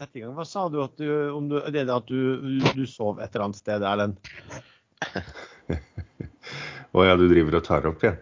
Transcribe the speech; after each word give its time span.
sette 0.00 0.20
i 0.20 0.22
gang. 0.24 0.32
Hva 0.36 0.46
sa 0.48 0.66
du, 0.72 0.80
at 0.84 0.96
du 1.00 1.08
om 1.36 1.48
du, 1.50 1.58
det 1.72 1.84
at 1.92 2.08
du, 2.08 2.60
du 2.74 2.86
sov 2.88 3.20
et 3.20 3.28
eller 3.34 3.48
annet 3.48 3.60
sted, 3.60 3.84
Erlend? 3.84 4.16
Å 6.90 7.04
ja, 7.06 7.14
du 7.18 7.26
driver 7.30 7.60
og 7.60 7.66
tar 7.66 7.86
opp 7.90 8.02
igjen? 8.02 8.18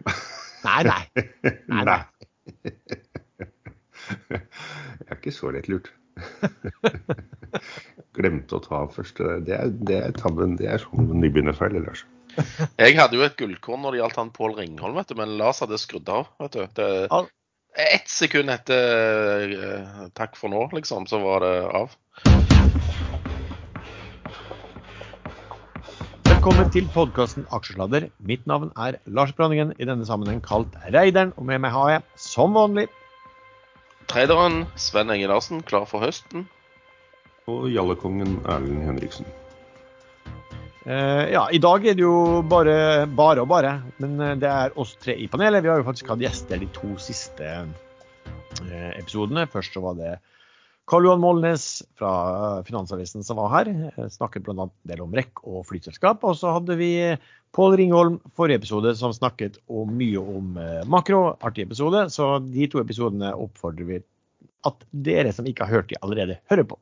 Nei, 0.67 0.83
nei. 0.89 1.03
nei, 1.73 1.85
nei. 1.89 2.01
Jeg 4.29 4.43
er 5.09 5.17
ikke 5.17 5.33
så 5.35 5.53
lett 5.55 5.71
lurt. 5.71 5.89
Glemte 8.19 8.59
å 8.59 8.63
ta 8.65 8.83
av 8.83 8.93
først. 8.97 9.23
Det 9.47 9.55
er, 9.55 9.73
det 9.89 9.99
er 10.03 10.17
tabben. 10.19 10.59
Det 10.59 10.69
er 10.69 10.83
sånn 10.83 11.09
nybegynnerfeil, 11.23 11.79
Lars. 11.87 12.05
Jeg 12.79 12.95
hadde 12.99 13.17
jo 13.19 13.25
et 13.27 13.39
gullkorn 13.39 13.83
når 13.83 13.95
det 13.95 14.01
gjaldt 14.03 14.19
han 14.21 14.35
Pål 14.35 14.53
Ringholm, 14.61 14.99
vet 14.99 15.11
du, 15.11 15.17
men 15.19 15.39
Lars 15.41 15.63
hadde 15.65 15.79
skrudd 15.81 16.11
av. 16.13 16.29
vet 16.43 16.55
du. 16.59 16.63
Det, 16.77 16.89
Al- 17.15 17.31
ett 17.79 18.09
sekund 18.09 18.51
etter 18.51 19.55
eh, 19.55 20.09
'takk 20.15 20.37
for 20.37 20.51
nå', 20.51 20.69
liksom, 20.75 21.07
så 21.07 21.19
var 21.23 21.41
det 21.41 21.55
av. 21.71 21.95
Velkommen 26.29 26.71
til 26.71 26.87
podkasten 26.95 27.47
Aksjesladder. 27.51 28.11
Mitt 28.19 28.47
navn 28.47 28.71
er 28.77 28.99
Lars 29.07 29.33
Branningen, 29.33 29.73
i 29.79 29.87
denne 29.87 30.07
sammenheng 30.07 30.43
kalt 30.43 30.75
Reideren. 30.91 31.33
Og 31.37 31.47
med 31.47 31.63
meg 31.63 31.75
har 31.75 31.91
jeg, 31.91 32.03
som 32.17 32.55
vanlig, 32.55 32.89
Traderen 34.09 34.63
Sven 34.77 35.11
Enge 35.13 35.29
Larsen 35.29 35.61
klar 35.63 35.85
for 35.85 36.01
høsten. 36.01 36.47
Og 37.47 37.69
jallekongen 37.71 38.39
Erlend 38.49 38.87
Henriksen. 38.87 39.27
Eh, 40.89 41.25
Ja, 41.35 41.45
i 41.53 41.61
dag 41.63 41.85
er 41.87 41.97
det 41.99 42.05
jo 42.05 42.41
bare 42.49 43.07
bare 43.07 43.45
og 43.45 43.51
bare. 43.51 43.75
Men 44.03 44.17
eh, 44.21 44.35
det 44.41 44.49
er 44.49 44.75
oss 44.81 44.97
tre 45.03 45.17
i 45.19 45.29
panelet. 45.31 45.63
Vi 45.65 45.71
har 45.73 45.83
jo 45.83 45.87
faktisk 45.87 46.11
hatt 46.13 46.25
gjester 46.25 46.61
de 46.61 46.69
to 46.75 46.95
siste 47.03 47.53
eh, 47.53 48.91
episodene. 48.97 49.47
Først 49.53 49.77
så 49.77 49.85
var 49.85 49.99
det 50.01 50.17
Karl 50.89 51.05
Johan 51.05 51.21
Molnes 51.21 51.69
fra 52.01 52.13
Finansavisen 52.65 53.27
som 53.27 53.41
var 53.41 53.53
her. 53.53 53.73
Snakket 54.09 54.47
bl.a. 54.47 54.69
en 54.69 54.73
del 54.89 55.05
om 55.05 55.17
rekk 55.17 55.45
og 55.45 55.67
flyselskap. 55.69 56.25
Og 56.25 56.39
så 56.41 56.57
hadde 56.57 56.79
vi 56.81 56.93
Pål 57.53 57.77
Ringholm 57.81 58.21
forrige 58.37 58.63
episode 58.63 58.95
som 58.97 59.13
snakket 59.13 59.61
om, 59.69 59.93
mye 60.01 60.21
om 60.21 60.57
makro. 60.89 61.35
Artig 61.45 61.69
episode. 61.69 62.07
Så 62.13 62.39
de 62.49 62.71
to 62.73 62.81
episodene 62.81 63.35
oppfordrer 63.37 63.89
vi 63.89 64.01
at 64.67 64.87
dere 64.91 65.33
som 65.37 65.47
ikke 65.49 65.67
har 65.67 65.81
hørt 65.81 65.93
de 65.93 66.01
allerede, 66.03 66.39
hører 66.51 66.67
på. 66.73 66.79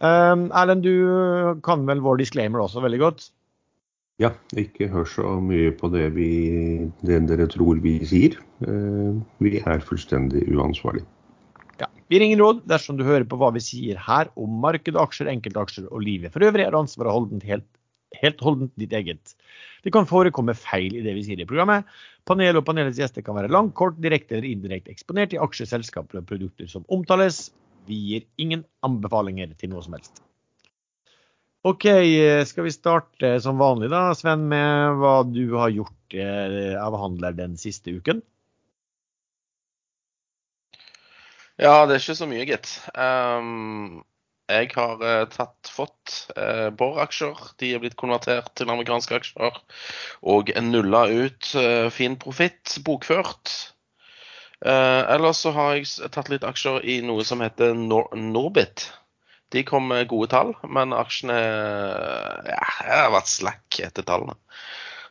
Um, 0.00 0.48
Erlend, 0.56 0.86
du 0.86 1.60
kan 1.66 1.84
vel 1.88 2.00
vår 2.00 2.22
disclaimer 2.22 2.62
også 2.64 2.80
veldig 2.84 3.00
godt? 3.02 3.28
Ja, 4.20 4.34
ikke 4.60 4.90
hør 4.92 5.06
så 5.08 5.30
mye 5.40 5.70
på 5.72 5.88
det, 5.92 6.10
vi, 6.12 6.28
det 7.08 7.22
dere 7.30 7.46
tror 7.48 7.80
vi 7.80 7.94
sier. 8.04 8.36
Eh, 8.60 9.16
Vi 9.40 9.62
er 9.64 9.80
fullstendig 9.80 10.44
uansvarlige. 10.52 11.06
Ja. 11.80 11.88
Vi 12.12 12.20
ringer 12.20 12.42
råd 12.42 12.60
dersom 12.68 12.98
du 12.98 13.06
hører 13.06 13.24
på 13.24 13.38
hva 13.40 13.48
vi 13.56 13.62
sier 13.64 13.96
her 13.96 14.28
om 14.36 14.58
marked, 14.60 14.98
aksjer, 15.00 15.30
enkeltaksjer 15.32 15.88
og 15.88 16.04
livet 16.04 16.34
for 16.34 16.44
øvrig, 16.44 16.66
er 16.66 16.76
ansvaret 16.76 17.16
holdent 17.16 17.46
helt, 17.48 17.64
helt 18.20 18.44
holdent 18.44 18.74
ditt 18.76 18.92
eget. 18.92 19.32
Det 19.86 19.94
kan 19.96 20.08
forekomme 20.08 20.52
feil 20.52 20.98
i 21.00 21.04
det 21.06 21.16
vi 21.16 21.24
sier 21.24 21.40
i 21.40 21.48
programmet. 21.48 21.88
Panelet 22.28 22.60
og 22.60 22.68
panelets 22.68 23.00
gjester 23.00 23.24
kan 23.24 23.40
være 23.40 23.48
langt, 23.48 23.72
kort, 23.78 23.96
direkte 24.04 24.36
eller 24.36 24.50
indirekte 24.52 24.92
eksponert 24.92 25.32
i 25.32 25.40
aksjeselskaper 25.40 26.20
og 26.20 26.28
produkter 26.28 26.68
som 26.68 26.84
omtales. 26.92 27.46
Vi 27.90 28.00
gir 28.08 28.26
ingen 28.40 28.64
anbefalinger 28.86 29.52
til 29.58 29.72
noe 29.74 29.82
som 29.84 29.98
helst. 29.98 30.22
OK, 31.66 31.84
eh, 31.90 32.44
skal 32.48 32.64
vi 32.64 32.72
starte 32.72 33.34
som 33.44 33.60
vanlig 33.60 33.90
da, 33.92 34.14
Sven, 34.16 34.46
med 34.48 35.00
hva 35.02 35.18
du 35.28 35.58
har 35.60 35.72
gjort 35.74 36.14
eh, 36.16 36.72
av 36.80 36.96
handler 36.96 37.36
den 37.36 37.58
siste 37.60 37.92
uken? 37.92 38.22
Ja, 41.60 41.84
det 41.84 41.98
er 41.98 42.00
ikke 42.00 42.16
så 42.16 42.28
mye, 42.30 42.46
gitt. 42.48 42.70
Um, 42.96 44.00
jeg 44.48 44.70
har 44.72 45.02
eh, 45.04 45.26
tatt, 45.28 45.68
fått 45.68 46.14
uh, 46.32 46.70
Borr-aksjer. 46.72 47.36
De 47.60 47.74
er 47.74 47.82
blitt 47.82 47.98
konvertert 48.00 48.48
til 48.56 48.72
amerikanske 48.72 49.18
aksjer. 49.20 49.60
Og 50.32 50.50
nulla 50.64 51.04
ut 51.12 51.52
uh, 51.60 51.90
fin 51.92 52.16
profitt, 52.22 52.78
bokført. 52.86 53.52
Eh, 54.60 55.02
ellers 55.14 55.40
så 55.40 55.52
har 55.56 55.76
jeg 55.78 56.10
tatt 56.12 56.28
litt 56.32 56.44
aksjer 56.44 56.84
i 56.84 56.98
noe 57.04 57.24
som 57.24 57.40
heter 57.44 57.72
Nor 57.76 58.10
Norbit. 58.16 58.90
De 59.50 59.64
kom 59.66 59.88
med 59.90 60.06
gode 60.10 60.30
tall, 60.30 60.52
men 60.68 60.94
aksjene 60.94 61.36
ja, 61.36 62.60
jeg 62.84 62.98
har 63.00 63.14
vært 63.14 63.32
slack 63.32 63.80
etter 63.82 64.06
tallene. 64.06 64.36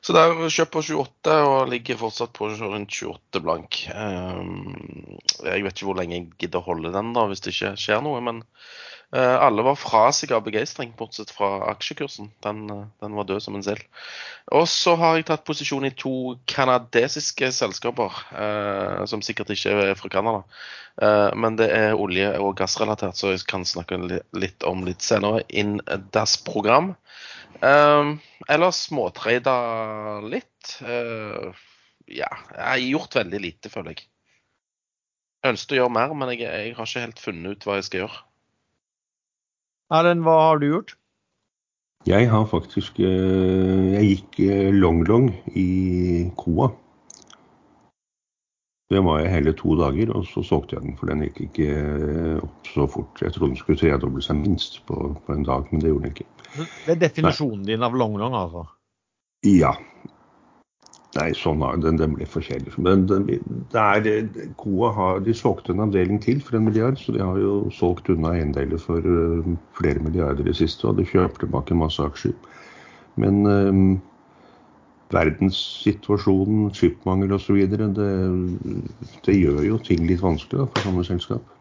Så 0.02 0.16
der 0.16 0.32
kjøpt 0.48 0.72
på 0.72 0.84
28 0.86 1.34
og 1.44 1.72
ligger 1.72 2.00
fortsatt 2.00 2.32
på 2.36 2.48
rundt 2.54 2.94
28 2.96 3.42
blank. 3.44 3.82
Ehm, 3.92 5.18
jeg 5.44 5.66
vet 5.66 5.76
ikke 5.76 5.90
hvor 5.90 6.00
lenge 6.00 6.16
jeg 6.16 6.30
gidder 6.40 6.62
å 6.62 6.70
holde 6.72 6.94
den 6.96 7.12
da, 7.18 7.26
hvis 7.28 7.44
det 7.44 7.52
ikke 7.52 7.74
skjer 7.80 8.00
noe. 8.06 8.22
Men 8.24 8.40
eh, 9.12 9.36
alle 9.36 9.66
var 9.68 9.76
fra 9.80 10.06
seg 10.16 10.32
av 10.36 10.46
begeistring, 10.46 10.94
bortsett 10.96 11.34
fra 11.36 11.66
aksjekursen. 11.74 12.32
Den, 12.46 12.64
den 13.04 13.18
var 13.20 13.28
død 13.28 13.44
som 13.44 13.60
en 13.60 13.66
sild. 13.66 13.84
Og 14.56 14.70
så 14.72 14.96
har 15.02 15.20
jeg 15.20 15.28
tatt 15.28 15.44
posisjon 15.48 15.90
i 15.90 15.94
to 16.00 16.14
kanadesiske 16.50 17.52
selskaper, 17.60 18.24
eh, 18.40 19.04
som 19.12 19.26
sikkert 19.26 19.52
ikke 19.56 19.76
er 19.84 20.00
fra 20.00 20.14
Canada. 20.16 20.46
Eh, 21.02 21.30
men 21.36 21.60
det 21.60 21.70
er 21.76 22.00
olje- 22.00 22.38
og 22.40 22.56
gassrelatert, 22.60 23.20
så 23.20 23.36
jeg 23.36 23.44
kan 23.52 23.68
snakke 23.68 24.00
litt 24.32 24.64
om 24.64 24.88
litt 24.88 25.04
senere. 25.04 25.44
In 25.50 25.82
DAS-program. 26.16 26.96
Um, 27.60 28.16
ellers 28.48 28.86
småtrada 28.88 29.56
litt. 30.24 30.78
Uh, 30.82 31.52
ja, 32.08 32.30
jeg 32.56 32.64
har 32.64 32.86
gjort 32.86 33.20
veldig 33.20 33.42
lite, 33.44 33.72
føler 33.74 33.96
jeg. 33.96 34.08
Jeg 35.40 35.56
ønsket 35.56 35.76
å 35.76 35.80
gjøre 35.82 35.96
mer, 35.96 36.16
men 36.20 36.34
jeg, 36.34 36.44
jeg 36.48 36.74
har 36.78 36.88
ikke 36.88 37.04
helt 37.06 37.22
funnet 37.24 37.56
ut 37.56 37.68
hva 37.68 37.78
jeg 37.80 37.88
skal 37.88 38.04
gjøre. 38.04 38.24
Erlend, 40.00 40.26
hva 40.26 40.36
har 40.46 40.62
du 40.62 40.68
gjort? 40.70 40.96
Jeg 42.08 42.30
har 42.32 42.46
faktisk 42.48 43.00
eh, 43.04 43.88
Jeg 43.92 44.06
gikk 44.08 44.38
eh, 44.46 44.70
long-long 44.72 45.32
i 45.60 46.30
Koa. 46.40 46.70
Det 48.90 49.04
var 49.06 49.20
jeg 49.22 49.30
hele 49.36 49.54
to 49.54 49.76
dager, 49.78 50.12
og 50.18 50.24
så 50.26 50.42
solgte 50.42 50.76
jeg 50.76 50.88
den, 50.88 50.96
for 50.98 51.12
den 51.12 51.22
gikk 51.28 51.44
ikke 51.46 51.66
eh, 51.78 52.38
opp 52.42 52.70
så 52.74 52.88
fort. 52.90 53.22
Jeg 53.22 53.36
trodde 53.36 53.52
den 53.54 53.60
skulle 53.60 53.78
tredoble 53.78 54.24
seg 54.26 54.40
minst 54.42 54.80
på, 54.90 55.12
på 55.26 55.36
en 55.36 55.46
dag, 55.46 55.68
men 55.70 55.84
det 55.84 55.92
gjorde 55.92 56.08
den 56.08 56.16
ikke. 56.16 56.30
Det 56.58 56.96
er 56.96 57.04
definisjonen 57.04 57.68
din 57.68 57.86
av 57.86 57.98
long 57.98 58.18
long, 58.18 58.34
altså. 58.40 58.66
Ja. 59.46 59.76
Nei, 61.20 61.30
sånn 61.38 61.62
har 61.66 61.78
den, 61.82 61.98
den 62.02 62.18
ble 62.18 62.26
for 62.30 62.46
kjedelig. 62.46 62.74
Men 62.82 63.06
den, 63.10 63.30
det 63.74 63.86
er, 64.10 64.28
Koa 64.62 64.92
har, 64.98 65.22
de 65.26 65.34
solgte 65.38 65.74
en 65.74 65.86
avdeling 65.86 66.18
til 66.22 66.42
for 66.46 66.58
en 66.58 66.66
milliard, 66.66 66.98
så 67.02 67.14
de 67.14 67.22
har 67.22 67.38
jo 67.42 67.56
solgt 67.74 68.10
unna 68.14 68.34
eiendeler 68.38 68.82
for 68.82 69.06
eh, 69.06 69.54
flere 69.78 70.02
milliarder 70.06 70.46
i 70.46 70.50
det 70.50 70.58
siste, 70.64 70.90
og 70.90 70.98
de 70.98 71.06
kjøper 71.10 71.46
tilbake 71.46 71.78
masse 71.78 72.02
aksjer. 72.02 72.34
Men 73.22 73.42
uh, 73.46 73.98
verdenssituasjonen, 75.14 76.70
skipmangel 76.76 77.34
osv., 77.38 77.62
det, 77.72 78.10
det 79.26 79.38
gjør 79.38 79.64
jo 79.66 79.80
ting 79.86 80.06
litt 80.10 80.22
vanskelig 80.22 80.62
da, 80.62 80.68
for 80.74 80.86
sånne 80.86 81.06
selskap. 81.08 81.56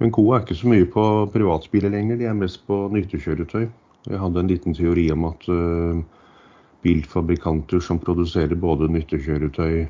Men 0.00 0.12
Koa 0.16 0.38
er 0.38 0.46
ikke 0.46 0.56
så 0.56 0.70
mye 0.72 0.88
på 0.88 1.04
privatbiler 1.34 1.92
lenger, 1.92 2.18
de 2.18 2.26
er 2.30 2.36
mest 2.36 2.62
på 2.66 2.86
nyttekjøretøy. 2.94 3.68
Jeg 4.08 4.20
hadde 4.22 4.40
en 4.40 4.48
liten 4.48 4.74
teori 4.74 5.10
om 5.12 5.26
at 5.28 5.44
uh, 5.52 6.00
bilfabrikanter 6.82 7.82
som 7.84 8.00
produserer 8.00 8.56
både 8.56 8.88
nyttekjøretøy 8.94 9.82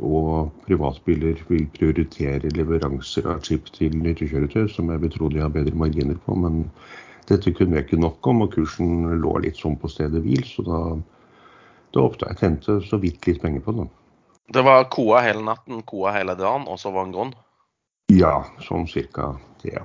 og 0.00 0.50
privatbiler, 0.64 1.38
vil 1.48 1.66
prioritere 1.76 2.50
leveranser 2.56 3.28
av 3.30 3.44
chip 3.46 3.68
til 3.76 3.94
nyttekjøretøy, 4.00 4.66
som 4.72 4.90
jeg 4.90 5.02
vil 5.04 5.12
tro 5.14 5.30
de 5.30 5.42
har 5.44 5.52
bedre 5.54 5.76
marginer 5.78 6.18
på. 6.26 6.36
Men 6.40 6.64
dette 7.28 7.52
kunne 7.54 7.78
jeg 7.78 7.86
ikke 7.86 8.00
nok 8.02 8.26
om, 8.26 8.42
og 8.44 8.56
kursen 8.56 9.20
lå 9.22 9.36
litt 9.44 9.60
sånn 9.60 9.76
på 9.80 9.92
stedet 9.92 10.24
hvil. 10.24 10.42
Så 10.48 10.64
da, 10.66 10.80
da 11.94 12.04
håpte 12.04 12.28
jeg 12.30 12.40
tjente 12.42 12.78
så 12.88 12.98
vidt 13.02 13.26
litt 13.28 13.42
penger 13.42 13.62
på 13.64 13.76
den. 13.78 13.90
Det 14.52 14.64
var 14.66 14.88
koa 14.92 15.22
hele 15.24 15.44
natten, 15.46 15.80
koa 15.88 16.12
hele 16.16 16.34
dagen, 16.36 16.66
og 16.68 16.78
så 16.80 16.92
var 16.92 17.06
den 17.06 17.14
grunn. 17.14 17.34
Ja, 18.12 18.42
sånn 18.60 18.88
cirka 18.90 19.32
det. 19.62 19.80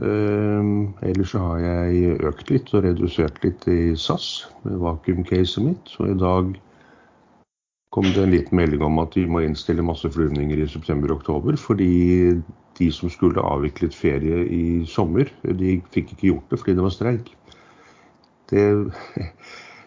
Ehm, 0.00 0.92
ellers 1.04 1.32
så 1.34 1.40
har 1.42 1.62
jeg 1.64 2.20
økt 2.24 2.52
litt 2.52 2.70
og 2.72 2.86
redusert 2.86 3.42
litt 3.44 3.66
i 3.68 3.94
SAS 3.98 4.46
med 4.62 4.78
vakuumcaset 4.80 5.64
mitt. 5.64 5.90
Så 5.90 6.12
i 6.12 6.18
dag 6.18 6.54
kom 7.92 8.08
det 8.08 8.22
en 8.22 8.32
liten 8.32 8.56
melding 8.56 8.84
om 8.86 9.02
at 9.02 9.12
de 9.18 9.26
må 9.28 9.42
innstille 9.44 9.84
masse 9.84 10.08
flyvninger 10.14 10.62
i 10.62 10.70
september-oktober. 10.70 11.58
Fordi 11.60 12.40
de 12.78 12.88
som 12.94 13.10
skulle 13.12 13.42
avviklet 13.42 13.96
ferie 13.96 14.46
i 14.48 14.64
sommer, 14.88 15.28
de 15.42 15.76
fikk 15.92 16.14
ikke 16.14 16.30
gjort 16.30 16.54
det 16.54 16.62
fordi 16.62 16.78
det 16.78 16.86
var 16.86 16.94
streik. 16.94 17.34
Det, 18.52 18.64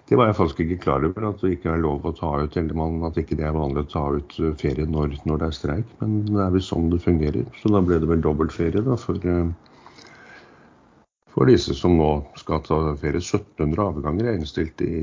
det 0.10 0.18
var 0.20 0.30
jeg 0.30 0.38
faktisk 0.38 0.60
ikke 0.62 0.82
klar 0.84 1.06
over, 1.08 1.24
at 1.32 1.40
det 1.42 1.56
ikke 1.56 1.72
er 1.74 1.82
lov 1.82 2.04
å 2.06 2.14
ta 2.14 2.32
ut, 2.44 2.58
eller 2.60 2.78
man, 2.78 3.00
at 3.08 3.18
ikke 3.18 3.38
det 3.40 3.48
er 3.48 3.56
vanlig 3.56 3.86
å 3.86 3.90
ta 3.90 4.04
ut 4.14 4.36
eh, 4.38 4.54
ferie 4.62 4.86
når, 4.86 5.16
når 5.26 5.42
det 5.42 5.48
er 5.48 5.56
streik. 5.58 5.94
Men 6.02 6.20
det 6.28 6.44
er 6.44 6.52
vel 6.54 6.66
sånn 6.66 6.92
det 6.92 7.02
fungerer. 7.02 7.48
Så 7.62 7.72
da 7.74 7.82
ble 7.82 7.98
det 8.04 8.10
vel 8.12 8.22
dobbeltferie 8.22 8.84
da, 8.86 8.98
for, 9.02 9.18
eh, 9.26 11.08
for 11.34 11.50
disse 11.50 11.74
som 11.78 11.98
nå 11.98 12.12
skal 12.38 12.62
ta 12.68 12.78
ferie. 13.02 13.24
1700 13.24 13.82
avganger 13.88 14.30
er 14.30 14.38
innstilt 14.38 14.86
i 14.86 14.96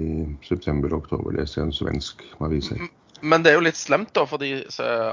september 0.46 0.94
og 0.94 1.02
oktober, 1.02 1.34
leser 1.34 1.64
jeg 1.64 1.70
en 1.70 1.78
svensk 1.80 2.22
avis 2.38 2.70
her. 2.70 2.86
Men 3.22 3.42
det 3.42 3.52
er 3.52 3.58
jo 3.58 3.66
litt 3.66 3.78
slemt 3.78 4.10
da 4.14 4.24
for 4.26 4.42
de 4.42 4.64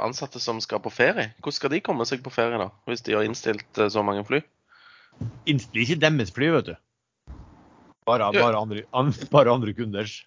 ansatte 0.02 0.42
som 0.42 0.62
skal 0.62 0.82
på 0.82 0.94
ferie. 0.94 1.32
Hvordan 1.42 1.58
skal 1.58 1.74
de 1.74 1.82
komme 1.86 2.06
seg 2.10 2.22
på 2.26 2.34
ferie, 2.34 2.62
da, 2.62 2.70
hvis 2.90 3.06
de 3.06 3.18
har 3.18 3.26
innstilt 3.26 3.82
eh, 3.82 3.90
så 3.90 4.06
mange 4.06 4.22
fly? 4.30 4.44
Innstiller 5.50 5.82
ikke 5.86 6.00
deres 6.06 6.38
fly, 6.38 6.54
vet 6.60 6.70
du. 6.70 6.78
Bare, 8.10 8.32
bare, 8.34 8.58
andre, 8.58 8.86
an, 8.98 9.14
bare 9.34 9.54
andre 9.54 9.76
kunders. 9.78 10.20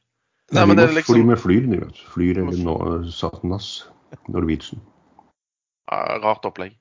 Nei, 0.52 0.66
men 0.68 0.78
det 0.78 0.86
er 0.86 0.96
liksom... 0.98 1.16
fly 1.16 1.26
med 1.26 1.40
Flyr, 1.40 1.66
de 1.70 1.80
vet. 1.80 2.02
Flyr 2.12 2.42
eller 2.42 2.58
no, 2.62 2.76
Satnas. 3.10 3.72
Norwegian. 4.28 4.82
rart 6.22 6.44
opplegg. 6.44 6.76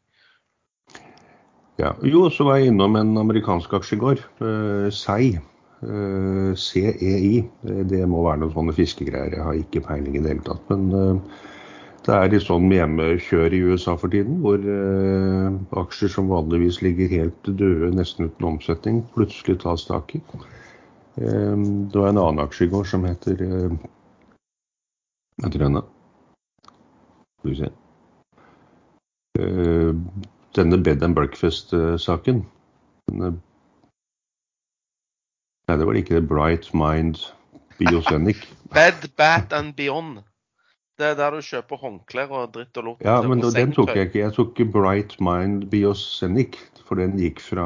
Ja. 1.79 1.95
Jo, 2.05 2.27
så 2.29 2.45
var 2.45 2.59
jeg 2.59 2.73
innom 2.73 2.97
en 2.99 3.15
amerikansk 3.17 3.73
aksje 3.79 3.97
i 3.97 4.01
går. 4.01 4.25
Uh, 4.43 4.91
SEI. 4.93 5.39
Eh, 5.81 6.53
CEI. 6.55 7.41
Det, 7.89 8.01
må 8.09 8.25
være 8.25 8.43
noen 8.43 8.53
sånne 8.53 8.75
fiskegreier. 8.77 9.33
Jeg 9.37 9.47
har 9.47 9.57
ikke 9.57 9.85
peiling 9.87 10.17
i 10.17 10.21
det 10.21 10.35
hele 10.35 10.45
tatt. 10.45 10.61
Men 10.69 10.91
eh, 10.97 11.39
det 12.05 12.15
er 12.17 12.31
litt 12.33 12.45
sånn 12.45 12.69
hjemmekjør 12.73 13.55
i 13.57 13.63
USA 13.71 13.95
for 13.97 14.13
tiden, 14.13 14.39
hvor 14.45 14.61
eh, 14.61 15.57
aksjer 15.81 16.13
som 16.13 16.29
vanligvis 16.31 16.81
ligger 16.85 17.11
helt 17.13 17.49
døde, 17.49 17.91
nesten 17.97 18.29
uten 18.29 18.49
omsetning, 18.53 19.03
plutselig 19.15 19.59
tas 19.65 19.87
tak 19.89 20.15
i. 20.17 20.23
Eh, 21.15 21.57
det 21.91 21.99
var 21.99 22.09
en 22.09 22.17
annen 22.17 22.39
aksje 22.45 22.65
i 22.65 22.71
går 22.71 22.83
som 22.87 23.05
heter 23.05 23.41
eh, 23.43 23.73
Hva 25.37 25.49
heter 25.49 25.63
den, 25.65 25.79
da? 25.79 25.83
Skal 27.39 27.51
vi 27.51 27.55
se. 27.59 27.69
Eh, 29.39 29.91
denne 30.55 30.79
Bed 30.83 31.03
and 31.03 31.15
Breakfast-saken. 31.15 32.43
Nei, 33.11 33.35
det 35.67 35.87
var 35.87 35.99
ikke 35.99 36.19
det. 36.19 36.27
Bright 36.27 36.73
Mind 36.73 37.23
Biosenic. 37.79 38.43
Bed, 38.73 39.07
Bat 39.17 39.53
and 39.53 39.75
Beyond. 39.75 40.21
Det 40.99 41.07
er 41.07 41.15
der 41.17 41.37
du 41.37 41.45
kjøper 41.45 41.79
håndklær 41.81 42.33
og 42.35 42.51
dritt 42.55 42.77
og 42.77 42.89
lort. 42.89 43.05
Ja, 43.05 43.21
men 43.25 43.41
den 43.41 43.71
tok 43.73 43.93
jeg 43.95 44.09
ikke. 44.09 44.19
Jeg 44.21 44.35
tok 44.35 44.59
Bright 44.73 45.15
Mind 45.23 45.69
Biosenic. 45.71 46.59
For 46.85 46.99
den 46.99 47.15
gikk 47.15 47.39
fra 47.39 47.65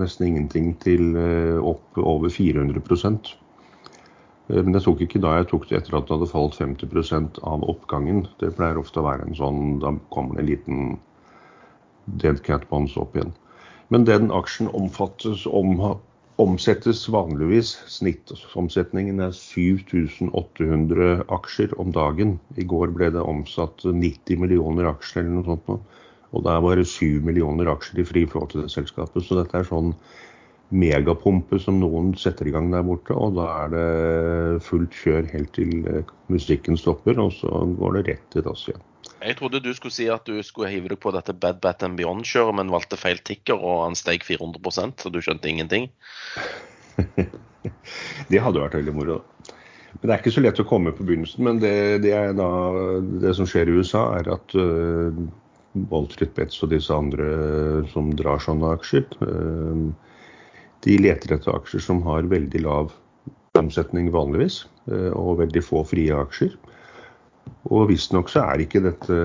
nesten 0.00 0.30
ingenting 0.30 0.70
til 0.80 1.12
eh, 1.20 1.58
opp 1.60 1.98
over 2.00 2.32
400 2.32 2.80
Eh, 4.48 4.62
Men 4.64 4.74
jeg 4.74 4.84
tok 4.86 5.02
ikke 5.04 5.20
da 5.22 5.34
jeg 5.38 5.50
tok 5.50 5.68
det 5.68 5.82
etter 5.82 5.98
at 5.98 6.08
det 6.08 6.16
hadde 6.16 6.30
falt 6.30 6.56
50% 6.56 7.40
av 7.44 7.66
oppgangen. 7.68 8.24
Det 8.40 8.54
pleier 8.56 8.80
ofte 8.80 9.02
å 9.02 9.08
være 9.08 9.28
en 9.28 9.36
sånn 9.36 9.78
Da 9.82 9.92
kommer 10.14 10.38
det 10.38 10.44
en 10.44 10.50
liten 10.52 10.78
dead 12.22 12.40
cat 12.46 12.64
bounce 12.70 12.96
opp 13.00 13.16
igjen. 13.16 13.34
Men 13.92 14.04
den 14.08 14.32
aksjen 14.32 14.70
omfattes 14.76 15.46
om, 15.46 15.76
omsettes 16.38 17.02
vanligvis. 17.10 17.72
Snittomsetningen 17.90 19.20
er 19.22 19.34
7800 19.34 21.24
aksjer 21.34 21.74
om 21.82 21.92
dagen. 21.94 22.38
I 22.56 22.66
går 22.68 22.94
ble 22.96 23.10
det 23.14 23.24
omsatt 23.24 23.82
90 23.84 24.38
millioner 24.42 24.88
aksjer 24.92 25.24
eller 25.24 25.40
noe 25.40 25.48
sånt. 25.50 25.68
Og 26.28 26.44
det 26.44 26.52
er 26.52 26.64
bare 26.64 26.84
7 26.86 27.24
millioner 27.24 27.70
aksjer 27.72 28.02
i 28.02 28.08
fri 28.08 28.24
flåte 28.28 28.54
til 28.54 28.66
det 28.66 28.72
selskapet. 28.74 29.24
Så 29.24 29.38
dette 29.40 29.56
er 29.58 29.66
sånn 29.68 29.94
megapumpe 30.68 31.56
som 31.62 31.78
noen 31.80 32.12
setter 32.20 32.48
i 32.48 32.52
gang 32.54 32.68
der 32.72 32.84
borte. 32.86 33.16
Og 33.16 33.34
da 33.38 33.48
er 33.64 33.74
det 33.74 34.62
fullt 34.68 34.94
kjør 34.94 35.30
helt 35.32 35.52
til 35.56 35.72
musikken 36.30 36.78
stopper, 36.78 37.18
og 37.18 37.32
så 37.40 37.64
går 37.80 37.98
det 37.98 38.06
rett 38.12 38.26
til 38.34 38.46
dass 38.46 38.68
igjen. 38.68 38.84
Jeg 39.18 39.34
trodde 39.38 39.60
du 39.64 39.72
skulle 39.74 39.94
si 39.94 40.06
at 40.12 40.28
du 40.28 40.36
skulle 40.46 40.70
hive 40.70 40.92
deg 40.92 41.00
på 41.02 41.10
dette 41.14 41.34
Bad 41.34 41.58
Bat 41.62 41.82
and 41.86 41.98
Beyond-kjøret, 41.98 42.54
men 42.60 42.70
valgte 42.70 42.98
feil 43.00 43.18
ticker, 43.26 43.58
og 43.58 43.82
han 43.88 43.98
steg 43.98 44.22
400% 44.26 45.02
så 45.02 45.10
du 45.10 45.18
skjønte 45.24 45.50
ingenting. 45.50 45.88
Det 48.30 48.40
hadde 48.42 48.62
vært 48.62 48.78
veldig 48.78 48.94
moro. 48.94 49.18
Men 49.98 50.04
Det 50.04 50.12
er 50.12 50.22
ikke 50.22 50.34
så 50.36 50.44
lett 50.44 50.62
å 50.62 50.68
komme 50.68 50.92
på 50.94 51.06
begynnelsen. 51.06 51.42
Men 51.44 51.58
det, 51.62 51.74
det, 52.04 52.14
da, 52.38 52.48
det 53.24 53.34
som 53.38 53.48
skjer 53.48 53.70
i 53.70 53.78
USA, 53.80 54.04
er 54.20 54.30
at 54.36 54.54
uh, 54.54 55.18
Wall 55.90 56.08
Betz 56.36 56.62
og 56.62 56.70
disse 56.72 56.94
andre 56.94 57.26
som 57.92 58.12
drar 58.16 58.42
sånne 58.44 58.70
aksjer, 58.78 59.08
uh, 59.24 59.88
de 60.86 60.98
leter 61.02 61.34
etter 61.34 61.56
aksjer 61.56 61.82
som 61.82 62.04
har 62.06 62.30
veldig 62.30 62.62
lav 62.62 62.94
omsetning 63.58 64.12
vanligvis, 64.14 64.62
uh, 64.92 65.10
og 65.18 65.40
veldig 65.42 65.64
få 65.66 65.82
frie 65.90 66.14
aksjer. 66.14 66.54
Og 67.68 67.88
visstnok 67.90 68.30
så 68.32 68.44
er 68.46 68.64
ikke 68.64 68.82
dette 68.84 69.16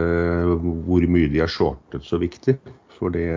hvor 0.87 1.05
mye 1.11 1.29
de 1.31 1.43
er 1.43 1.51
shortet 1.51 2.05
så 2.07 2.19
viktig. 2.21 2.57
For 2.97 3.13
det 3.13 3.29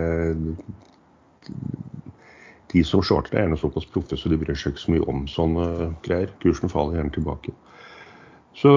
de 2.73 2.83
som 2.83 3.03
shorter 3.05 3.37
er 3.37 3.45
gjerne 3.45 3.59
såpass 3.59 3.87
proffe 3.93 4.17
så 4.19 4.29
de 4.31 4.39
bryr 4.39 4.57
seg 4.57 4.73
ikke 4.73 4.83
så 4.83 4.93
mye 4.93 5.07
om 5.07 5.23
sånne 5.31 5.67
greier. 6.05 6.33
Kursen 6.43 6.71
faller 6.71 6.99
gjerne 6.99 7.15
tilbake. 7.15 7.53
Så 8.57 8.71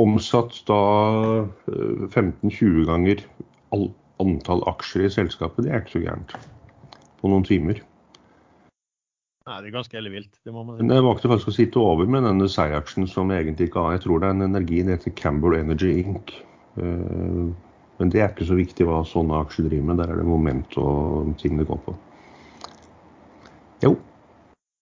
omsatt 0.00 0.62
da 0.68 0.80
eh, 1.68 2.06
15-20 2.08 2.86
ganger 2.88 3.22
antall 3.76 4.62
aksjer 4.70 5.04
i 5.04 5.12
selskapet, 5.12 5.66
det 5.66 5.74
er 5.74 5.82
ikke 5.82 5.98
så 5.98 6.04
gærent. 6.06 6.32
På 7.20 7.30
noen 7.30 7.44
timer. 7.46 7.82
Nei, 9.46 9.60
det 9.62 9.68
er 9.68 9.76
ganske 9.76 9.94
ellevilt. 9.98 10.40
Det 10.42 10.50
må 10.50 10.64
man 10.66 10.80
Men 10.80 10.90
jeg 10.90 11.04
valgte 11.06 11.30
faktisk 11.30 11.52
å 11.52 11.54
sitte 11.54 11.78
over 11.78 12.08
med 12.10 12.24
denne 12.26 12.48
Sei-aksjen 12.50 13.06
som 13.06 13.30
egentlig 13.30 13.68
ikke 13.68 13.84
har 13.84 13.94
Jeg 13.94 14.02
tror 14.02 14.22
det 14.22 14.28
er 14.28 14.34
en 14.34 14.48
energi, 14.48 14.80
den 14.82 14.96
heter 14.96 15.14
Camber 15.14 15.54
Energy 15.54 15.92
Inc. 16.02 16.32
Eh, 16.82 17.46
Men 17.96 18.10
det 18.12 18.20
er 18.20 18.32
ikke 18.32 18.48
så 18.48 18.58
viktig 18.58 18.84
hva 18.88 19.04
sånne 19.08 19.38
aksjer 19.40 19.70
driver 19.70 19.86
med. 19.88 20.02
Der 20.02 20.10
er 20.12 20.18
det 20.20 20.26
moment 20.28 20.74
og 20.82 21.30
ting 21.40 21.56
det 21.56 21.68
går 21.70 21.78
på. 21.86 21.94
Jo. 23.86 23.94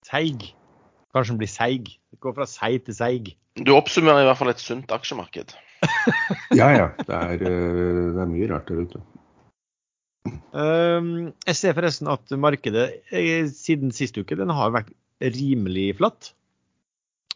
Seig. 0.03 0.49
Kanskje 1.15 1.35
den 1.35 1.39
blir 1.39 1.51
seig. 1.53 1.93
Det 2.11 2.19
går 2.25 2.35
fra 2.35 2.49
seig 2.49 2.83
til 2.89 2.97
seig. 2.97 3.31
Du 3.55 3.71
oppsummerer 3.77 4.25
i 4.25 4.27
hvert 4.27 4.41
fall 4.41 4.51
et 4.51 4.63
sunt 4.63 4.91
aksjemarked. 4.91 5.55
Ja 6.59 6.71
ja. 6.73 6.89
Det 7.05 7.15
er, 7.15 7.37
eh, 7.37 8.11
det 8.17 8.21
er 8.23 8.33
mye 8.33 8.49
rart 8.49 8.67
der 8.67 8.81
ute. 8.81 8.99
Um, 10.25 11.33
jeg 11.45 11.57
ser 11.59 11.75
forresten 11.77 12.09
at 12.09 12.31
markedet 12.39 12.87
eh, 13.13 13.45
siden 13.51 13.91
sist 13.93 14.17
uke 14.17 14.37
den 14.39 14.53
har 14.53 14.73
vært 14.73 14.93
rimelig 15.21 15.95
flatt. 15.99 16.31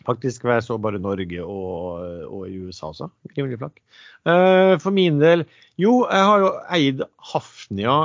Faktisk 0.07 0.45
jeg 0.47 0.63
så 0.63 0.77
bare 0.81 1.01
Norge 1.01 1.43
og, 1.43 1.99
og 2.25 2.47
USA 2.47 2.89
også. 2.93 3.09
Rimelig 3.35 3.59
flatt. 3.61 3.81
Uh, 4.23 4.79
for 4.81 4.95
min 4.95 5.19
del 5.21 5.45
Jo, 5.79 6.05
jeg 6.07 6.29
har 6.29 6.45
jo 6.45 6.53
eid 6.75 7.03
Hafnia 7.33 7.97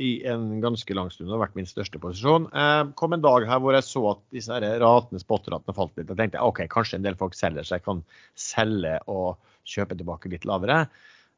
i 0.00 0.24
en 0.26 0.56
ganske 0.62 0.96
lang 0.96 1.10
stund. 1.12 1.28
Det 1.28 1.36
har 1.36 1.44
vært 1.44 1.58
min 1.58 1.68
største 1.68 2.00
posisjon. 2.02 2.48
Uh, 2.56 2.88
kom 2.98 3.14
en 3.14 3.24
dag 3.24 3.46
her 3.48 3.60
hvor 3.62 3.76
jeg 3.76 3.86
så 3.86 4.04
at 4.14 4.22
disse 4.34 4.58
ratene, 4.82 5.20
spotratene 5.22 5.76
falt 5.76 5.94
litt. 6.00 6.08
Da 6.08 6.16
tenkte 6.18 6.40
jeg 6.40 6.48
OK, 6.48 6.64
kanskje 6.72 6.98
en 6.98 7.06
del 7.06 7.18
folk 7.20 7.36
selger, 7.36 7.68
så 7.68 7.76
jeg 7.76 7.86
kan 7.86 8.02
selge 8.38 8.96
og 9.12 9.36
kjøpe 9.68 9.98
tilbake 9.98 10.32
litt 10.32 10.48
lavere. 10.48 10.86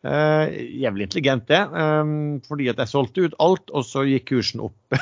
Uh, 0.05 0.51
jævlig 0.53 1.07
intelligent, 1.07 1.47
det. 1.49 1.63
Um, 1.73 2.41
fordi 2.45 2.69
at 2.69 2.81
jeg 2.83 2.91
solgte 2.91 3.25
ut 3.25 3.37
alt, 3.41 3.71
og 3.73 3.87
så 3.89 4.03
gikk 4.05 4.27
kursen 4.35 4.61
opp. 4.67 4.99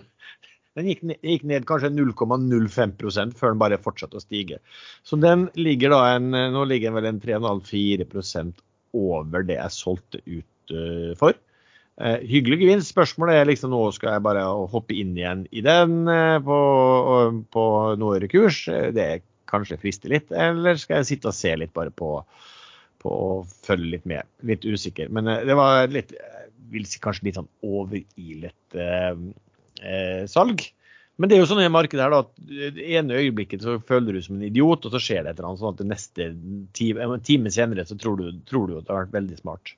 den 0.78 0.88
gikk 0.90 1.04
ned, 1.06 1.20
gikk 1.22 1.44
ned 1.46 1.68
kanskje 1.68 1.92
0,05% 1.94 3.36
før 3.38 3.54
den 3.54 3.60
bare 3.62 3.78
fortsatte 3.82 4.18
å 4.18 4.24
stige. 4.24 4.58
Så 5.06 5.20
den 5.22 5.46
ligger 5.54 5.94
da 5.94 6.00
en, 6.16 6.34
nå 6.34 6.66
ligger 6.66 6.90
den 6.90 6.98
vel 6.98 7.08
en 7.12 7.22
3,5-4 7.22 8.50
over 8.98 9.46
det 9.46 9.60
jeg 9.60 9.76
solgte 9.76 10.24
ut 10.26 10.74
uh, 10.74 11.14
for. 11.20 11.38
Uh, 12.00 12.18
hyggelig 12.26 12.64
gevinst. 12.64 12.90
Spørsmålet 12.90 13.38
er 13.38 13.50
liksom 13.52 13.70
nå 13.70 13.86
skal 13.94 14.16
jeg 14.16 14.26
bare 14.26 14.48
hoppe 14.72 14.98
inn 14.98 15.14
igjen 15.14 15.46
i 15.54 15.62
den 15.62 16.00
på, 16.42 16.60
på 17.54 17.66
noe 18.02 18.32
kurs. 18.32 18.64
Det 18.66 19.10
kanskje 19.50 19.78
frister 19.78 20.10
litt, 20.10 20.30
eller 20.34 20.78
skal 20.78 21.00
jeg 21.00 21.12
sitte 21.14 21.30
og 21.30 21.38
se 21.38 21.54
litt 21.58 21.74
bare 21.76 21.94
på 21.94 22.16
på 23.00 23.12
å 23.12 23.30
følge 23.66 23.96
litt 23.96 24.08
med. 24.08 24.28
Litt 24.46 24.66
usikker. 24.68 25.10
Men 25.12 25.30
eh, 25.30 25.44
det 25.48 25.56
var 25.58 25.88
litt 25.92 26.14
vil 26.70 26.86
si 26.88 27.00
kanskje 27.02 27.28
litt 27.28 27.38
sånn 27.38 27.50
overilet 27.66 28.78
eh, 28.78 29.24
eh, 29.82 30.22
salg. 30.30 30.62
Men 31.20 31.28
det 31.28 31.36
er 31.36 31.42
jo 31.42 31.48
sånn 31.50 31.60
i 31.60 31.72
markedet 31.72 32.00
her 32.00 32.12
da, 32.14 32.22
at 32.24 32.52
det 32.76 32.84
ene 32.96 33.18
øyeblikket 33.20 33.64
så 33.64 33.74
føler 33.84 34.16
du 34.16 34.22
som 34.24 34.38
en 34.38 34.46
idiot, 34.46 34.86
og 34.88 34.94
så 34.94 35.00
skjer 35.02 35.26
det 35.26 35.34
et 35.34 35.40
eller 35.40 35.50
annet 35.50 35.60
sånn 35.60 35.74
at 35.74 35.80
det 35.82 35.88
neste 35.90 36.28
time, 36.78 37.04
en 37.04 37.26
time 37.26 37.52
senere 37.52 37.84
så 37.88 37.96
tror 38.00 38.16
du, 38.20 38.30
tror 38.48 38.70
du 38.70 38.78
at 38.78 38.86
det 38.86 38.94
har 38.94 39.02
vært 39.02 39.18
veldig 39.18 39.40
smart. 39.42 39.74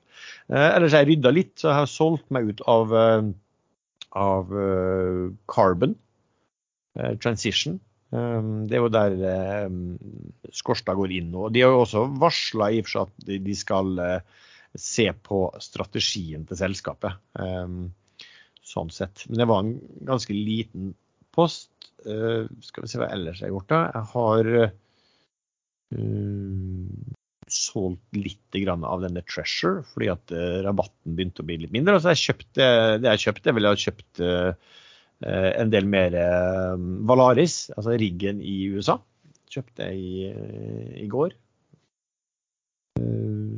Eh, 0.47 0.69
ellers 0.69 0.95
har 0.95 1.03
jeg 1.03 1.11
rydda 1.11 1.33
litt, 1.35 1.55
så 1.59 1.71
jeg 1.71 1.79
har 1.81 1.91
solgt 1.91 2.29
meg 2.31 2.53
ut 2.53 2.63
av, 2.71 2.95
eh, 2.95 3.27
av 4.23 4.55
uh, 4.55 5.33
Carbon 5.51 5.97
eh, 6.95 7.17
Transition. 7.19 7.81
Um, 8.13 8.67
det 8.69 8.77
er 8.77 8.83
jo 8.83 8.91
der 8.93 9.13
um, 9.65 9.97
Skorstad 10.53 10.99
går 10.99 11.15
inn 11.15 11.31
nå. 11.33 11.47
De 11.53 11.63
har 11.63 11.71
jo 11.73 11.81
også 11.81 12.03
varsla 12.21 12.69
i 12.75 12.83
at 12.83 13.13
de, 13.25 13.55
skal 13.57 13.97
uh, 13.97 14.19
se 14.77 15.07
på 15.25 15.39
strategien 15.63 16.45
til 16.49 16.59
selskapet. 16.59 17.17
Um, 17.33 17.87
sånn 18.63 18.93
sett. 18.93 19.25
Men 19.29 19.41
det 19.41 19.49
var 19.49 19.63
en 19.63 19.73
ganske 20.05 20.35
liten 20.35 20.93
post. 21.33 21.71
Uh, 22.05 22.45
skal 22.61 22.85
vi 22.85 22.91
se 22.91 23.01
hva 23.01 23.09
ellers 23.15 23.41
jeg 23.41 23.49
har 23.49 23.55
gjort 23.55 23.73
da. 23.73 23.81
Jeg 23.95 24.05
har 24.13 24.51
uh, 24.61 24.71
solgt 27.53 28.17
litt 28.17 28.61
av 28.69 29.01
denne 29.01 29.21
Treasure 29.25 29.81
fordi 29.89 30.07
at 30.13 30.31
rabatten 30.65 31.17
begynte 31.17 31.41
å 31.41 31.47
bli 31.49 31.57
litt 31.63 31.73
mindre. 31.73 31.97
Altså 31.97 32.13
jeg 32.13 32.21
kjøpte, 32.27 32.65
det 33.01 33.09
jeg 33.15 33.23
kjøpte, 33.25 33.49
jeg 33.49 33.65
ha 33.65 33.73
kjøpt 33.83 34.21
en 35.23 35.71
del 35.71 35.87
mer 35.87 36.15
Valaris, 37.07 37.69
altså 37.77 37.95
riggen 37.99 38.41
i 38.43 38.57
USA. 38.75 38.97
Kjøpte 39.53 39.87
jeg 39.87 39.99
i, 40.01 40.27
i 41.05 41.07
går. 41.11 41.35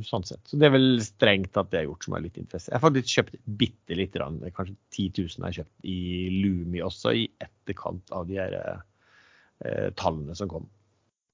sånn 0.06 0.26
sett. 0.28 0.42
Så 0.48 0.58
det 0.60 0.68
er 0.68 0.74
vel 0.74 1.00
strengt 1.04 1.56
at 1.58 1.70
det 1.72 1.80
er 1.80 1.88
gjort 1.88 2.06
som 2.06 2.16
er 2.16 2.24
litt 2.26 2.38
interessant. 2.40 2.72
Jeg 2.72 2.78
har 2.78 2.84
faktisk 2.84 3.12
kjøpt 3.14 3.38
bitte 3.62 3.98
lite 3.98 4.22
kanskje 4.56 4.76
10 4.76 5.08
000 5.22 5.44
har 5.44 5.52
jeg 5.52 5.62
kjøpt 5.62 5.90
i 5.92 5.98
Lumi 6.36 6.82
også, 6.84 7.14
i 7.16 7.26
etterkant 7.42 8.14
av 8.16 8.26
de 8.28 8.40
her 8.40 8.56
eh, 8.60 9.88
tallene 9.98 10.36
som 10.38 10.50
kom. 10.52 10.68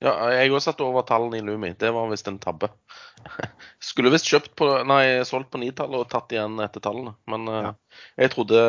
Ja, 0.03 0.13
jeg 0.35 0.51
også 0.51 0.73
satt 0.73 0.81
over 0.83 1.05
tallene 1.07 1.39
i 1.39 1.45
Lumi. 1.47 1.69
Det 1.79 1.93
var 1.95 2.09
visst 2.11 2.27
en 2.27 2.41
tabbe. 2.43 2.69
Skulle 3.93 4.11
visst 4.11 4.27
kjøpt 4.27 4.55
på, 4.59 4.67
nei, 4.89 5.23
solgt 5.29 5.53
på 5.53 5.61
nitallet 5.63 6.01
og 6.03 6.09
tatt 6.11 6.33
igjen 6.35 6.57
etter 6.65 6.83
tallene. 6.83 7.13
Men 7.31 7.47
eh, 7.53 7.69
Ja. 7.69 7.73
jeg 8.25 8.33
trodde 8.35 8.63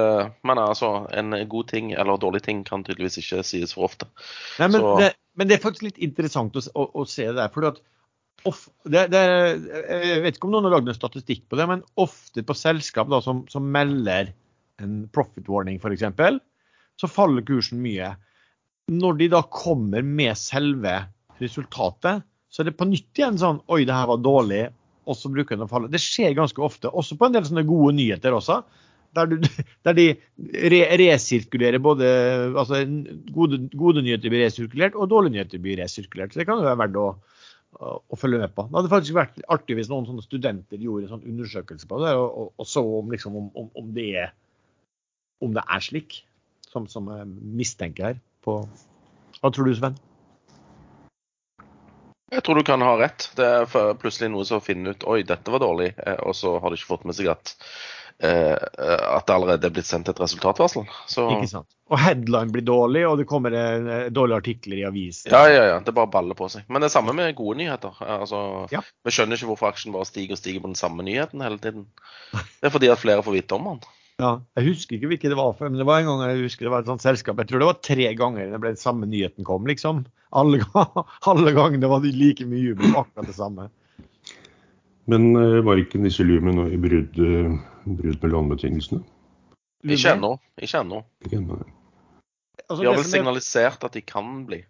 Men 0.45 0.61
altså, 0.61 0.91
en 1.17 1.33
god 1.49 1.71
ting 1.71 1.89
eller 1.95 2.19
dårlig 2.21 2.43
ting 2.45 2.61
kan 2.67 2.83
tydeligvis 2.85 3.17
ikke 3.23 3.41
sies 3.47 3.73
for 3.73 3.87
ofte. 3.89 4.05
Nei, 4.59 4.67
men, 4.67 4.79
Så- 4.83 4.93
det, 5.01 5.09
men 5.35 5.49
det 5.49 5.57
er 5.57 5.63
faktisk 5.63 5.87
litt 5.89 5.97
interessant 6.05 6.53
å, 6.59 6.63
å, 6.77 6.85
å 7.01 7.07
se 7.09 7.25
det 7.31 7.35
der. 7.39 7.49
fordi 7.55 7.71
at 7.73 7.81
of, 8.45 8.67
det, 8.85 9.07
det, 9.13 9.19
er- 9.23 10.03
Jeg 10.03 10.21
vet 10.27 10.37
ikke 10.37 10.49
om 10.51 10.53
noen 10.53 10.67
har 10.69 10.75
lagd 10.77 10.91
en 10.93 10.99
statistikk 10.99 11.47
på 11.49 11.57
det, 11.57 11.65
men 11.71 11.81
ofte 11.97 12.43
på 12.45 12.53
selskap 12.57 13.09
da, 13.09 13.21
som, 13.25 13.41
som 13.49 13.65
melder 13.73 14.29
en 14.83 15.07
profit 15.13 15.49
warning 15.49 15.79
f.eks., 15.81 16.05
så 17.01 17.09
faller 17.09 17.41
kursen 17.41 17.79
mye. 17.81 18.11
Når 18.93 19.17
de 19.17 19.27
da 19.33 19.39
kommer 19.49 20.03
med 20.05 20.35
selve 20.37 20.91
resultatet, 21.41 22.23
så 22.53 22.61
er 22.61 22.69
det 22.69 22.77
på 22.77 22.85
nytt 22.85 23.17
igjen 23.17 23.39
sånn 23.41 23.63
Oi, 23.73 23.81
det 23.87 23.95
her 23.95 24.09
var 24.11 24.21
dårlig. 24.21 24.67
Og 25.09 25.17
så 25.19 25.31
bruker 25.31 25.57
den 25.57 25.65
å 25.65 25.71
falle. 25.71 25.91
Det 25.91 25.99
skjer 25.99 26.35
ganske 26.37 26.61
ofte. 26.63 26.91
Også 26.93 27.17
på 27.19 27.27
en 27.27 27.35
del 27.35 27.43
sånne 27.47 27.65
gode 27.67 27.95
nyheter 27.97 28.35
også. 28.35 28.61
Der, 29.17 29.29
du, 29.29 29.47
der 29.85 29.97
de 29.97 30.05
re, 30.71 30.81
resirkulerer 31.01 31.81
både 31.83 32.07
altså 32.49 32.83
gode, 33.33 33.65
gode 33.75 34.03
nyheter 34.05 34.31
blir 34.31 34.45
resirkulert, 34.45 34.95
og 34.95 35.11
dårlige 35.11 35.37
nyheter 35.37 35.63
blir 35.63 35.81
resirkulert. 35.81 36.33
Så 36.33 36.41
det 36.41 36.47
kan 36.49 36.61
jo 36.61 36.69
være 36.69 36.79
verdt 36.85 37.01
å, 37.01 37.07
å, 37.75 37.97
å 37.99 38.19
følge 38.19 38.39
med 38.45 38.55
på. 38.55 38.67
Det 38.69 38.79
hadde 38.79 38.93
faktisk 38.93 39.17
vært 39.19 39.43
artig 39.53 39.77
hvis 39.79 39.91
noen 39.91 40.07
sånne 40.07 40.25
studenter 40.25 40.81
gjorde 40.81 41.09
en 41.09 41.15
sånn 41.17 41.27
undersøkelse 41.33 41.89
på 41.89 41.99
det, 42.05 42.15
og, 42.21 42.29
og, 42.29 42.55
og 42.63 42.69
så 42.69 42.85
om, 43.01 43.11
liksom, 43.13 43.37
om, 43.43 43.67
om, 43.67 43.91
det 43.97 44.07
er, 44.23 44.33
om 45.43 45.57
det 45.57 45.65
er 45.67 45.83
slik, 45.83 46.21
som, 46.71 46.87
som 46.89 47.11
jeg 47.11 47.27
mistenker 47.59 48.13
her. 48.13 48.23
På. 48.45 48.61
Hva 49.41 49.51
tror 49.53 49.67
du, 49.67 49.75
Sven? 49.77 49.99
Jeg 52.33 52.43
tror 52.43 52.55
du 52.59 52.63
kan 52.67 52.81
ha 52.81 52.95
rett. 52.99 53.29
Det 53.37 53.45
er 53.45 53.93
plutselig 54.01 54.31
noe 54.33 54.45
som 54.49 54.61
finner 54.63 54.95
ut 54.95 55.03
Oi, 55.09 55.21
dette 55.27 55.51
var 55.53 55.61
dårlig. 55.63 55.93
eh, 56.01 56.17
Og 56.25 56.33
så 56.35 56.55
har 56.59 56.69
de 56.73 56.79
ikke 56.79 56.89
fått 56.95 57.05
med 57.05 57.15
seg 57.17 57.29
at, 57.33 57.53
eh, 58.23 58.55
at 58.57 59.27
det 59.27 59.35
allerede 59.35 59.69
er 59.69 59.73
blitt 59.75 59.85
sendt 59.89 60.09
et 60.09 60.19
resultatvarsel. 60.19 60.87
Så 61.07 61.27
Ikke 61.37 61.51
sant? 61.51 61.69
Og 61.93 61.99
headline 61.99 62.49
blir 62.49 62.63
dårlig, 62.65 63.03
og 63.05 63.17
det 63.19 63.27
kommer 63.29 63.53
eh, 63.53 64.09
dårlige 64.09 64.39
artikler 64.41 64.79
i 64.81 64.85
avisen. 64.87 65.29
ja, 65.31 65.43
ja, 65.51 65.63
ja. 65.73 65.79
Det 65.83 65.93
bare 65.93 66.09
baller 66.09 66.33
på 66.39 66.47
seg. 66.49 66.63
Men 66.69 66.81
det 66.81 66.87
er 66.89 66.95
samme 66.97 67.13
med 67.13 67.35
gode 67.37 67.57
nyheter. 67.61 67.93
Eh, 68.01 68.15
Altså, 68.23 68.67
Ja. 68.71 68.81
Vi 69.05 69.11
skjønner 69.13 69.37
ikke 69.37 69.51
hvorfor 69.51 69.69
aksjen 69.73 69.93
bare 69.93 70.05
stiger 70.09 70.33
og 70.33 70.41
stiger 70.41 70.63
på 70.63 70.71
den 70.71 70.79
samme 70.79 71.03
nyheten 71.05 71.41
hele 71.43 71.59
tiden. 71.61 71.85
Det 72.33 72.71
er 72.71 72.73
fordi 72.73 72.89
at 72.89 72.97
flere 73.03 73.21
får 73.21 73.35
vite 73.37 73.53
om 73.59 73.63
den. 73.75 73.83
Ja, 74.23 74.29
jeg 74.55 74.69
husker 74.69 74.95
ikke 74.95 75.09
hvilke 75.11 75.31
det 75.33 75.35
var, 75.35 75.51
for, 75.57 75.67
men 75.67 75.81
det 75.81 75.87
var 75.89 75.99
en 75.99 76.07
gang 76.07 76.21
jeg 76.29 76.45
husker 76.45 76.67
det 76.67 76.71
var 76.71 76.83
et 76.85 76.89
sånt 76.91 77.03
selskap. 77.03 77.41
Jeg 77.41 77.49
tror 77.49 77.63
det 77.63 77.67
var 77.67 77.79
tre 77.83 78.05
ganger 78.15 78.51
det 78.53 78.59
ble 78.63 78.71
den 78.71 78.79
samme 78.79 79.09
nyheten 79.09 79.47
kom, 79.47 79.65
liksom. 79.67 80.03
Alle, 80.31 80.61
alle 81.33 81.53
gangene 81.57 81.89
var 81.91 82.03
det 82.05 82.13
like 82.15 82.47
mye 82.47 82.69
jubel, 82.71 82.93
akkurat 83.01 83.27
det 83.27 83.35
samme. 83.35 83.67
Men 85.11 85.33
eh, 85.35 85.59
var 85.67 85.81
ikke 85.81 85.99
disse 85.99 86.23
Lumen 86.23 86.61
i 86.69 86.79
brudd, 86.79 87.17
eh, 87.19 87.55
brudd 87.83 88.21
med 88.23 88.31
lånebetingelsene? 88.31 89.01
Ikke 89.83 90.13
ennå. 90.15 90.37
Ikke 90.63 90.79
ennå. 90.79 91.01
Altså, 92.69 92.79
De 92.79 92.87
har 92.87 92.95
vel 92.95 93.03
er- 93.03 93.09
signalisert 93.11 93.83
at 93.83 93.97
de 93.97 94.01
kan 94.07 94.45
bli. 94.47 94.61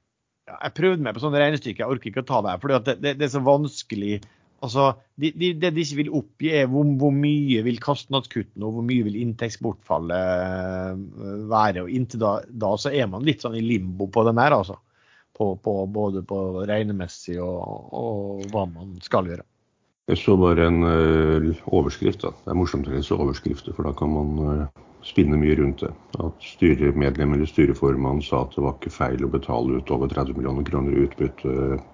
Ja, 0.49 0.57
jeg 0.65 0.73
prøvde 0.79 1.05
meg 1.05 1.13
på 1.15 1.21
sånne 1.23 1.39
regnestykker, 1.39 1.85
jeg 1.85 1.93
orker 1.93 2.09
ikke 2.09 2.23
å 2.25 2.31
ta 2.31 2.41
det 2.43 2.55
her. 2.55 2.63
For 2.63 2.73
det, 2.73 2.95
det, 3.03 3.13
det 3.19 3.27
er 3.29 3.35
så 3.35 3.43
vanskelig. 3.45 4.17
Altså, 4.63 4.93
de, 5.19 5.33
de, 5.35 5.51
Det 5.59 5.73
de 5.75 5.83
ikke 5.83 5.99
vil 5.99 6.13
oppgi, 6.21 6.51
er 6.55 6.69
hvor, 6.71 6.87
hvor 6.99 7.11
mye 7.11 7.63
vil 7.65 7.81
kostnadskuttene 7.83 8.67
og 8.67 8.77
hvor 8.77 8.85
mye 8.87 9.03
vil 9.09 9.19
inntektsbortfallet 9.19 10.95
øh, 10.95 11.49
være. 11.51 11.83
og 11.83 11.91
Inntil 11.91 12.23
da, 12.23 12.37
da 12.47 12.73
så 12.79 12.93
er 12.93 13.09
man 13.11 13.27
litt 13.27 13.43
sånn 13.43 13.59
i 13.59 13.65
limbo 13.65 14.07
på 14.07 14.23
den 14.29 14.39
her, 14.39 14.55
altså. 14.55 14.79
På, 15.33 15.55
på, 15.57 15.73
både 15.89 16.21
på 16.29 16.39
regnemessig 16.69 17.39
og, 17.41 17.89
og 17.97 18.43
hva 18.53 18.67
man 18.69 18.93
skal 19.01 19.27
gjøre. 19.31 19.43
Jeg 20.11 20.19
så 20.19 20.35
bare 20.37 20.67
en 20.67 20.83
eh, 20.83 21.61
overskrift. 21.71 22.21
da. 22.21 22.33
Det 22.43 22.51
er 22.51 22.59
morsomt 22.59 22.89
å 22.89 22.93
lese 22.93 23.15
overskrifter, 23.15 23.73
for 23.75 23.87
da 23.87 23.93
kan 23.97 24.11
man 24.13 24.33
eh, 24.43 24.83
spinne 25.03 25.37
mye 25.39 25.55
rundt 25.59 25.83
det. 25.83 25.91
At 26.23 26.45
styremedlem 26.47 27.35
eller 27.35 27.49
styreformann 27.49 28.21
sa 28.23 28.43
at 28.45 28.55
det 28.55 28.63
var 28.63 28.77
ikke 28.77 28.93
feil 28.93 29.25
å 29.25 29.31
betale 29.31 29.79
ut 29.79 29.93
over 29.93 30.11
30 30.11 30.37
millioner 30.37 30.67
kroner 30.67 30.95
i 30.95 31.05
utbytte 31.07 31.53
eh, 31.75 31.85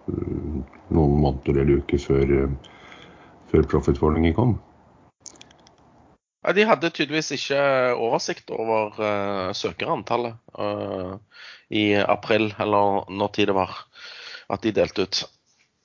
noen 0.93 1.15
måneder 1.23 1.61
eller 1.63 1.83
uker 1.83 2.01
før, 2.03 2.33
eh, 2.43 2.73
før 3.51 3.69
profit-warningen 3.73 4.35
kom. 4.37 4.57
Ja, 6.45 6.53
de 6.55 6.63
hadde 6.63 6.91
tydeligvis 6.95 7.33
ikke 7.35 7.59
oversikt 7.99 8.53
over 8.55 8.93
uh, 8.95 9.49
søkerantallet 9.51 10.37
uh, 10.55 11.17
i 11.67 11.97
april, 11.99 12.47
eller 12.63 13.09
når 13.11 13.33
tid 13.35 13.51
det 13.51 13.57
var 13.57 13.73
at 14.47 14.63
de 14.63 14.71
delte 14.77 15.03
ut. 15.03 15.19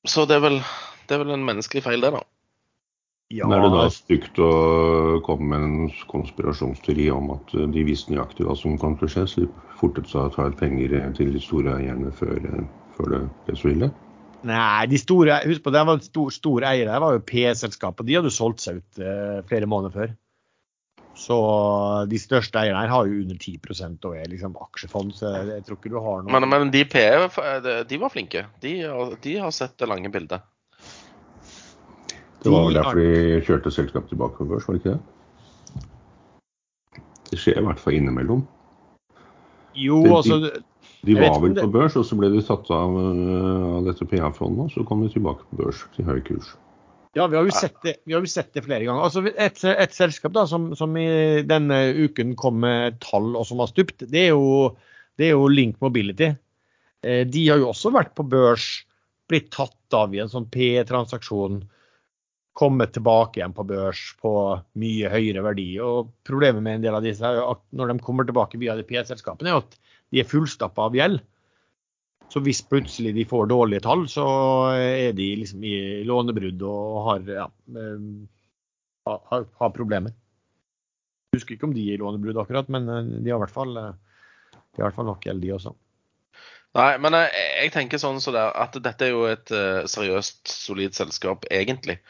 Så 0.06 0.28
det 0.30 0.38
er 0.38 0.44
vel, 0.44 0.60
det 1.08 1.16
er 1.16 1.24
vel 1.24 1.34
en 1.34 1.46
menneskelig 1.48 1.82
feil, 1.88 2.06
det, 2.06 2.12
da. 2.14 2.22
Ja, 3.32 3.48
er 3.48 3.62
det 3.64 3.70
da 3.72 3.84
stygt 3.88 4.38
å 4.42 4.48
komme 5.24 5.46
med 5.48 5.62
en 5.64 5.92
konspirasjonsteori 6.10 7.06
om 7.14 7.30
at 7.34 7.54
eh, 7.56 7.68
de 7.72 7.84
visste 7.86 8.12
nøyaktig 8.12 8.44
hva 8.44 8.56
som 8.58 8.76
kom 8.78 8.98
til 9.00 9.08
å 9.08 9.12
skje, 9.14 9.24
så 9.30 9.44
de 9.44 9.76
fortet 9.80 10.10
seg 10.10 10.26
å 10.26 10.32
ta 10.34 10.48
ut 10.50 10.58
penger 10.60 10.92
eh, 10.98 11.06
til 11.16 11.32
de 11.32 11.40
store 11.42 11.78
eierne 11.80 12.12
før, 12.14 12.36
eh, 12.36 12.66
før 12.98 13.14
det 13.14 13.22
ble 13.46 13.56
så 13.58 13.72
ille? 13.72 13.88
Nei, 14.44 14.84
de 14.92 15.00
store, 15.00 15.38
husk 15.48 15.64
på 15.64 15.72
det 15.72 15.86
var 15.88 16.02
stor, 16.04 16.28
store 16.34 16.68
eier 16.74 16.90
Det 16.90 17.00
var 17.00 17.14
jo 17.16 17.24
PE-selskapet. 17.24 18.04
De 18.04 18.18
hadde 18.18 18.28
jo 18.28 18.36
solgt 18.36 18.60
seg 18.60 18.82
ut 18.82 19.00
eh, 19.00 19.40
flere 19.48 19.68
måneder 19.72 19.96
før. 19.96 20.14
Så 21.16 21.36
de 22.10 22.18
største 22.18 22.60
eierne 22.60 22.82
her 22.82 22.90
har 22.92 23.08
jo 23.08 23.22
under 23.22 23.38
10 23.38 23.94
og 23.94 24.16
er 24.18 24.28
liksom 24.28 24.56
aksjefond, 24.60 25.14
så 25.16 25.30
jeg, 25.30 25.52
jeg 25.54 25.64
tror 25.64 25.78
ikke 25.78 25.92
du 25.94 26.00
har 26.02 26.24
noe 26.24 26.34
Men, 26.34 26.48
men 26.50 26.72
de 26.74 26.82
PE, 26.90 27.84
de 27.88 28.00
var 28.02 28.12
flinke. 28.12 28.44
De, 28.60 28.74
de 29.22 29.36
har 29.38 29.54
sett 29.54 29.78
det 29.80 29.88
lange 29.88 30.10
bildet. 30.12 30.42
Det 32.44 32.52
var 32.52 32.66
vel 32.68 32.76
derfor 32.76 33.00
de 33.00 33.40
kjørte 33.46 33.72
selskapet 33.72 34.12
tilbake 34.12 34.36
på 34.36 34.46
børs, 34.50 34.66
var 34.68 34.76
det 34.76 34.82
ikke 34.82 34.94
det? 34.94 35.02
Det 37.30 37.40
skjer 37.40 37.60
i 37.60 37.64
hvert 37.66 37.80
fall 37.80 37.96
innimellom. 37.96 38.44
Jo, 39.74 40.02
de- 40.04 40.12
altså 40.14 40.38
De 40.44 41.14
de 41.14 41.14
var 41.20 41.40
vel 41.40 41.54
det- 41.54 41.64
på 41.64 41.72
børs, 41.72 41.96
og 41.96 42.04
så 42.04 42.16
ble 42.16 42.30
de 42.30 42.42
tatt 42.42 42.70
av, 42.70 42.90
eh, 42.96 43.76
av 43.78 43.84
dette 43.84 44.06
PA-fondet, 44.08 44.64
og 44.64 44.70
så 44.70 44.86
kom 44.86 45.02
de 45.02 45.08
tilbake 45.12 45.42
på 45.50 45.56
børs 45.64 45.84
til 45.96 46.04
høy 46.04 46.20
kurs. 46.20 46.54
Ja, 47.14 47.26
vi 47.28 47.36
har 47.36 47.44
jo 47.44 47.50
sett 47.50 47.76
det, 47.82 47.98
vi 48.06 48.12
har 48.12 48.20
jo 48.20 48.26
sett 48.26 48.52
det 48.52 48.64
flere 48.64 48.84
ganger. 48.84 49.02
Altså, 49.04 49.24
et, 49.26 49.64
et 49.64 49.92
selskap 49.92 50.32
da, 50.32 50.46
som, 50.46 50.74
som 50.74 50.96
i 50.96 51.42
denne 51.42 51.94
uken 51.94 52.34
kom 52.36 52.58
med 52.60 52.98
tall 53.00 53.36
og 53.36 53.46
som 53.46 53.58
har 53.58 53.68
stupt, 53.68 53.98
det 54.10 54.28
er 54.28 54.32
jo, 54.34 54.74
det 55.16 55.26
er 55.28 55.30
jo 55.36 55.46
Link 55.46 55.76
Mobility. 55.80 56.34
Eh, 57.04 57.24
De 57.24 57.48
har 57.48 57.58
jo 57.58 57.68
også 57.70 57.92
vært 57.92 58.14
på 58.16 58.26
børs, 58.28 58.84
blitt 59.28 59.50
tatt 59.50 59.94
av 59.94 60.12
i 60.14 60.18
en 60.18 60.28
sånn 60.28 60.48
P-transaksjon, 60.50 61.62
kommet 62.54 62.94
tilbake 62.94 63.40
igjen 63.40 63.54
på 63.54 63.66
børs 63.66 64.00
på 64.22 64.32
mye 64.78 65.10
høyere 65.10 65.42
verdi. 65.44 65.68
Og 65.82 66.12
Problemet 66.26 66.62
med 66.62 66.78
en 66.78 66.86
del 66.86 66.96
av 66.96 67.04
disse 67.04 67.26
er 67.26 67.42
at 67.42 67.62
når 67.74 67.92
de 67.92 68.02
kommer 68.04 68.26
tilbake 68.28 68.60
via 68.62 68.76
de 68.78 68.86
P-selskapene, 68.86 69.50
er 69.50 69.62
at 69.62 69.78
de 70.14 70.22
er 70.22 70.28
fullstappa 70.30 70.86
av 70.86 70.96
gjeld. 70.96 71.22
Så 72.32 72.40
hvis 72.42 72.62
plutselig 72.66 73.12
de 73.14 73.26
får 73.28 73.50
dårlige 73.50 73.84
tall, 73.84 74.06
så 74.10 74.24
er 74.74 75.12
de 75.16 75.26
liksom 75.42 75.64
i 75.66 75.76
lånebrudd 76.06 76.62
og 76.66 77.00
har, 77.08 77.26
ja, 77.42 77.48
eh, 77.78 78.06
har, 79.10 79.46
har 79.60 79.74
problemer. 79.74 80.14
Jeg 81.34 81.40
husker 81.40 81.56
ikke 81.56 81.68
om 81.68 81.74
de 81.76 81.84
er 81.90 81.98
i 81.98 82.02
lånebrudd 82.02 82.38
akkurat, 82.40 82.70
men 82.72 82.88
eh, 82.88 83.12
de 83.18 83.34
har 83.34 83.38
i 83.38 83.44
hvert 83.44 83.54
fall, 83.54 83.76
eh, 83.76 83.92
de 84.54 84.80
har 84.80 84.86
i 84.86 84.88
hvert 84.88 84.98
fall 84.98 85.10
nok 85.10 85.26
gjeld, 85.26 85.42
de 85.44 85.52
også. 85.58 85.74
Nei, 86.74 86.88
men 86.98 87.14
jeg, 87.14 87.42
jeg 87.62 87.70
tenker 87.70 88.00
sånn 88.02 88.16
så 88.22 88.32
der, 88.34 88.48
at 88.58 88.74
dette 88.82 89.06
er 89.06 89.12
jo 89.12 89.26
et 89.30 89.52
uh, 89.54 89.84
seriøst, 89.86 90.40
solid 90.50 90.96
selskap, 90.96 91.46
egentlig. 91.54 92.00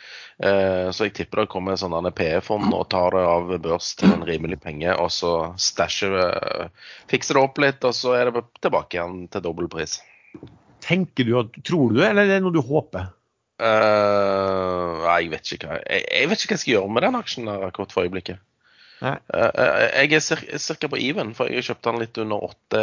Uh, 0.40 0.88
så 0.88 1.10
jeg 1.10 1.16
tipper 1.18 1.42
det 1.42 1.50
kommer 1.52 1.76
sånne 1.76 2.14
PE-fond 2.16 2.72
og 2.72 2.86
tar 2.94 3.12
det 3.12 3.26
av 3.28 3.52
børs 3.66 3.90
til 4.00 4.14
en 4.14 4.24
rimelig 4.24 4.62
penge, 4.64 4.94
og 4.96 5.12
så 5.12 5.34
stasher 5.60 6.16
uh, 6.16 6.88
Fikser 7.12 7.36
det 7.36 7.44
opp 7.44 7.60
litt, 7.60 7.84
og 7.84 7.92
så 7.96 8.16
er 8.16 8.32
det 8.32 8.46
tilbake 8.64 8.96
igjen 8.96 9.26
til 9.28 9.44
dobbel 9.44 9.68
pris. 9.68 9.98
Tenker 10.84 11.28
du 11.28 11.36
at, 11.42 11.60
Tror 11.64 11.92
du 11.92 12.00
det, 12.00 12.08
eller 12.08 12.24
er 12.24 12.38
det 12.38 12.40
noe 12.46 12.56
du 12.56 12.64
håper? 12.64 13.12
Eh, 13.54 14.94
nei, 15.04 15.18
jeg 15.22 15.30
vet 15.30 15.52
ikke 15.54 15.68
hva 15.70 15.76
jeg, 15.78 16.02
jeg 16.10 16.30
vet 16.30 16.42
ikke 16.42 16.50
hva 16.50 16.56
jeg 16.56 16.62
skal 16.64 16.72
gjøre 16.72 16.90
med 16.90 17.04
den 17.06 17.18
aksjen 17.20 17.50
akkurat 17.54 17.94
for 17.94 18.08
øyeblikket. 18.08 18.40
Eh, 19.04 19.18
eh, 19.38 20.08
jeg 20.08 20.18
er 20.18 20.58
ca. 20.58 20.90
på 20.90 20.98
even, 20.98 21.30
for 21.38 21.52
jeg 21.52 21.66
kjøpte 21.68 21.92
den 21.92 22.02
litt 22.02 22.20
under 22.24 22.48
åtte 22.48 22.82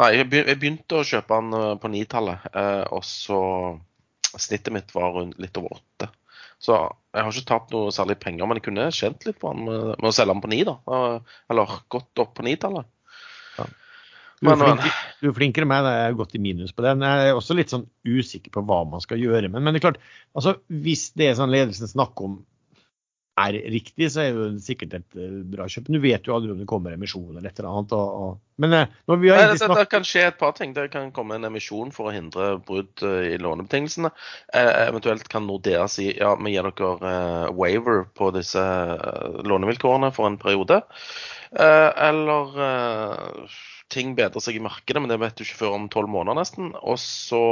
Nei, 0.00 0.08
jeg 0.16 0.28
begynte 0.30 1.00
å 1.00 1.06
kjøpe 1.06 1.38
den 1.38 1.56
eh, 1.58 1.72
på 1.80 1.90
nitallet, 1.92 2.50
eh, 2.56 2.84
og 2.92 3.04
så 3.06 3.40
Snittet 4.32 4.72
mitt 4.72 4.94
var 4.96 5.18
litt 5.36 5.58
over 5.60 5.74
åtte. 5.76 6.06
Så 6.62 6.72
jeg 6.72 7.24
har 7.26 7.34
ikke 7.34 7.48
tapt 7.50 7.72
noe 7.74 7.90
særlig 7.92 8.14
penger, 8.22 8.46
men 8.48 8.56
jeg 8.56 8.64
kunne 8.64 8.86
tjent 8.94 9.26
litt 9.26 9.36
på 9.42 9.50
den 9.52 9.66
med, 9.66 9.90
å 10.00 10.12
selge 10.14 10.32
den 10.32 10.40
på 10.40 10.48
ni, 10.48 10.62
da. 10.64 10.78
Eh, 10.88 11.34
Eller 11.52 11.74
gått 11.92 12.22
opp 12.22 12.30
på 12.38 12.46
nitallet. 12.46 12.88
Ja. 13.58 13.66
Du 14.40 14.48
er, 14.48 14.56
flink, 14.62 15.02
du 15.20 15.28
er 15.28 15.34
flinkere 15.36 15.66
enn 15.66 15.70
meg, 15.74 15.88
jeg 15.90 16.06
har 16.06 16.16
gått 16.22 16.32
i 16.38 16.40
minus 16.42 16.72
på 16.72 16.86
det. 16.86 16.94
Men 16.96 17.04
jeg 17.10 17.28
er 17.28 17.36
også 17.42 17.58
litt 17.58 17.74
sånn 17.74 17.84
usikker 18.08 18.54
på 18.54 18.64
hva 18.70 18.80
man 18.88 19.04
skal 19.04 19.20
gjøre. 19.20 19.50
Men, 19.52 19.66
men 19.66 19.76
det 19.76 19.82
er 19.82 19.88
klart, 19.90 20.00
altså, 20.32 20.56
hvis 20.86 21.10
det 21.18 21.28
er 21.28 21.36
sånn 21.38 21.52
ledelsen 21.52 21.92
snakker 21.92 22.30
om 22.30 22.40
er 23.40 23.56
riktig, 23.72 24.10
så 24.12 24.26
er 24.26 24.34
det 24.36 24.64
sikkert 24.64 24.96
et 24.98 25.16
eh, 25.16 25.38
bra 25.54 25.64
kjøp. 25.70 25.88
Du 25.88 25.98
vet 26.02 26.26
jo 26.28 26.34
aldri 26.36 26.52
om 26.52 26.60
det 26.60 26.68
kommer 26.68 26.92
emisjon 26.92 27.30
eller 27.30 27.48
et 27.48 27.58
eller 27.60 27.70
annet. 27.70 27.94
Og, 27.96 28.18
og, 28.24 28.60
men 28.60 28.76
eh, 28.76 28.94
når 29.08 29.20
vi 29.22 29.30
har 29.32 29.40
Nei, 29.40 29.56
det, 29.56 29.68
det 29.80 29.86
kan 29.92 30.06
skje 30.06 30.26
et 30.28 30.38
par 30.40 30.52
ting. 30.58 30.74
Det 30.76 30.90
kan 30.92 31.08
komme 31.16 31.38
en 31.38 31.48
emisjon 31.48 31.94
for 31.96 32.10
å 32.10 32.14
hindre 32.14 32.50
brudd 32.66 33.04
eh, 33.08 33.32
i 33.32 33.40
lånebetingelsene. 33.40 34.12
Eh, 34.52 34.72
eventuelt 34.84 35.28
kan 35.32 35.48
Nordea 35.48 35.86
si 35.90 36.10
ja, 36.10 36.34
vi 36.36 36.52
gir 36.54 36.68
dere 36.68 37.12
eh, 37.12 37.48
waiver 37.56 38.04
på 38.18 38.32
disse 38.36 38.64
lånevilkårene 39.48 40.12
for 40.12 40.28
en 40.28 40.40
periode. 40.42 40.82
Eh, 41.56 41.90
eller 42.08 43.48
ting 43.92 44.12
bedrer 44.16 44.44
seg 44.44 44.56
i 44.56 44.64
markedet, 44.64 45.00
men 45.00 45.10
det 45.12 45.20
vet 45.20 45.36
du 45.36 45.44
ikke 45.46 45.62
før 45.64 45.78
om 45.80 45.88
tolv 45.92 46.12
måneder 46.12 46.40
nesten. 46.40 46.72
Og 46.84 47.00
så 47.00 47.44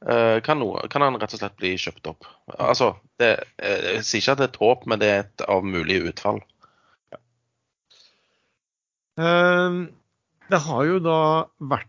kan, 0.00 0.56
noe, 0.62 0.86
kan 0.88 1.04
han 1.04 1.18
rett 1.20 1.34
og 1.36 1.42
slett 1.42 1.58
bli 1.60 1.74
kjøpt 1.76 2.08
opp. 2.08 2.28
Altså, 2.56 2.94
det, 3.20 3.34
eh, 3.60 3.96
jeg 3.98 4.06
sier 4.08 4.22
ikke 4.22 4.32
at 4.32 4.40
det 4.40 4.46
er 4.46 4.52
et 4.54 4.62
håp, 4.62 4.86
men 4.88 5.02
det 5.02 5.10
er 5.10 5.22
et 5.26 5.44
av 5.44 5.66
mulige 5.66 6.12
utfall. 6.12 6.40
Ja. 7.12 7.20
Det 10.50 10.60
har 10.66 10.84
jo 10.88 11.00
da 11.04 11.20
vært 11.60 11.88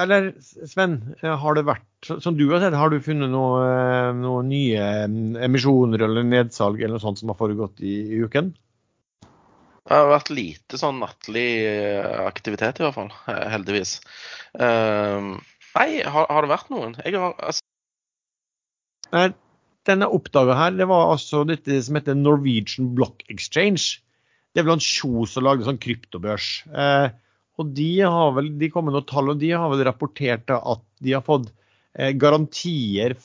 Eller 0.00 0.34
Sven, 0.40 1.14
eh, 1.22 1.36
har 1.40 1.56
det 1.56 1.64
vært 1.68 1.86
som 2.04 2.36
du 2.36 2.46
har 2.50 2.60
sett, 2.60 2.76
har 2.76 2.90
du 2.92 3.00
funnet 3.00 3.30
noe, 3.32 3.60
eh, 3.64 4.10
noen 4.16 4.48
nye 4.52 4.88
mm, 5.08 5.36
emisjoner 5.46 6.04
eller 6.04 6.26
nedsalg 6.26 6.80
eller 6.80 6.96
noe 6.96 7.04
sånt 7.04 7.20
som 7.20 7.32
har 7.32 7.38
foregått 7.38 7.80
i, 7.80 7.94
i 8.16 8.20
uken? 8.24 8.52
Det 9.90 9.96
har 9.96 10.10
vært 10.12 10.32
lite 10.32 10.78
sånn 10.80 11.00
nattlig 11.02 11.48
eh, 11.66 12.20
aktivitet 12.26 12.80
i 12.80 12.84
hvert 12.84 12.96
fall, 12.96 13.10
eh, 13.32 13.46
heldigvis. 13.54 13.96
Ehm, 14.60 15.32
nei, 15.76 16.02
har, 16.02 16.26
har 16.30 16.46
det 16.46 16.52
vært 16.52 16.72
noen? 16.72 16.96
Jeg 17.04 17.18
har, 17.20 17.36
altså, 17.38 17.66
Nei, 19.10 19.30
denne 19.88 20.06
oppdaga 20.12 20.54
her, 20.54 20.76
det 20.78 20.86
var 20.90 21.10
altså 21.14 21.42
dette 21.48 21.80
som 21.82 21.96
heter 21.98 22.18
Norwegian 22.18 22.92
Block 22.94 23.24
Exchange. 23.32 23.98
Det 24.50 24.60
er 24.60 24.66
vel 24.66 24.76
han 24.76 24.84
Kjos 24.84 25.34
som 25.34 25.46
lagde 25.46 25.66
sånn 25.66 25.80
kryptobørs. 25.82 26.50
Eh, 26.70 27.08
og 27.60 27.72
de 27.76 27.90
har 28.00 28.36
vel, 28.36 28.52
de 28.60 28.70
kom 28.72 28.86
med 28.86 28.96
noen 28.96 29.08
tall, 29.08 29.32
og 29.32 29.40
de 29.40 29.50
har 29.52 29.70
vel 29.72 29.82
rapportert 29.86 30.52
at 30.54 30.84
de 31.02 31.16
har 31.16 31.24
fått 31.26 31.50
eh, 31.98 32.12
garantier 32.18 33.16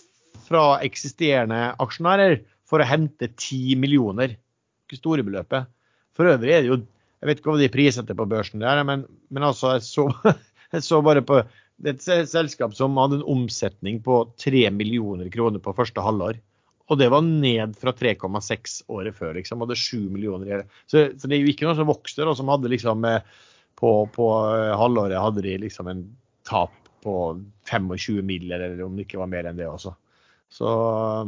fra 0.46 0.80
eksisterende 0.86 1.72
aksjonærer 1.82 2.40
for 2.70 2.82
å 2.82 2.90
hente 2.90 3.30
10 3.32 3.78
millioner. 3.82 4.36
Ikke 4.86 5.00
store 5.00 5.26
beløpet. 5.26 5.70
For 6.16 6.30
øvrig 6.34 6.54
er 6.56 6.66
det 6.66 6.74
jo 6.74 6.84
Jeg 7.24 7.28
vet 7.30 7.40
ikke 7.40 7.50
hva 7.50 7.58
de 7.58 7.68
prissetter 7.74 8.18
på 8.20 8.26
børsen, 8.30 8.60
der, 8.62 8.82
men, 8.86 9.06
men 9.34 9.46
altså, 9.48 9.72
jeg 9.74 9.86
så, 9.88 10.04
jeg 10.76 10.84
så 10.86 11.00
bare 11.02 11.24
på 11.26 11.40
det 11.82 11.96
er 12.08 12.22
et 12.24 12.32
selskap 12.32 12.76
som 12.78 12.96
hadde 13.00 13.20
en 13.20 13.30
omsetning 13.36 14.00
på 14.04 14.22
3 14.42 14.70
millioner 14.72 15.28
kroner 15.34 15.62
på 15.64 15.74
første 15.76 16.04
halvår. 16.04 16.40
Og 16.86 17.00
det 17.02 17.10
var 17.10 17.26
ned 17.26 17.74
fra 17.82 17.92
3,6 17.98 18.78
året 18.94 19.18
før. 19.18 19.34
liksom, 19.40 19.64
Hadde 19.66 19.78
7 19.80 20.06
millioner. 20.14 20.46
i 20.48 20.62
det. 20.62 20.68
Så, 20.86 21.08
så 21.18 21.28
det 21.28 21.38
er 21.38 21.44
jo 21.44 21.52
ikke 21.52 21.68
noe 21.68 21.78
som 21.78 21.90
vokser, 21.90 22.30
og 22.30 22.38
som 22.38 22.52
hadde 22.54 22.72
liksom 22.72 23.06
eh, 23.10 23.26
på, 23.76 23.92
på 24.14 24.30
eh, 24.54 24.72
halvåret 24.78 25.20
hadde 25.20 25.44
de 25.46 25.58
liksom 25.66 25.90
en 25.92 26.06
tap 26.48 26.74
på 27.06 27.16
25 27.70 28.22
mill., 28.26 28.48
eller 28.52 28.80
om 28.86 28.96
det 28.96 29.06
ikke 29.06 29.22
var 29.22 29.30
mer 29.30 29.50
enn 29.50 29.58
det 29.58 29.68
også. 29.70 29.94
Så 30.56 30.70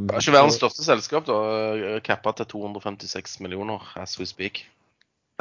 det 0.05 0.13
er 0.13 0.23
ikke 0.23 0.37
verdens 0.37 0.57
største 0.61 0.85
selskap, 0.85 1.25
da. 1.27 1.99
Cappa 2.05 2.31
til 2.37 2.47
256 2.53 3.39
millioner 3.43 3.83
as 3.99 4.15
we 4.21 4.29
speak. 4.29 4.63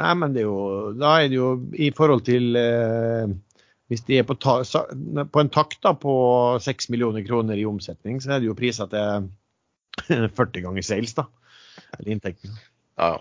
Nei, 0.01 0.13
men 0.17 0.33
det 0.33 0.43
er 0.43 0.49
jo, 0.49 0.57
da 0.97 1.15
er 1.21 1.29
det 1.31 1.39
jo 1.39 1.51
i 1.73 1.89
forhold 1.95 2.25
til 2.27 2.57
eh, 2.59 3.29
Hvis 3.87 4.03
de 4.07 4.17
er 4.19 4.25
på, 4.27 4.35
ta, 4.35 4.59
på 4.63 5.41
en 5.41 5.49
takt 5.53 5.79
da, 5.85 5.93
på 5.95 6.13
6 6.63 6.89
millioner 6.91 7.23
kroner 7.27 7.55
i 7.55 7.65
omsetning, 7.67 8.19
så 8.23 8.35
er 8.35 8.43
det 8.43 8.49
jo 8.49 8.57
priser 8.57 8.89
til 8.91 9.29
40 10.35 10.65
ganger 10.65 10.83
sales, 10.83 11.15
da. 11.15 11.27
Eller 11.95 12.17
inntekten. 12.17 12.57
Ja. 12.99 13.15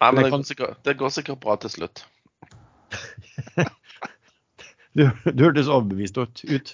Nei, 0.00 0.10
men 0.16 0.24
Det 0.24 0.32
går, 0.32 0.42
sikkert, 0.48 0.80
det 0.84 0.96
går 1.00 1.12
sikkert 1.16 1.40
bra 1.40 1.56
til 1.60 1.76
slutt. 1.76 2.04
Du, 4.90 5.04
du 5.06 5.44
hørtes 5.44 5.68
overbevist 5.70 6.16
ut. 6.18 6.40
ut. 6.50 6.72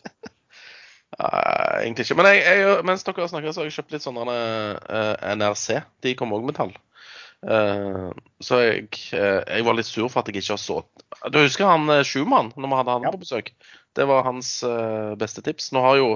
Uh, 1.21 1.83
egentlig 1.83 2.07
ikke. 2.07 2.17
Men 2.17 2.31
jeg, 2.33 2.43
jeg, 2.45 2.79
mens 2.89 3.05
dere 3.05 3.29
snakker, 3.29 3.53
så 3.53 3.61
har 3.61 3.69
jeg 3.69 3.77
kjøpt 3.77 3.93
litt 3.93 4.05
sånne 4.07 4.25
uh, 4.25 5.35
NRC. 5.37 5.83
De 6.05 6.15
kommer 6.17 6.41
òg 6.41 6.49
med 6.49 6.57
tall. 6.57 6.73
Eh, 7.45 8.11
så 8.41 8.61
jeg, 8.65 8.89
eh, 9.13 9.43
jeg 9.45 9.65
var 9.67 9.77
litt 9.77 9.87
sur 9.89 10.09
for 10.09 10.23
at 10.23 10.31
jeg 10.33 10.41
ikke 10.41 10.57
har 10.57 10.63
så 10.63 10.81
Du 11.31 11.39
husker 11.39 11.69
han 11.69 11.85
uh, 11.93 12.03
Schumann, 12.07 12.53
når 12.57 12.69
vi 12.73 12.79
hadde 12.81 12.95
han 12.97 13.07
Ja. 13.07 13.13
på 13.15 13.21
besøk? 13.23 13.53
Det 13.97 14.05
var 14.09 14.25
hans 14.27 14.63
eh, 14.65 15.15
beste 15.17 15.43
tips. 15.43 15.71
Nå 15.73 15.81
har 15.81 15.97
jo 15.97 16.09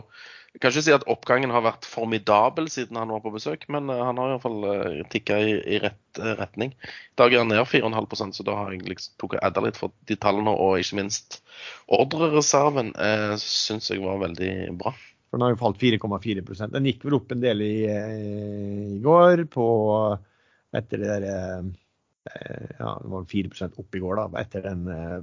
Jeg 0.53 0.61
kan 0.61 0.73
ikke 0.73 0.83
si 0.83 0.93
at 0.93 1.05
oppgangen 1.07 1.53
har 1.55 1.63
vært 1.63 1.87
formidabel 1.87 2.67
siden 2.69 2.97
han 2.99 3.13
var 3.15 3.21
på 3.23 3.31
besøk, 3.31 3.69
men 3.71 3.87
eh, 3.89 4.01
han 4.03 4.19
har 4.19 4.33
iallfall 4.33 4.65
uh, 4.67 5.05
tikka 5.13 5.37
i, 5.39 5.53
i 5.63 5.79
rett 5.79 6.19
eh, 6.19 6.33
retning. 6.41 6.73
I 6.75 7.21
dag 7.23 7.33
er 7.33 7.45
han 7.45 7.53
ned 7.53 7.63
4,5 7.71 8.33
så 8.35 8.43
da 8.43 8.57
har 8.59 8.73
jeg 8.75 8.83
liksom 8.91 9.15
tok 9.23 9.37
og 9.39 9.45
adda 9.47 9.63
litt 9.63 9.79
for 9.79 9.95
de 10.11 10.17
tallene, 10.19 10.51
og 10.51 10.81
ikke 10.83 10.99
minst 10.99 11.39
ordrereserven 11.87 12.91
uh, 12.99 13.37
syns 13.39 13.93
jeg 13.93 14.03
var 14.03 14.19
veldig 14.27 14.51
bra. 14.81 14.91
For 15.31 15.39
den 15.39 15.47
har 15.47 15.55
jo 15.55 15.61
falt 15.63 15.79
4,4% 15.79 16.75
Den 16.75 16.89
gikk 16.91 17.05
vel 17.07 17.21
opp 17.21 17.31
en 17.31 17.45
del 17.47 17.63
i, 17.63 17.75
eh, 17.87 18.97
i 18.97 18.99
går 19.05 19.45
på 19.55 19.67
etter 20.77 21.01
det 21.03 21.09
der 21.11 21.27
eh, 21.31 21.71
Ja, 22.79 22.91
det 23.03 23.11
var 23.11 23.25
4 23.31 23.69
opp 23.81 23.95
i 23.97 24.01
går, 24.03 24.17
da, 24.21 24.41
etter 24.41 24.63
den 24.69 24.87
eh, 24.93 25.19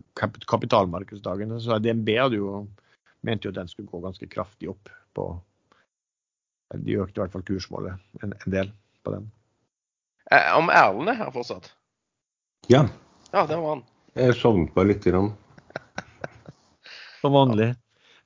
kapitalmarkedsdagen. 0.49 1.53
Så 1.62 1.77
DNB 1.79 2.10
hadde 2.17 2.39
jo 2.41 2.67
mente 3.25 3.47
jo 3.47 3.51
at 3.53 3.60
den 3.62 3.67
skulle 3.71 3.89
gå 3.91 3.99
ganske 4.03 4.27
kraftig 4.29 4.69
opp 4.71 4.89
på 5.17 5.27
De 6.83 6.97
økte 6.99 7.19
i 7.19 7.23
hvert 7.23 7.31
fall 7.33 7.45
kursmålet 7.47 8.23
en, 8.23 8.33
en 8.33 8.51
del 8.53 8.71
på 9.03 9.13
den. 9.15 9.29
Eh, 10.31 10.49
om 10.57 10.69
Erlend 10.73 11.13
er 11.13 11.21
her 11.21 11.31
fortsatt? 11.31 11.71
Ja, 12.67 12.88
Ja, 13.31 13.45
det 13.47 13.55
var 13.60 13.75
han. 13.77 13.83
jeg 14.15 14.36
sovnet 14.39 14.73
bare 14.75 14.88
lite 14.91 15.12
grann. 15.12 15.31
Som 17.21 17.33
vanlig. 17.33 17.69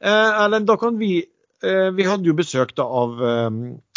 Eh, 0.01 0.41
Erlend, 0.41 0.67
da 0.67 0.77
kan 0.77 0.97
vi 0.97 1.25
Vi 1.61 2.05
hadde 2.07 2.25
jo 2.25 2.33
besøk 2.33 2.71
av, 2.81 3.19
eh, 3.21 3.49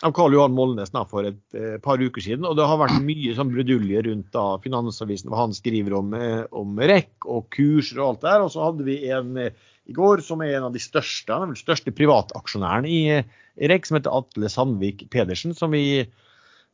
av 0.05 0.12
Karl 0.12 0.35
Johan 0.37 0.53
Molnes 0.53 0.90
for 1.09 1.24
et 1.24 1.57
eh, 1.57 1.79
par 1.81 1.96
uker 1.96 2.20
siden. 2.20 2.44
og 2.44 2.59
Det 2.59 2.66
har 2.68 2.77
vært 2.77 3.00
mye 3.00 3.33
sånn 3.37 3.53
brudulje 3.55 4.03
rundt 4.05 4.33
da 4.37 4.59
Finansavisen, 4.61 5.31
hva 5.33 5.46
han 5.46 5.57
skriver 5.57 5.96
om, 5.96 6.12
eh, 6.12 6.42
om 6.53 6.77
REC 6.77 7.24
og 7.24 7.48
kurser 7.55 8.03
og 8.03 8.09
alt 8.09 8.27
der. 8.27 8.44
Og 8.44 8.53
så 8.53 8.66
hadde 8.66 8.85
vi 8.85 8.98
en 9.09 9.37
eh, 9.40 9.57
i 9.88 9.96
går 9.96 10.20
som 10.24 10.42
er 10.44 10.59
en 10.59 10.68
av 10.68 10.77
de 10.77 10.81
største, 10.81 11.33
er 11.33 11.57
største 11.57 11.92
privataksjonæren 11.96 12.88
i, 12.88 13.00
eh, 13.16 13.24
i 13.57 13.68
REC, 13.68 13.88
som 13.88 13.96
heter 13.96 14.12
Atle 14.12 14.53
Sandvik 14.53 15.09
Pedersen. 15.12 15.57
som 15.57 15.72
vi 15.72 16.07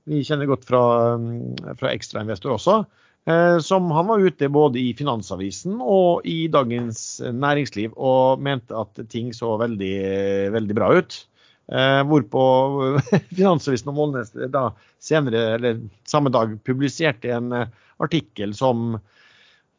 vi 0.09 0.23
kjenner 0.25 0.49
godt 0.49 0.65
fra, 0.65 0.81
fra 1.79 1.91
ekstrainvestor 1.93 2.57
også. 2.57 2.77
Eh, 3.29 3.59
som 3.59 3.91
han 3.91 4.07
var 4.07 4.23
ute 4.25 4.49
både 4.49 4.81
i 4.81 4.95
Finansavisen 4.97 5.81
og 5.85 6.25
i 6.29 6.47
Dagens 6.49 7.21
Næringsliv 7.21 7.93
og 7.97 8.41
mente 8.41 8.77
at 8.77 9.03
ting 9.13 9.35
så 9.37 9.57
veldig, 9.61 9.97
veldig 10.55 10.77
bra 10.79 10.89
ut. 10.97 11.19
Eh, 11.71 12.01
hvorpå 12.09 12.43
Finansavisen 13.39 13.93
og 13.93 13.99
Molnes 13.99 14.33
da 14.51 14.71
senere, 15.03 15.45
eller 15.59 15.85
samme 16.09 16.33
dag 16.35 16.57
publiserte 16.67 17.31
en 17.37 17.53
eh, 17.55 17.69
artikkel 18.01 18.57
som 18.57 18.97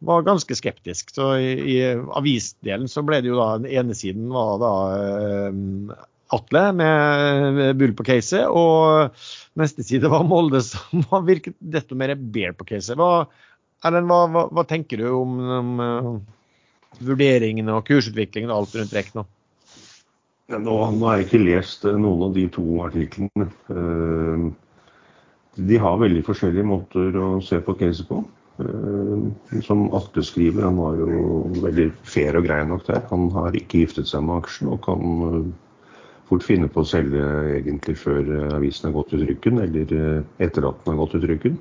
var 0.02 0.24
ganske 0.26 0.56
skeptisk. 0.58 1.12
Så 1.14 1.34
i, 1.42 1.52
i 1.76 1.76
avisdelen 1.92 2.88
så 2.90 3.04
ble 3.06 3.20
det 3.22 3.34
jo 3.34 3.42
da 3.42 3.58
Den 3.60 3.70
ene 3.70 3.98
siden 3.98 4.32
var 4.34 4.62
da 4.62 4.74
eh, 4.96 5.98
Atle 6.32 6.64
med 6.78 7.62
bull 7.80 7.96
på 7.98 8.06
caset, 8.08 8.46
og 8.48 9.16
neste 9.60 9.84
side 9.84 10.12
var 10.12 10.24
Molde 10.28 10.62
som 10.66 11.04
har 11.12 11.26
virket 11.28 11.58
desto 11.60 11.98
mer 12.00 12.16
bear 12.16 12.56
på 12.58 12.68
caset. 12.72 12.96
Hva, 13.00 13.28
Erlend, 13.88 14.08
hva, 14.08 14.24
hva, 14.32 14.46
hva 14.54 14.64
tenker 14.70 15.02
du 15.02 15.10
om, 15.10 15.38
om 15.58 15.70
uh, 15.82 17.02
vurderingene 17.02 17.74
og 17.76 17.86
kursutviklingen 17.88 18.52
og 18.52 18.62
alt 18.62 18.76
rundt 18.80 18.96
REC 18.96 19.14
nå? 19.18 19.26
Nå, 20.52 20.76
nå 20.98 21.08
har 21.08 21.20
jeg 21.20 21.28
ikke 21.30 21.46
lest 21.46 21.86
eh, 21.88 21.96
noen 21.96 22.28
av 22.28 22.36
de 22.36 22.44
to 22.52 22.66
artiklene. 22.84 23.48
Eh, 23.72 24.46
De 25.62 25.78
har 25.84 26.00
veldig 26.00 26.24
forskjellige 26.28 26.68
måter 26.68 27.16
å 27.20 27.30
se 27.44 27.60
på 27.64 27.76
caset 27.80 28.08
på. 28.10 28.22
Eh, 28.60 29.62
Som 29.64 29.88
Atle 29.96 30.24
skriver, 30.28 30.66
han 30.68 30.80
var 30.80 31.00
jo 31.00 31.44
veldig 31.62 31.90
fair 32.04 32.40
og 32.40 32.48
grei 32.48 32.62
nok 32.68 32.84
der. 32.90 33.04
Han 33.12 33.30
har 33.36 33.56
ikke 33.56 33.86
giftet 33.86 34.12
seg 34.12 34.26
med 34.28 34.42
aksjen 34.42 34.72
og 34.74 34.82
kan 34.88 35.28
eh, 35.30 35.52
fort 36.32 36.48
finne 36.48 36.70
på 36.72 36.84
å 36.84 36.88
selge 36.88 37.26
egentlig 37.58 37.98
før 38.00 38.24
eh, 38.24 38.56
avisen 38.56 38.90
har 38.90 38.96
gått 39.02 39.14
ut 39.16 39.28
ryggen, 39.28 39.60
eller 39.66 39.94
eh, 39.98 40.24
etter 40.44 40.68
at 40.70 40.80
den 40.86 40.94
har 40.94 41.02
gått 41.04 41.18
ut 41.20 41.28
ryggen. 41.28 41.58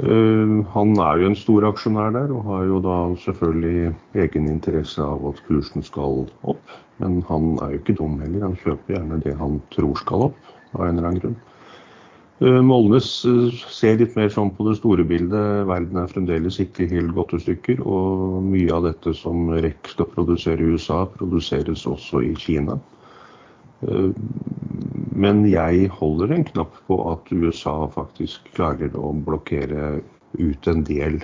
Eh, 0.00 0.54
Han 0.72 0.94
er 1.04 1.20
jo 1.20 1.28
en 1.28 1.38
stor 1.38 1.68
aksjonær 1.68 2.14
der, 2.16 2.32
og 2.32 2.48
har 2.48 2.64
jo 2.70 2.80
da 2.84 2.98
selvfølgelig 3.26 3.92
egeninteresse 4.24 5.04
av 5.04 5.26
at 5.32 5.42
kursen 5.48 5.84
skal 5.84 6.24
opp. 6.48 6.78
Men 7.02 7.20
han 7.28 7.52
er 7.62 7.74
jo 7.74 7.82
ikke 7.82 7.98
dum 8.00 8.16
heller, 8.22 8.48
han 8.48 8.56
kjøper 8.64 8.96
gjerne 8.96 9.20
det 9.22 9.36
han 9.38 9.60
tror 9.74 10.00
skal 10.00 10.30
opp, 10.30 10.40
av 10.74 10.86
en 10.86 10.96
eller 10.96 11.12
annen 11.12 11.22
grunn. 11.26 11.38
Molnes 12.38 13.06
ser 13.74 13.96
litt 13.98 14.12
mer 14.14 14.28
sånn 14.30 14.52
på 14.54 14.62
det 14.68 14.76
store 14.78 15.02
bildet. 15.06 15.64
Verden 15.66 15.98
er 15.98 16.10
fremdeles 16.10 16.60
ikke 16.62 16.86
helt 16.86 17.10
gått 17.16 17.34
i 17.34 17.40
stykker. 17.42 17.80
Og 17.82 18.36
mye 18.46 18.70
av 18.76 18.84
dette 18.86 19.10
som 19.18 19.48
REC 19.50 19.90
skal 19.90 20.06
produsere 20.12 20.62
i 20.62 20.76
USA, 20.76 21.00
produseres 21.18 21.82
også 21.90 22.22
i 22.28 22.30
Kina. 22.38 22.78
Eh, 23.82 24.10
Men 25.18 25.44
jeg 25.48 25.88
holder 25.90 26.32
en 26.34 26.44
knapp 26.44 26.74
på 26.86 26.96
at 27.10 27.30
USA 27.32 27.88
faktisk 27.90 28.46
klarer 28.54 28.94
å 28.94 29.10
blokkere 29.26 30.00
ut 30.38 30.68
en 30.70 30.84
del 30.86 31.16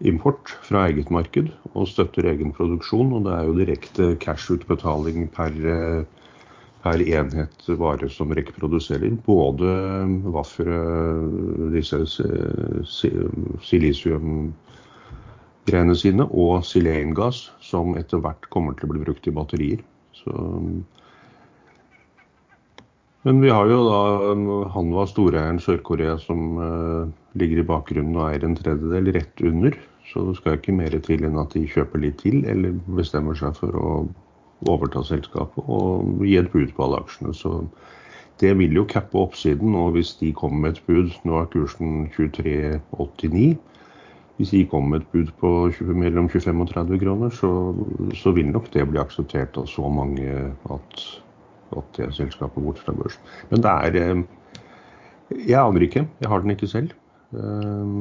import 0.00 0.52
fra 0.64 0.86
eget 0.88 1.10
marked 1.10 1.50
og 1.74 1.88
støtter 1.90 2.28
egen 2.30 2.52
produksjon. 2.56 3.12
Og 3.12 3.24
det 3.26 3.32
er 3.34 3.44
jo 3.48 3.56
direkte 3.58 4.08
cash-utbetaling 4.22 5.28
per, 5.34 5.52
eh, 5.52 6.04
per 6.84 6.98
enhet 7.02 7.68
vare 7.76 8.08
som 8.08 8.32
REC 8.32 8.52
produserer. 8.56 9.10
Både 9.26 9.68
waffere, 10.32 10.78
disse 11.74 12.06
si- 12.06 12.82
si- 12.84 13.28
silisiumgreiene 13.68 14.54
sine, 15.96 16.24
og 16.30 16.64
silengass, 16.64 17.50
som 17.60 17.94
etter 17.96 18.18
hvert 18.20 18.48
kommer 18.50 18.72
til 18.78 18.88
å 18.88 18.92
bli 18.92 19.04
brukt 19.04 19.26
i 19.26 19.30
batterier. 19.34 19.80
Så 20.14 20.30
men 23.28 23.42
vi 23.44 23.50
har 23.52 23.68
jo 23.68 23.82
da 23.84 23.98
Hanwha, 24.72 25.02
storeieren 25.10 25.58
Sør-Korea, 25.60 26.14
som 26.22 26.56
eh, 26.64 27.10
ligger 27.36 27.60
i 27.60 27.66
bakgrunnen 27.68 28.16
og 28.16 28.30
eier 28.30 28.46
en 28.46 28.56
tredjedel 28.56 29.12
rett 29.18 29.42
under. 29.44 29.76
Så 30.08 30.24
det 30.24 30.38
skal 30.38 30.56
ikke 30.56 30.72
mer 30.72 30.96
til 31.04 31.26
enn 31.28 31.36
at 31.36 31.52
de 31.52 31.66
kjøper 31.68 32.00
litt 32.00 32.16
til, 32.22 32.40
eller 32.48 32.78
bestemmer 32.96 33.36
seg 33.36 33.52
for 33.58 33.76
å 33.76 33.90
overta 34.72 35.04
selskapet 35.04 35.68
og 35.68 36.24
gi 36.24 36.38
et 36.40 36.48
bud 36.54 36.72
på 36.72 36.86
alle 36.86 37.02
aksjene. 37.04 37.36
Så 37.36 37.52
det 38.40 38.54
vil 38.56 38.80
jo 38.80 38.86
cappe 38.88 39.20
oppsiden. 39.20 39.76
Og 39.76 39.98
hvis 39.98 40.14
de 40.22 40.32
kommer 40.32 40.64
med 40.64 40.78
et 40.78 40.88
bud 40.88 41.12
Nå 41.28 41.36
er 41.42 41.52
kursen 41.52 42.08
23,89. 42.16 43.58
Hvis 44.40 44.56
de 44.56 44.64
kommer 44.72 44.96
med 44.96 45.04
et 45.04 45.12
bud 45.12 45.36
på 45.42 45.52
20, 45.76 45.94
mellom 46.00 46.32
25 46.32 46.64
og 46.64 46.72
30 46.72 47.04
kroner, 47.04 47.30
så, 47.34 47.52
så 48.16 48.32
vil 48.32 48.48
nok 48.54 48.72
det 48.72 48.88
bli 48.88 49.04
akseptert 49.04 49.60
av 49.60 49.68
så 49.68 49.90
mange 49.92 50.30
at 50.72 51.08
at 51.76 51.98
det 51.98 52.08
selskapet 52.16 52.64
bort 52.64 52.80
fra 52.82 52.94
børs. 52.96 53.18
Men 53.50 53.64
det 53.64 53.74
er 53.74 53.98
eh, 54.00 54.22
Jeg 55.48 55.60
aner 55.60 55.84
ikke. 55.84 56.06
Jeg 56.22 56.30
har 56.32 56.44
den 56.44 56.54
ikke 56.54 56.70
selv. 56.70 56.94
Eh, 57.34 57.92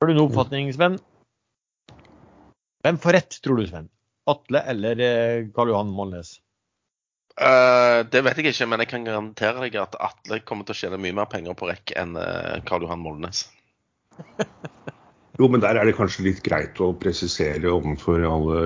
Har 0.00 0.10
du 0.10 0.14
noen 0.14 0.26
oppfatning, 0.26 0.72
Sven? 0.74 0.98
Hvem 2.86 3.00
får 3.02 3.18
rett, 3.18 3.40
tror 3.44 3.60
du, 3.60 3.66
Sven? 3.68 3.88
Atle 4.28 4.62
eller 4.74 5.00
eh, 5.04 5.48
Karl 5.54 5.72
Johan 5.72 5.94
Molnes? 5.94 6.38
Uh, 7.38 8.02
det 8.10 8.24
vet 8.26 8.40
jeg 8.40 8.50
ikke, 8.50 8.66
men 8.66 8.82
jeg 8.82 8.90
kan 8.90 9.04
garantere 9.06 9.62
deg 9.62 9.76
at 9.78 9.94
Atle 10.02 10.40
kommer 10.42 10.66
til 10.66 10.74
å 10.74 10.78
tjene 10.80 10.98
mye 10.98 11.14
mer 11.14 11.28
penger 11.30 11.54
på 11.54 11.68
rekk 11.70 11.94
enn 11.94 12.18
Karl 12.66 12.82
Johan 12.82 13.04
Molnes. 13.04 13.44
Jo, 15.38 15.46
men 15.46 15.62
der 15.62 15.78
er 15.78 15.86
det 15.86 15.94
kanskje 15.94 16.24
litt 16.26 16.40
greit 16.42 16.80
å 16.82 16.90
presisere 16.98 17.70
overfor 17.70 18.24
alle 18.26 18.62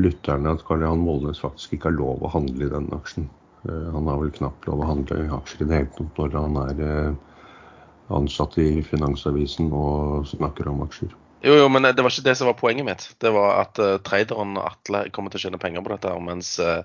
lytterne 0.00 0.54
at 0.54 0.64
Karl 0.66 0.84
Johan 0.84 1.04
Molnes 1.04 1.42
faktisk 1.42 1.76
ikke 1.76 1.90
har 1.90 1.98
lov 1.98 2.22
å 2.24 2.32
handle 2.34 2.66
i 2.66 2.72
denne 2.72 2.98
aksjen. 2.98 3.28
Eh, 3.68 3.90
Han 3.94 4.08
har 4.10 4.22
vel 4.22 4.34
knapt 4.34 4.66
lov 4.68 4.82
å 4.82 4.90
handle 4.90 5.24
i 5.24 5.32
aksjer 5.38 5.64
i 5.64 5.68
det 5.70 5.80
hele 5.80 5.92
tatt 5.98 6.22
når 6.22 6.38
han 6.38 6.62
er 6.64 6.86
eh, 6.88 7.20
ansatt 8.14 8.58
i 8.58 8.82
Finansavisen 8.84 9.70
og 9.72 10.26
snakker 10.34 10.68
om 10.68 10.82
aksjer. 10.86 11.14
Jo, 11.44 11.58
jo, 11.60 11.64
men 11.68 11.84
det 11.84 12.00
var 12.00 12.08
ikke 12.08 12.24
det 12.24 12.34
som 12.38 12.48
var 12.48 12.56
poenget 12.56 12.86
mitt. 12.88 13.02
Det 13.20 13.28
var 13.34 13.58
at 13.60 13.76
uh, 13.76 13.98
traderen 14.00 14.56
Atle 14.56 15.02
kommer 15.12 15.28
til 15.28 15.42
å 15.42 15.42
tjene 15.42 15.58
penger 15.60 15.84
på 15.84 15.90
dette, 15.92 16.12
mens 16.24 16.54
uh, 16.56 16.80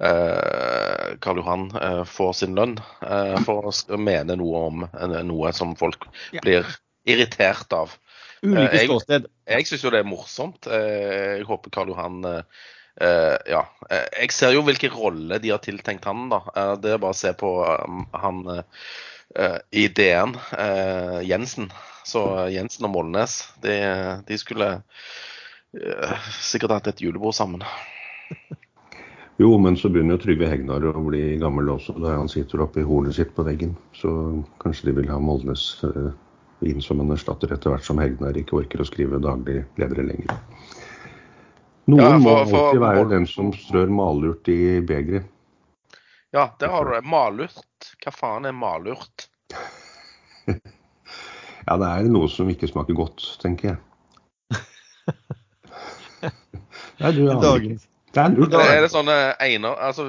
uh, 0.00 1.10
Karl 1.20 1.42
Johan 1.42 1.66
uh, 1.74 2.00
får 2.08 2.38
sin 2.38 2.56
lønn 2.56 2.78
uh, 3.04 3.36
for 3.44 3.68
å 3.68 4.00
mene 4.00 4.38
noe 4.40 4.62
om 4.70 4.86
uh, 4.88 5.18
noe 5.28 5.52
som 5.52 5.76
folk 5.76 6.08
blir 6.38 6.64
irritert 7.04 7.76
av. 7.76 7.92
Ulike 8.42 8.84
ståsted. 8.86 9.26
Jeg 9.50 9.66
syns 9.68 9.82
jo 9.84 9.90
det 9.92 10.00
er 10.00 10.08
morsomt. 10.08 10.66
Eh, 10.66 11.36
Jeg 11.40 11.46
håper 11.48 11.70
Karl 11.74 11.90
Johan 11.92 12.24
eh, 12.24 12.42
eh, 13.00 13.36
Ja. 13.52 13.62
eh, 13.90 14.06
Jeg 14.22 14.32
ser 14.32 14.54
jo 14.56 14.62
hvilken 14.64 14.94
rolle 14.96 15.38
de 15.42 15.50
har 15.52 15.60
tiltenkt 15.64 16.04
han, 16.08 16.28
da. 16.32 16.42
Eh, 16.56 16.74
Det 16.80 16.94
er 16.94 17.02
bare 17.02 17.16
å 17.16 17.20
se 17.20 17.32
på 17.36 17.50
um, 17.84 18.06
han 18.16 18.40
eh, 18.56 18.62
eh, 19.36 19.58
i 19.72 19.88
DN, 19.88 20.36
eh, 20.56 21.20
Jensen. 21.28 21.68
Så 22.08 22.24
eh, 22.46 22.54
Jensen 22.56 22.88
og 22.88 22.94
Molnes, 22.96 23.36
de, 23.62 23.76
de 24.26 24.38
skulle 24.40 24.70
eh, 25.76 26.16
sikkert 26.40 26.78
hatt 26.78 26.88
et 26.94 27.02
julebord 27.04 27.36
sammen. 27.36 27.62
Jo, 29.40 29.54
men 29.58 29.76
så 29.80 29.88
begynner 29.88 30.16
jo 30.18 30.24
Trygve 30.24 30.48
Hegnar 30.50 30.84
å 30.90 31.00
bli 31.06 31.36
gammel 31.40 31.70
også, 31.72 31.94
da 31.96 32.16
han 32.18 32.28
sitter 32.28 32.60
oppe 32.60 32.82
i 32.82 32.84
hornet 32.88 33.16
sitt 33.16 33.30
på 33.36 33.44
veggen. 33.46 33.72
Så 33.96 34.10
kanskje 34.60 34.90
de 34.90 34.96
vil 34.98 35.08
ha 35.12 35.16
Molnes 35.22 35.62
eh, 35.88 36.10
inn 36.66 36.82
som 36.84 37.00
en 37.00 37.12
erstatter 37.14 37.52
etter 37.54 37.72
hvert 37.72 37.86
som 37.86 38.00
Hegnar 38.02 38.36
ikke 38.36 38.58
orker 38.60 38.82
å 38.82 38.88
skrive 38.88 39.20
daglig 39.22 39.64
ledere 39.80 40.04
lenger. 40.06 40.36
Noen 41.90 42.00
Ja, 42.02 42.10
for- 42.12 42.20
må 42.20 42.34
alltid 42.38 42.80
være 42.80 43.08
den 43.10 43.26
som 43.26 43.52
strør 43.52 43.88
malurt 43.90 44.48
i 44.48 44.80
begeret. 44.80 45.24
Ja, 46.32 46.50
der 46.60 46.68
har 46.70 46.84
du 46.84 46.92
det. 46.94 47.04
Malurt. 47.04 47.94
Hva 48.04 48.12
faen 48.14 48.46
er 48.46 48.52
malurt? 48.52 49.28
Ja, 51.68 51.76
det 51.76 51.86
er 51.86 52.06
noe 52.10 52.26
som 52.32 52.48
ikke 52.50 52.66
smaker 52.66 52.96
godt, 52.98 53.22
tenker 53.38 53.68
jeg. 53.68 53.78
Nei, 57.00 57.12
du 57.14 57.28
aner 57.30 57.60
ikke. 57.60 57.76
Det 58.10 58.22
er 58.24 58.32
lurt. 58.34 58.54
Er 58.58 58.80
det 58.82 58.90
sånne 58.90 59.16
einer 59.38 59.76
altså, 59.78 60.08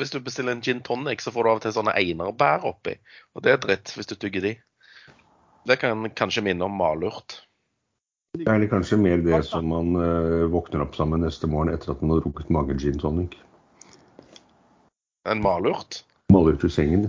Hvis 0.00 0.10
du 0.10 0.18
bestiller 0.24 0.56
en 0.56 0.62
gin 0.64 0.80
tonic, 0.82 1.22
så 1.22 1.30
får 1.30 1.44
du 1.44 1.50
av 1.50 1.60
og 1.60 1.62
til 1.62 1.74
sånne 1.76 1.94
einerbær 1.94 2.66
oppi. 2.66 2.96
Og 3.36 3.44
det 3.46 3.52
er 3.52 3.60
dritt 3.62 3.92
hvis 3.94 4.10
du 4.10 4.16
tygger 4.18 4.42
de. 4.42 4.54
Det 5.68 5.76
kan 5.76 6.10
kanskje 6.16 6.42
minne 6.46 6.64
om 6.64 6.76
malurt. 6.80 7.42
Det 8.38 8.48
er 8.48 8.64
kanskje 8.70 8.96
mer 9.00 9.20
det 9.24 9.42
som 9.48 9.66
man 9.68 9.96
uh, 9.96 10.46
våkner 10.52 10.84
opp 10.84 10.96
sammen 10.96 11.24
neste 11.24 11.48
morgen 11.50 11.74
etter 11.74 11.92
at 11.92 12.02
man 12.04 12.14
har 12.14 12.24
drukket 12.24 12.52
mange 12.54 12.76
gin 12.80 12.96
tonic. 13.00 13.36
En 15.28 15.42
malurt? 15.44 16.02
Malurt 16.32 16.64
i 16.64 16.70
sengen. 16.72 17.08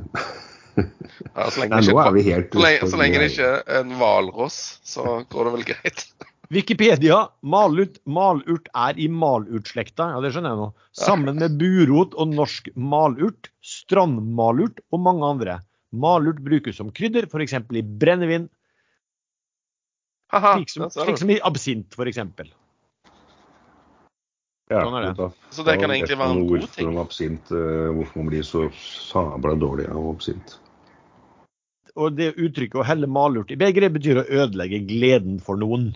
Ja, 0.80 1.50
så 1.52 1.60
lenge 1.60 1.76
Nei, 1.76 1.84
nå 1.84 1.92
ikke 1.92 2.04
er 2.08 2.16
vi 2.16 2.26
helt 2.28 2.54
så 2.56 2.64
lenge, 2.64 2.88
så 2.88 3.00
lenge 3.00 3.20
det 3.20 3.24
det- 3.26 3.32
ikke 3.34 3.48
er 3.52 3.80
en 3.82 3.96
hvalross, 4.00 4.60
så 4.88 5.06
går 5.32 5.50
det 5.50 5.56
vel 5.56 5.66
greit. 5.72 6.06
Wikipedia. 6.56 7.18
Malurt, 7.44 8.00
malurt 8.10 8.70
er 8.74 9.00
i 9.00 9.08
malurtslekta, 9.12 10.12
ja 10.16 10.22
det 10.24 10.32
skjønner 10.34 10.56
jeg 10.56 10.62
nå. 10.64 10.70
Sammen 10.98 11.40
med 11.40 11.58
burot 11.62 12.16
og 12.18 12.32
norsk 12.34 12.72
malurt, 12.76 13.52
strandmalurt 13.62 14.82
og 14.92 15.04
mange 15.06 15.34
andre. 15.36 15.60
Malurt 15.92 16.40
brukes 16.46 16.78
som 16.78 16.92
krydder, 16.94 17.26
f.eks. 17.26 17.54
i 17.54 17.82
brennevin, 17.82 18.50
slik 20.30 20.70
som, 20.70 20.90
slik 20.94 21.18
som 21.18 21.30
i 21.34 21.40
absint 21.42 21.96
f.eks. 21.98 22.20
Ja, 24.70 24.84
Sånn 24.86 24.98
er 25.00 25.08
det. 25.08 25.16
da- 25.18 25.32
Så 25.50 25.64
det 25.66 25.80
kan 25.82 25.90
egentlig 25.90 26.18
være 26.20 26.36
en 26.36 26.48
god 26.48 26.68
ting. 26.76 26.88
om 26.92 26.98
Absint, 27.02 27.50
eh, 27.52 27.90
hvorfor 27.90 28.18
man 28.22 28.28
blir 28.30 28.44
så 28.46 28.68
sabla 28.78 29.56
dårlig 29.58 29.88
av 29.90 30.04
absint. 30.12 30.60
Og 31.98 32.14
det 32.16 32.36
uttrykket 32.38 32.78
å 32.78 32.86
helle 32.86 33.08
malurt 33.10 33.50
i 33.50 33.56
begeret 33.58 33.92
betyr 33.92 34.22
å 34.22 34.28
ødelegge 34.30 34.86
gleden 34.88 35.40
for 35.42 35.58
noen. 35.58 35.96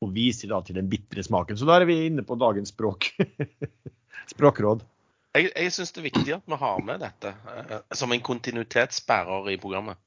Og 0.00 0.14
viser 0.14 0.48
da 0.48 0.60
til 0.62 0.74
den 0.76 0.88
bitre 0.88 1.22
smaken. 1.22 1.56
Så 1.60 1.66
da 1.68 1.76
er 1.78 1.84
vi 1.84 2.06
inne 2.06 2.24
på 2.24 2.38
dagens 2.40 2.72
språk. 2.72 3.12
Språkråd. 4.32 4.80
Jeg, 5.36 5.52
jeg 5.52 5.72
syns 5.74 5.92
det 5.92 6.00
er 6.00 6.08
viktig 6.08 6.34
at 6.38 6.48
vi 6.48 6.58
har 6.60 6.82
med 6.84 7.02
dette 7.04 7.32
eh, 7.52 7.78
som 7.96 8.12
en 8.14 8.24
kontinuitetsbærer 8.24 9.52
i 9.52 9.60
programmet. 9.60 10.00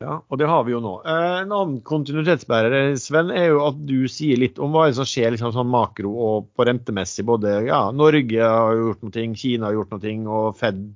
Ja, 0.00 0.14
og 0.32 0.38
det 0.40 0.46
har 0.48 0.62
vi 0.64 0.72
jo 0.72 0.78
nå. 0.80 0.94
Eh, 1.04 1.34
en 1.42 1.50
annen 1.52 1.80
kontinuitetsbærer, 1.84 2.94
Sven, 3.02 3.32
er 3.34 3.50
jo 3.50 3.64
at 3.66 3.82
du 3.88 4.06
sier 4.08 4.38
litt 4.40 4.60
om 4.62 4.72
hva 4.72 4.86
som 4.96 5.08
skjer 5.08 5.34
liksom, 5.34 5.52
sånn 5.56 5.68
makro 5.68 6.14
og 6.28 6.48
på 6.56 6.64
rentemessig. 6.68 7.26
Både 7.28 7.58
ja, 7.66 7.82
Norge 7.92 8.46
har 8.46 8.78
gjort 8.78 9.04
noe, 9.04 9.26
Kina 9.42 9.68
har 9.68 9.76
gjort 9.76 9.92
noe, 9.96 10.14
og 10.38 10.56
Fed 10.60 10.86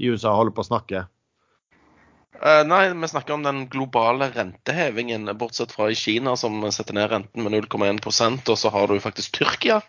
i 0.00 0.10
USA 0.12 0.34
holder 0.36 0.56
på 0.56 0.64
å 0.64 0.70
snakke. 0.72 1.06
Eh, 2.42 2.62
nei, 2.64 2.88
vi 2.94 3.08
snakker 3.08 3.34
om 3.34 3.42
den 3.42 3.66
globale 3.68 4.30
rentehevingen, 4.32 5.28
bortsett 5.38 5.72
fra 5.72 5.90
i 5.90 5.94
Kina, 5.94 6.36
som 6.40 6.62
setter 6.72 6.96
ned 6.96 7.10
renten 7.12 7.44
med 7.44 7.52
0,1% 7.52 8.48
Og 8.48 8.58
så 8.58 8.70
har 8.72 8.88
du 8.88 9.00
faktisk 9.00 9.36
Tyrkia 9.36 9.80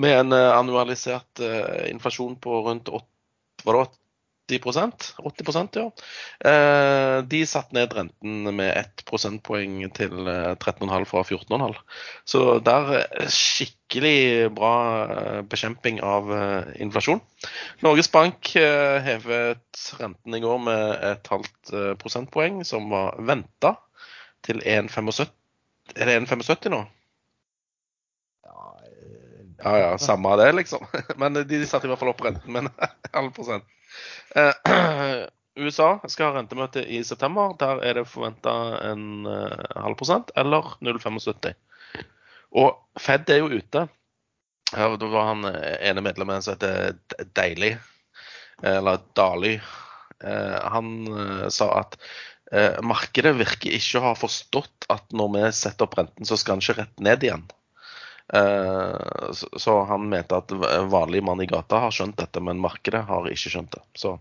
med 0.00 0.16
en 0.22 0.32
eh, 0.32 0.52
annualisert 0.56 1.42
eh, 1.44 1.90
inflasjon 1.90 2.38
på 2.40 2.62
rundt 2.68 2.88
8, 2.88 3.04
var 3.64 3.76
det 3.76 3.82
80% 4.50 5.06
80 5.18 5.68
ja. 5.78 5.86
Eh, 6.50 7.16
de 7.30 7.40
satte 7.46 7.76
ned 7.76 7.94
renten 7.94 8.56
med 8.56 8.72
ett 8.76 9.04
prosentpoeng 9.08 9.82
til 9.96 10.28
eh, 10.28 10.52
13,5 10.56 11.06
fra 11.08 11.22
14,5. 11.22 11.78
Så 12.28 12.44
der 12.66 12.92
er 12.98 13.32
skikkelig 13.34 14.50
bra 14.56 14.74
eh, 15.06 15.40
bekjemping 15.50 16.00
av 16.04 16.32
eh, 16.34 16.72
inflasjon. 16.82 17.22
Norges 17.86 18.10
Bank 18.12 18.54
eh, 18.58 19.00
hevet 19.06 19.84
renten 20.00 20.38
i 20.38 20.42
går 20.44 20.62
med 20.68 21.04
et 21.12 21.34
halvt 21.34 21.74
eh, 21.74 21.92
prosentpoeng, 22.00 22.64
som 22.66 22.90
var 22.92 23.20
venta, 23.24 23.76
til 24.46 24.62
1,75. 24.64 25.28
Er 25.96 26.06
det 26.08 26.20
1,75 26.22 26.72
nå? 26.72 26.84
Ja 29.60 29.76
ja, 29.78 29.98
samme 29.98 30.28
av 30.28 30.38
det, 30.38 30.52
liksom. 30.52 30.86
Men 31.20 31.34
de, 31.34 31.44
de 31.44 31.66
satte 31.68 31.88
i 31.88 31.90
hvert 31.90 32.00
fall 32.00 32.14
opp 32.14 32.24
renten 32.24 32.54
med 32.54 32.68
en 32.68 32.88
halv 33.12 33.32
prosent. 33.36 33.66
Eh, 34.36 35.26
USA 35.60 35.88
skal 36.08 36.30
ha 36.30 36.38
rentemøte 36.38 36.82
i 36.86 37.02
september. 37.04 37.54
Der 37.60 37.82
er 37.84 37.98
det 37.98 38.08
forventa 38.08 38.52
en 38.90 39.26
uh, 39.26 39.56
halv 39.74 39.98
prosent 40.00 40.30
eller 40.38 40.76
0,75. 40.80 41.52
Og 42.60 42.78
Fed 42.98 43.30
er 43.30 43.42
jo 43.42 43.50
ute. 43.60 43.84
Her, 44.70 44.96
da 44.96 45.10
var 45.10 45.32
han 45.32 45.44
ene 45.50 46.02
medlemmet 46.06 46.46
som 46.46 46.54
heter 46.54 46.94
Deilig, 47.34 47.72
eller 48.62 49.02
Dali. 49.18 49.56
Han 50.22 50.90
sa 51.50 51.66
at 51.80 51.96
markedet 52.86 53.32
virker 53.38 53.74
ikke 53.74 53.98
å 53.98 54.04
ha 54.04 54.12
forstått 54.18 54.86
at 54.94 55.10
når 55.16 55.32
vi 55.34 55.42
setter 55.58 55.88
opp 55.88 55.98
renten, 55.98 56.28
så 56.28 56.38
skal 56.38 56.58
den 56.58 56.62
ikke 56.62 56.78
rett 56.84 57.02
ned 57.02 57.26
igjen. 57.26 57.42
Eh, 58.32 59.32
så 59.32 59.84
han 59.84 60.08
mente 60.08 60.36
at 60.36 60.52
vanlig 60.90 61.22
mann 61.24 61.42
i 61.42 61.48
gata 61.50 61.80
har 61.86 61.94
skjønt 61.94 62.18
dette, 62.20 62.42
men 62.42 62.62
markedet 62.62 63.02
har 63.08 63.26
ikke 63.26 63.50
skjønt 63.50 63.72
det. 63.74 63.82
Så 63.98 64.16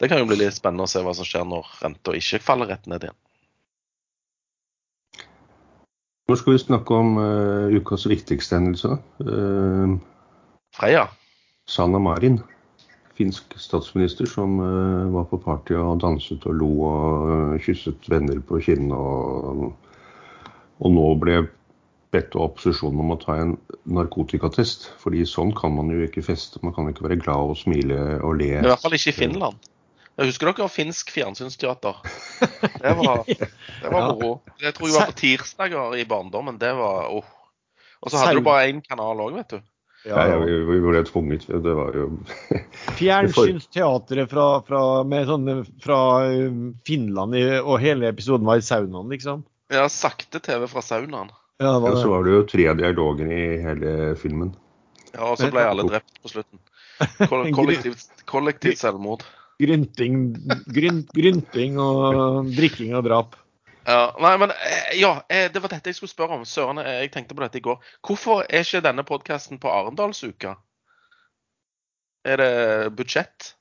det 0.00 0.08
kan 0.08 0.22
jo 0.22 0.28
bli 0.30 0.40
litt 0.40 0.56
spennende 0.56 0.88
å 0.88 0.90
se 0.90 1.02
hva 1.04 1.12
som 1.16 1.28
skjer 1.28 1.44
når 1.48 1.68
renta 1.82 2.16
ikke 2.16 2.40
faller 2.42 2.72
rett 2.72 2.88
ned 2.88 3.04
igjen. 3.06 3.18
Nå 6.30 6.38
skal 6.38 6.54
vi 6.54 6.62
snakke 6.62 6.96
om 6.96 7.18
uh, 7.18 7.74
ukas 7.76 8.06
viktigste 8.08 8.56
hendelse. 8.56 8.96
Uh, 9.20 9.98
Freya. 10.72 11.08
Sanna 11.68 12.00
Marin, 12.00 12.38
finsk 13.18 13.52
statsminister 13.60 14.30
som 14.30 14.54
uh, 14.62 15.10
var 15.12 15.26
på 15.28 15.40
party 15.42 15.76
og 15.76 15.98
danset 16.00 16.46
og 16.48 16.56
lo 16.56 16.70
og 16.88 17.58
kysset 17.60 18.08
venner 18.08 18.40
på 18.48 18.62
kinnet 18.64 18.96
og, 18.96 19.74
og 20.80 20.94
nå 20.94 21.10
ble 21.20 21.42
bedt 22.12 22.36
opposisjonen 22.36 23.00
om 23.00 23.14
å 23.14 23.18
ta 23.20 23.36
en 23.40 23.56
narkotikatest. 23.88 24.90
fordi 25.00 25.24
sånn 25.28 25.52
kan 25.56 25.74
man 25.76 25.90
jo 25.92 26.04
ikke 26.04 26.24
feste. 26.24 26.60
Man 26.62 26.74
kan 26.76 26.90
ikke 26.90 27.06
være 27.08 27.20
glad 27.22 27.54
og 27.54 27.60
smile 27.60 27.98
og 28.20 28.36
le. 28.40 28.54
I 28.60 28.66
hvert 28.68 28.84
fall 28.84 28.98
ikke 28.98 29.14
i 29.14 29.20
Finland. 29.22 29.68
Jeg 30.20 30.28
husker 30.28 30.50
dere 30.50 30.68
finsk 30.68 31.10
fjernsynsteater? 31.14 32.02
Det 32.82 32.94
var, 32.98 33.22
det 33.82 33.92
var 33.92 34.10
moro. 34.10 34.32
Det 34.60 34.74
tror 34.76 34.90
jeg 34.90 34.98
var 34.98 35.12
på 35.12 35.20
tirsdager 35.22 35.96
i 35.96 36.04
barndommen. 36.08 36.60
Det 36.60 36.72
var 36.76 37.08
oh. 37.08 37.38
Og 38.02 38.10
så 38.10 38.18
hadde 38.18 38.42
du 38.42 38.44
bare 38.44 38.66
én 38.68 38.82
kanal 38.84 39.20
òg, 39.22 39.38
vet 39.38 39.54
du. 39.54 39.62
Ja, 40.04 40.24
ja 40.26 40.38
vi, 40.42 40.56
vi, 40.66 40.78
ble 40.82 41.00
tvunget. 41.06 41.46
Det 41.46 41.74
var 41.78 41.94
jo 41.94 42.08
Fjernsynsteatret 42.98 44.30
fra, 44.30 44.46
fra, 44.66 44.80
sånne, 45.28 45.60
fra 45.80 46.00
um, 46.26 46.72
Finland 46.86 47.38
og 47.62 47.76
hele 47.80 48.10
episoden 48.10 48.48
var 48.48 48.58
i 48.58 48.66
saunaen, 48.66 49.12
liksom? 49.14 49.46
Ja, 49.72 49.86
sakte 49.88 50.42
TV 50.42 50.66
fra 50.68 50.82
saunaen. 50.84 51.30
Ja, 51.62 51.76
var 51.78 51.96
så 52.00 52.10
var 52.10 52.26
det 52.26 52.34
jo 52.34 52.42
tre 52.50 52.66
dialoger 52.78 53.28
i 53.30 53.42
hele 53.62 53.92
filmen. 54.18 54.50
Ja, 55.12 55.28
og 55.28 55.36
så 55.38 55.50
ble 55.52 55.62
alle 55.68 55.86
drept 55.86 56.18
på 56.24 56.32
slutten. 56.32 56.58
Kollektivt, 57.54 58.10
kollektivt 58.32 58.80
selvmord. 58.80 59.24
Grynting, 59.62 60.32
gryn, 60.74 61.04
grynting 61.14 61.78
og 61.78 62.50
drikking 62.56 62.96
og 62.98 63.06
drap. 63.06 63.38
Ja, 63.82 64.12
nei, 64.22 64.32
men 64.38 64.52
eh, 64.54 64.92
ja, 65.00 65.12
eh, 65.30 65.48
det 65.52 65.62
var 65.62 65.72
dette 65.72 65.90
jeg 65.90 65.98
skulle 65.98 66.12
spørre 66.12 66.38
om. 66.38 66.44
Søren, 66.46 66.78
eh, 66.82 67.02
jeg 67.02 67.12
tenkte 67.14 67.34
på 67.34 67.42
dette 67.42 67.58
i 67.58 67.64
går. 67.64 67.80
Hvorfor 68.06 68.44
er 68.46 68.62
ikke 68.62 68.82
denne 68.84 69.04
podkasten 69.06 69.58
på 69.62 69.70
Arendalsuka? 69.70 70.54
Er 72.22 72.38
det 72.38 72.52
budsjett? 72.98 73.54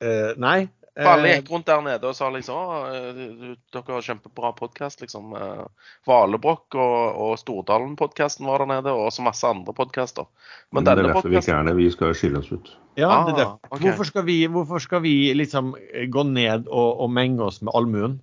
Eh, 0.00 0.32
nei, 0.40 0.70
for 0.96 1.08
alle 1.12 1.32
gikk 1.36 1.50
rundt 1.52 1.68
der 1.68 1.82
nede 1.84 2.08
og 2.08 2.16
sa 2.18 2.28
liksom 2.34 2.72
eh, 2.90 3.50
dere 3.74 3.94
har 3.94 4.04
kjempebra 4.04 4.50
podkast, 4.58 5.02
liksom. 5.04 5.34
Eh, 5.38 5.90
Valebrokk 6.08 6.74
og, 6.74 7.20
og 7.24 7.34
Stordalen-podkasten 7.40 8.48
var 8.48 8.64
der 8.64 8.70
nede, 8.72 8.94
og 8.94 9.10
også 9.10 9.24
masse 9.26 9.46
andre 9.46 9.74
podkaster. 9.76 10.26
Men, 10.70 10.80
Men 10.80 10.88
det 10.88 10.92
er 10.92 11.10
derfor 11.10 11.28
vi 11.30 11.38
ikke 11.38 11.54
er 11.54 11.68
det. 11.68 11.76
Vi 11.78 11.90
skal 11.94 12.16
skille 12.18 12.42
oss 12.42 12.50
ut. 12.50 12.72
Ja, 12.98 13.10
ah, 13.10 13.28
det 13.28 13.36
er 13.36 13.38
derfor. 13.44 13.60
okay. 13.70 13.84
hvorfor, 13.84 14.10
skal 14.10 14.26
vi, 14.26 14.40
hvorfor 14.50 14.82
skal 14.82 15.04
vi 15.06 15.14
liksom 15.36 15.76
gå 16.10 16.26
ned 16.26 16.66
og, 16.66 17.00
og 17.00 17.14
menge 17.14 17.46
oss 17.46 17.62
med 17.62 17.72
allmuen? 17.74 18.18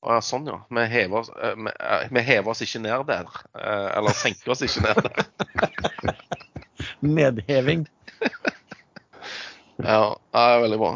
Å 0.00 0.16
ja, 0.16 0.22
sånn 0.24 0.48
ja. 0.48 0.62
Vi 0.72 0.86
hever, 0.88 1.20
oss, 1.20 1.28
vi, 1.36 1.74
vi 2.16 2.24
hever, 2.24 2.48
oss, 2.54 2.64
ikke 2.64 2.80
ned 2.86 3.04
der. 3.10 3.28
Eller 3.60 4.16
senker 4.16 4.54
oss 4.54 4.64
ikke 4.64 4.86
ned 4.88 5.04
der. 5.04 6.16
Nedheving. 7.18 7.84
ja, 9.90 10.16
det 10.16 10.40
er 10.40 10.64
veldig 10.64 10.80
bra. 10.80 10.92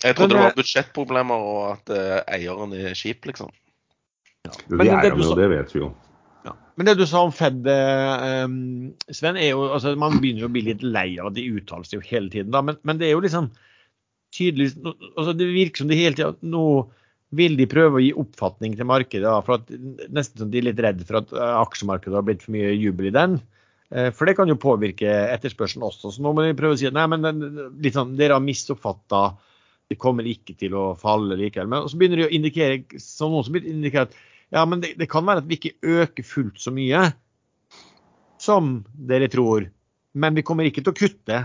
Jeg 0.00 0.16
trodde 0.16 0.36
det 0.36 0.44
var 0.44 0.54
budsjettproblemer 0.56 1.48
og 1.50 1.64
at 1.74 1.90
uh, 1.92 2.20
eieren 2.32 2.72
er 2.76 2.94
kjip, 2.96 3.26
liksom. 3.28 3.50
Ja. 4.46 4.54
Jo, 4.70 4.78
de 4.80 4.86
er 4.88 5.10
jo, 5.12 5.34
det 5.36 5.48
vet 5.52 5.74
vi 5.74 5.82
jo. 5.82 5.90
Ja. 6.46 6.54
Men 6.80 6.88
det 6.88 6.94
du 6.96 7.04
sa 7.08 7.20
om 7.26 7.32
Fed, 7.36 7.66
eh, 7.68 8.46
Sven, 9.12 9.36
er 9.36 9.50
jo 9.50 9.66
altså, 9.68 9.92
Man 10.00 10.16
begynner 10.22 10.46
jo 10.46 10.48
å 10.48 10.54
bli 10.54 10.62
litt 10.70 10.84
lei 10.86 11.18
av 11.20 11.34
de 11.36 11.44
uttalelsene 11.58 12.00
jo 12.00 12.06
hele 12.08 12.32
tiden. 12.32 12.48
da, 12.54 12.62
men, 12.64 12.78
men, 12.88 12.96
det 12.96 13.10
er 13.10 13.12
jo 13.12 13.20
liksom 13.26 13.50
tydelig 14.32 14.70
altså, 14.80 15.34
Det 15.36 15.50
virker 15.50 15.82
som 15.82 15.92
de 15.92 15.98
hele 15.98 16.16
tida 16.16 16.32
nå 16.40 16.64
vil 17.36 17.58
de 17.58 17.68
prøve 17.70 18.00
å 18.00 18.02
gi 18.02 18.14
oppfatning 18.16 18.72
til 18.78 18.88
markedet. 18.88 19.28
Da, 19.28 19.36
for 19.44 19.60
at 19.60 19.68
Nesten 20.08 20.40
som 20.40 20.48
de 20.50 20.62
er 20.62 20.70
litt 20.70 20.80
redd 20.82 21.04
for 21.06 21.20
at 21.20 21.36
aksjemarkedet 21.36 22.16
har 22.16 22.24
blitt 22.26 22.42
for 22.42 22.56
mye 22.56 22.72
jubel 22.72 23.06
i 23.06 23.14
den. 23.14 23.36
For 24.16 24.26
det 24.26 24.34
kan 24.38 24.50
jo 24.50 24.56
påvirke 24.58 25.06
etterspørselen 25.36 25.84
også. 25.86 26.10
Så 26.10 26.24
nå 26.24 26.32
må 26.34 26.42
de 26.42 26.56
prøve 26.58 26.74
å 26.74 26.80
si 26.80 26.88
at 26.88 26.96
nei, 26.96 27.04
men 27.12 27.22
litt 27.84 27.94
sånn, 27.94 28.16
dere 28.18 28.34
har 28.34 28.42
misoppfatta 28.42 29.20
det 29.90 29.98
kommer 29.98 30.26
ikke 30.30 30.54
til 30.58 30.74
å 30.78 30.92
falle 30.98 31.34
likevel. 31.38 31.70
Men 31.70 31.88
så 31.90 31.98
begynner 31.98 32.22
de 32.22 32.28
å 32.28 32.34
indikere 32.36 33.00
som 33.02 33.32
noen 33.34 33.46
som 33.46 33.56
indikerer 33.58 34.06
at 34.06 34.18
ja, 34.50 34.62
men 34.66 34.82
det, 34.82 34.94
det, 34.98 35.08
kan 35.10 35.26
være 35.26 35.42
at 35.42 35.48
vi 35.50 35.58
ikke 35.58 35.98
øker 36.02 36.26
fullt 36.26 36.62
så 36.62 36.72
mye 36.74 37.04
som 38.40 38.80
dere 38.94 39.28
tror. 39.30 39.66
Men 40.14 40.38
vi 40.38 40.44
kommer 40.46 40.66
ikke 40.66 40.82
til 40.82 40.94
å 40.94 40.98
kutte 40.98 41.40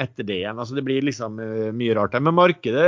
etter 0.00 0.24
det 0.24 0.36
igjen. 0.40 0.58
Altså 0.58 0.74
Det 0.74 0.84
blir 0.86 1.04
liksom 1.04 1.38
uh, 1.40 1.70
mye 1.76 1.94
rart 1.96 2.14
her. 2.16 2.22
Men 2.24 2.36
markedet 2.36 2.86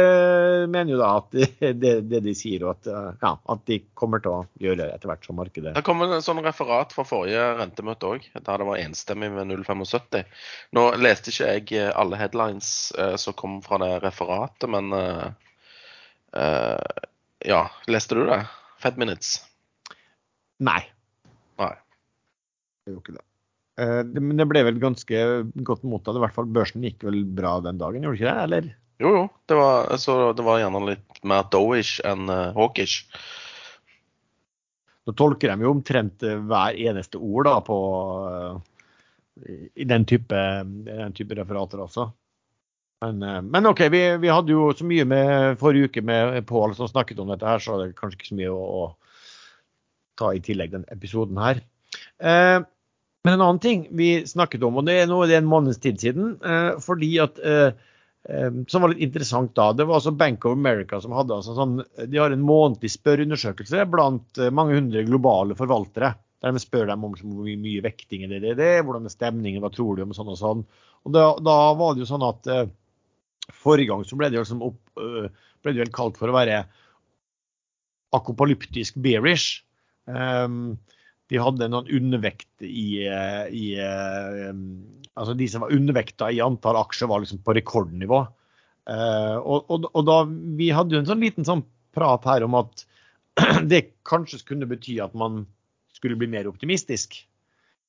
mener 0.71 0.95
jo 0.95 1.01
da 1.01 1.11
at 1.21 1.37
det, 1.83 1.95
det 2.11 2.21
de 2.25 2.35
sier, 2.37 2.64
og 2.64 2.75
at, 2.75 2.90
uh, 2.90 3.11
ja, 3.21 3.33
at, 3.55 3.64
de 3.69 3.81
kommer 3.99 4.23
til 4.25 4.33
å 4.33 4.40
gjøre 4.62 4.81
det 4.83 4.88
etter 4.95 5.12
hvert 5.12 5.29
som 5.29 5.38
markedet 5.38 5.75
Det 5.77 5.85
kom 5.87 6.03
en 6.05 6.17
sånn 6.25 6.43
referat 6.45 6.95
fra 6.97 7.07
forrige 7.09 7.45
rentemøte 7.61 8.11
òg, 8.14 8.29
der 8.35 8.62
det 8.62 8.69
var 8.71 8.83
enstemmig 8.83 9.31
med 9.35 9.51
0,75. 9.53 10.25
Nå 10.77 10.87
leste 11.01 11.33
ikke 11.33 11.51
jeg 11.53 11.79
eh, 11.79 11.93
alle 11.95 12.19
headlines 12.21 12.71
som 13.21 13.37
kom 13.38 13.61
fra 13.64 13.79
det 13.83 13.93
referatet, 14.05 14.67
men 14.71 14.90
ja, 17.45 17.61
leste 17.90 18.19
du 18.19 18.25
det? 18.27 18.40
Fed 18.83 18.99
Minutes? 19.01 19.37
Nei. 20.64 20.81
Nei. 21.61 21.75
Jeg 22.85 22.95
gjorde 22.95 23.05
ikke 23.05 23.17
det. 23.19 23.27
Eh, 23.81 24.01
men 24.07 24.39
det 24.39 24.47
ble 24.51 24.63
vel 24.69 24.81
ganske 24.83 25.21
godt 25.67 25.85
mottatt. 25.89 26.19
I 26.19 26.25
hvert 26.25 26.37
fall 26.37 26.51
børsen 26.55 26.85
gikk 26.87 27.05
vel 27.07 27.23
bra 27.27 27.57
den 27.65 27.81
dagen, 27.81 28.05
gjorde 28.05 28.19
det 28.19 28.23
ikke 28.23 28.33
det? 28.33 28.49
Eller? 28.49 28.69
Jo, 29.03 29.15
jo. 29.19 29.23
Det 29.51 29.59
var, 29.59 29.89
altså, 29.95 30.19
det 30.37 30.45
var 30.47 30.61
gjerne 30.63 30.85
litt 30.93 31.25
mer 31.27 31.47
dovish 31.51 31.99
enn 32.07 32.31
uh, 32.31 32.53
hawkish. 32.55 33.09
Da 35.05 35.13
tolker 35.19 35.51
de 35.51 35.67
jo 35.67 35.73
omtrent 35.75 36.23
eh, 36.25 36.39
hver 36.41 36.79
eneste 36.81 37.21
ord 37.21 37.49
da, 37.51 37.59
på, 37.65 37.79
i 39.75 39.85
den 39.85 40.07
type, 40.09 40.45
den 40.87 41.17
type, 41.17 41.37
referater 41.37 41.83
også. 41.85 42.07
Men, 43.05 43.51
men 43.53 43.69
OK, 43.69 43.83
vi, 43.93 44.01
vi, 44.23 44.31
hadde 44.33 44.55
jo 44.55 44.71
så 44.73 44.87
mye 44.89 45.05
med 45.05 45.59
forrige 45.61 45.91
uke 45.91 46.01
med 46.01 46.39
Pål 46.49 46.73
som 46.79 46.89
snakket 46.89 47.19
om 47.21 47.29
dette 47.29 47.45
her, 47.45 47.61
så 47.61 47.77
det 47.77 47.91
er 47.91 47.99
kanskje 47.99 48.17
ikke 48.17 48.31
så 48.31 48.39
mye 48.39 48.55
å, 48.55 48.63
å 48.65 48.85
ta 50.17 50.31
i 50.33 50.41
tillegg 50.41 50.73
den 50.73 50.87
episoden 50.95 51.43
her. 51.43 51.61
Eh, 52.17 52.63
men 53.25 53.35
en 53.35 53.41
annen 53.41 53.63
ting 53.63 53.87
vi 53.97 54.11
snakket 54.29 54.65
om, 54.67 54.79
og 54.81 54.87
det 54.89 54.99
er 55.01 55.11
noe, 55.11 55.27
det 55.29 55.39
er 55.39 55.43
en 55.43 55.51
måneds 55.51 55.81
tid 55.83 56.01
siden, 56.03 56.35
eh, 56.45 56.75
fordi 56.85 57.11
at 57.25 57.41
eh, 57.41 57.71
eh, 58.29 58.61
som 58.69 58.85
var 58.85 58.93
litt 58.93 59.07
interessant 59.07 59.55
da, 59.57 59.71
det 59.73 59.87
var 59.89 60.01
altså 60.01 60.13
Bank 60.13 60.45
of 60.45 60.59
America 60.59 61.01
som 61.01 61.17
hadde 61.17 61.39
altså 61.39 61.57
sånn, 61.57 61.79
de 62.05 62.21
har 62.21 62.35
en 62.35 62.45
månedlig 62.45 62.93
spørreundersøkelse 62.95 63.89
blant 63.93 64.41
eh, 64.43 64.53
mange 64.53 64.77
hundre 64.77 65.07
globale 65.09 65.57
forvaltere. 65.59 66.15
Der 66.45 66.53
de 66.53 66.61
spør 66.61 66.91
dem 66.91 67.05
om 67.07 67.15
hvor 67.17 67.49
mye 67.49 67.83
vekting 67.85 68.27
er 68.29 68.35
det, 68.45 68.73
hvordan 68.85 69.09
er 69.09 69.13
stemningen, 69.13 69.63
hva 69.65 69.71
tror 69.73 69.97
de 69.97 70.05
om 70.05 70.13
sånn 70.13 70.33
og 70.35 70.37
sånn. 70.37 70.65
Og 71.09 71.15
da, 71.17 71.31
da 71.41 71.55
var 71.79 71.95
det 71.95 72.05
jo 72.05 72.09
sånn 72.11 72.25
at 72.27 72.51
eh, 72.53 72.67
forrige 73.65 73.89
gang 73.93 74.05
så 74.05 74.19
ble 74.21 74.29
det 74.29 74.43
liksom 74.43 74.65
opp, 74.67 74.81
øh, 75.01 75.31
ble 75.65 75.73
det 75.73 75.87
vel 75.87 75.95
kalt 75.95 76.21
for 76.21 76.29
å 76.29 76.37
være 76.37 76.67
akopalyptisk 78.15 79.01
bearish. 79.03 79.65
Um, 80.05 80.77
de 81.33 81.41
hadde 81.41 81.69
noen 81.73 81.89
undervekt 81.97 82.65
i, 82.67 83.05
eh, 83.09 83.45
i 83.49 83.67
eh, 83.81 84.51
Altså 85.15 85.37
de 85.39 85.47
som 85.47 85.63
var 85.63 85.71
undervekta 85.71 86.27
i 86.35 86.41
antall 86.43 86.75
aksjer, 86.81 87.07
var 87.07 87.21
liksom 87.23 87.39
på 87.47 87.55
rekordnivå. 87.55 88.25
Eh, 88.91 89.37
og, 89.39 89.69
og, 89.71 89.87
og, 89.93 90.01
da, 90.09 90.17
Vi 90.59 90.73
hadde 90.75 90.97
jo 90.97 91.03
en 91.05 91.07
sånn 91.07 91.23
liten 91.23 91.47
sånn 91.47 91.63
prat 91.95 92.27
her 92.27 92.43
om 92.43 92.57
at 92.59 92.83
det 93.71 93.85
kanskje 94.09 94.43
kunne 94.49 94.67
bety 94.67 94.99
at 95.05 95.15
man 95.15 95.45
skulle 95.95 96.19
bli 96.19 96.29
mer 96.31 96.51
optimistisk. 96.51 97.21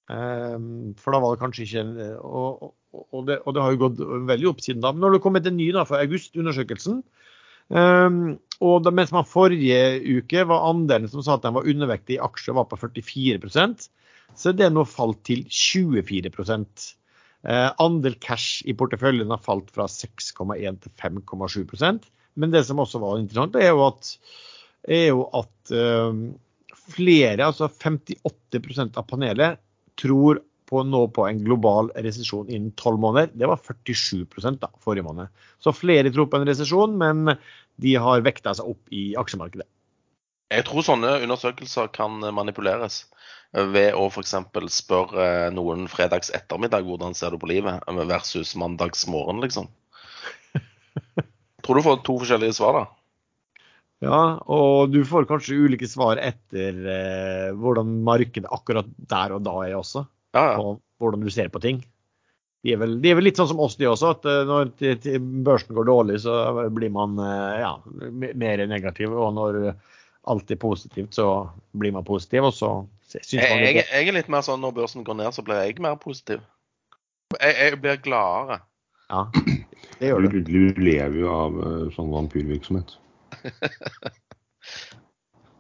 For 0.06 1.15
da 1.15 1.17
var 1.17 1.34
det 1.34 1.41
kanskje 1.41 1.63
ikke 1.65 1.82
Og, 2.21 2.67
og 2.93 3.24
det, 3.26 3.39
det, 3.41 3.58
har 3.58 3.74
jo 3.74 3.80
gått 3.88 4.04
veldig 4.30 4.52
opp 4.52 4.62
siden 4.62 4.84
da. 4.84 4.91
Men 4.93 5.02
når 5.08 5.15
det 5.15 5.21
kommet 5.24 5.50
en 5.50 5.58
ny 5.58 5.71
da, 5.74 5.82
for 5.89 5.98
august-undersøkelsen, 5.98 7.02
Um, 7.69 8.38
og 8.63 8.88
mens 8.93 9.12
man 9.12 9.25
forrige 9.28 9.99
uke 10.19 10.45
var 10.47 10.67
andelen 10.69 11.10
som 11.12 11.23
sa 11.25 11.36
at 11.36 11.45
den 11.45 11.56
var 11.58 11.67
undervektig 11.67 12.17
i 12.17 12.23
aksjer, 12.23 12.56
var 12.56 12.67
på 12.69 12.78
44% 12.80 13.88
så 14.36 14.51
er 14.51 14.58
det 14.60 14.71
nå 14.73 14.84
falt 14.88 15.21
til 15.28 15.45
24 15.47 16.32
eh, 17.45 17.69
Andel 17.82 18.17
cash 18.21 18.65
i 18.67 18.75
porteføljen 18.78 19.32
har 19.32 19.43
falt 19.43 19.71
fra 19.75 19.88
6,1 19.91 20.82
til 20.84 20.93
5,7% 20.99 22.10
men 22.36 22.51
det 22.51 22.65
som 22.67 22.82
også 22.84 22.99
var 22.99 23.19
interessant, 23.19 23.56
er 23.56 23.71
jo 23.71 23.86
at, 23.88 24.10
er 24.91 25.06
jo 25.08 25.23
at 25.39 25.71
eh, 25.71 26.17
flere, 26.95 27.47
altså 27.47 27.69
58% 27.71 28.99
av 28.99 29.08
panelet, 29.08 29.62
tror 29.95 30.41
på 30.69 30.82
nå 30.88 31.04
på 31.13 31.28
en 31.28 31.43
global 31.45 31.91
resesjon 32.01 32.49
innen 32.49 32.73
tolv 32.80 32.99
måneder. 33.01 33.32
Det 33.34 33.49
var 33.49 33.62
47% 33.62 34.60
da, 34.62 34.71
forrige 34.82 35.06
måned. 35.06 35.32
Så 35.62 35.75
flere 35.75 36.12
tror 36.13 36.30
på 36.32 36.41
en 36.41 36.47
resesjon, 36.49 36.97
men 37.01 37.36
de 37.82 37.95
har 38.01 38.25
vekta 38.25 38.56
seg 38.58 38.73
opp 38.73 38.93
i 38.95 39.12
aksjemarkedet. 39.19 39.67
Jeg 40.54 40.65
tror 40.67 40.86
sånne 40.86 41.15
undersøkelser 41.25 41.89
kan 41.93 42.21
manipuleres 42.38 43.04
ved 43.56 43.95
å 43.97 44.08
f.eks. 44.12 44.36
spørre 44.75 45.49
noen 45.56 45.88
fredags 45.89 46.30
ettermiddag 46.36 46.86
hvordan 46.86 47.15
ser 47.17 47.34
du 47.34 47.39
på 47.41 47.49
livet, 47.49 47.82
versus 48.10 48.54
mandagsmorgen, 48.60 49.41
liksom. 49.43 49.71
Tror 51.65 51.80
du 51.80 51.86
får 51.86 52.04
to 52.06 52.19
forskjellige 52.21 52.58
svar, 52.58 52.78
da? 52.78 52.86
Ja, 54.04 54.19
og 54.51 54.91
du 54.91 54.99
får 55.08 55.25
kanskje 55.30 55.58
ulike 55.65 55.88
svar 55.89 56.19
etter 56.21 56.82
eh, 56.91 57.54
hvordan 57.56 57.95
markedet 58.06 58.51
akkurat 58.54 58.89
der 59.10 59.38
og 59.38 59.45
da 59.47 59.56
er 59.63 59.78
også. 59.80 60.04
Ja, 60.36 60.45
ja. 60.52 60.56
på 60.60 60.76
hvordan 61.02 61.26
du 61.26 61.32
ser 61.34 61.52
på 61.54 61.62
ting. 61.63 61.82
De 62.65 62.74
er, 62.74 62.80
vel, 62.82 62.95
de 63.02 63.12
er 63.12 63.17
vel 63.19 63.28
litt 63.28 63.38
sånn 63.38 63.52
som 63.52 63.60
oss, 63.62 63.76
de 63.78 63.86
også. 63.88 64.15
At 64.15 64.26
eh, 64.26 64.41
når 64.50 64.71
børsen 65.45 65.76
går 65.78 65.88
dårlig, 65.88 66.19
så 66.24 66.34
blir 66.74 66.91
man 66.93 67.13
eh, 67.21 67.60
ja, 67.62 67.76
mer 68.12 68.63
negativ. 68.69 69.13
Og 69.13 69.36
når 69.38 69.60
alt 70.26 70.52
er 70.52 70.60
positivt, 70.62 71.13
så 71.13 71.28
blir 71.78 71.93
man 71.93 72.08
positiv. 72.08 72.50
Og 72.50 72.56
så 72.58 72.71
synes 73.13 73.38
man 73.38 73.62
jeg, 73.62 73.76
jeg, 73.78 73.86
jeg 73.91 74.10
er 74.10 74.17
litt 74.17 74.32
mer 74.34 74.45
sånn 74.45 74.63
når 74.65 74.74
børsen 74.82 75.06
går 75.06 75.19
ned, 75.21 75.36
så 75.36 75.45
blir 75.45 75.62
jeg 75.62 75.78
mer 75.86 76.00
positiv. 76.02 76.41
Jeg, 77.38 77.54
jeg 77.54 77.82
blir 77.84 78.02
gladere. 78.02 78.60
Ja, 79.13 79.28
det 80.00 80.10
gjør 80.10 80.26
Du, 80.26 80.39
du. 80.39 80.50
du 80.50 80.82
lever 80.82 81.19
jo 81.21 81.30
av 81.30 81.62
eh, 81.62 81.82
sånn 81.98 82.13
vampyrvirksomhet. 82.13 82.98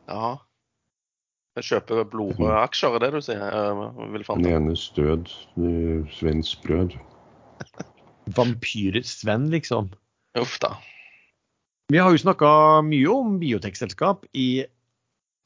Ja. 0.05 0.35
Jeg 1.55 1.67
kjøper 1.69 2.03
blodrøde 2.11 2.55
aksjer, 2.65 2.97
er 2.97 3.03
det 3.05 3.11
du 3.15 3.21
sier? 3.23 3.45
Den 4.27 4.43
ene 4.43 4.55
enes 4.57 4.89
død, 4.95 5.29
eh, 5.55 6.41
brød. 6.65 6.97
Vampyr-Sven, 8.35 9.47
liksom. 9.53 9.87
Uff 10.35 10.57
da. 10.59 10.73
Vi 11.93 12.01
har 12.01 12.11
jo 12.11 12.19
snakka 12.19 12.49
mye 12.83 13.07
om 13.13 13.37
biotekselskap 13.39 14.25
i 14.35 14.65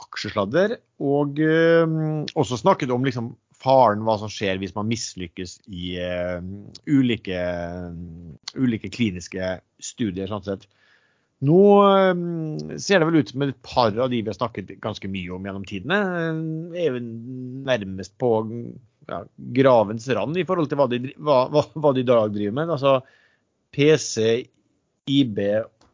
aksjesladder, 0.01 0.79
og 1.03 1.37
eh, 1.43 1.85
også 2.33 2.57
snakket 2.57 2.95
om 2.95 3.05
liksom 3.05 3.35
faren, 3.59 4.01
hva 4.07 4.15
som 4.21 4.31
skjer 4.31 4.57
hvis 4.61 4.73
man 4.73 4.89
mislykkes 4.89 5.59
i 5.67 5.93
eh, 6.01 6.39
ulike, 6.89 7.43
ulike 8.57 8.89
kliniske 8.95 9.59
studier. 9.77 10.31
sånn 10.31 10.47
sett. 10.47 10.65
Nå 11.47 11.59
eh, 11.87 12.77
ser 12.83 12.99
det 12.99 13.07
vel 13.07 13.21
ut 13.21 13.31
som 13.31 13.43
et 13.45 13.59
par 13.63 13.95
av 13.95 14.11
de 14.11 14.19
vi 14.19 14.27
har 14.27 14.35
snakket 14.35 14.73
ganske 14.83 15.07
mye 15.11 15.31
om 15.31 15.45
gjennom 15.47 15.65
tidene, 15.67 15.99
eh, 16.75 16.87
er 16.89 16.99
nærmest 16.99 18.17
på 18.19 18.33
ja, 19.09 19.21
gravens 19.55 20.07
rand 20.15 20.37
i 20.37 20.45
forhold 20.47 20.69
til 20.71 20.81
hva 20.81 20.89
de, 20.91 20.99
hva, 21.15 21.45
hva, 21.55 21.93
de 21.95 22.03
i 22.03 22.09
dag 22.09 22.33
driver 22.35 22.57
med. 22.59 22.73
Altså 22.75 22.97
PC, 23.75 24.49
IB 25.09 25.39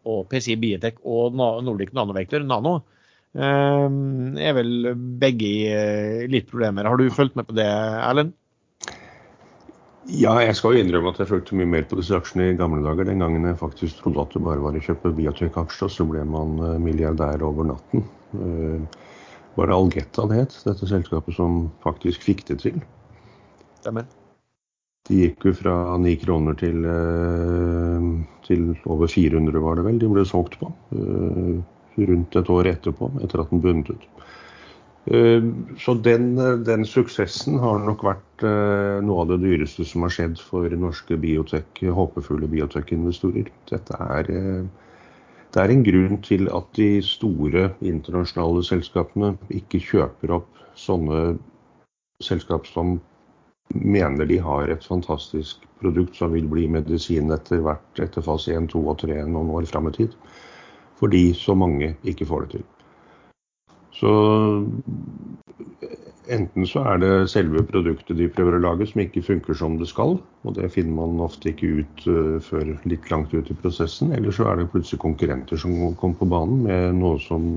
og 0.06 0.26
PCI 0.32 0.58
Biotech 0.62 0.98
og 1.06 1.38
Nordic 1.38 1.94
Nanovektor, 1.94 2.42
Nano, 2.46 2.80
eh, 3.38 3.86
er 4.50 4.58
vel 4.58 4.96
begge 5.22 5.52
i 5.52 6.32
litt 6.32 6.50
problemer. 6.50 6.90
Har 6.90 6.98
du 6.98 7.06
fulgt 7.14 7.38
med 7.38 7.46
på 7.52 7.58
det, 7.58 7.70
Erlend? 7.70 8.34
Ja, 10.06 10.36
jeg 10.38 10.54
skal 10.54 10.76
jo 10.76 10.82
innrømme 10.84 11.10
at 11.10 11.20
jeg 11.22 11.32
fulgte 11.32 11.56
mye 11.58 11.70
mer 11.70 11.86
på 11.90 11.98
disse 11.98 12.14
aksjene 12.14 12.52
i 12.52 12.58
gamle 12.60 12.84
dager. 12.86 13.08
Den 13.08 13.24
gangen 13.24 13.48
jeg 13.48 13.58
faktisk 13.58 14.04
trodde 14.04 14.22
at 14.22 14.36
det 14.36 14.44
bare 14.46 14.62
var 14.62 14.78
å 14.78 14.82
kjøpe 14.86 15.14
Biotech-aksjer, 15.18 15.90
så 15.90 16.06
ble 16.06 16.22
man 16.30 16.60
eh, 16.62 16.76
milliardær 16.84 17.42
over 17.48 17.72
natten. 17.72 18.06
Eh, 18.38 19.02
Var 19.56 19.72
det 19.72 19.76
Algeta 19.80 20.28
det 20.30 20.38
het, 20.44 20.54
dette 20.68 20.90
selskapet 20.90 21.38
som 21.38 21.72
faktisk 21.82 22.26
fikk 22.28 22.44
det 22.52 22.60
til? 22.62 22.78
Stemmer. 23.80 24.06
De 25.10 25.22
gikk 25.24 25.48
jo 25.48 25.54
fra 25.58 25.74
9 26.02 26.16
kroner 26.22 26.58
til, 26.60 26.86
eh, 26.86 28.08
til 28.46 28.68
over 28.86 29.10
400, 29.10 29.58
var 29.64 29.80
det 29.80 29.88
vel, 29.88 29.98
de 30.02 30.12
ble 30.12 30.26
solgt 30.28 30.60
på. 30.62 30.70
Rundt 31.96 32.36
et 32.36 32.52
år 32.52 32.70
etterpå, 32.76 33.10
etter 33.24 33.42
at 33.42 33.50
den 33.50 33.64
bundet 33.64 33.96
ut. 33.96 34.26
Eh, 35.06 35.44
Så 35.78 35.94
den, 35.94 36.36
den 36.66 36.86
suksessen 36.86 37.60
har 37.62 37.84
nok 37.86 38.04
vært 38.08 38.44
eh, 38.44 39.02
noe 39.06 39.22
av 39.22 39.34
det 39.34 39.44
dyreste 39.44 39.86
som 39.86 40.06
har 40.06 40.14
skjedd 40.16 40.40
for 40.42 40.70
norske 40.82 41.18
biotek, 41.22 41.84
håpefulle 41.94 42.50
biotek-investorer. 42.50 43.52
Dette 43.70 44.00
er, 44.02 44.32
eh, 44.34 44.64
det 45.54 45.62
er 45.62 45.74
en 45.74 45.86
grunn 45.86 46.22
til 46.26 46.50
at 46.50 46.72
de 46.80 46.90
store 47.06 47.70
internasjonale 47.86 48.66
selskapene 48.66 49.36
ikke 49.54 49.84
kjøper 49.92 50.34
opp 50.40 50.64
sånne 50.76 51.38
selskap 52.24 52.66
som 52.66 52.98
mener 53.74 54.26
de 54.26 54.40
har 54.42 54.70
et 54.74 54.84
fantastisk 54.86 55.62
produkt 55.82 56.18
som 56.18 56.34
vil 56.34 56.48
bli 56.50 56.66
medisin 56.72 57.32
etter 57.34 57.62
hvert 57.66 58.02
etter 58.02 58.26
fase 58.26 58.58
1, 58.58 58.72
2 58.74 58.82
og 58.90 59.02
3 59.06 59.22
noen 59.30 59.54
år 59.54 59.70
fram 59.70 59.90
i 59.92 59.98
tid. 60.02 60.18
Fordi 60.98 61.28
så 61.38 61.54
mange 61.58 61.94
ikke 62.08 62.26
får 62.26 62.46
det 62.46 62.58
til. 62.58 62.66
Så 63.96 64.12
enten 66.32 66.66
så 66.68 66.82
er 66.90 67.00
det 67.02 67.12
selve 67.32 67.64
produktet 67.68 68.18
de 68.18 68.28
prøver 68.34 68.58
å 68.58 68.64
lage 68.64 68.88
som 68.90 69.04
ikke 69.04 69.24
funker 69.26 69.58
som 69.58 69.78
det 69.80 69.88
skal, 69.92 70.18
og 70.18 70.58
det 70.58 70.72
finner 70.74 70.98
man 70.98 71.22
ofte 71.24 71.52
ikke 71.52 71.70
ut 71.82 72.06
eh, 72.10 72.36
før 72.44 72.74
litt 72.90 73.10
langt 73.14 73.34
ut 73.36 73.52
i 73.52 73.58
prosessen, 73.62 74.12
eller 74.16 74.36
så 74.36 74.50
er 74.50 74.60
det 74.60 74.72
plutselig 74.74 75.02
konkurrenter 75.04 75.62
som 75.62 75.78
kommer 76.00 76.20
på 76.20 76.30
banen 76.34 76.66
med 76.66 77.00
noe 77.00 77.22
som 77.24 77.56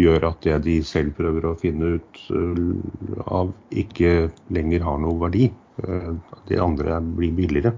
gjør 0.00 0.26
at 0.26 0.40
det 0.42 0.58
de 0.64 0.78
selv 0.82 1.14
prøver 1.14 1.46
å 1.46 1.56
finne 1.60 1.96
ut 1.98 2.22
eh, 2.34 3.26
av, 3.30 3.54
ikke 3.70 4.30
lenger 4.54 4.86
har 4.86 5.02
noe 5.02 5.20
verdi. 5.26 5.48
Eh, 5.84 6.14
Det 6.50 6.60
andre 6.60 7.00
blir 7.00 7.34
billigere 7.34 7.76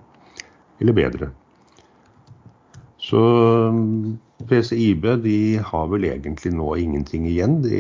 eller 0.81 0.97
bedre. 0.97 1.29
Så 3.01 3.21
PCIB 4.45 5.07
de 5.25 5.39
har 5.65 5.87
vel 5.89 6.05
egentlig 6.09 6.53
nå 6.53 6.75
ingenting 6.77 7.25
igjen. 7.29 7.61
De, 7.65 7.79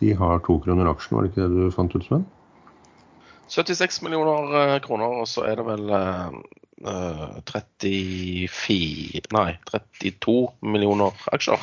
de 0.00 0.14
har 0.16 0.40
to 0.46 0.56
kroner 0.64 0.88
aksjen, 0.88 1.18
var 1.18 1.26
det 1.26 1.34
ikke 1.34 1.48
det 1.48 1.66
du 1.66 1.74
fant 1.74 1.96
ut, 1.96 2.06
Sven? 2.06 2.24
76 3.52 4.00
millioner 4.02 4.56
eh, 4.58 4.78
kroner, 4.82 5.20
og 5.22 5.28
så 5.30 5.44
er 5.46 5.60
det 5.60 5.66
vel 5.68 5.92
eh, 5.94 6.38
eh, 6.90 7.36
34 7.46 9.22
Nei, 9.36 9.50
32 9.70 10.38
millioner 10.66 11.28
aksjer. 11.36 11.62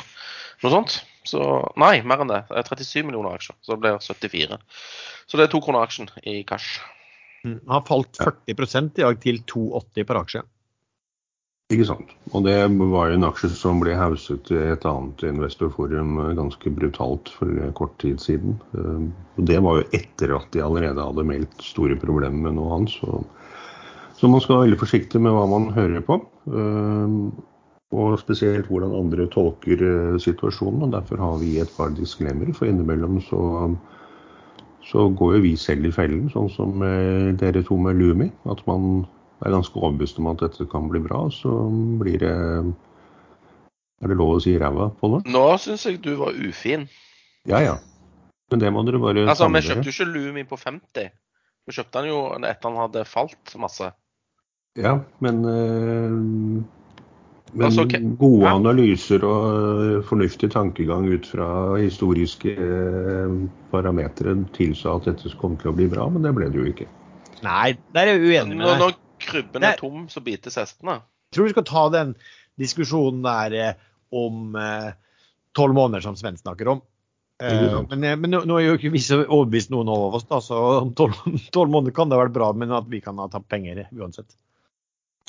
Noe 0.62 0.72
sånt. 0.72 1.02
Så 1.28 1.42
Nei, 1.80 1.98
mer 2.04 2.22
enn 2.22 2.32
det. 2.32 2.42
Det 2.48 2.62
er 2.62 2.70
37 2.70 3.04
millioner 3.04 3.36
aksjer. 3.36 3.58
Så 3.64 3.74
det 3.74 3.82
blir 3.84 4.00
74. 4.00 4.58
Så 5.26 5.40
det 5.40 5.46
er 5.46 5.52
to 5.52 5.60
kroner 5.64 5.84
aksjen 5.84 6.10
i 6.22 6.42
cash. 6.48 6.78
Mm. 7.44 7.60
Har 7.68 7.84
falt 7.88 8.16
40 8.16 8.48
i 8.48 9.02
dag 9.02 9.20
til 9.20 9.42
2,80 9.50 10.08
per 10.08 10.20
aksje. 10.22 10.44
Ikke 11.72 11.86
sant. 11.88 12.10
Og 12.36 12.42
det 12.44 12.54
var 12.76 13.08
jo 13.08 13.16
en 13.16 13.24
aksje 13.24 13.48
som 13.56 13.78
ble 13.80 13.94
hauset 13.96 14.50
i 14.52 14.58
et 14.74 14.82
annet 14.84 15.22
investorforum 15.30 16.18
eh, 16.20 16.34
ganske 16.36 16.72
brutalt 16.76 17.30
for 17.38 17.70
kort 17.78 17.94
tid 18.02 18.20
siden. 18.20 18.58
Eh, 18.76 19.06
Og 19.38 19.46
det 19.48 19.56
var 19.64 19.78
jo 19.80 19.86
etter 19.96 20.34
at 20.36 20.50
de 20.52 20.60
allerede 20.60 21.00
hadde 21.06 21.24
meldt 21.24 21.64
store 21.64 21.96
problemer 22.02 22.50
med 22.50 22.58
noe 22.58 22.76
annet. 22.76 22.92
Så, 22.92 23.22
så 24.20 24.28
man 24.28 24.44
skal 24.44 24.58
være 24.58 24.66
veldig 24.66 24.80
forsiktig 24.82 25.22
med 25.24 25.32
hva 25.32 25.46
man 25.54 25.70
hører 25.72 26.04
på. 26.04 26.20
Eh, 26.52 27.16
Og 27.94 28.18
spesielt 28.20 28.68
hvordan 28.68 28.92
andre 29.00 29.24
tolker 29.32 30.18
situasjonen. 30.20 30.84
og 30.84 30.92
Derfor 30.98 31.24
har 31.24 31.40
vi 31.40 31.56
et 31.62 31.72
par 31.78 31.96
disklemmere. 31.96 32.52
For 32.52 32.68
innimellom 32.68 33.20
så, 33.24 33.40
så 34.84 35.08
går 35.16 35.36
jo 35.38 35.42
vi 35.48 35.56
selv 35.56 35.86
i 35.88 35.92
fellen, 35.94 36.28
sånn 36.32 36.50
som 36.50 36.82
dere 37.38 37.62
to 37.62 37.78
med 37.78 37.94
Lumi. 38.00 38.32
At 38.50 38.64
man 38.66 39.06
er 39.44 39.54
ganske 39.54 39.78
overbevist 39.80 40.20
om 40.20 40.30
at 40.32 40.42
dette 40.44 40.66
kan 40.72 40.88
bli 40.90 41.02
bra, 41.04 41.24
så 41.32 41.52
blir 42.00 42.18
det 42.22 42.34
Er 44.02 44.10
det 44.10 44.16
lov 44.18 44.36
å 44.36 44.40
si 44.42 44.56
ræva 44.58 44.90
på 45.00 45.10
det? 45.14 45.24
Nå 45.32 45.44
syns 45.62 45.86
jeg 45.86 46.00
du 46.04 46.14
var 46.20 46.36
ufin. 46.36 46.88
Ja 47.48 47.60
ja. 47.64 47.76
Men 48.52 48.60
det 48.60 48.72
må 48.74 48.82
dere 48.84 49.00
bare 49.00 49.26
Altså, 49.28 49.48
Vi 49.48 49.62
kjøpte 49.64 49.88
jo 49.88 49.94
ikke 49.94 50.10
Lumi 50.10 50.44
på 50.48 50.58
50. 50.60 51.10
Vi 51.64 51.76
kjøpte 51.76 52.00
den 52.02 52.10
jo 52.10 52.18
etter 52.36 52.68
han 52.68 52.80
hadde 52.82 53.04
falt 53.08 53.54
masse. 53.60 53.92
Ja, 54.76 54.98
men 55.24 55.44
eh, 55.46 56.16
men 57.54 57.68
Altså, 57.68 57.84
okay. 57.86 58.02
gode 58.18 58.48
Ja. 58.48 58.54
analyser 58.56 59.22
og 59.24 59.44
eh, 59.84 60.02
fornuftig 60.02 60.50
tankegang 60.50 61.06
ut 61.06 61.26
fra 61.26 61.76
historiske 61.78 62.50
eh, 62.50 63.36
parametere 63.70 64.34
tilsa 64.56 64.96
at 64.96 65.06
dette 65.06 65.30
kom 65.38 65.54
til 65.56 65.70
å 65.70 65.76
bli 65.76 65.86
bra, 65.86 66.08
men 66.10 66.22
det 66.26 66.34
ble 66.34 66.50
det 66.50 66.58
jo 66.58 66.66
ikke. 66.72 66.88
Nei, 67.46 67.76
der 67.94 68.10
er 68.10 68.18
jeg 68.18 68.26
uenig 68.26 68.58
med 68.58 68.66
deg. 68.66 68.98
Krybben 69.22 69.66
er 69.66 69.78
tom, 69.80 70.06
så 70.12 70.22
bites 70.24 70.58
hestene. 70.60 71.00
Jeg 71.30 71.38
tror 71.38 71.48
vi 71.48 71.54
skal 71.54 71.68
ta 71.68 71.84
den 71.94 72.16
diskusjonen 72.60 73.22
der 73.26 73.58
eh, 73.58 73.86
om 74.14 74.54
tolv 75.54 75.74
måneder 75.74 76.04
som 76.04 76.16
Sven 76.18 76.36
snakker 76.38 76.68
om. 76.74 76.82
Eh, 77.42 77.82
men 77.90 78.04
eh, 78.04 78.16
men 78.16 78.30
nå, 78.30 78.44
nå 78.46 78.58
er 78.58 78.68
jo 78.68 78.78
ikke 78.78 78.92
vi 78.94 79.02
så 79.02 79.22
overbevist 79.24 79.72
noen 79.74 79.90
av 79.90 80.18
oss, 80.18 80.26
da, 80.30 80.40
så 80.44 80.60
om 80.82 80.92
tolv 80.94 81.70
måneder 81.74 81.94
kan 81.96 82.10
det 82.10 82.18
ha 82.18 82.24
vært 82.26 82.36
bra, 82.36 82.52
men 82.54 82.74
at 82.74 82.90
vi 82.90 83.02
kan 83.04 83.18
ha 83.22 83.28
tapt 83.30 83.50
penger 83.50 83.86
uansett. 83.94 84.36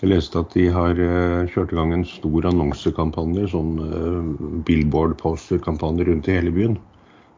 Jeg 0.01 0.11
leste 0.11 0.41
at 0.41 0.51
de 0.53 0.67
har 0.75 0.99
eh, 0.99 1.47
kjørt 1.53 1.71
i 1.71 1.79
gang 1.79 1.93
en 1.95 2.05
stor 2.07 2.49
annonsekampanje, 2.51 3.47
sånn 3.53 3.71
eh, 3.85 4.45
billboard-poster-kampanje 4.67 6.09
rundt 6.09 6.29
i 6.29 6.35
hele 6.35 6.53
byen. 6.53 6.77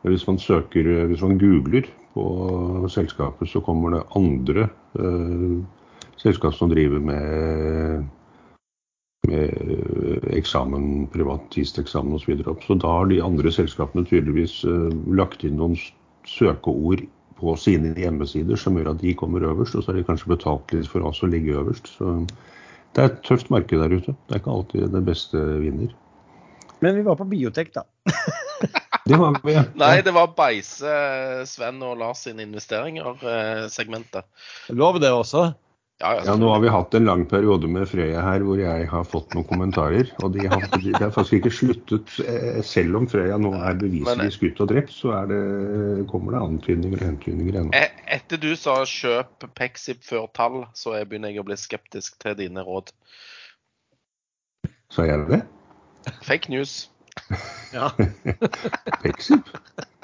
Hvis 0.07 0.25
man 0.27 0.39
søker, 0.41 0.89
eh, 0.89 1.05
hvis 1.11 1.23
man 1.23 1.37
googler 1.41 1.87
på 2.17 2.27
selskapet, 2.89 3.51
så 3.51 3.61
kommer 3.61 3.93
det 3.93 4.07
andre 4.17 4.65
eh, 4.97 5.59
selskap 6.21 6.55
som 6.57 6.71
driver 6.71 6.99
med, 7.03 8.07
med 9.27 10.27
eksamen, 10.37 11.07
privatisteksamen 11.13 12.15
osv. 12.17 12.25
Så, 12.25 12.31
videre. 12.31 12.55
så 12.65 12.79
da 12.81 12.95
har 12.99 13.11
de 13.11 13.21
andre 13.23 13.53
selskapene 13.53 14.07
tydeligvis 14.07 14.63
eh, 14.67 14.89
lagt 15.19 15.45
inn 15.47 15.59
noen 15.61 15.77
søkeord 16.27 17.05
på 17.37 17.53
sine 17.61 17.93
hjemmesider 17.97 18.57
som 18.59 18.77
gjør 18.77 18.95
at 18.95 19.03
de 19.03 19.13
kommer 19.17 19.45
øverst, 19.45 19.75
og 19.77 19.83
så 19.83 19.91
har 19.91 19.99
de 19.99 20.07
kanskje 20.07 20.33
betalt 20.33 20.73
litt 20.73 20.89
for 20.89 21.05
oss 21.05 21.21
å 21.23 21.29
ligge 21.29 21.57
øverst. 21.59 21.91
Så 21.99 22.17
det 22.95 23.03
er 23.03 23.11
et 23.11 23.23
tøft 23.27 23.51
marked 23.53 23.77
der 23.77 23.93
ute. 23.93 24.15
Det 24.25 24.35
er 24.35 24.41
ikke 24.41 24.55
alltid 24.55 24.89
det 24.95 25.03
beste 25.05 25.43
vinner. 25.61 25.93
Men 26.81 26.97
vi 26.97 27.05
var 27.05 27.17
på 27.17 27.27
biotek, 27.29 27.71
da. 27.73 27.83
det 29.09 29.17
var 29.17 29.37
vi, 29.43 29.53
ja. 29.53 29.63
Nei, 29.77 29.99
det 30.05 30.13
var 30.13 30.33
Beise, 30.37 30.97
Sven 31.49 31.81
og 31.85 31.97
Lars 32.01 32.25
sine 32.25 32.45
investeringer-segmentet. 32.45 34.25
Lov 34.73 35.01
det 35.01 35.13
også. 35.13 35.51
Ja, 35.97 36.11
ja, 36.21 36.35
nå 36.37 36.51
har 36.53 36.59
vi 36.61 36.69
hatt 36.69 36.93
en 36.93 37.07
lang 37.09 37.23
periode 37.25 37.65
med 37.73 37.87
Frøya 37.89 38.21
her 38.21 38.43
hvor 38.45 38.59
jeg 38.61 38.85
har 38.91 39.05
fått 39.09 39.31
noen 39.33 39.47
kommentarer. 39.49 40.11
Og 40.21 40.35
de 40.35 40.43
har, 40.45 40.67
de 40.77 40.91
har 40.93 41.09
faktisk 41.15 41.39
ikke 41.39 41.51
sluttet. 41.57 42.11
eh, 42.21 42.59
Selv 42.61 42.99
om 42.99 43.07
Frøya 43.09 43.39
nå 43.41 43.49
er 43.57 43.79
beviselig 43.81 44.35
skutt 44.35 44.61
og 44.61 44.69
drept, 44.69 44.93
så 44.93 45.15
det, 45.31 45.39
kommer 46.11 46.35
det 46.37 46.43
antydninger 46.45 47.01
og 47.01 47.07
hentydninger 47.09 47.57
ennå. 47.63 47.73
E- 47.73 47.89
Etter 48.13 48.37
du 48.37 48.51
sa 48.55 48.75
kjøp 48.85 49.47
Pexip 49.57 50.05
før 50.05 50.29
tall, 50.37 50.59
så 50.77 50.93
jeg 50.99 51.09
begynner 51.09 51.33
jeg 51.33 51.41
å 51.41 51.47
bli 51.49 51.57
skeptisk 51.57 52.21
til 52.21 52.37
dine 52.43 52.61
råd. 52.63 52.93
Sa 54.93 55.03
jeg 55.09 55.25
det? 55.33 55.41
Fake 56.23 56.53
news. 56.53 56.91
Ja. 57.73 57.89
Pexip? 59.03 59.49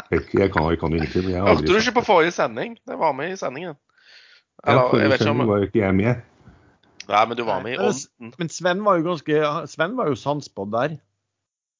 Jeg 0.09 0.49
kan, 0.51 0.65
jeg 0.73 0.81
kan 0.81 0.93
ingenting. 0.97 1.29
jeg 1.31 1.41
Hørte 1.41 1.69
du 1.69 1.77
ikke 1.77 1.99
på 2.01 2.07
forrige 2.09 2.33
sending? 2.33 2.79
Det 2.81 2.97
var 2.97 3.13
med 3.13 3.37
i 3.37 3.37
sendingen. 3.39 3.77
Ja, 4.63 4.71
Eller, 4.71 4.93
jeg 4.95 5.01
jeg 5.03 5.11
vet 5.11 5.21
ikke 5.21 5.33
om 5.33 5.47
var 5.47 5.59
jo 5.59 5.67
ikke 5.67 5.81
jeg 5.81 5.95
med. 5.97 6.21
Nei, 7.03 7.23
men 7.27 7.37
du 7.37 7.43
var 7.43 7.63
med 7.63 7.73
i 7.75 7.79
ånden. 7.83 8.31
Men 8.39 8.49
Sven 8.49 8.83
var 8.85 8.99
jo 8.99 9.07
ganske 9.09 9.39
Sven 9.67 9.97
var 9.97 10.07
jo 10.07 10.15
sannspådd 10.15 10.71
der. 10.71 10.93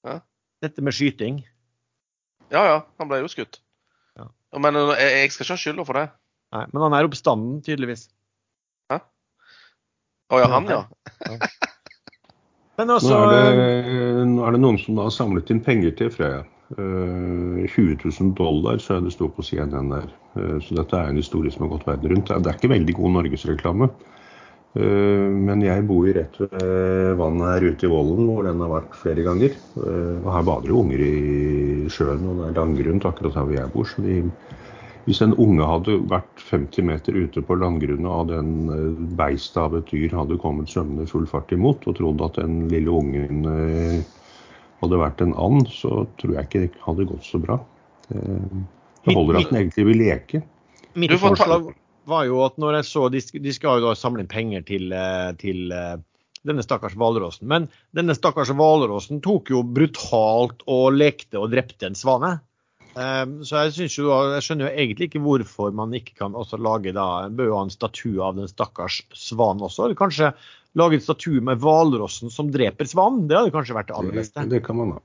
Ja. 0.04 0.18
Dette 0.64 0.84
med 0.84 0.96
skyting. 0.96 1.44
Ja 2.52 2.66
ja, 2.68 2.82
han 3.00 3.10
ble 3.10 3.22
jo 3.24 3.32
skutt. 3.32 3.62
Ja. 4.20 4.28
Men 4.60 4.76
eh, 4.76 4.92
jeg, 5.00 5.22
jeg 5.24 5.32
skal 5.32 5.46
ikke 5.46 5.56
ha 5.56 5.62
skylda 5.64 5.86
for 5.88 6.00
det. 6.00 6.08
Nei, 6.54 6.66
men 6.74 6.84
han 6.86 6.96
er 6.98 7.08
oppstanden, 7.08 7.62
tydeligvis. 7.66 8.10
Hæ? 8.92 9.00
Å 10.34 10.42
ja, 10.44 10.50
han, 10.52 10.68
ja. 10.70 10.84
Men 12.78 12.90
Nå 12.90 12.98
altså 13.00 13.18
er, 13.30 13.56
det, 13.58 14.28
nå 14.34 14.44
er 14.46 14.56
det 14.56 14.60
noen 14.62 14.78
som 14.82 15.00
har 15.02 15.12
samlet 15.14 15.50
inn 15.54 15.64
penger 15.66 15.96
til 15.98 16.12
Frøya. 16.14 16.44
Eh, 16.72 17.68
20 17.68 17.98
000 18.04 18.34
dollar, 18.38 18.80
så 18.82 18.98
er 18.98 19.04
det 19.06 19.14
stå 19.14 19.28
på 19.30 19.44
CNN 19.46 19.92
der. 19.92 20.10
Eh, 20.40 20.58
så 20.64 20.80
dette 20.80 20.98
er 20.98 21.12
en 21.12 21.20
historie 21.20 21.52
som 21.54 21.68
har 21.68 21.76
gått 21.76 21.88
verden 21.88 22.16
rundt. 22.16 22.32
Det 22.32 22.50
er 22.50 22.60
ikke 22.60 22.74
veldig 22.74 22.96
god 22.98 23.16
norgesreklame. 23.20 23.90
Eh, 24.74 25.30
men 25.30 25.62
jeg 25.62 25.86
bor 25.86 26.08
rett 26.08 26.40
ved 26.42 27.14
vannet 27.20 27.52
her 27.52 27.68
ute 27.70 27.86
i 27.86 27.92
Vollen, 27.92 28.26
hvor 28.26 28.48
den 28.48 28.64
har 28.64 28.72
vært 28.72 28.98
flere 28.98 29.26
ganger. 29.28 29.54
Eh, 29.78 30.18
og 30.24 30.32
her 30.34 30.48
bader 30.50 30.74
jo 30.74 30.82
unger 30.82 31.04
i 31.06 31.14
sjøen, 31.94 32.26
og 32.26 32.42
det 32.42 32.50
er 32.50 32.60
langgrunt 32.62 33.06
akkurat 33.10 33.38
her 33.38 33.50
hvor 33.50 33.58
jeg 33.60 33.74
bor. 33.76 33.90
så 33.90 34.06
de 34.06 34.22
hvis 35.04 35.20
en 35.20 35.34
unge 35.36 35.66
hadde 35.68 35.98
vært 36.08 36.40
50 36.48 36.86
meter 36.88 37.12
ute 37.12 37.42
på 37.44 37.58
landgrunnet 37.60 38.08
og 38.08 38.30
den 38.32 38.52
eh, 38.72 39.02
beistet 39.20 39.60
av 39.60 39.76
et 39.76 39.90
dyr 39.92 40.16
hadde 40.16 40.40
kommet 40.40 40.72
svømmende 40.72 41.10
full 41.12 41.28
fart 41.28 41.52
imot, 41.52 41.86
og 41.86 41.98
trodd 42.00 42.24
at 42.24 42.40
den 42.40 42.70
lille 42.72 42.90
ungen 42.90 43.44
eh, 44.84 44.92
det 44.92 45.02
vært 45.02 45.24
en 45.26 45.36
and, 45.40 45.70
så 45.72 46.04
tror 46.22 46.36
jeg 46.38 46.50
ikke 46.50 46.64
det 46.66 46.72
hadde 46.84 47.10
gått 47.10 47.28
så 47.28 47.42
bra. 47.42 47.60
Det, 48.10 48.24
det 49.06 49.16
holder 49.16 49.40
at 49.40 49.52
den 49.52 49.62
egentlig 49.64 49.88
vil 49.90 50.04
leke. 50.04 50.44
Mitt 51.00 51.16
forslag 51.20 51.72
var 52.10 52.26
jo 52.28 52.42
at 52.46 52.58
når 52.62 52.82
jeg 52.82 52.88
så 52.90 53.08
De, 53.10 53.22
de 53.44 53.54
skal 53.56 53.80
jo 53.80 53.90
da 53.90 53.98
samle 53.98 54.24
inn 54.24 54.32
penger 54.32 54.66
til, 54.68 54.92
eh, 54.96 55.32
til 55.40 55.72
eh, 55.74 55.98
denne 56.48 56.64
stakkars 56.66 56.98
hvalrossen. 57.00 57.48
Men 57.50 57.70
denne 57.96 58.16
stakkars 58.18 58.52
hvalrossen 58.54 59.22
tok 59.24 59.54
jo 59.54 59.64
brutalt 59.64 60.66
og 60.68 60.98
lekte 60.98 61.40
og 61.40 61.54
drepte 61.54 61.88
en 61.90 61.98
svane. 61.98 62.36
Eh, 62.94 63.24
Så 63.48 63.64
jeg, 63.64 63.90
jo, 63.96 64.12
jeg 64.36 64.46
skjønner 64.46 64.68
jo 64.68 64.74
egentlig 64.74 65.10
ikke 65.10 65.24
hvorfor 65.24 65.74
man 65.76 65.96
ikke 65.98 66.18
kan 66.20 66.36
også 66.38 66.60
lage 66.62 66.94
da, 66.96 67.26
en 67.26 67.38
bør 67.40 67.52
jo 67.52 67.58
ha 67.58 67.64
en 67.68 67.74
statue 67.74 68.20
av 68.24 68.38
den 68.38 68.52
stakkars 68.52 69.02
svanen 69.18 69.64
også. 69.66 69.88
Eller 69.88 70.00
kanskje 70.00 70.34
lage 70.80 71.00
en 71.00 71.06
statue 71.06 71.42
med 71.46 71.62
hvalrossen 71.62 72.32
som 72.34 72.52
dreper 72.52 72.90
svanen. 72.90 73.28
Det 73.30 73.38
hadde 73.38 73.54
kanskje 73.54 73.78
vært 73.78 73.92
det 73.92 73.98
aller 74.00 74.22
beste. 74.22 74.40
Det, 74.42 74.58
det 74.58 74.64
kan 74.66 74.80
man 74.80 74.96
ha. 74.96 75.02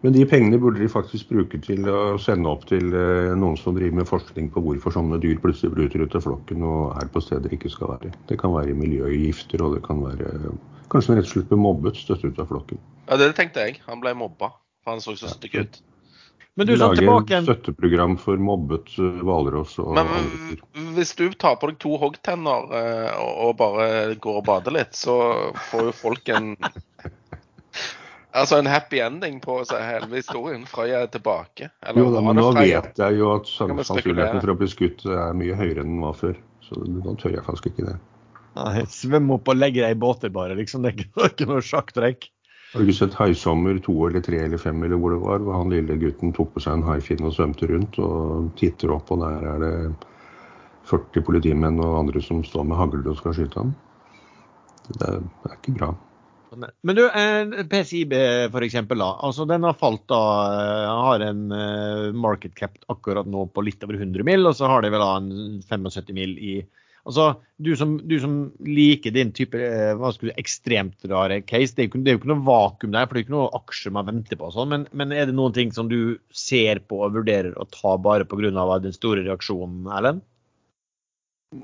Men 0.00 0.14
de 0.14 0.22
pengene 0.30 0.60
burde 0.62 0.78
de 0.78 0.86
faktisk 0.90 1.32
bruke 1.32 1.58
til 1.62 1.88
å 1.90 2.00
sende 2.22 2.50
opp 2.52 2.68
til 2.70 2.92
eh, 2.94 3.32
noen 3.34 3.56
som 3.58 3.74
driver 3.74 3.98
med 3.98 4.06
forskning 4.06 4.46
på 4.54 4.62
hvorfor 4.62 4.94
sånne 4.94 5.18
dyr 5.22 5.40
plutselig 5.42 5.72
bryter 5.74 6.04
ut 6.04 6.14
av 6.14 6.22
flokken 6.22 6.62
og 6.62 7.00
er 7.02 7.10
på 7.10 7.22
steder 7.24 7.50
de 7.50 7.58
ikke 7.58 7.72
skal 7.74 7.96
være. 7.96 8.12
Det 8.30 8.38
kan 8.38 8.54
være 8.54 8.76
miljøgifter, 8.78 9.64
og 9.66 9.74
det 9.74 9.82
kan 9.86 10.04
være 10.04 10.54
Kanskje 10.88 11.18
rett 11.18 11.26
og 11.26 11.32
slett 11.34 11.50
ble 11.50 11.58
mobbet, 11.60 11.98
støtt 12.00 12.22
ut 12.24 12.38
av 12.40 12.46
flokken. 12.48 12.78
Ja, 13.10 13.18
Det 13.20 13.34
tenkte 13.36 13.66
jeg. 13.66 13.82
Han 13.84 14.00
ble 14.00 14.14
mobba. 14.16 14.54
For 14.80 14.94
han 14.94 15.02
så 15.04 15.12
så 15.20 15.28
stygg 15.28 15.58
ut. 15.58 15.74
Men 16.58 16.66
du, 16.66 16.72
sånn 16.80 16.96
tilbake 16.98 17.28
et 17.28 17.34
igjen. 17.36 17.44
støtteprogram 17.46 18.16
for 18.18 18.40
mobbet 18.42 18.96
eh, 18.98 19.20
hvalross 19.22 19.76
og 19.78 19.92
Men 19.94 20.08
andre 20.10 20.94
hvis 20.96 21.14
du 21.14 21.28
tar 21.38 21.54
på 21.60 21.70
deg 21.70 21.78
to 21.82 21.94
hoggtenner 22.02 22.72
eh, 22.74 23.20
og 23.46 23.52
bare 23.60 24.16
går 24.18 24.40
og 24.40 24.46
bader 24.48 24.74
litt, 24.74 24.98
så 24.98 25.14
får 25.70 25.90
jo 25.90 25.94
folk 26.00 26.32
en 26.34 26.56
Altså 28.38 28.58
en 28.60 28.68
happy 28.68 29.00
ending 29.00 29.38
på 29.40 29.54
seg 29.66 29.80
hele 29.82 30.08
historien. 30.12 30.66
Frøya 30.68 31.00
er 31.06 31.08
tilbake. 31.10 31.70
Eller 31.80 32.02
Jo 32.02 32.10
da, 32.12 32.20
men 32.22 32.36
det 32.36 32.44
nå 32.44 32.50
vet 32.58 33.00
jeg 33.00 33.16
jo 33.18 33.30
at 33.32 33.48
sannsynligheten 33.50 34.42
for 34.42 34.52
å 34.52 34.56
bli 34.60 34.68
skutt 34.70 35.06
er 35.08 35.32
mye 35.38 35.56
høyere 35.58 35.82
enn 35.82 35.94
den 35.96 36.04
var 36.04 36.18
før. 36.18 36.36
Så 36.66 36.76
nå 36.84 37.14
tør 37.18 37.38
jeg 37.38 37.46
faktisk 37.46 37.70
ikke 37.70 37.86
det. 37.88 37.96
Nei, 38.58 38.84
Svøm 38.98 39.32
opp 39.38 39.48
og 39.48 39.58
legg 39.58 39.78
deg 39.80 39.96
i 39.96 39.98
båter, 39.98 40.32
bare. 40.34 40.58
liksom. 40.58 40.84
Det 40.84 41.08
er 41.08 41.32
ikke 41.32 41.48
noe 41.48 41.64
sjakktrekk. 41.64 42.28
Har 42.72 42.82
du 42.82 42.88
ikke 42.88 42.98
sett 42.98 43.16
'Haisommer' 43.16 43.78
to 43.80 43.94
eller 44.06 44.20
tre 44.20 44.42
eller 44.44 44.60
fem 44.60 44.82
eller 44.84 45.00
hvor 45.00 45.14
det 45.14 45.20
var? 45.22 45.38
Hvor 45.40 45.56
han 45.56 45.72
lille 45.72 45.96
gutten 45.96 46.34
tok 46.36 46.52
på 46.52 46.60
seg 46.60 46.76
en 46.76 46.88
haifinn 46.88 47.24
og 47.24 47.32
svømte 47.32 47.68
rundt 47.70 47.96
og 48.04 48.50
titter 48.60 48.92
opp, 48.92 49.08
og 49.14 49.22
der 49.24 49.46
er 49.54 49.62
det 49.62 49.72
40 50.90 51.24
politimenn 51.24 51.80
og 51.84 52.02
andre 52.02 52.20
som 52.24 52.42
står 52.44 52.68
med 52.68 52.76
hagl 52.76 53.06
og 53.06 53.16
skal 53.16 53.36
skyte 53.36 53.62
ham. 53.62 53.72
Det 54.88 55.08
er, 55.08 55.24
det 55.24 55.50
er 55.50 55.56
ikke 55.56 55.78
bra. 55.80 55.94
Men 56.56 56.96
du, 56.96 57.02
PCIB 57.68 58.12
da. 58.12 59.08
Altså, 59.20 59.44
den 59.48 59.66
har 59.68 59.76
falt 59.76 60.06
da 60.08 60.20
Har 61.04 61.20
en 61.20 61.52
eh, 61.52 62.08
market 62.16 62.54
cap 62.56 62.78
akkurat 62.88 63.28
nå 63.28 63.46
på 63.52 63.64
litt 63.66 63.84
over 63.84 63.98
100 64.00 64.24
mill., 64.24 64.48
og 64.48 64.56
så 64.56 64.70
har 64.70 64.84
de 64.84 64.92
vel 64.94 65.04
da 65.04 65.10
en 65.20 65.60
75 65.68 66.14
mill. 66.16 66.36
i 66.38 66.54
Altså, 67.08 67.38
du 67.56 67.70
som, 67.78 67.94
du 68.04 68.18
som 68.20 68.32
liker 68.60 69.14
din 69.16 69.30
type 69.32 69.56
eh, 69.56 69.94
hva 69.96 70.10
skal 70.12 70.28
si, 70.28 70.34
ekstremt 70.42 71.06
rare 71.08 71.38
case, 71.40 71.72
det 71.72 71.86
er, 71.86 71.88
jo 71.88 72.02
det 72.04 72.12
er 72.12 72.18
jo 72.18 72.20
ikke 72.20 72.30
noe 72.34 72.44
vakuum 72.44 72.92
der, 72.92 73.08
for 73.08 73.16
det 73.16 73.22
er 73.22 73.24
jo 73.24 73.26
ikke 73.26 73.36
noe 73.38 73.52
aksjer 73.56 73.94
man 73.96 74.08
venter 74.10 74.40
på. 74.40 74.50
Sånn, 74.52 74.68
men, 74.74 74.84
men 74.92 75.14
er 75.16 75.30
det 75.30 75.36
noen 75.38 75.56
ting 75.56 75.72
som 75.72 75.88
du 75.88 76.18
ser 76.36 76.82
på 76.84 77.00
og 77.06 77.16
vurderer 77.16 77.56
å 77.56 77.64
ta 77.72 77.96
bare 77.96 78.28
pga. 78.28 78.52
den 78.84 78.96
store 78.96 79.24
reaksjonen, 79.24 79.88
Erlend? 79.88 80.20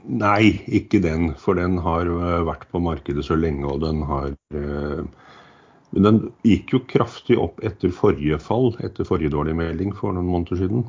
Nei, 0.09 0.64
ikke 0.72 1.03
den. 1.05 1.34
For 1.36 1.61
den 1.61 1.76
har 1.84 2.09
øh, 2.09 2.49
vært 2.49 2.64
på 2.72 2.80
markedet 2.80 3.28
så 3.28 3.36
lenge, 3.36 3.68
og 3.68 3.84
den 3.84 4.01
har 4.09 4.32
Men 5.95 6.07
den 6.09 6.20
gikk 6.42 6.72
jo 6.72 6.86
kraftig 6.88 7.36
opp 7.38 7.61
etter 7.62 7.92
forrige 7.95 8.40
fall, 8.42 8.72
etter 8.82 9.07
forrige 9.07 9.30
dårlige 9.30 9.61
melding 9.61 9.92
for 9.95 10.16
noen 10.16 10.26
måneder 10.26 10.64
siden. 10.64 10.88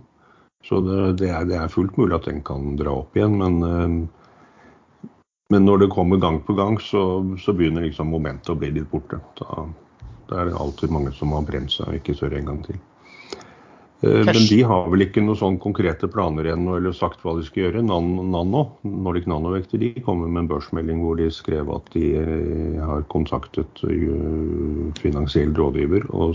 Så 0.65 0.79
det, 0.81 1.17
det, 1.19 1.27
er, 1.29 1.43
det 1.45 1.59
er 1.59 1.69
fullt 1.69 1.99
mulig 1.99 2.15
at 2.15 2.25
den 2.31 2.39
kan 2.41 2.71
dra 2.79 3.03
opp 3.03 3.19
igjen, 3.19 3.35
men 3.37 4.07
men 5.53 5.65
når 5.67 5.83
det 5.83 5.91
kommer 5.93 6.17
gang 6.17 6.39
på 6.45 6.55
gang, 6.57 6.79
så, 6.81 7.03
så 7.41 7.53
begynner 7.53 7.85
liksom 7.85 8.09
momentet 8.13 8.49
å 8.49 8.57
bli 8.57 8.71
litt 8.73 8.89
borte. 8.91 9.19
Da, 9.39 9.65
da 10.29 10.41
er 10.41 10.49
det 10.49 10.59
alltid 10.59 10.93
mange 10.93 11.13
som 11.13 11.35
har 11.37 11.45
brent 11.45 11.73
seg 11.73 11.89
og 11.91 11.97
ikke 11.99 12.15
tør 12.17 12.33
en 12.39 12.47
gang 12.49 12.61
til. 12.65 12.79
Eh, 14.01 14.23
Men 14.25 14.39
de 14.49 14.57
har 14.65 14.87
vel 14.91 15.05
ikke 15.05 15.21
noen 15.23 15.37
sånn 15.39 15.59
konkrete 15.61 16.09
planer 16.11 16.49
ennå, 16.55 16.79
eller 16.79 16.95
sagt 16.97 17.21
hva 17.21 17.35
de 17.37 17.45
skal 17.45 17.67
gjøre. 17.67 17.83
Nan- 17.85 18.31
Nano, 18.33 18.63
Nordic 18.89 19.27
Nanovekter, 19.29 19.79
de 19.81 19.93
kommer 20.05 20.27
med 20.27 20.43
en 20.43 20.49
børsmelding 20.49 21.03
hvor 21.05 21.21
de 21.21 21.29
skrev 21.33 21.69
at 21.77 21.93
de 21.93 22.07
eh, 22.23 22.79
har 22.81 23.05
kontaktet 23.13 23.85
eh, 23.85 24.89
finansiell 25.03 25.53
rådgiver, 25.55 26.09
og 26.09 26.33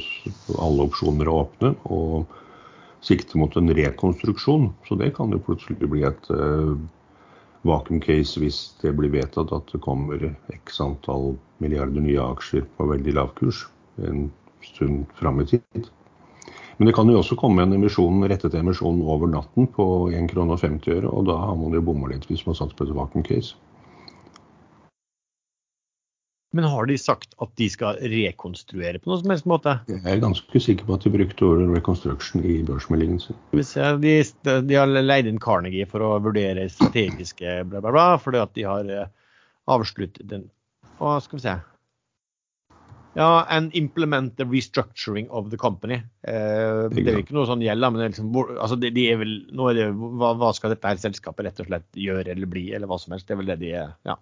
alle 0.63 0.87
opsjoner 0.87 1.27
er 1.27 1.35
åpne. 1.43 1.75
og 1.91 2.39
sikter 3.01 3.39
mot 3.41 3.55
en 3.57 3.71
rekonstruksjon. 3.73 4.67
Så 4.85 4.97
det 5.01 5.15
kan 5.17 5.31
jo 5.33 5.39
plutselig 5.41 5.89
bli 5.89 6.03
et 6.05 6.27
eh, 6.35 6.75
vakuum 7.67 8.01
case 8.01 8.41
hvis 8.41 8.59
det 8.81 8.95
blir 8.97 9.13
vedtatt 9.13 9.53
at 9.53 9.73
det 9.73 9.83
kommer 9.85 10.31
x 10.55 10.81
antall 10.81 11.35
milliarder 11.61 12.05
nye 12.05 12.21
aksjer 12.25 12.65
på 12.77 12.89
veldig 12.89 13.17
lav 13.19 13.33
kurs 13.39 13.67
en 14.01 14.31
stund 14.65 15.11
fram 15.19 15.41
i 15.43 15.49
tid. 15.55 15.91
Men 16.79 16.89
det 16.89 16.95
kan 16.97 17.09
jo 17.13 17.19
også 17.21 17.37
komme 17.37 17.61
en 17.61 17.77
emisjon, 17.77 18.23
rettet 18.25 18.55
emisjon 18.57 19.03
over 19.05 19.29
natten 19.29 19.67
på 19.69 19.85
1,50 20.09 20.31
kr, 20.33 20.39
og 20.47 20.61
50 20.63 20.95
øre, 20.95 21.11
og 21.11 21.27
da 21.29 21.37
har 21.37 21.59
man 21.61 21.77
jo 21.77 21.83
bomma 21.85 22.09
litt 22.09 22.25
hvis 22.31 22.47
man 22.47 22.57
satt 22.57 22.73
på 22.77 22.87
et 22.87 22.95
vakuum 22.97 23.25
case. 23.27 23.59
Men 26.51 26.67
har 26.67 26.87
de 26.87 26.97
sagt 26.99 27.37
at 27.39 27.51
de 27.61 27.69
skal 27.71 28.01
rekonstruere 28.11 28.99
på 28.99 29.11
noen 29.11 29.21
som 29.23 29.33
helst 29.33 29.47
måte? 29.47 29.77
Jeg 29.87 30.03
er 30.03 30.23
ganske 30.23 30.63
sikker 30.63 30.89
på 30.89 30.97
at 30.97 31.05
de 31.07 31.13
brukte 31.15 31.47
ordet 31.47 31.69
'reconstruction' 31.71 32.43
i 32.43 32.57
børsmeldingen 32.67 33.21
sin. 33.23 33.39
De, 33.55 34.15
de, 34.67 34.75
har 34.75 34.91
leid 34.91 35.31
inn 35.31 35.39
Carnegie 35.39 35.87
for 35.87 36.03
å 36.03 36.17
vurdere 36.19 36.67
strategiske 36.69 37.61
bla, 37.71 37.83
bla, 37.85 37.93
bla, 37.95 38.07
fordi 38.19 38.43
at 38.43 38.55
de 38.59 38.65
har 38.67 38.91
eh, 38.91 39.11
avsluttet 39.71 40.27
den 40.27 40.49
Hva 40.99 41.21
skal 41.23 41.39
vi 41.39 41.45
se 41.45 41.61
Ja, 43.15 43.47
and 43.51 43.71
implement 43.75 44.37
the 44.37 44.45
restructuring 44.45 45.29
of 45.31 45.51
the 45.51 45.59
company. 45.59 45.99
Eh, 46.23 46.87
det 46.91 47.07
er 47.07 47.17
jo 47.17 47.23
ikke 47.25 47.35
noe 47.35 47.47
sånn 47.49 47.63
gjeld, 47.63 47.83
men 47.91 48.03
det 48.03 48.11
liksom, 48.13 48.31
altså 48.55 48.79
de, 48.79 48.91
de 48.95 49.07
vel, 49.19 49.33
det, 49.75 49.87
hva, 49.99 50.35
hva 50.39 50.51
skal 50.55 50.75
dette 50.75 50.87
her 50.87 50.99
selskapet 51.03 51.47
rett 51.47 51.63
og 51.63 51.71
slett 51.71 51.99
gjøre 51.99 52.31
eller 52.31 52.51
bli, 52.51 52.69
eller 52.75 52.91
hva 52.91 53.01
som 53.03 53.15
helst. 53.15 53.27
Det 53.27 53.35
er 53.35 53.41
vel 53.43 53.51
det 53.51 53.59
de 53.63 53.73
er. 53.83 53.95
ja. 54.07 54.19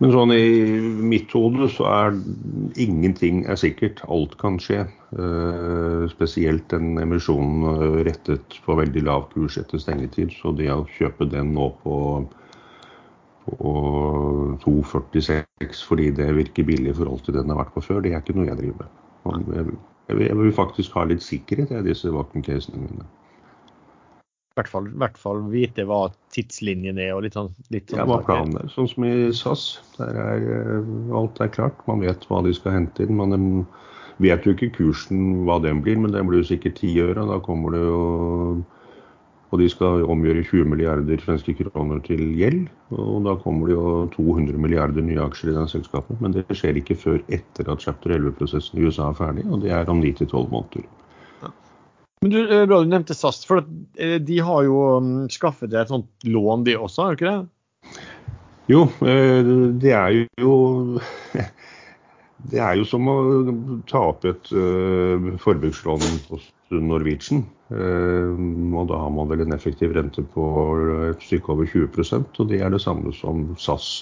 Men 0.00 0.12
sånn 0.14 0.32
i 0.34 0.44
mitt 1.12 1.32
hode 1.36 1.68
så 1.72 1.86
er 1.90 2.18
ingenting 2.80 3.44
er 3.50 3.60
sikkert. 3.60 4.02
Alt 4.12 4.36
kan 4.40 4.58
skje. 4.62 4.84
Uh, 5.12 6.08
spesielt 6.08 6.68
den 6.72 6.96
emisjonen 7.02 8.02
rettet 8.06 8.58
på 8.64 8.76
veldig 8.78 9.04
lav 9.08 9.28
kurs 9.34 9.58
etter 9.60 9.82
stengetid. 9.82 10.34
Så 10.38 10.54
det 10.58 10.70
å 10.72 10.86
kjøpe 10.98 11.28
den 11.30 11.52
nå 11.56 11.68
på, 11.82 11.96
på 13.46 13.76
2,46 14.64 15.86
fordi 15.88 16.10
det 16.16 16.32
virker 16.36 16.68
billig 16.68 16.92
i 16.92 16.98
forhold 17.00 17.24
til 17.26 17.36
den 17.38 17.52
har 17.52 17.64
vært 17.64 17.74
på 17.76 17.84
før, 17.84 18.04
det 18.04 18.14
er 18.14 18.22
ikke 18.22 18.36
noe 18.38 18.50
jeg 18.50 18.60
driver 18.60 18.84
med. 18.84 19.74
Jeg, 20.10 20.36
vil 20.36 20.54
faktisk 20.56 20.96
ha 20.98 21.04
litt 21.06 21.22
sikkerhet 21.24 21.70
i 21.76 21.84
disse 21.86 22.10
vakuumcasene 22.10 22.80
mine 22.82 23.06
hvert 24.56 24.70
fall, 24.70 24.88
hvert 25.00 25.18
fall 25.20 25.40
vite 25.52 25.84
hva 25.88 26.06
tidslinjen 26.34 27.00
er. 27.00 27.14
og 27.16 27.24
litt 27.26 27.36
sånn. 27.38 27.52
Litt 27.74 27.92
sånn 27.92 28.02
ja, 28.02 28.08
hva 28.08 28.20
planen 28.26 28.58
er. 28.60 28.68
Sånn 28.72 28.90
som 28.90 29.06
i 29.08 29.14
SAS. 29.36 29.64
Der 29.98 30.18
er 30.18 30.44
uh, 30.82 31.16
alt 31.22 31.40
er 31.40 31.52
klart. 31.52 31.80
Man 31.88 32.04
vet 32.04 32.26
hva 32.28 32.42
de 32.44 32.52
skal 32.56 32.76
hente 32.76 33.06
inn. 33.06 33.16
Man 33.18 33.64
vet 34.22 34.46
jo 34.46 34.54
ikke 34.54 34.72
kursen 34.76 35.42
hva 35.48 35.58
den 35.64 35.82
blir, 35.84 35.98
men 36.00 36.14
den 36.14 36.28
blir 36.28 36.42
jo 36.42 36.52
sikkert 36.52 36.80
ti 36.82 36.92
øre. 37.02 37.26
Da 37.28 37.40
kommer 37.44 37.76
det 37.76 37.84
jo 37.86 38.62
Og 39.52 39.58
de 39.60 39.66
skal 39.68 40.06
omgjøre 40.08 40.46
20 40.48 40.64
milliarder 40.64 41.20
svenske 41.20 41.52
kroner 41.52 41.98
til 42.06 42.22
gjeld. 42.40 42.70
Og 42.96 43.18
da 43.26 43.34
kommer 43.36 43.68
det 43.68 43.74
jo 43.74 44.06
200 44.14 44.56
milliarder 44.56 45.04
nye 45.04 45.20
aksjer 45.20 45.50
i 45.52 45.56
den 45.58 45.68
selskapet. 45.68 46.16
Men 46.24 46.32
det 46.32 46.46
skjer 46.56 46.80
ikke 46.80 46.96
før 46.96 47.18
etter 47.28 47.68
at 47.68 47.84
chapter 47.84 48.16
11-prosessen 48.16 48.80
i 48.80 48.86
USA 48.88 49.10
er 49.10 49.18
ferdig, 49.20 49.44
og 49.52 49.60
det 49.60 49.74
er 49.76 49.92
om 49.92 50.00
9 50.00 50.14
12 50.24 50.48
måneder. 50.48 50.88
Men 52.22 52.30
du, 52.30 52.60
eh, 52.60 52.66
Bra 52.66 52.80
du 52.82 52.86
nevnte 52.86 53.14
SAS, 53.14 53.44
for 53.44 53.64
eh, 53.98 54.18
de 54.22 54.38
har 54.46 54.62
jo 54.62 54.78
skaffet 55.26 55.72
skaffet 55.72 55.74
et 55.74 55.90
sånt 55.90 56.06
lån 56.22 56.62
de 56.68 56.76
også, 56.78 57.02
har 57.02 57.16
du 57.16 57.18
ikke 57.18 57.32
det? 57.32 57.96
Jo, 58.70 58.84
eh, 59.02 59.50
det 59.82 59.94
er 59.98 60.20
jo 60.38 60.52
Det 62.52 62.58
er 62.58 62.74
jo 62.78 62.86
som 62.86 63.06
å 63.06 63.16
ta 63.86 64.00
opp 64.10 64.24
et 64.26 64.48
forbrukslån 64.50 66.00
hos 66.26 66.48
Norwegian. 66.74 67.44
Og 67.70 68.88
da 68.90 68.98
har 68.98 69.12
man 69.14 69.28
vel 69.30 69.44
en 69.44 69.54
effektiv 69.54 69.94
rente 69.94 70.24
på 70.34 70.46
et 71.12 71.22
stykke 71.22 71.54
over 71.54 71.70
20% 71.70 72.42
og 72.42 72.50
det 72.50 72.58
er 72.58 72.74
det 72.74 72.82
samme 72.82 73.14
som 73.14 73.44
SAS 73.62 73.92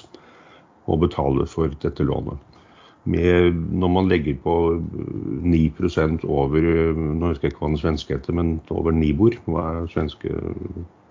å 0.89 0.97
betale 0.97 1.45
for 1.53 1.69
dette 1.85 2.09
lånet 2.09 2.50
med, 3.05 3.55
når 3.73 3.89
man 3.89 4.09
legger 4.09 4.37
på 4.45 4.55
9 5.43 5.73
over 6.25 6.61
Nå 6.95 7.31
husker 7.31 7.49
jeg 7.49 7.55
ikke 7.55 7.63
hva 7.65 7.71
den 7.73 7.81
svenske 7.81 8.17
heter, 8.17 8.33
men 8.37 8.61
over 8.71 8.93
Nibor. 8.93 9.37
Hva 9.47 9.67
er 9.71 9.93
svenske 9.93 10.33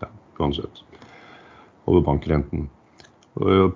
ja, 0.01 0.09
uansett. 0.39 0.83
Over 1.89 2.05
bankrenten. 2.05 2.69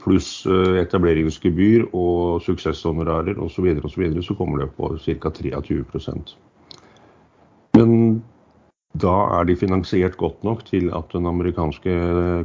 Pluss 0.03 0.45
eh, 0.45 0.81
etableringsgebyr 0.81 1.87
og 1.93 2.41
suksesshonorarer 2.43 3.37
osv. 3.39 3.69
Så, 3.69 3.81
og 3.83 3.91
så, 3.91 4.01
videre, 4.01 4.23
så 4.23 4.35
kommer 4.35 4.63
det 4.63 4.71
på 4.77 4.91
ca. 4.97 5.31
23 5.31 5.83
Men 7.77 8.23
da 9.01 9.13
er 9.39 9.47
de 9.49 9.55
finansiert 9.57 10.17
godt 10.21 10.43
nok 10.45 10.65
til 10.67 10.91
at 10.93 11.13
den 11.15 11.25
amerikanske 11.25 11.93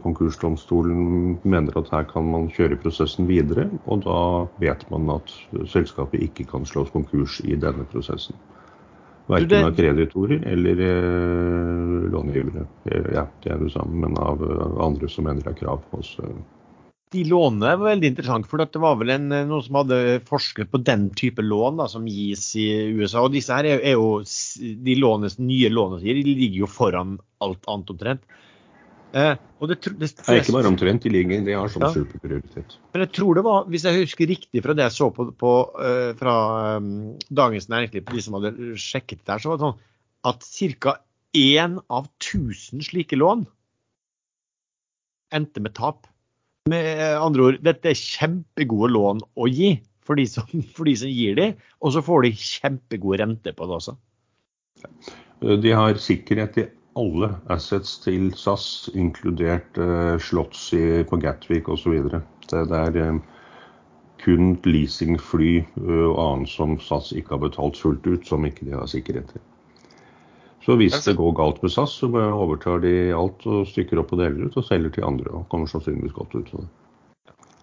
konkursdomstolen 0.04 1.38
mener 1.44 1.76
at 1.76 1.90
her 1.92 2.06
kan 2.08 2.24
man 2.24 2.48
kjøre 2.48 2.78
prosessen 2.80 3.28
videre, 3.28 3.66
og 3.84 4.06
da 4.06 4.20
vet 4.62 4.86
man 4.90 5.10
at 5.18 5.34
selskapet 5.68 6.24
ikke 6.24 6.48
kan 6.48 6.64
slås 6.64 6.90
konkurs 6.94 7.40
i 7.44 7.58
denne 7.60 7.84
prosessen. 7.92 8.36
Verken 9.28 9.66
av 9.66 9.74
kreditorer 9.76 10.40
eller 10.48 10.78
eh, 10.80 12.06
långivere. 12.08 12.64
Eh, 12.88 13.10
ja, 13.12 13.26
det 13.44 13.52
er 13.52 13.60
det 13.60 13.74
samme, 13.74 14.06
men 14.06 14.16
av 14.16 14.40
andre 14.80 15.10
som 15.12 15.28
mener 15.28 15.44
det 15.44 15.52
er 15.52 15.58
krav 15.66 15.82
hos 15.92 16.14
eh, 16.24 16.38
de 17.14 17.22
lånene 17.28 17.76
var 17.78 17.92
veldig 17.94 18.10
interessant, 18.12 18.48
for 18.48 18.60
det 18.60 18.80
var 18.82 18.98
vel 19.00 19.14
en, 19.14 19.28
noen 19.30 19.64
som 19.64 19.78
hadde 19.80 20.18
forsket 20.28 20.70
på 20.72 20.80
den 20.84 21.08
type 21.16 21.42
lån 21.44 21.80
da, 21.80 21.86
som 21.90 22.08
gis 22.08 22.50
i 22.60 22.66
USA. 22.98 23.22
og 23.24 23.32
disse 23.32 23.54
her 23.54 23.68
er, 23.68 23.80
er 23.80 23.96
jo, 23.96 24.20
De 24.84 24.96
lånes, 24.98 25.38
nye 25.40 25.70
lånene 25.72 26.02
de 26.04 26.26
ligger 26.28 26.64
jo 26.64 26.70
foran 26.70 27.16
alt 27.44 27.64
annet 27.70 27.94
omtrent. 27.94 28.36
Eh, 29.16 29.34
og 29.56 29.70
det, 29.70 29.78
det, 29.86 30.10
det, 30.12 30.24
er 30.28 30.42
ikke 30.42 30.52
bare 30.58 30.68
omtrent, 30.68 31.06
de 31.06 31.12
ligger, 31.12 31.40
de 31.46 31.54
har 31.56 31.70
sånn 31.72 31.86
ja. 31.86 31.92
superprioritet. 31.94 32.76
Men 32.92 33.04
jeg 33.06 33.12
tror 33.16 33.38
det 33.38 33.44
var, 33.46 33.68
hvis 33.72 33.86
jeg 33.88 34.02
husker 34.02 34.28
riktig 34.28 34.62
fra 34.64 34.76
det 34.76 34.84
jeg 34.84 34.96
så 34.98 35.08
på, 35.14 35.30
på 35.40 35.52
uh, 35.80 36.10
fra 36.18 36.34
um, 36.76 36.90
Dagens 37.32 37.70
Næringsliv, 37.72 38.04
på 38.04 38.18
de 38.18 38.24
som 38.26 38.36
hadde 38.36 38.52
sjekket 38.76 39.24
der, 39.24 39.40
så 39.40 39.54
var 39.54 39.60
det 39.60 39.64
sånn 39.64 39.80
at 40.28 40.44
ca. 40.84 40.98
én 41.38 41.78
av 41.88 42.10
1000 42.18 42.84
slike 42.84 43.16
lån 43.16 43.46
endte 45.34 45.64
med 45.64 45.76
tap. 45.76 46.06
Med 46.68 47.00
andre 47.18 47.50
ord, 47.50 47.60
dette 47.64 47.92
er 47.92 47.98
kjempegode 47.98 48.92
lån 48.94 49.22
å 49.38 49.48
gi 49.50 49.76
for 50.08 50.18
de 50.18 50.26
som, 50.28 50.48
for 50.76 50.88
de 50.88 50.96
som 51.02 51.12
gir 51.12 51.38
de, 51.38 51.52
og 51.84 51.94
så 51.94 52.04
får 52.04 52.26
de 52.26 52.34
kjempegod 52.42 53.20
rente 53.22 53.54
på 53.54 53.68
det 53.68 53.78
også. 53.78 53.96
De 55.62 55.72
har 55.74 56.00
sikkerhet 56.02 56.58
i 56.58 56.66
alle 56.98 57.30
assets 57.52 57.98
til 58.02 58.30
SAS, 58.34 58.88
inkludert 58.98 59.78
uh, 59.78 60.16
slotts 60.18 60.70
på 61.10 61.18
Gatwick 61.22 61.68
osv. 61.70 61.94
Det, 62.10 62.22
det 62.50 62.80
er 62.80 62.98
um, 63.12 63.20
kun 64.22 64.56
leasingfly 64.66 65.60
uh, 65.78 66.08
og 66.08 66.18
annet 66.24 66.50
som 66.50 66.74
SAS 66.82 67.12
ikke 67.14 67.36
har 67.36 67.44
betalt 67.46 67.78
fullt 67.78 68.08
ut, 68.08 68.26
som 68.26 68.46
ikke 68.48 68.66
de 68.66 68.74
har 68.74 68.90
sikkerhet 68.90 69.30
til. 69.34 69.44
Så 70.68 70.74
hvis 70.76 70.98
det 71.00 71.14
går 71.16 71.32
galt 71.32 71.62
med 71.64 71.72
SAS, 71.72 71.94
så 71.96 72.10
overtar 72.12 72.82
de 72.82 72.90
alt 73.16 73.46
og 73.48 73.64
stykker 73.70 74.02
opp 74.02 74.10
og 74.12 74.20
deler 74.20 74.50
ut 74.50 74.58
og 74.60 74.66
selger 74.68 74.92
til 74.92 75.06
andre. 75.08 75.30
og 75.32 75.46
kommer 75.48 75.70
sannsynligvis 75.70 76.12
godt 76.12 76.34
ut 76.36 76.50
av 76.52 76.66
det. 76.66 76.68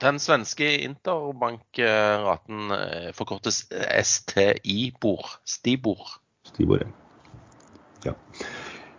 Den 0.01 0.17
svenske 0.19 0.71
interbankraten 0.87 2.73
eh, 2.73 3.11
forkortes 3.13 3.67
STI-bord. 3.69 5.37
Stibor. 5.45 6.01
Stibor, 6.49 6.81
ja. 8.07 8.15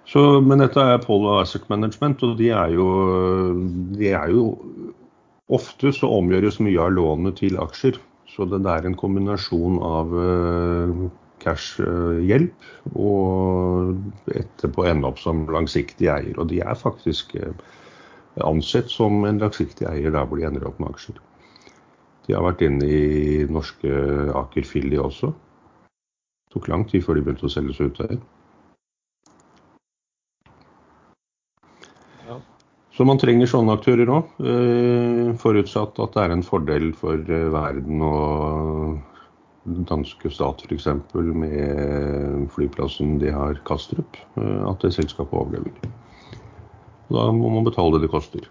Så, 0.06 0.22
men 0.38 0.62
dette 0.62 0.80
er 0.80 1.02
Polo 1.02 1.40
Asset 1.40 1.66
Management, 1.68 2.22
og 2.22 2.38
de 2.38 2.52
er 2.54 2.78
jo, 2.78 2.88
de 3.98 4.14
er 4.14 4.30
jo 4.30 4.52
Ofte 5.46 5.92
så 5.94 6.08
omgjøres 6.10 6.56
mye 6.58 6.78
av 6.82 6.90
lånet 6.94 7.36
til 7.38 7.58
aksjer. 7.62 8.00
Så 8.34 8.46
det 8.50 8.58
er 8.66 8.86
en 8.86 8.96
kombinasjon 8.98 9.76
av 9.78 10.10
uh, 10.10 11.04
cash-hjelp, 11.46 12.68
og 12.98 14.34
etterpå 14.34 14.86
ende 14.90 15.08
opp 15.08 15.22
som 15.22 15.46
langsiktig 15.52 16.10
eier. 16.12 16.34
Og 16.36 16.50
de 16.52 16.60
er 16.60 16.78
faktisk 16.78 17.36
eh, 17.38 17.54
ansett 18.44 18.92
som 18.92 19.24
en 19.24 19.40
langsiktig 19.42 19.88
eier 19.88 20.12
der 20.12 20.28
hvor 20.28 20.40
de 20.40 20.48
ender 20.50 20.68
opp 20.68 20.82
med 20.82 20.92
aksjer. 20.92 21.22
De 22.26 22.34
har 22.34 22.42
vært 22.42 22.64
inne 22.66 22.86
i 22.90 23.44
norske 23.50 23.90
Aker 24.34 24.66
Filly 24.66 24.98
også. 24.98 25.30
Det 25.30 26.56
tok 26.56 26.72
lang 26.72 26.86
tid 26.90 27.04
før 27.06 27.18
de 27.18 27.22
begynte 27.26 27.46
å 27.46 27.52
selge 27.52 27.76
seg 27.76 27.92
ut 27.92 28.02
der. 28.02 28.18
Så 32.96 33.04
man 33.04 33.18
trenger 33.20 33.48
sånne 33.50 33.74
aktører 33.76 34.08
òg, 34.08 34.28
eh, 34.40 35.34
forutsatt 35.36 35.98
at 36.00 36.14
det 36.14 36.22
er 36.22 36.32
en 36.32 36.44
fordel 36.46 36.94
for 36.96 37.20
eh, 37.20 37.50
verden 37.52 38.00
og 38.00 39.15
danske 39.66 40.30
stat 40.30 40.62
f.eks. 40.66 40.86
med 41.14 42.46
flyplassen 42.54 43.16
de 43.22 43.32
har 43.34 43.58
Kastrup, 43.68 44.18
eh, 44.38 44.60
at 44.68 44.84
det 44.84 44.94
selskapet 44.96 45.34
overlever. 45.34 45.72
Da 47.10 47.26
må 47.34 47.50
man 47.54 47.66
betale 47.66 47.96
det 47.96 48.06
det 48.06 48.12
koster. 48.14 48.46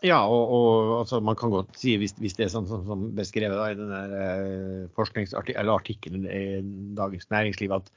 Ja, 0.00 0.22
og, 0.24 0.52
og 0.56 0.92
altså, 1.02 1.20
man 1.20 1.36
kan 1.36 1.52
godt 1.52 1.74
si, 1.76 1.98
hvis, 2.00 2.14
hvis 2.20 2.36
det 2.38 2.46
er 2.46 2.54
sånn 2.54 2.68
som, 2.68 2.86
som 2.88 3.10
beskrevet 3.16 3.58
da, 3.58 3.66
i 3.68 3.76
denne 3.76 4.00
eh, 4.16 5.74
artikkelen 5.74 6.24
i 6.24 6.44
Dagens 6.96 7.28
Næringsliv, 7.32 7.74
at, 7.76 7.90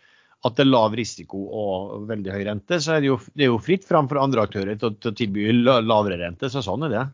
at, 0.44 0.58
det 0.58 0.66
er 0.66 0.72
lav 0.72 0.98
risiko 1.00 1.46
og 1.48 2.10
veldig 2.12 2.36
høy 2.36 2.44
rente, 2.50 2.82
så 2.84 2.98
er 2.98 3.06
det 3.06 3.14
jo, 3.14 3.20
det 3.32 3.48
er 3.48 3.54
jo 3.54 3.64
fritt 3.64 3.88
fram 3.88 4.12
for 4.12 4.20
andre 4.20 4.44
aktører 4.44 4.76
til, 4.76 4.98
til 5.00 5.14
å 5.14 5.18
tilby 5.22 5.48
lavere 5.64 6.20
rente. 6.20 6.52
Så 6.52 6.64
sånn 6.66 6.84
er 6.90 6.98
det. 6.98 7.06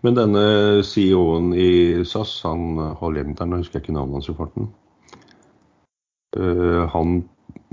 Men 0.00 0.16
denne 0.16 0.42
CEO-en 0.86 1.52
i 1.52 2.04
SAS, 2.08 2.38
han 2.46 2.78
hollenderen, 3.00 3.52
jeg 3.52 3.66
husker 3.66 3.82
ikke 3.82 3.96
navnet 3.96 4.20
hans 4.20 4.30
i 4.32 4.36
farten. 4.38 4.70
Uh, 6.36 6.86
han 6.92 7.20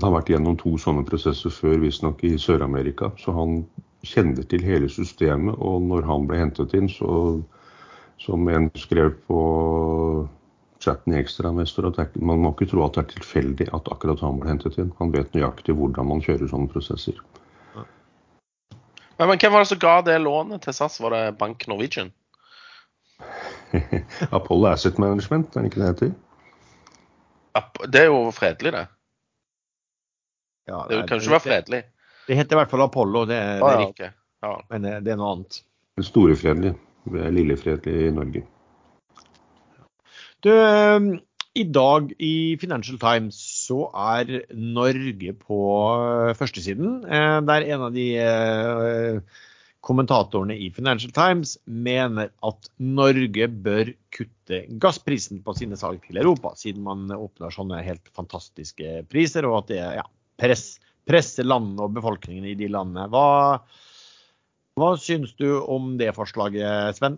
har 0.02 0.12
vært 0.12 0.32
gjennom 0.32 0.58
to 0.60 0.74
sånne 0.80 1.06
prosesser 1.08 1.52
før, 1.54 1.78
visstnok 1.82 2.24
i 2.26 2.34
Sør-Amerika. 2.40 3.12
Så 3.20 3.32
han 3.36 3.62
kjenner 4.06 4.44
til 4.50 4.64
hele 4.66 4.90
systemet, 4.92 5.56
og 5.58 5.86
når 5.88 6.04
han 6.08 6.26
ble 6.28 6.42
hentet 6.44 6.76
inn, 6.78 6.90
så 6.92 7.40
Som 8.18 8.48
en 8.50 8.64
skrev 8.74 9.12
på 9.28 9.40
chatten 10.82 11.12
i 11.14 11.20
Ekstrainvestor, 11.20 11.86
at 11.86 12.00
er, 12.02 12.08
man 12.18 12.40
må 12.42 12.50
ikke 12.50 12.66
tro 12.72 12.82
at 12.82 12.96
det 12.96 13.04
er 13.04 13.12
tilfeldig 13.12 13.68
at 13.70 13.90
akkurat 13.94 14.18
han 14.26 14.40
ble 14.40 14.50
hentet 14.50 14.78
inn. 14.82 14.90
Han 14.98 15.12
vet 15.14 15.30
nøyaktig 15.36 15.76
hvordan 15.78 16.08
man 16.08 16.24
kjører 16.24 16.50
sånne 16.50 16.66
prosesser. 16.72 17.14
Men, 17.76 19.28
men 19.28 19.38
hvem 19.38 19.54
var 19.54 19.62
det 19.62 19.70
som 19.70 19.78
ga 19.78 19.94
det 20.02 20.18
lånet 20.18 20.66
til 20.66 20.74
SAS? 20.74 20.98
Var 20.98 21.14
det 21.14 21.22
Bank 21.38 21.68
Norwegian? 21.70 22.10
Apollo 24.38 24.66
Asset 24.72 24.98
Management, 24.98 25.56
er 25.56 25.60
det 25.64 25.70
ikke 25.72 25.80
det 25.82 25.88
heter? 25.92 26.12
Det 27.92 28.00
er 28.00 28.08
jo 28.10 28.18
fredelig, 28.34 28.72
det. 28.72 28.84
Ja, 30.68 30.82
Det 30.88 30.98
kan 31.08 31.18
jo 31.18 31.22
ikke 31.24 31.30
være 31.36 31.46
fredelig. 31.46 31.82
Det 32.28 32.36
heter 32.36 32.56
i 32.56 32.60
hvert 32.60 32.70
fall 32.70 32.82
Apollo, 32.84 33.24
det, 33.30 33.36
er- 33.36 33.56
det 33.58 33.62
Ah, 33.64 33.72
er 33.72 33.80
ja, 33.80 33.86
riktig. 33.86 34.10
ja. 34.42 34.52
Men 34.70 34.84
det, 34.84 34.92
det 35.06 35.12
er 35.12 35.16
noe 35.20 35.32
annet. 35.36 35.62
Storefredelig. 36.04 36.74
Det 37.08 37.24
er 37.24 37.32
lillefredelig 37.34 38.06
i 38.08 38.12
Norge. 38.12 38.42
Du, 40.44 40.50
eh, 40.52 41.06
I 41.58 41.64
dag 41.74 42.12
i 42.22 42.56
Financial 42.60 42.98
Times 43.02 43.38
så 43.66 43.88
er 43.96 44.44
Norge 44.54 45.32
på 45.40 45.58
eh, 46.28 46.34
førstesiden. 46.38 47.00
Det 47.08 47.56
er 47.56 47.66
en 47.74 47.86
av 47.88 47.96
de 47.96 48.06
eh, 48.22 49.20
kommentatorene 49.88 50.56
i 50.60 50.68
Financial 50.74 51.12
Times 51.16 51.54
mener 51.64 52.28
at 52.44 52.68
Norge 52.76 53.48
bør 53.48 53.92
kutte 54.14 54.60
gassprisen 54.82 55.40
på 55.44 55.54
sine 55.56 55.78
salg 55.80 56.02
til 56.04 56.20
Europa, 56.20 56.52
siden 56.60 56.84
man 56.84 57.06
oppnår 57.14 57.54
sånne 57.56 57.80
helt 57.86 58.10
fantastiske 58.16 59.02
priser, 59.08 59.48
og 59.48 59.62
at 59.62 59.70
det 59.72 59.80
ja, 59.80 60.04
press, 60.40 60.66
presser 61.08 61.48
landene 61.48 61.86
og 61.86 61.96
befolkningen 61.96 62.50
i 62.50 62.56
de 62.58 62.68
landene. 62.72 63.08
Hva, 63.12 63.62
hva 64.78 64.92
syns 65.00 65.32
du 65.40 65.48
om 65.62 65.94
det 66.00 66.12
forslaget, 66.18 67.00
Sven? 67.00 67.16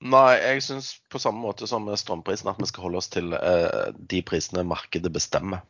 Nei, 0.00 0.38
jeg 0.40 0.62
syns 0.64 0.94
på 1.12 1.20
samme 1.20 1.44
måte 1.44 1.68
som 1.68 1.84
strømprisen 1.84 2.48
at 2.48 2.60
vi 2.62 2.70
skal 2.70 2.86
holde 2.86 3.02
oss 3.02 3.10
til 3.12 3.34
eh, 3.36 3.90
de 3.92 4.22
prisene 4.24 4.64
markedet 4.64 5.12
bestemmer. 5.12 5.60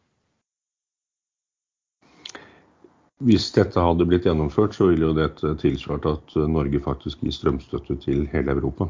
Hvis 3.20 3.50
dette 3.52 3.82
hadde 3.84 4.06
blitt 4.08 4.24
gjennomført, 4.24 4.72
så 4.72 4.88
ville 4.88 5.10
jo 5.10 5.16
dette 5.16 5.52
tilsvart 5.60 6.06
at 6.08 6.34
Norge 6.48 6.80
faktisk 6.80 7.20
gir 7.20 7.34
strømstøtte 7.36 7.98
til 8.00 8.24
hele 8.32 8.54
Europa. 8.56 8.88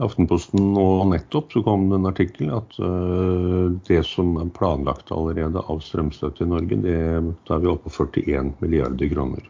I 0.00 0.06
Aftenposten 0.08 0.72
og 0.80 1.04
nettopp 1.12 1.52
så 1.54 1.62
kom 1.62 1.84
det 1.90 2.00
en 2.00 2.08
artikkel 2.10 2.50
at 2.56 2.74
øh, 2.82 3.76
det 3.86 4.00
som 4.08 4.34
er 4.42 4.50
planlagt 4.56 5.12
allerede 5.14 5.62
av 5.62 5.82
strømstøtte 5.84 6.42
i 6.42 6.50
Norge, 6.50 6.80
det, 6.82 6.98
da 7.46 7.54
er 7.54 7.62
vi 7.62 7.70
oppe 7.70 7.92
på 7.92 8.08
41 8.10 8.54
milliarder 8.64 9.12
kroner. 9.12 9.46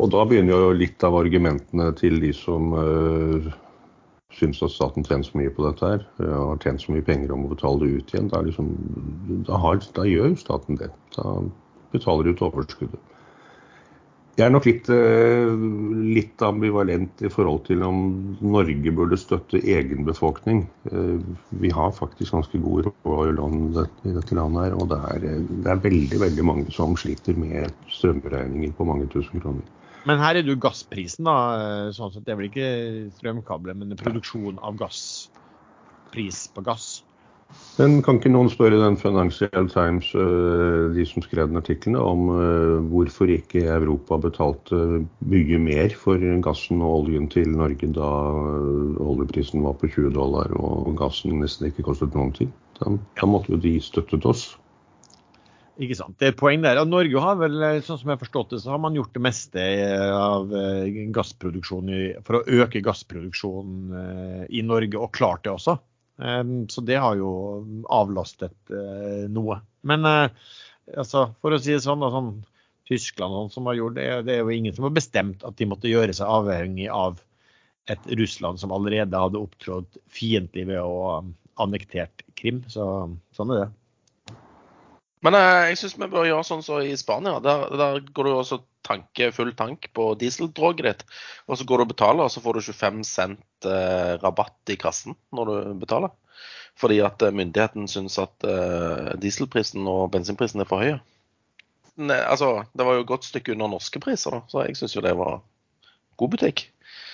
Og 0.00 0.08
da 0.14 0.24
begynner 0.28 0.56
jo 0.56 0.76
litt 0.76 1.04
av 1.04 1.18
argumentene 1.18 1.90
til 1.98 2.16
de 2.22 2.32
som 2.36 2.72
øh, 2.78 3.50
syns 4.32 4.62
at 4.64 4.72
staten 4.72 5.04
tjener 5.04 5.28
så 5.28 5.36
mye 5.36 5.52
på 5.52 5.66
dette 5.66 5.90
her, 5.90 6.06
og 6.30 6.54
har 6.54 6.62
tjent 6.64 6.80
så 6.80 6.94
mye 6.94 7.04
penger 7.04 7.34
om 7.34 7.44
å 7.44 7.52
betale 7.52 7.84
det 7.84 7.98
ut 7.98 8.14
igjen. 8.14 8.32
Da, 8.32 8.40
liksom, 8.46 8.72
da, 9.50 9.60
har, 9.66 9.82
da 9.98 10.06
gjør 10.08 10.32
jo 10.32 10.40
staten 10.40 10.80
det. 10.80 10.88
Da 11.18 11.36
betaler 11.92 12.32
ut 12.32 12.44
overskuddet. 12.44 13.00
Jeg 14.32 14.46
er 14.46 14.52
nok 14.54 14.64
litt, 14.64 14.86
eh, 14.88 15.50
litt 16.16 16.40
ambivalent 16.40 17.20
i 17.20 17.28
forhold 17.28 17.66
til 17.66 17.82
om 17.84 17.98
Norge 18.40 18.92
burde 18.96 19.18
støtte 19.20 19.60
egen 19.60 20.06
befolkning. 20.08 20.62
Eh, 20.88 21.20
Vi 21.52 21.68
har 21.68 21.92
faktisk 21.92 22.32
ganske 22.32 22.58
god 22.62 22.88
råd 23.04 23.36
i 24.06 24.12
dette 24.14 24.32
landet 24.32 24.64
her, 24.64 24.74
og 24.74 24.88
det 24.88 24.98
er, 24.98 25.26
eh, 25.28 25.44
det 25.62 25.66
er 25.66 25.84
veldig 25.84 26.18
veldig 26.24 26.44
mange 26.44 26.72
som 26.72 26.96
sliter 26.96 27.36
med 27.36 27.70
strømregninger 27.90 28.72
på 28.72 28.86
mange 28.86 29.06
tusen 29.10 29.38
kroner. 29.38 29.62
Men 30.06 30.18
her 30.18 30.36
er 30.36 30.42
det 30.42 30.48
jo 30.48 30.56
gasprisen, 30.56 31.24
da. 31.24 31.90
sånn 31.92 32.12
sett. 32.12 32.24
Det 32.24 32.32
er 32.32 32.36
vel 32.36 32.48
ikke 32.48 33.12
strømkabler, 33.20 33.76
men 33.76 33.96
produksjon 33.96 34.58
av 34.62 34.76
gass. 34.78 35.28
Pris 36.10 36.48
på 36.48 36.64
gass. 36.64 37.04
Men 37.80 38.02
kan 38.04 38.18
ikke 38.18 38.30
noen 38.30 38.50
spørre 38.52 38.76
den 38.82 38.98
Financial 39.00 39.68
Times, 39.72 40.10
eh, 40.12 40.92
de 40.92 41.04
som 41.08 41.24
skrev 41.24 41.48
den 41.48 41.56
artiklene, 41.56 42.00
om 42.04 42.26
eh, 42.34 42.74
hvorfor 42.92 43.30
ikke 43.32 43.64
Europa 43.64 44.18
betalte 44.20 44.80
mye 45.24 45.60
mer 45.62 45.94
for 45.96 46.20
gassen 46.44 46.82
og 46.84 47.06
oljen 47.06 47.30
til 47.32 47.48
Norge 47.56 47.88
da 47.96 48.08
eh, 48.28 48.98
oljeprisen 49.00 49.64
var 49.64 49.78
på 49.80 49.88
20 49.88 50.12
dollar 50.18 50.52
og 50.58 50.92
gassen 51.00 51.38
nesten 51.40 51.70
ikke 51.70 51.86
kostet 51.86 52.12
noen 52.18 52.34
ting? 52.36 52.50
Da, 52.76 52.92
da 52.92 53.28
måtte 53.30 53.54
jo 53.54 53.60
de 53.62 53.78
støttet 53.80 54.28
oss. 54.28 54.50
Ikke 55.80 55.96
sant. 55.96 56.18
Det 56.20 56.28
er 56.28 56.34
et 56.34 56.40
poeng 56.42 56.60
der. 56.60 56.76
Og 56.82 56.90
Norge 56.92 57.22
har 57.24 57.38
vel, 57.40 57.56
sånn 57.80 58.02
som 58.02 58.10
jeg 58.12 58.18
har 58.18 58.20
forstått 58.20 58.52
det, 58.52 58.60
så 58.60 58.74
har 58.74 58.82
man 58.84 58.98
gjort 58.98 59.16
det 59.16 59.22
meste 59.24 59.64
av 60.12 60.52
gassproduksjonen 61.16 62.20
for 62.26 62.38
å 62.38 62.60
øke 62.60 62.84
gassproduksjonen 62.84 64.44
i 64.52 64.60
Norge, 64.68 65.00
og 65.00 65.16
klart 65.16 65.48
det 65.48 65.54
også. 65.56 65.78
Eh, 66.20 66.44
Så 66.68 66.84
det 66.86 67.00
har 67.00 67.16
jo 67.16 67.32
avlastet 67.88 68.56
eh, 68.70 69.28
noe. 69.32 69.60
Men 69.82 70.04
eh, 70.08 70.30
altså, 70.96 71.30
for 71.40 71.54
å 71.54 71.60
si 71.62 71.74
det 71.74 71.84
sånn, 71.84 72.04
sånn 72.12 72.32
Tyskland 72.88 73.34
sånn 73.36 73.52
som 73.54 73.68
har 73.70 73.78
gjort 73.78 73.98
det, 73.98 74.08
det 74.26 74.36
er 74.36 74.42
jo 74.42 74.54
ingen 74.54 74.74
som 74.76 74.88
har 74.88 74.96
bestemt 74.96 75.44
at 75.46 75.56
de 75.58 75.68
måtte 75.70 75.90
gjøre 75.90 76.14
seg 76.16 76.28
avhengig 76.28 76.88
av 76.92 77.22
et 77.90 78.10
Russland 78.18 78.60
som 78.62 78.74
allerede 78.74 79.18
hadde 79.18 79.40
opptrådt 79.40 79.98
fiendtlig 80.12 80.68
ved 80.68 80.82
å 80.82 81.22
annektert 81.62 82.24
Krim. 82.38 82.62
Så 82.70 82.84
sånn 83.36 83.54
er 83.54 83.64
det. 83.64 83.70
Men 85.22 85.38
eh, 85.38 85.70
jeg 85.70 85.78
syns 85.82 85.96
vi 86.00 86.10
bør 86.10 86.26
gjøre 86.26 86.46
sånn 86.46 86.64
som 86.66 86.82
i 86.82 86.94
Spania. 86.98 87.38
Der, 87.42 87.68
der 87.78 88.02
går 88.14 88.26
du 88.26 88.32
også 88.34 88.62
tanke 88.86 89.30
full 89.34 89.52
tank 89.58 89.88
på 89.94 90.12
dieseldroget 90.18 90.88
ditt. 90.88 91.04
Og 91.46 91.58
så 91.58 91.66
går 91.68 91.78
du 91.78 91.86
og 91.86 91.92
betaler, 91.94 92.26
og 92.26 92.34
så 92.34 92.42
får 92.42 92.58
du 92.58 92.64
25 92.72 93.02
cent 93.06 93.42
eh, 93.68 94.16
rabatt 94.22 94.72
i 94.72 94.78
kassen 94.80 95.16
når 95.34 95.50
du 95.50 95.56
betaler. 95.82 96.12
Fordi 96.80 97.00
at 97.04 97.22
eh, 97.22 97.34
myndigheten 97.34 97.88
syns 97.90 98.18
at 98.22 98.46
eh, 98.48 99.12
dieselprisen 99.22 99.86
og 99.88 100.10
bensinprisen 100.14 100.64
er 100.64 100.68
for 100.70 100.84
høye. 100.84 101.00
Ne, 102.00 102.16
altså, 102.24 102.62
det 102.72 102.86
var 102.88 102.96
jo 102.96 103.04
et 103.04 103.10
godt 103.10 103.28
stykke 103.28 103.52
under 103.52 103.74
norske 103.74 104.00
priser, 104.00 104.32
da, 104.32 104.46
så 104.48 104.64
jeg 104.64 104.78
syns 104.78 104.96
jo 104.96 105.04
det 105.04 105.12
var 105.18 105.42
god 106.20 106.32
butikk. 106.32 106.64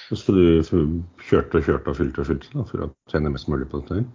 Så 0.09 0.33
du 0.33 1.03
kjørte 1.29 1.59
og 1.59 1.67
kjørte 1.67 1.93
og 1.93 1.99
fylte 1.99 2.23
og 2.23 2.31
fylte 2.31 2.55
da, 2.55 2.65
for 2.71 2.87
å 2.87 2.89
tjene 3.13 3.33
mest 3.35 3.51
mulig 3.51 3.69
på 3.69 3.83
dette? 3.83 4.07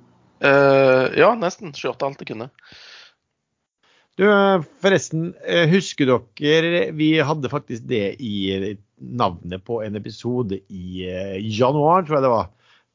Eh, 0.43 1.05
ja, 1.19 1.29
nesten. 1.39 1.75
Kjørte 1.77 2.07
alt 2.07 2.23
jeg 2.23 2.33
kunne. 2.33 2.49
Du, 4.19 4.25
forresten, 4.83 5.31
eh, 5.41 5.65
husker 5.71 6.05
dere 6.05 6.91
Vi 6.93 7.15
hadde 7.17 7.49
faktisk 7.49 7.87
det 7.89 8.21
i 8.21 8.75
navnet 9.01 9.63
på 9.65 9.79
en 9.83 9.97
episode 9.97 10.59
i 10.69 11.07
eh, 11.09 11.39
januar, 11.41 12.05
tror 12.05 12.19
jeg 12.19 12.25
det 12.27 12.33
var. 12.33 12.51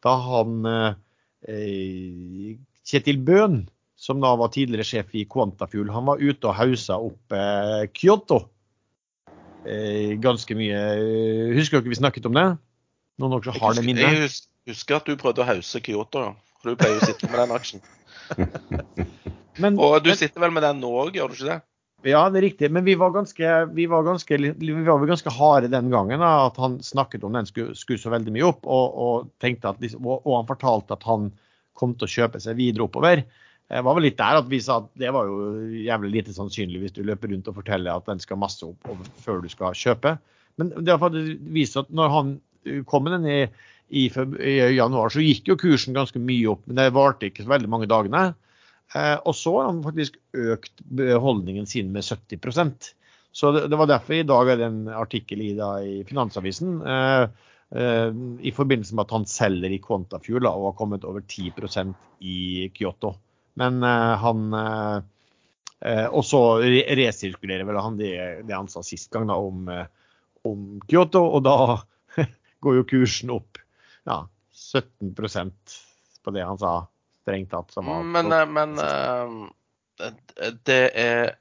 Da 0.07 0.15
han 0.23 0.69
eh, 0.71 2.55
Kjetil 2.87 3.19
Bøhn, 3.27 3.65
som 3.99 4.23
da 4.23 4.31
var 4.39 4.53
tidligere 4.55 4.87
sjef 4.87 5.11
i 5.19 5.27
Quantafuel, 5.27 5.91
han 5.91 6.07
var 6.07 6.23
ute 6.23 6.49
og 6.49 6.57
hausa 6.61 7.01
opp 7.03 7.35
eh, 7.35 7.91
Kyoto. 7.91 8.45
Eh, 9.67 10.15
ganske 10.23 10.55
mye. 10.55 10.79
Husker 11.59 11.83
dere 11.83 11.91
vi 11.91 11.99
snakket 11.99 12.31
om 12.31 12.39
det? 12.39 12.47
Noen 13.19 13.35
av 13.37 13.43
dere 13.43 13.59
har 13.59 13.75
det 13.75 13.85
minnet? 13.85 14.23
jeg 14.23 14.77
husker 14.77 15.01
at 15.01 15.09
du 15.09 15.19
prøvde 15.19 15.43
å 15.43 15.51
hause 15.51 15.83
Kyoto, 15.83 16.29
ja. 16.29 16.37
For 16.63 16.71
du 16.71 16.79
pleier 16.79 16.99
jo 16.99 17.03
å 17.03 17.11
sitte 17.11 17.31
med 17.31 17.43
den 17.43 17.59
aksjen. 17.59 17.85
Men, 19.59 19.79
Og 19.79 20.03
du 20.05 20.11
men- 20.11 20.21
sitter 20.21 20.41
vel 20.41 20.55
med 20.55 20.63
den 20.63 20.81
nå 20.81 20.91
òg, 21.05 21.15
gjør 21.17 21.33
du 21.33 21.35
ikke 21.39 21.51
det? 21.51 21.63
Ja, 22.07 22.21
det 22.31 22.39
er 22.39 22.47
riktig. 22.47 22.71
Men 22.71 22.85
vi 22.87 22.95
var 22.95 23.11
ganske, 23.11 23.75
vi 23.75 23.87
var 23.91 24.05
ganske, 24.07 24.39
vi 24.39 24.73
var 24.87 25.07
ganske 25.07 25.33
harde 25.35 25.71
den 25.73 25.91
gangen. 25.91 26.21
Da, 26.23 26.47
at 26.47 26.57
han 26.63 26.79
snakket 26.79 27.25
om 27.27 27.35
den 27.35 27.49
skulle, 27.49 27.75
skulle 27.75 27.99
så 27.99 28.13
veldig 28.13 28.31
mye 28.37 28.47
opp. 28.47 28.63
Og, 28.67 28.95
og, 28.95 29.31
tenkte 29.43 29.73
at, 29.73 29.81
liksom- 29.83 30.07
og, 30.07 30.23
og 30.25 30.37
han 30.37 30.47
fortalte 30.47 30.95
at 30.95 31.03
han 31.09 31.33
kom 31.75 31.95
til 31.99 32.07
å 32.07 32.15
kjøpe 32.15 32.41
seg 32.43 32.59
videre 32.59 32.87
oppover. 32.87 33.25
Det 33.69 33.83
var 33.85 33.95
vel 33.99 34.07
litt 34.07 34.17
der 34.17 34.39
at 34.41 34.47
vi 34.49 34.61
sa 34.65 34.79
at 34.81 34.87
det 34.97 35.11
var 35.13 35.27
jo 35.29 35.67
jævlig 35.85 36.11
lite 36.15 36.33
sannsynlig 36.33 36.81
hvis 36.81 36.95
du 36.97 37.03
løper 37.05 37.29
rundt 37.35 37.51
og 37.51 37.59
forteller 37.59 37.99
at 37.99 38.07
den 38.09 38.23
skal 38.23 38.39
masse 38.41 38.65
opp 38.65 38.87
før 39.21 39.43
du 39.45 39.49
skal 39.53 39.77
kjøpe. 39.77 40.15
Men 40.57 40.71
det 40.79 40.89
har 40.95 41.03
faktisk 41.03 41.43
vist 41.53 41.77
at 41.77 41.91
når 41.93 42.15
han 42.15 42.31
uh, 42.67 42.79
kom 42.89 43.05
med 43.05 43.19
den 43.19 43.27
i, 43.29 43.43
i, 43.91 44.07
i 44.09 44.55
januar, 44.79 45.13
så 45.13 45.21
gikk 45.21 45.51
jo 45.53 45.59
kursen 45.61 45.95
ganske 45.99 46.19
mye 46.23 46.49
opp. 46.55 46.63
Men 46.67 46.81
det 46.81 46.95
varte 46.97 47.29
ikke 47.29 47.45
så 47.45 47.53
veldig 47.53 47.69
mange 47.75 47.91
dagene. 47.91 48.31
Eh, 48.95 49.17
og 49.29 49.37
så 49.37 49.53
har 49.59 49.69
han 49.69 49.83
faktisk 49.85 50.17
økt 50.33 50.81
holdningen 51.21 51.69
sin 51.69 51.91
med 51.93 52.07
70% 52.07 52.95
Så 53.33 53.53
det, 53.53 53.77
var 53.77 53.91
derfor 53.91 54.17
i 54.17 54.25
dag 54.27 54.49
er 54.49 54.61
det 54.61 54.69
en 54.71 54.89
artikkel 54.89 55.43
i, 55.45 55.53
da, 55.59 55.75
i 55.85 56.01
Finansavisen 56.09 56.79
eh, 56.81 57.25
eh, 57.77 58.09
i 58.41 58.53
forbindelse 58.57 58.97
med 58.97 59.05
at 59.05 59.15
han 59.19 59.29
selger 59.29 59.75
i 59.75 59.81
Quantafuel 59.85 60.47
da, 60.47 60.55
og 60.57 60.71
har 60.71 60.79
kommet 60.81 61.05
over 61.05 61.21
10% 61.21 61.93
i 62.25 62.69
Kyoto. 62.75 63.15
Men 63.59 63.83
han 63.83 64.53
Og 64.55 66.23
så 66.27 66.41
resirkulerer 66.63 67.67
vel 67.67 67.79
han 67.83 67.97
det, 67.99 68.13
det 68.47 68.55
han 68.55 68.71
sa 68.71 68.85
sist 68.87 69.11
gang 69.11 69.27
da, 69.27 69.35
om, 69.35 69.67
om 70.47 70.61
Kyoto, 70.87 71.25
og 71.27 71.43
da 71.43 71.57
går 72.63 72.79
jo 72.79 72.87
kursen 72.87 73.33
opp 73.35 73.59
ja, 74.07 74.21
17% 74.55 75.75
på 76.23 76.35
det 76.35 76.47
han 76.47 76.59
sa 76.63 76.77
strengt 77.29 77.53
tatt. 77.53 77.77
Som 77.77 77.87
var 77.87 78.03
Men, 78.03 78.33
eh, 78.33 78.47
men 78.49 78.79
eh, 78.81 80.09
det 80.65 80.81
er 80.95 81.35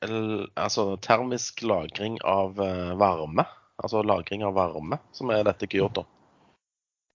altså 0.56 0.98
termisk 1.02 1.64
lagring 1.64 2.20
av 2.28 2.60
eh, 2.62 2.94
varme. 3.00 3.48
Altså 3.78 4.02
lagring 4.04 4.44
av 4.46 4.56
varme, 4.58 5.00
som 5.14 5.32
er 5.32 5.44
dette 5.46 5.70
Kyoto. 5.70 6.06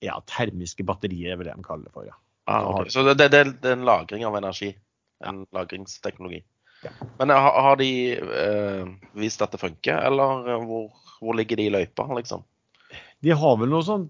ja, 0.03 0.17
termiske 0.27 0.83
batterier, 0.83 1.33
er 1.33 1.39
vel 1.39 1.47
det 1.47 1.57
de 1.57 1.65
kaller 1.67 1.87
det 1.87 1.95
for. 1.95 2.07
ja. 2.07 2.17
Ah, 2.51 2.67
okay. 2.67 2.91
Så 2.91 3.03
det, 3.07 3.29
det, 3.31 3.45
det 3.63 3.71
er 3.71 3.77
en 3.77 3.87
lagring 3.87 4.25
av 4.27 4.37
energi? 4.37 4.73
En 5.25 5.45
lagringsteknologi? 5.55 6.43
Men 7.19 7.31
har, 7.31 7.61
har 7.63 7.77
de 7.79 7.91
eh, 8.19 8.89
vist 9.15 9.43
at 9.43 9.53
det 9.55 9.61
funker, 9.63 10.01
eller 10.09 10.65
hvor, 10.67 10.89
hvor 11.21 11.39
ligger 11.39 11.61
de 11.61 11.69
i 11.69 11.71
løypa, 11.71 12.09
liksom? 12.19 12.43
De 13.23 13.31
har 13.31 13.61
vel 13.61 13.71
noe 13.71 13.87
sånn 13.87 14.09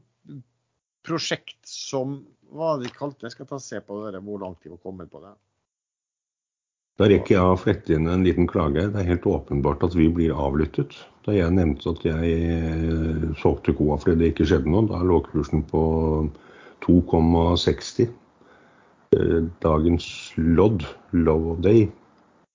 prosjekt 1.04 1.60
som 1.68 2.22
Hva 2.52 2.76
de 2.80 2.90
kalte? 2.92 3.26
Jeg 3.26 3.34
skal 3.36 3.48
ta 3.48 3.56
og 3.56 3.64
se 3.64 3.80
på 3.80 4.02
det, 4.12 4.20
hvor 4.24 4.42
langt 4.42 4.60
de 4.64 4.72
var 4.74 4.80
kommet 4.84 5.10
på 5.12 5.22
det. 5.22 5.32
Da 7.00 7.08
rekker 7.08 7.34
jeg 7.34 7.52
å 7.52 7.56
flette 7.56 7.94
inn 7.96 8.10
en 8.12 8.24
liten 8.26 8.46
klage. 8.50 8.84
Det 8.92 9.00
er 9.00 9.08
helt 9.08 9.26
åpenbart 9.26 9.84
at 9.86 9.94
vi 9.96 10.10
blir 10.12 10.36
avlyttet. 10.36 10.92
Da 11.24 11.32
jeg 11.32 11.54
nevnte 11.56 11.94
at 11.94 12.04
jeg 12.04 12.34
eh, 12.52 13.24
solgte 13.40 13.72
koa 13.78 13.96
fordi 14.02 14.18
det 14.20 14.32
ikke 14.34 14.48
skjedde 14.50 14.70
noe, 14.70 14.84
da 14.90 15.00
lå 15.06 15.22
kursen 15.30 15.64
på 15.70 15.82
2,60. 16.84 18.12
Eh, 19.16 19.40
dagens 19.64 20.06
lodd, 20.36 20.84
low 21.16 21.54
of 21.54 21.64
day, 21.64 21.86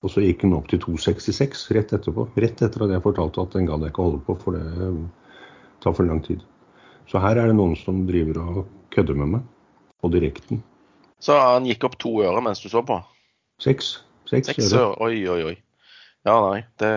og 0.06 0.14
så 0.14 0.22
gikk 0.22 0.46
den 0.46 0.56
opp 0.58 0.70
til 0.70 0.84
2,66 0.86 1.68
rett 1.74 1.98
etterpå. 1.98 2.30
Rett 2.38 2.62
etter 2.62 2.86
at 2.86 2.94
jeg 2.94 3.06
fortalte 3.08 3.44
at 3.44 3.58
den 3.58 3.70
gadd 3.70 3.88
jeg 3.88 3.96
ikke 3.96 4.06
holde 4.06 4.24
på, 4.30 4.38
for 4.46 4.58
det 4.58 4.94
tar 5.82 5.98
for 5.98 6.06
lang 6.06 6.22
tid. 6.26 6.46
Så 7.10 7.22
her 7.24 7.40
er 7.40 7.50
det 7.50 7.58
noen 7.58 7.74
som 7.80 8.06
driver 8.06 8.44
og 8.44 8.66
kødder 8.94 9.18
med 9.18 9.34
meg. 9.38 9.46
Og 10.06 10.14
direkten. 10.14 10.62
Så 11.24 11.38
han 11.40 11.66
gikk 11.66 11.88
opp 11.88 11.98
to 12.02 12.12
øre 12.26 12.42
mens 12.46 12.62
du 12.62 12.70
så 12.70 12.84
på? 12.86 13.00
Seks. 13.64 13.98
Seks, 14.30 14.52
Seks 14.52 14.74
øre. 14.76 14.94
Oi, 15.08 15.24
oi, 15.30 15.40
oi. 15.54 15.56
Ja, 16.28 16.38
nei. 16.44 16.62
Det 16.78 16.92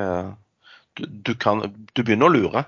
du, 0.98 1.07
du 1.07 1.34
kan 1.38 1.62
Du 1.94 2.03
begynner 2.03 2.28
å 2.28 2.34
lure. 2.34 2.64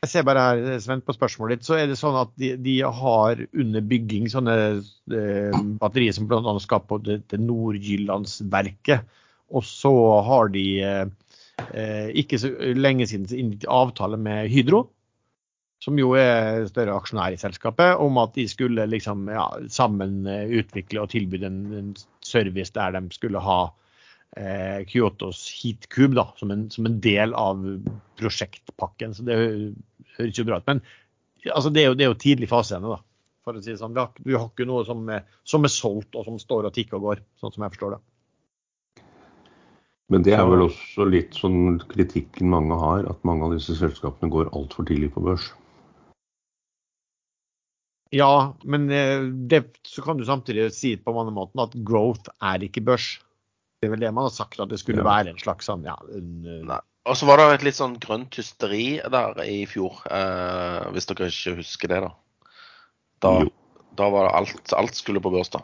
Jeg 0.00 0.08
ser 0.08 0.24
bare 0.24 0.42
her, 0.46 0.78
Sven, 0.80 1.02
på 1.04 1.12
spørsmålet 1.12 1.60
ditt, 1.60 1.66
så 1.68 1.76
er 1.76 1.90
det 1.90 1.98
sånn 2.00 2.16
at 2.16 2.30
de, 2.40 2.54
de 2.64 2.78
har 2.80 3.42
under 3.52 3.84
bygging 3.84 4.30
sånne 4.32 4.54
eh, 4.80 5.58
batterier 5.82 6.16
som 6.16 6.24
bl.a. 6.30 6.54
skal 6.64 6.80
på 6.88 6.96
det, 7.04 7.18
det 7.28 7.40
Nordjyllandsverket. 7.42 9.04
Og 9.52 9.66
så 9.68 9.92
har 10.24 10.48
de 10.54 10.64
eh, 10.80 12.08
ikke 12.22 12.40
så 12.40 12.48
lenge 12.78 13.10
siden 13.10 13.52
avtale 13.68 14.16
med 14.16 14.48
Hydro, 14.48 14.86
som 15.80 15.96
jo 15.96 16.12
er 16.18 16.66
større 16.68 16.94
aksjonær 17.00 17.34
i 17.34 17.40
selskapet, 17.40 17.96
om 18.04 18.18
at 18.20 18.34
de 18.36 18.44
skulle 18.50 18.84
liksom, 18.90 19.28
ja, 19.32 19.46
sammen 19.72 20.26
utvikle 20.28 21.04
og 21.04 21.12
tilby 21.14 21.40
en, 21.46 21.60
en 21.78 21.92
service 22.24 22.74
der 22.76 22.98
de 22.98 23.06
skulle 23.16 23.40
ha 23.40 23.60
eh, 24.36 24.82
Kyotos 24.88 25.46
Heatcube 25.56 26.18
da, 26.18 26.26
som 26.36 26.52
en, 26.52 26.66
som 26.70 26.86
en 26.86 26.98
del 27.02 27.34
av 27.38 27.62
prosjektpakken. 28.20 29.16
Så 29.16 29.24
det 29.26 29.38
høres 30.18 30.38
jo 30.38 30.46
bra 30.48 30.60
ut. 30.60 30.68
Men 30.68 30.82
altså, 31.48 31.72
det, 31.72 31.82
er 31.82 31.90
jo, 31.90 31.96
det 31.96 32.06
er 32.06 32.12
jo 32.12 32.20
tidlig 32.26 32.50
fase 32.50 32.76
ennå, 32.76 32.98
da. 32.98 33.04
For 33.46 33.56
å 33.56 33.64
si 33.64 33.72
det 33.72 33.80
sånn. 33.80 33.96
Vi 33.96 34.02
har, 34.02 34.12
vi 34.20 34.36
har 34.36 34.50
ikke 34.50 34.68
noe 34.68 34.84
som 34.84 35.06
er, 35.08 35.24
som 35.48 35.64
er, 35.64 35.72
solgt 35.72 36.16
og 36.18 36.26
som 36.28 36.36
står 36.40 36.68
og 36.68 36.74
tikker 36.76 36.98
og 36.98 37.06
går, 37.08 37.22
sånn 37.40 37.54
som 37.54 37.64
jeg 37.64 37.76
forstår 37.76 37.96
det. 37.96 38.02
Men 40.10 40.24
det 40.26 40.34
er 40.34 40.44
vel 40.50 40.66
også 40.66 41.06
litt 41.06 41.36
sånn 41.38 41.78
kritikken 41.88 42.50
mange 42.50 42.76
har, 42.76 43.06
at 43.06 43.24
mange 43.24 43.46
av 43.46 43.54
disse 43.54 43.76
selskapene 43.78 44.32
går 44.32 44.50
altfor 44.58 44.88
tidlig 44.88 45.12
på 45.14 45.22
børs. 45.22 45.52
Ja, 48.10 48.56
men 48.66 48.90
eh, 48.90 49.22
det, 49.22 49.64
så 49.86 50.02
kan 50.02 50.18
du 50.18 50.24
samtidig 50.26 50.72
si 50.74 50.96
på 50.98 51.14
mange 51.14 51.34
måter 51.34 51.62
at 51.62 51.76
growth 51.86 52.32
er 52.42 52.62
ikke 52.66 52.82
børs. 52.82 53.12
Det 53.80 53.86
er 53.88 53.94
vel 53.94 54.02
det 54.02 54.10
man 54.12 54.26
har 54.26 54.34
sagt, 54.34 54.58
at 54.60 54.72
det 54.72 54.80
skulle 54.82 55.04
ja. 55.04 55.06
være 55.06 55.32
en 55.32 55.40
slags 55.40 55.70
sånn 55.70 55.86
ja. 55.86 55.94
Og 57.08 57.16
så 57.16 57.28
var 57.28 57.40
det 57.40 57.46
et 57.54 57.66
litt 57.70 57.78
sånn 57.78 57.94
grønt 58.02 58.34
hysteri 58.36 58.98
der 59.14 59.38
i 59.46 59.62
fjor, 59.70 60.02
eh, 60.10 60.90
hvis 60.92 61.08
dere 61.08 61.30
ikke 61.30 61.54
husker 61.62 61.92
det, 61.92 62.00
da. 62.04 62.10
Da, 63.24 63.32
da 63.96 64.08
var 64.12 64.26
det 64.26 64.34
alt, 64.40 64.74
alt 64.76 64.98
skulle 64.98 65.22
på 65.22 65.32
børs, 65.32 65.52
da. 65.54 65.62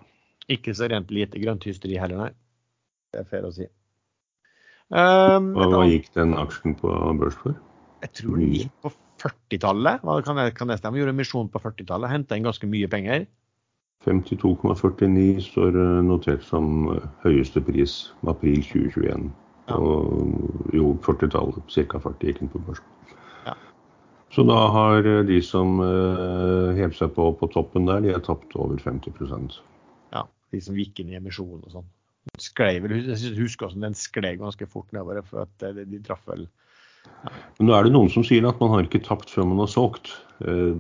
Ikke 0.53 0.73
så 0.77 0.89
rent 0.89 1.11
lite 1.13 1.43
grønt 1.43 1.67
hysteri 1.67 1.99
heller, 2.01 2.29
nei. 2.29 2.33
Det 3.13 3.25
er 3.25 3.29
fair 3.29 3.49
å 3.49 3.53
si. 3.55 3.67
Um, 4.87 5.51
hva, 5.57 5.67
hva 5.73 5.83
gikk 5.91 6.13
den 6.15 6.37
aksjen 6.39 6.77
på 6.79 6.95
børs 7.19 7.37
for? 7.43 7.59
Jeg 8.07 8.15
tror 8.21 8.39
den 8.39 8.55
gikk 8.55 8.73
på 8.85 8.95
40-tallet. 9.23 10.05
Kan, 10.25 10.41
kan 10.57 10.71
det 10.71 10.79
stemme? 10.81 11.01
Gjorde 11.01 11.15
emisjon 11.17 11.51
på 11.53 11.63
40-tallet. 11.63 12.13
Henta 12.13 12.37
inn 12.37 12.47
ganske 12.47 12.69
mye 12.71 12.89
penger. 12.91 13.27
52,49 14.07 15.41
står 15.43 15.77
eh, 15.81 16.03
notert 16.07 16.45
som 16.47 16.91
eh, 16.95 17.07
høyeste 17.25 17.63
pris 17.65 17.97
april 18.29 18.61
2021. 18.63 19.31
Ja. 19.67 19.79
Og 19.81 20.75
jo, 20.77 20.93
40-tallet. 21.07 21.65
Ca. 21.73 22.03
40 22.05 22.31
gikk 22.31 22.43
inn 22.45 22.53
på 22.53 22.63
børsen. 22.69 23.17
Ja. 23.49 23.57
Så 24.35 24.45
da 24.47 24.61
har 24.75 25.01
eh, 25.03 25.25
de 25.27 25.41
som 25.43 25.81
uh, 25.83 26.77
hev 26.79 26.95
seg 26.99 27.15
på 27.17 27.33
på 27.41 27.51
toppen 27.55 27.89
der, 27.91 28.05
de 28.05 28.15
har 28.15 28.23
tapt 28.27 28.55
over 28.59 28.79
50% 28.83 29.59
Ja, 30.15 30.27
de 30.55 30.63
som 30.63 30.79
gikk 30.79 31.03
inn 31.03 31.15
i 31.15 31.19
emisjonen 31.19 31.65
og 31.65 31.79
sånn. 31.79 31.91
Sklei 32.43 32.77
vel, 32.83 32.99
jeg 33.07 33.35
husker 33.39 33.69
også 33.69 33.81
den 33.81 33.95
sklei 33.97 34.35
ganske 34.39 34.67
fort 34.69 34.91
nedover, 34.93 35.23
for 35.27 35.47
at 35.47 35.63
de, 35.63 35.87
de 35.89 36.01
traff 36.05 36.25
vel 36.29 36.49
men 37.59 37.69
nå 37.69 37.75
er 37.77 37.87
det 37.87 37.95
noen 37.95 38.11
som 38.13 38.25
sier 38.27 38.47
at 38.49 38.61
man 38.63 38.75
har 38.75 38.87
ikke 38.87 39.05
tapt 39.07 39.33
før 39.33 39.49
man 39.49 39.63
har 39.65 39.71
solgt. 39.73 40.13
Eh, 40.45 40.75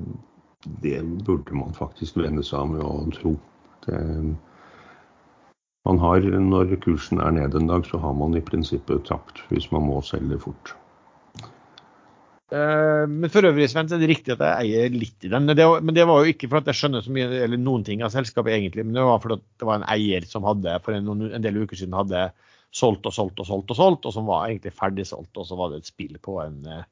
det 0.83 0.99
burde 1.27 1.57
man 1.57 1.77
faktisk 1.77 2.19
vende 2.19 2.45
seg 2.45 2.61
av 2.61 2.73
med 2.75 2.83
å 2.85 2.95
tro. 3.15 3.37
Det, 3.87 4.01
man 5.87 6.01
har, 6.03 6.25
når 6.43 6.75
kursen 6.83 7.23
er 7.23 7.37
ned 7.37 7.55
en 7.55 7.71
dag, 7.71 7.87
så 7.87 8.01
har 8.03 8.17
man 8.19 8.35
i 8.37 8.43
prinsippet 8.45 9.07
tapt 9.07 9.45
hvis 9.53 9.71
man 9.71 9.87
må 9.87 10.01
selge 10.05 10.41
fort. 10.43 10.75
Eh, 12.55 13.05
men 13.11 13.31
for 13.33 13.47
øvrig 13.47 13.69
Sven, 13.71 13.89
så 13.91 13.97
er 13.97 14.03
det 14.03 14.11
riktig 14.11 14.35
at 14.35 14.43
jeg 14.43 14.67
eier 14.67 14.93
litt 14.95 15.25
i 15.27 15.31
den. 15.31 15.49
Men 15.49 15.59
det, 15.59 15.67
men 15.83 15.97
det, 15.97 16.05
var 16.11 16.23
jo 16.23 16.35
ikke 16.35 16.51
for 16.51 16.61
at 16.61 16.69
jeg 16.71 16.81
skjønner 16.81 17.07
så 17.07 17.15
mye, 17.15 17.31
eller 17.47 17.63
noen 17.63 17.87
ting 17.87 18.05
av 18.07 18.13
selskapet 18.15 18.55
egentlig, 18.55 18.85
men 18.87 18.99
det 18.99 19.07
var 19.07 19.23
fordi 19.23 19.41
det 19.43 19.71
var 19.71 19.81
en 19.81 19.89
eier 19.95 20.27
som 20.29 20.47
hadde 20.47 20.77
for 20.85 20.99
en, 20.99 21.09
en 21.31 21.47
del 21.47 21.63
uker 21.63 21.79
siden 21.79 21.97
hadde 21.97 22.29
solgt 22.77 23.09
og 23.09 23.15
solgt 23.17 23.41
og 23.41 23.49
solgt, 23.49 23.73
og 23.73 23.79
solgt, 23.79 24.07
og 24.09 24.15
som 24.15 24.29
var 24.29 24.49
egentlig 24.49 24.75
ferdig 24.77 25.07
solgt. 25.09 25.33
Og 25.39 25.49
så 25.49 25.59
var 25.59 25.73
det 25.73 25.83
et 25.83 25.91
spill 25.91 26.19
på 26.23 26.39
en, 26.43 26.61
eh, 26.69 26.85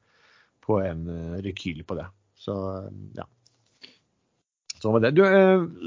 på 0.65 0.79
en 0.81 1.05
eh, 1.11 1.41
rekyl 1.45 1.83
på 1.87 1.97
det. 1.99 2.07
Så 2.39 2.55
eh, 2.79 2.91
ja. 3.19 3.27
Så 4.75 4.91
var 4.91 5.01
det. 5.01 5.15
Du, 5.17 5.23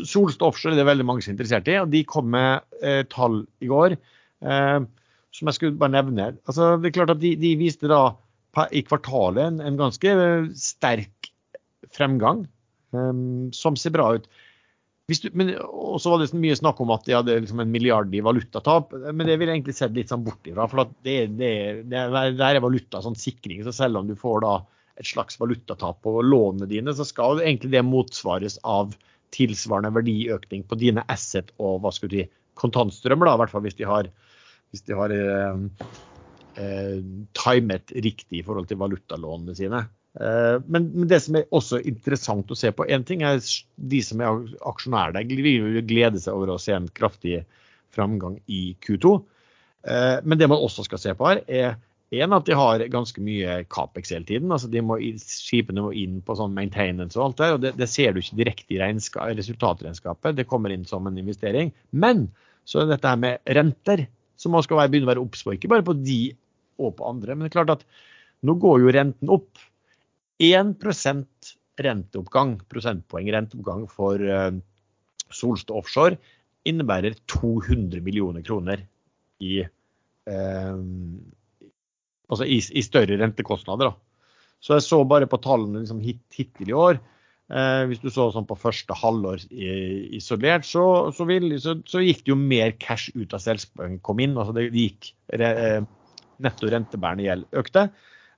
Solst 0.09 0.43
Offshore 0.43 0.75
er 0.75 0.81
det 0.81 0.89
veldig 0.89 1.05
mange 1.07 1.23
som 1.23 1.31
er 1.31 1.37
interessert 1.37 1.69
i, 1.71 1.77
og 1.79 1.91
de 1.93 2.07
kom 2.09 2.31
med 2.35 2.65
eh, 2.83 3.03
tall 3.13 3.43
i 3.63 3.69
går 3.71 3.95
eh, 3.95 4.79
som 5.37 5.51
jeg 5.51 5.59
skulle 5.59 5.79
bare 5.79 5.95
nevne. 5.95 6.33
Altså, 6.49 6.73
det 6.81 6.91
er 6.91 6.97
klart 6.97 7.13
at 7.15 7.21
De, 7.23 7.35
de 7.39 7.53
viste 7.61 7.91
da 7.91 8.17
i 8.75 8.81
kvartalet 8.83 9.45
en, 9.45 9.59
en 9.63 9.77
ganske 9.79 10.15
sterk 10.59 11.29
fremgang, 11.95 12.41
som 13.55 13.77
ser 13.79 13.93
bra 13.95 14.09
ut. 14.17 14.25
Du, 15.09 15.29
men 15.33 15.55
også 15.57 16.11
var 16.13 16.21
det 16.21 16.37
mye 16.37 16.57
snakk 16.59 16.81
om 16.85 16.91
at 16.93 17.07
de 17.09 17.15
hadde 17.17 17.39
liksom 17.41 17.63
en 17.63 17.71
milliard 17.73 18.13
i 18.13 18.21
valutatap. 18.21 18.91
Men 18.93 19.25
det 19.25 19.39
vil 19.41 19.49
jeg 19.49 19.57
egentlig 19.57 19.77
sett 19.79 19.95
litt 19.97 20.11
sånn 20.13 20.27
bort 20.27 20.45
ifra. 20.45 20.67
For 20.69 20.91
det, 21.07 21.15
det, 21.39 21.53
det, 21.89 22.03
det 22.37 22.45
er 22.45 22.61
valuta 22.61 23.01
sånn 23.01 23.17
sikring. 23.17 23.63
Så 23.65 23.73
selv 23.73 24.03
om 24.03 24.11
du 24.11 24.13
får 24.19 24.45
da 24.45 24.59
et 25.01 25.09
slags 25.09 25.39
valutatap 25.41 26.03
på 26.05 26.19
lånene 26.27 26.69
dine, 26.69 26.93
så 26.93 27.07
skal 27.09 27.41
egentlig 27.41 27.73
det 27.73 27.85
motsvares 27.89 28.59
av 28.69 28.93
tilsvarende 29.33 29.95
verdiøkning 29.97 30.67
på 30.69 30.77
dine 30.81 31.05
asset 31.13 31.53
og 31.61 31.83
hva 31.85 31.93
skal 31.95 32.13
du 32.13 32.19
si, 32.21 32.29
kontantstrømmer. 32.59 33.29
da, 33.29 33.37
I 33.37 33.43
hvert 33.45 33.55
fall 33.55 33.65
hvis 33.65 33.79
de 33.79 33.89
har, 33.89 34.09
hvis 34.73 34.85
de 34.89 34.97
har 34.99 35.15
eh, 35.15 35.93
eh, 36.61 36.97
timet 37.39 37.97
riktig 37.97 38.43
i 38.43 38.45
forhold 38.45 38.69
til 38.69 38.81
valutalånene 38.81 39.57
sine. 39.57 39.85
Eh, 40.21 40.61
men, 40.66 40.91
det 41.09 41.21
som 41.23 41.39
er 41.39 41.49
også 41.55 41.81
interessant 41.87 42.51
å 42.51 42.59
se 42.59 42.73
på, 42.75 42.87
én 42.91 43.07
ting 43.07 43.23
er 43.27 43.39
de 43.77 44.03
som 44.05 44.23
er 44.23 44.47
aksjonærer 44.66 45.14
der, 45.19 45.43
vil 45.47 45.83
glede 45.87 46.23
seg 46.23 46.35
over 46.35 46.55
å 46.55 46.62
se 46.62 46.75
en 46.75 46.89
kraftig 46.95 47.43
framgang 47.95 48.39
i 48.51 48.73
Q2. 48.85 49.19
Eh, 49.89 50.16
men 50.25 50.41
det 50.41 50.51
man 50.51 50.64
også 50.64 50.87
skal 50.89 51.03
se 51.03 51.14
på 51.19 51.29
her, 51.31 51.45
er 51.47 51.79
en 52.19 52.33
at 52.33 52.47
de 52.49 52.57
har 52.57 52.83
ganske 52.89 53.21
mye 53.21 53.61
Capex 53.69 54.14
hele 54.14 54.25
tiden. 54.25 54.53
altså 54.53 54.71
må, 54.83 54.97
Skipene 55.21 55.85
må 55.85 55.93
inn 55.93 56.23
på 56.25 56.39
sånn 56.39 56.55
maintenance 56.57 57.19
og 57.19 57.27
alt 57.27 57.41
der, 57.43 57.57
og 57.57 57.64
det, 57.64 57.75
det 57.77 57.91
ser 57.93 58.14
du 58.14 58.23
ikke 58.23 58.41
direkte 58.41 58.79
i 58.79 59.37
resultatregnskapet. 59.37 60.39
Det 60.39 60.49
kommer 60.49 60.73
inn 60.73 60.87
som 60.89 61.07
en 61.07 61.19
investering. 61.21 61.73
Men 61.91 62.31
så 62.69 62.83
er 62.83 62.91
dette 62.91 63.12
her 63.12 63.21
med 63.21 63.45
renter, 63.45 64.07
som 64.41 64.55
man 64.57 64.64
skal 64.64 64.81
begynne 64.89 65.09
å 65.09 65.12
være 65.12 65.25
obs 65.25 65.45
på. 65.45 65.55
Ikke 65.55 65.71
bare 65.71 65.85
på 65.85 65.97
de 66.01 66.33
og 66.81 66.97
på 66.97 67.07
andre. 67.11 67.35
Men 67.35 67.45
det 67.45 67.53
er 67.53 67.59
klart 67.59 67.77
at 67.77 67.85
nå 68.47 68.57
går 68.62 68.81
jo 68.83 68.95
renten 68.95 69.35
opp. 69.35 69.51
1 70.39 70.74
renteoppgang, 71.78 72.59
prosentpoeng 72.70 73.30
renteoppgang 73.34 73.86
for 73.91 74.22
uh, 74.22 74.51
Solstad 75.30 75.76
Offshore 75.78 76.18
innebærer 76.68 77.16
200 77.30 78.03
millioner 78.05 78.43
kroner 78.47 78.82
i, 79.43 79.61
uh, 79.62 80.78
altså 82.28 82.47
i, 82.47 82.59
i, 82.59 82.82
større 82.86 83.18
rentekostnader. 83.20 83.93
Da. 83.93 84.26
Så 84.61 84.78
jeg 84.78 84.86
så 84.89 85.05
bare 85.07 85.30
på 85.30 85.41
tallene 85.43 85.84
liksom, 85.84 86.03
hit, 86.03 86.22
hittil 86.34 86.72
i 86.72 86.76
år. 86.76 86.99
Eh, 87.49 87.82
hvis 87.89 88.03
du 88.03 88.11
så 88.12 88.26
sånn 88.28 88.45
på 88.45 88.59
første 88.61 88.93
halvår 88.93 89.47
isolert, 89.49 90.66
så, 90.68 90.82
så, 91.16 91.24
vil, 91.30 91.55
så, 91.62 91.78
så, 91.89 92.03
gikk 92.05 92.26
det 92.26 92.32
jo 92.34 92.36
mer 92.36 92.74
cash 92.82 93.14
ut 93.14 93.32
av 93.32 93.41
selskapet 93.41 94.03
kom 94.05 94.20
inn. 94.20 94.36
altså 94.36 94.53
Det 94.59 94.66
gikk 94.68 95.12
netto 96.45 96.68
rentebærende 96.68 97.24
gjeld 97.24 97.47
økte. 97.62 97.86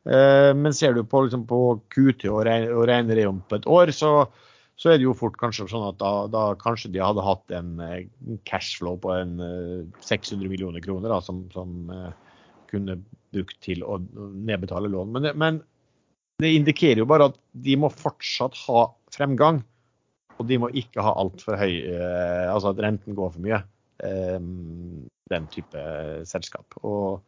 Eh, 0.09 0.53
men 0.57 0.75
ser 0.75 0.95
du 0.97 1.03
på, 1.05 1.25
liksom, 1.27 1.45
på 1.49 1.81
Q2 1.93 2.31
og 2.33 2.87
regner 2.89 3.19
det 3.19 3.27
om 3.29 3.41
på 3.49 3.59
et 3.59 3.69
år, 3.69 3.93
så, 3.93 4.25
så 4.81 4.93
er 4.93 5.01
det 5.01 5.05
jo 5.05 5.17
fort 5.17 5.37
kanskje 5.41 5.69
sånn 5.69 5.91
at 5.91 5.99
da, 6.01 6.13
da 6.33 6.45
kanskje 6.61 6.93
de 6.95 7.03
hadde 7.05 7.25
hatt 7.27 7.57
en 7.57 7.75
eh, 7.85 8.07
cashflow 8.49 8.97
på 9.03 9.13
en 9.19 9.35
600 10.01 10.49
millioner 10.49 10.85
kroner 10.85 11.13
da, 11.13 11.21
som, 11.25 11.45
som 11.53 11.91
kunne 12.71 13.01
brukt 13.35 13.59
til 13.65 13.85
å 13.85 13.99
nedbetale 14.01 14.89
lån. 14.91 15.13
Men, 15.17 15.33
men, 15.39 15.61
det 16.41 16.55
indikerer 16.57 17.03
jo 17.03 17.11
bare 17.11 17.29
at 17.29 17.37
de 17.53 17.75
må 17.77 17.91
fortsatt 17.93 18.57
ha 18.65 18.87
fremgang. 19.13 19.61
Og 20.41 20.47
de 20.49 20.57
må 20.57 20.71
ikke 20.73 21.03
ha 21.05 21.11
altfor 21.21 21.59
høy 21.61 21.75
Altså 22.49 22.71
at 22.71 22.79
renten 22.81 23.13
går 23.19 23.35
for 23.35 23.45
mye. 23.45 23.59
Den 24.01 25.49
type 25.53 25.83
selskap. 26.25 26.79
Og 26.81 27.21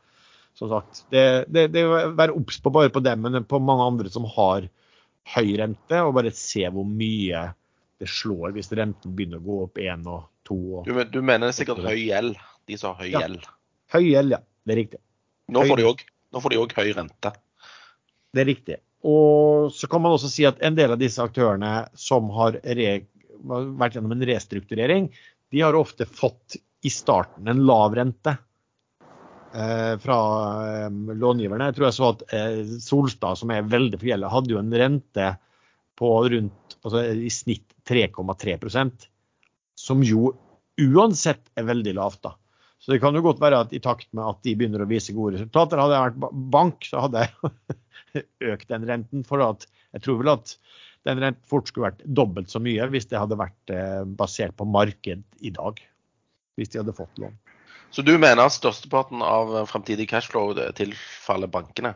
som 0.58 0.68
sagt, 0.70 1.04
det, 1.12 1.24
det, 1.48 1.66
det 1.72 1.84
være 1.88 2.34
obs 2.36 2.60
på 2.62 2.72
bare 2.74 2.92
på 2.92 3.02
dem, 3.04 3.24
men 3.24 3.44
på 3.48 3.60
mange 3.62 3.88
andre 3.92 4.12
som 4.12 4.26
har 4.36 4.68
høy 5.36 5.56
rente, 5.60 6.00
og 6.02 6.14
bare 6.18 6.32
se 6.34 6.66
hvor 6.72 6.86
mye 6.86 7.46
det 8.02 8.10
slår 8.10 8.54
hvis 8.56 8.72
renten 8.74 9.14
begynner 9.16 9.38
å 9.38 9.46
gå 9.46 9.58
opp 9.66 9.80
én 9.82 10.02
og 10.10 10.26
to. 10.46 10.58
Og, 10.80 10.88
du, 10.88 10.96
du, 11.08 11.20
mener 11.24 11.54
sikkert 11.54 11.84
høy 11.86 12.08
gjeld, 12.08 12.38
de 12.68 12.78
som 12.78 12.96
har 12.96 13.06
høy 13.06 13.12
ja. 13.14 13.52
Høy 13.94 14.04
gjeld, 14.08 14.36
ja. 14.36 14.42
Det 14.62 14.74
er 14.74 14.80
riktig. 14.84 15.00
Nå 15.52 15.64
får, 15.66 15.82
nå 16.32 16.42
får 16.42 16.54
de 16.54 16.58
òg 16.62 16.74
høy 16.78 16.90
rente. 16.96 17.32
Det 18.32 18.42
er 18.42 18.48
riktig. 18.48 18.78
Og 19.06 19.72
så 19.74 19.88
kan 19.90 20.02
man 20.02 20.14
også 20.14 20.30
si 20.30 20.46
at 20.46 20.60
en 20.62 20.76
del 20.78 20.94
av 20.94 21.00
disse 21.00 21.22
aktørene 21.22 21.72
som 21.98 22.30
har 22.36 22.58
re... 22.62 22.90
vært 23.42 23.96
gjennom 23.96 24.14
en 24.14 24.26
restrukturering, 24.28 25.08
de 25.52 25.62
har 25.62 25.76
ofte 25.76 26.06
fått 26.06 26.56
i 26.82 26.90
starten 26.90 27.50
en 27.50 27.64
lav 27.66 27.94
rente. 27.98 28.36
Eh, 29.54 29.98
fra 29.98 30.18
eh, 30.84 30.90
långiverne. 31.14 31.66
Jeg 31.68 31.76
tror 31.76 31.86
jeg 31.88 31.96
så 31.98 32.06
at 32.14 32.22
eh, 32.32 32.60
Solstad, 32.80 33.36
som 33.36 33.50
er 33.52 33.66
veldig 33.68 33.98
forgjelda, 34.00 34.30
hadde 34.32 34.54
jo 34.54 34.60
en 34.62 34.72
rente 34.72 35.26
på 36.00 36.12
rundt 36.32 36.76
altså 36.80 37.02
i 37.12 37.28
snitt 37.30 37.74
3,3% 37.88 39.04
som 39.76 40.00
jo 40.06 40.30
uansett 40.80 41.52
er 41.58 41.68
veldig 41.68 41.94
lavt. 41.98 42.22
da. 42.24 42.32
Så 42.80 42.94
det 42.94 43.02
kan 43.02 43.14
jo 43.14 43.24
godt 43.26 43.42
være 43.44 43.60
at 43.66 43.76
i 43.76 43.82
takt 43.82 44.08
med 44.16 44.24
at 44.24 44.40
de 44.46 44.56
begynner 44.56 44.86
å 44.86 44.88
vise 44.88 45.12
gode 45.12 45.36
resultater, 45.36 45.82
hadde 45.82 45.98
jeg 45.98 46.08
vært 46.08 46.40
bank, 46.56 46.88
så 46.88 47.04
hadde 47.04 47.26
jeg 47.26 48.24
økt 48.54 48.72
den 48.72 48.88
renten. 48.88 49.28
For 49.28 49.44
at 49.44 49.68
jeg 49.92 50.06
tror 50.06 50.22
vel 50.22 50.32
at 50.32 50.56
den 51.04 51.20
renten 51.20 51.50
fort 51.50 51.68
skulle 51.68 51.90
vært 51.90 52.04
dobbelt 52.06 52.48
så 52.48 52.62
mye 52.62 52.88
hvis 52.88 53.10
det 53.10 53.20
hadde 53.20 53.36
vært 53.36 53.76
basert 54.16 54.56
på 54.56 54.64
marked 54.64 55.26
i 55.44 55.52
dag. 55.52 55.84
Hvis 56.56 56.72
de 56.72 56.80
hadde 56.80 56.96
fått 56.96 57.20
lån. 57.20 57.41
Så 57.92 58.04
du 58.04 58.14
mener 58.16 58.40
at 58.46 58.54
størsteparten 58.54 59.20
av 59.24 59.52
fremtidig 59.68 60.08
cashflow 60.08 60.54
tilfaller 60.78 61.50
bankene? 61.52 61.92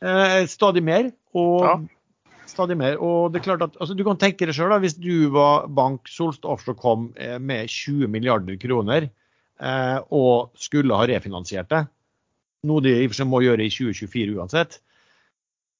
Eh, 0.00 0.46
stadig 0.48 0.82
mer. 0.84 1.10
Og, 1.36 1.66
ja. 1.66 1.74
stadig 2.48 2.78
mer. 2.80 2.96
Og 3.04 3.32
det 3.32 3.42
er 3.42 3.46
klart 3.50 3.66
at, 3.66 3.76
altså, 3.80 3.96
Du 3.96 4.04
kan 4.06 4.20
tenke 4.20 4.48
deg 4.48 4.56
sjøl, 4.56 4.72
hvis 4.80 4.96
du 4.96 5.28
var 5.34 5.68
bank, 5.68 6.08
Solst 6.08 6.48
Offshore 6.48 6.78
kom 6.80 7.10
eh, 7.16 7.36
med 7.38 7.68
20 7.68 8.08
milliarder 8.12 8.56
kroner 8.60 9.08
eh, 9.08 9.98
og 10.08 10.56
skulle 10.60 10.96
ha 10.96 11.08
refinansiert 11.08 11.68
det, 11.72 11.84
noe 12.66 12.84
de 12.84 12.96
i 12.96 13.04
og 13.04 13.12
for 13.12 13.20
seg 13.20 13.30
må 13.30 13.44
gjøre 13.44 13.68
i 13.68 13.72
2024 13.72 14.40
uansett. 14.40 14.80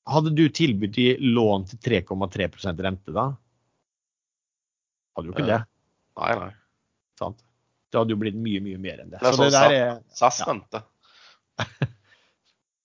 Hadde 0.07 0.37
du 0.37 0.45
tilbudt 0.55 0.95
de 0.95 1.09
lån 1.19 1.67
til 1.73 1.81
3,3% 2.05 2.85
rente 2.85 3.17
da? 3.17 3.31
Hadde 5.17 5.33
jo 5.33 5.35
ikke 5.35 5.49
det. 5.49 5.65
Nei, 6.21 6.31
nei. 6.37 6.53
Sant? 7.19 7.46
Det 7.97 8.03
hadde 8.03 8.13
jo 8.13 8.21
blitt 8.21 8.37
mye, 8.37 8.61
mye 8.61 8.79
mer 8.81 9.01
enn 9.01 9.13
det. 9.15 9.23
Det 9.23 9.31
er 9.31 9.39
sånn 9.39 9.53
det 9.55 9.67
er, 9.81 10.01
SAS-rente. 10.21 10.83
Ja. 11.57 11.69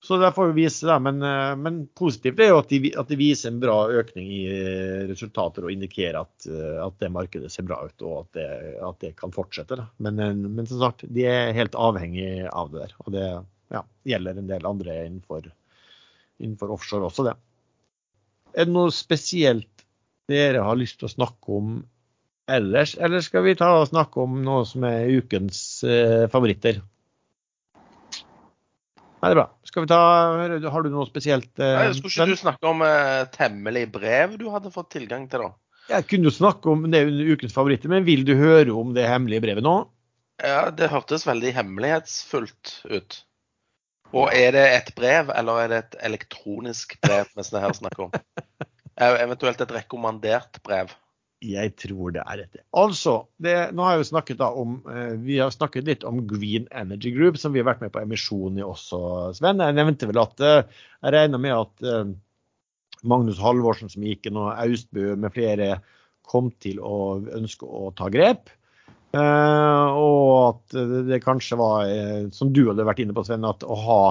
Så 0.03 0.17
det 0.17 0.31
får 0.31 0.47
vi 0.47 0.63
vise, 0.63 0.87
da. 0.87 0.95
Men, 0.99 1.21
eh, 1.21 1.55
men 1.55 1.83
positivt 1.93 2.39
er 2.41 2.49
jo 2.49 2.61
at 2.63 2.71
de, 2.73 2.89
at 2.97 3.11
de, 3.11 3.17
viser 3.19 3.51
en 3.51 3.59
bra 3.61 3.75
økning 4.01 4.31
i 4.33 4.39
eh, 4.49 5.03
resultater 5.11 5.67
og 5.67 5.73
indikerer 5.75 6.17
at, 6.23 6.47
eh, 6.49 6.79
at 6.81 6.95
det 7.03 7.11
markedet 7.13 7.51
ser 7.53 7.67
bra 7.69 7.77
ut 7.85 8.05
og 8.07 8.15
at 8.23 8.39
det, 8.39 8.47
at 8.87 8.97
det 9.03 9.11
kan 9.19 9.33
fortsette. 9.35 9.77
Da. 9.77 9.85
Men, 10.01 10.17
men, 10.47 10.65
som 10.65 10.81
sagt, 10.81 11.05
de 11.05 11.27
er 11.29 11.53
helt 11.53 11.77
avhengig 11.77 12.47
av 12.49 12.73
det 12.73 12.81
der. 12.81 12.95
Og 13.05 13.13
det 13.13 13.27
ja, 13.75 13.83
gjelder 14.09 14.41
en 14.41 14.49
del 14.49 14.65
andre 14.71 14.97
innenfor, 15.03 15.51
innenfor 16.41 16.73
offshore 16.73 17.11
også, 17.11 17.29
det. 17.29 17.37
Er 18.57 18.67
det 18.67 18.73
noe 18.73 18.89
spesielt 18.95 19.85
dere 20.31 20.65
har 20.65 20.79
lyst 20.79 20.97
til 20.99 21.11
å 21.11 21.13
snakke 21.13 21.59
om 21.61 21.77
ellers, 22.55 22.95
eller 22.99 23.23
skal 23.25 23.45
vi 23.45 23.57
ta 23.59 23.71
og 23.79 23.89
snakke 23.89 24.21
om 24.23 24.41
noe 24.45 24.65
som 24.69 24.85
er 24.87 25.09
ukens 25.21 25.59
eh, 25.87 26.27
favoritter? 26.31 26.81
Nei, 29.21 29.29
det 29.29 29.35
er 29.35 29.37
bra. 29.37 29.47
Skal 29.69 29.85
vi 29.85 29.89
ta, 29.91 29.99
Har 30.73 30.85
du 30.85 30.89
noe 30.89 31.05
spesielt? 31.05 31.51
Eh, 31.61 31.75
Nei, 31.77 31.89
skulle 31.93 32.13
ikke 32.15 32.33
du 32.33 32.41
snakke 32.41 32.69
om 32.71 32.81
eh, 32.85 33.17
et 33.21 33.35
hemmelig 33.43 33.85
brev 33.93 34.37
du 34.41 34.47
hadde 34.53 34.73
fått 34.73 34.93
tilgang 34.95 35.27
til, 35.29 35.45
da? 35.45 35.51
Jeg 35.91 36.07
kunne 36.09 36.29
jo 36.29 36.33
snakke 36.33 36.71
om 36.71 36.85
det 36.89 37.03
under 37.09 37.33
ukens 37.35 37.53
favoritter, 37.53 37.91
men 37.91 38.05
vil 38.07 38.23
du 38.25 38.33
høre 38.39 38.73
om 38.73 38.95
det 38.95 39.09
hemmelige 39.09 39.43
brevet 39.43 39.65
nå? 39.65 39.75
Ja, 40.41 40.71
det 40.73 40.89
hørtes 40.89 41.27
veldig 41.27 41.53
hemmelighetsfullt 41.53 42.73
ut. 42.89 43.19
Og 44.11 44.33
er 44.35 44.55
det 44.55 44.63
et 44.73 44.89
brev, 44.97 45.29
eller 45.37 45.61
er 45.61 45.71
det 45.71 45.79
et 45.83 45.99
elektronisk 46.09 46.97
brev 47.03 47.29
vi 47.37 47.61
her 47.63 47.77
snakker 47.77 48.07
om? 48.07 48.15
Eventuelt 49.01 49.61
et 49.61 49.75
rekommandert 49.75 50.59
brev? 50.65 50.91
Jeg 51.41 51.73
tror 51.81 52.13
det 52.13 52.21
er 52.21 52.43
dette. 52.43 52.59
Altså, 52.77 53.15
det, 53.41 53.55
nå 53.73 53.85
har 53.87 53.95
jo 53.97 54.05
snakket 54.05 54.43
om, 54.45 54.75
eh, 54.93 55.15
Vi 55.17 55.39
har 55.41 55.49
snakket 55.49 55.87
litt 55.87 56.03
om 56.05 56.21
Green 56.29 56.67
Energy 56.69 57.09
Group, 57.15 57.39
som 57.41 57.53
vi 57.53 57.59
har 57.59 57.65
vært 57.65 57.81
med 57.81 57.91
på 57.95 58.01
emisjon 58.03 58.59
i 58.59 58.65
også, 58.65 59.33
Sven. 59.33 59.57
Jeg 59.57 59.73
nevnte 59.73 60.09
vel 60.09 60.21
at 60.21 60.43
eh, 60.45 60.61
jeg 61.01 61.15
regner 61.17 61.41
med 61.41 61.55
at 61.57 61.87
eh, 61.89 62.13
Magnus 63.01 63.41
Halvorsen 63.41 63.89
som 63.89 64.05
gikk 64.05 64.29
inn, 64.29 64.37
og 64.37 64.53
Austbø 64.53 65.15
med 65.17 65.33
flere 65.33 65.79
kom 66.29 66.51
til 66.61 66.77
å 66.77 67.17
ønske 67.33 67.65
å 67.65 67.89
ta 67.97 68.11
grep. 68.13 68.53
og 69.11 70.35
at 70.45 70.75
det 71.09 71.17
kanskje 71.25 71.57
var, 71.59 71.89
som 72.31 72.53
du 72.53 72.61
hadde 72.69 72.85
vært 72.87 73.01
inne 73.01 73.15
på, 73.17 73.25
Sven, 73.25 73.43
at 73.43 73.65
å 73.65 73.75
ha 73.75 74.03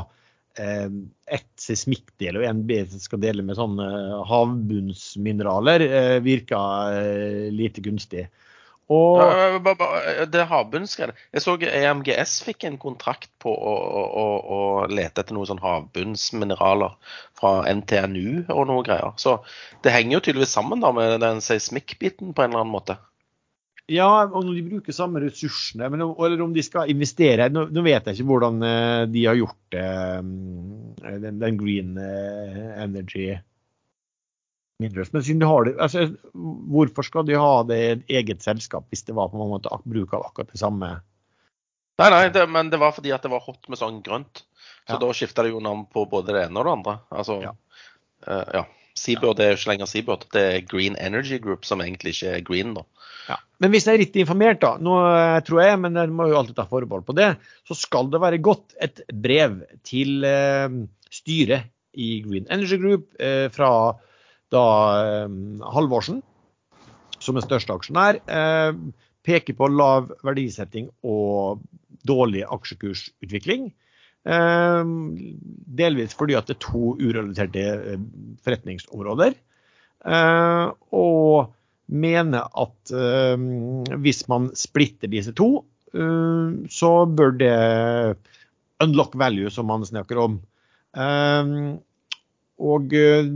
ett 0.59 1.51
seismikkdel 1.63 2.41
og 2.41 2.45
en 2.49 2.65
bit 2.67 2.93
skal 3.01 3.21
dele 3.23 3.45
med 3.47 3.59
sånne 3.59 3.87
havbunnsmineraler, 4.29 5.85
virka 6.25 6.61
eh, 6.99 7.47
lite 7.55 7.85
gunstig. 7.85 8.27
Og... 8.91 9.21
Det 10.33 10.47
havbunnsgreiene. 10.51 11.15
Jeg 11.31 11.45
så 11.45 11.55
EMGS 11.63 12.41
fikk 12.43 12.67
en 12.67 12.79
kontrakt 12.83 13.31
på 13.43 13.53
å, 13.55 13.75
å, 14.23 14.25
å 14.57 14.59
lete 14.91 15.23
etter 15.23 15.37
noen 15.37 15.53
sånn 15.53 15.63
havbunnsmineraler 15.63 16.97
fra 17.39 17.53
NTNU 17.71 18.51
og 18.51 18.65
noe 18.67 18.83
greier. 18.87 19.15
Så 19.23 19.39
det 19.85 19.95
henger 19.95 20.19
jo 20.19 20.25
tydeligvis 20.27 20.57
sammen 20.57 20.83
da 20.83 20.91
med 20.97 21.21
den 21.23 21.39
seismikkbiten 21.45 22.35
på 22.35 22.43
en 22.43 22.51
eller 22.51 22.65
annen 22.65 22.75
måte. 22.75 22.99
Ja, 23.91 24.11
om 24.27 24.47
de 24.55 24.63
bruker 24.63 24.95
samme 24.95 25.19
ressursene, 25.25 25.89
men, 25.91 26.03
eller 26.05 26.43
om 26.45 26.53
de 26.55 26.63
skal 26.63 26.91
investere. 26.93 27.49
Nå, 27.51 27.67
nå, 27.75 27.83
vet 27.83 28.07
jeg 28.07 28.21
ikke 28.21 28.29
hvordan 28.29 28.63
eh, 28.63 29.05
de 29.11 29.25
har 29.27 29.39
gjort 29.39 29.75
det, 29.75 29.87
eh, 31.03 31.17
den, 31.25 31.41
den 31.43 31.59
green 31.59 31.97
eh, 31.99 32.61
energy 32.85 33.33
minerals. 34.81 35.11
Men 35.13 35.27
siden 35.27 35.43
de 35.43 35.51
har 35.51 35.67
det, 35.67 35.75
altså, 35.83 36.07
hvorfor 36.71 37.07
skal 37.09 37.27
de 37.27 37.39
ha 37.41 37.53
det 37.67 37.81
i 37.81 37.91
et 37.97 38.15
eget 38.21 38.47
selskap 38.47 38.87
hvis 38.95 39.03
det 39.09 39.17
var 39.19 39.33
på 39.33 39.41
en 39.41 39.55
måte 39.57 39.81
bruk 39.83 40.15
av 40.15 40.29
akkurat 40.31 40.55
det 40.55 40.63
samme? 40.63 40.95
Nei, 42.01 42.11
nei, 42.15 42.25
det, 42.33 42.47
men 42.49 42.71
det 42.73 42.79
var 42.81 42.95
fordi 42.97 43.11
at 43.13 43.27
det 43.27 43.33
var 43.35 43.43
hot 43.45 43.67
med 43.69 43.81
sånn 43.81 44.01
grønt. 44.07 44.47
Så 44.87 44.97
ja. 44.97 45.01
da 45.03 45.11
skifta 45.15 45.45
de 45.45 45.53
jo 45.53 45.61
navn 45.63 45.85
på 45.91 46.07
både 46.09 46.33
det 46.33 46.47
ene 46.47 46.63
og 46.63 46.67
det 46.67 46.77
andre. 46.79 47.01
Altså, 47.13 47.43
ja. 47.45 47.53
Uh, 48.25 48.47
ja. 48.55 48.69
Seabird 49.01 49.41
er 49.41 49.53
jo 49.53 49.59
ikke 49.59 49.71
lenger 49.73 49.89
Seabird, 49.89 50.27
det 50.35 50.43
er 50.45 50.67
Green 50.69 50.97
Energy 51.01 51.39
Group, 51.43 51.65
som 51.69 51.81
egentlig 51.81 52.15
ikke 52.17 52.35
er 52.37 52.45
green. 52.45 52.75
nå. 52.77 52.85
Ja. 53.31 53.39
Men 53.63 53.73
hvis 53.73 53.87
jeg 53.87 53.97
er 53.97 54.03
riktig 54.03 54.25
informert, 54.25 54.61
da, 54.63 54.75
nå 54.83 54.97
eh, 55.07 55.41
tror 55.47 55.63
jeg, 55.63 55.81
men 55.81 55.97
jeg 55.97 56.13
må 56.17 56.29
jo 56.31 56.39
alltid 56.41 56.59
ta 56.59 56.67
forbehold 56.69 57.07
på 57.09 57.17
det, 57.17 57.33
så 57.69 57.77
skal 57.79 58.11
det 58.13 58.21
være 58.23 58.43
gått 58.45 58.75
et 58.83 59.03
brev 59.13 59.61
til 59.87 60.27
eh, 60.27 60.81
styret 61.13 61.71
i 61.95 62.21
Green 62.27 62.49
Energy 62.51 62.79
Group 62.81 63.15
eh, 63.23 63.49
fra 63.53 63.71
da 64.53 64.65
eh, 65.05 65.37
Halvorsen, 65.75 66.21
som 67.21 67.37
er 67.37 67.47
største 67.47 67.77
aksjonær, 67.77 68.21
eh, 68.25 68.73
peker 69.27 69.57
på 69.57 69.69
lav 69.73 70.11
verdisetting 70.27 70.89
og 71.07 71.61
dårlig 72.09 72.47
aksjekursutvikling. 72.49 73.71
Ehm, 74.29 75.15
delvis 75.81 76.13
fordi 76.19 76.37
at 76.37 76.51
det 76.51 76.59
er 76.59 76.65
to 76.67 76.95
urelaterte 77.01 77.65
eh, 77.95 78.03
forretningsområder. 78.45 79.37
Ehm, 80.05 80.75
og 80.97 81.55
mener 81.91 82.47
at 82.63 82.93
ehm, 82.95 83.87
hvis 84.05 84.27
man 84.31 84.51
splitter 84.57 85.11
disse 85.11 85.35
to, 85.37 85.67
så 86.71 86.89
bør 87.19 87.33
det 87.35 87.55
unlock 88.79 89.17
value, 89.19 89.51
som 89.51 89.67
man 89.67 89.83
snakker 89.83 90.21
om. 90.23 90.37
Og 92.63 92.95
eh, 92.95 93.27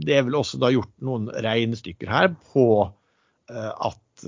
det 0.00 0.16
er 0.16 0.24
vel 0.24 0.38
også 0.38 0.56
da 0.62 0.70
gjort 0.72 0.88
noen 1.04 1.28
regnestykker 1.28 2.08
her 2.08 2.30
på 2.54 2.64
eh, 3.52 3.68
at 3.68 4.24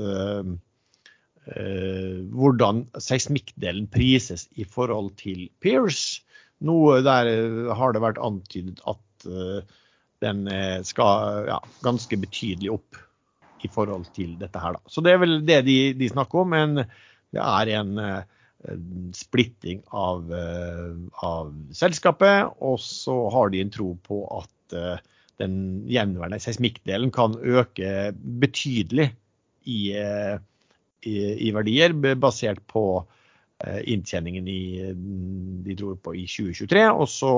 hvordan 1.47 2.87
seismikkdelen 2.99 3.87
prises 3.93 4.49
i 4.59 4.65
forhold 4.67 5.13
til 5.21 5.47
Pears. 5.63 6.21
Noe 6.65 7.03
der 7.05 7.29
eh, 7.31 7.75
har 7.77 7.93
det 7.93 8.05
vært 8.05 8.23
antydet 8.23 8.81
at 8.89 9.27
eh, 9.29 9.75
den 10.25 10.47
skal 10.89 11.45
ja, 11.51 11.59
ganske 11.85 12.17
betydelig 12.17 12.73
opp. 12.79 13.03
i 13.65 13.69
forhold 13.73 14.05
til 14.15 14.37
dette 14.39 14.61
her. 14.61 14.77
Da. 14.77 14.81
Så 14.89 15.03
det 15.03 15.13
er 15.13 15.19
vel 15.19 15.39
det 15.45 15.63
de, 15.67 15.77
de 15.97 16.09
snakker 16.09 16.45
om. 16.45 16.53
Men 16.53 16.75
det 17.35 17.41
er 17.43 17.71
en, 17.81 17.99
en 17.99 19.13
splitting 19.17 19.81
av, 19.91 20.29
av, 21.25 21.51
selskapet. 21.75 22.53
Og 22.63 22.77
så 22.85 23.17
har 23.33 23.51
de 23.51 23.63
en 23.65 23.73
tro 23.73 23.89
på 24.07 24.21
at 24.39 24.77
den 25.41 25.57
gjenværende 25.89 26.39
seismikkdelen 26.45 27.11
kan 27.17 27.35
øke 27.41 28.13
betydelig 28.15 29.09
i, 29.65 29.81
i, 31.05 31.19
i 31.49 31.53
verdier, 31.55 31.93
basert 32.17 32.65
på 32.71 32.87
inntjeningen 33.89 34.49
i, 34.53 34.63
de 35.65 35.75
tror 35.79 35.95
på 36.05 36.13
i 36.13 36.27
2023. 36.29 36.83
og 36.93 37.07
så 37.09 37.31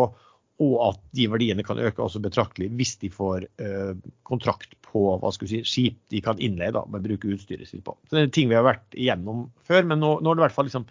og 0.59 0.79
at 0.89 1.03
de 1.15 1.27
verdiene 1.31 1.63
kan 1.67 1.79
øke 1.79 2.03
også 2.03 2.21
betraktelig 2.23 2.69
hvis 2.75 2.97
de 3.03 3.11
får 3.15 3.47
uh, 3.63 3.95
kontrakt 4.27 4.75
på 4.89 5.05
hva 5.21 5.31
skal 5.35 5.47
vi 5.47 5.61
si, 5.61 5.61
skip 5.69 5.99
de 6.11 6.23
kan 6.25 6.41
innleie 6.43 6.75
da, 6.75 6.83
med 6.91 7.03
å 7.03 7.07
bruke 7.07 7.31
utstyret 7.31 7.69
sitt 7.71 7.85
på. 7.87 7.95
Så 8.09 8.17
det 8.17 8.25
er 8.25 8.33
ting 8.35 8.51
vi 8.51 8.59
har 8.59 8.67
vært 8.67 8.97
igjennom 8.97 9.47
før, 9.69 9.87
men 9.87 10.03
nå, 10.03 10.17
nå 10.19 10.33
er 10.33 10.39
det 10.39 10.43
i 10.43 10.47
hvert 10.49 10.57
fall 10.57 10.69
liksom 10.71 10.89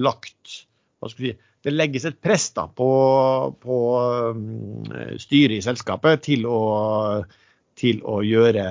lagt 0.00 0.62
hva 1.02 1.10
skal 1.10 1.26
vi 1.26 1.34
si, 1.34 1.50
Det 1.64 1.72
legges 1.72 2.04
et 2.08 2.16
press 2.20 2.50
da, 2.56 2.66
på, 2.68 2.88
på 3.60 3.76
um, 4.36 4.84
styret 5.20 5.58
i 5.58 5.64
selskapet 5.64 6.24
til 6.24 6.44
å, 6.48 6.58
til 7.78 8.00
å 8.06 8.20
gjøre 8.24 8.64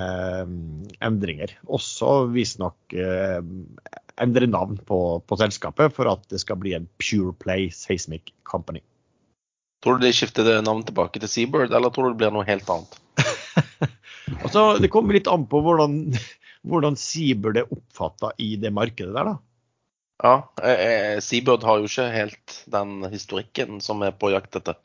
um, 0.48 0.84
endringer. 1.04 1.52
Også 1.68 2.26
visstnok 2.32 2.96
uh, 2.96 3.42
endre 4.22 4.48
navn 4.48 4.80
på, 4.88 5.00
på 5.28 5.40
selskapet 5.40 5.94
for 5.96 6.10
at 6.12 6.26
det 6.32 6.42
skal 6.44 6.60
bli 6.62 6.76
en 6.78 6.88
Pure 7.02 7.34
Play 7.40 7.70
Seismic 7.74 8.34
Company. 8.48 8.84
Tror 9.84 10.00
du 10.00 10.06
de 10.06 10.14
skifter 10.16 10.48
navn 10.64 10.86
tilbake 10.88 11.20
til 11.20 11.32
Seabird, 11.32 11.74
eller 11.76 11.92
tror 11.92 12.08
du 12.08 12.14
det 12.14 12.22
blir 12.22 12.32
noe 12.32 12.48
helt 12.48 12.70
annet? 12.72 13.00
altså, 14.46 14.78
det 14.80 14.92
kommer 14.94 15.18
litt 15.18 15.28
an 15.28 15.44
på 15.52 15.60
hvordan, 15.66 15.98
hvordan 16.64 16.96
Seabird 17.00 17.60
er 17.60 17.74
oppfatta 17.74 18.32
i 18.40 18.54
det 18.62 18.72
markedet 18.72 19.12
der, 19.12 19.34
da. 19.34 19.40
Ja, 20.24 20.36
eh, 20.64 20.84
eh, 20.88 21.18
Seabird 21.26 21.66
har 21.68 21.82
jo 21.82 21.90
ikke 21.90 22.06
helt 22.14 22.60
den 22.72 23.02
historikken 23.12 23.82
som 23.84 24.06
er 24.08 24.14
på 24.16 24.32
jakt 24.32 24.56
etter. 24.56 24.78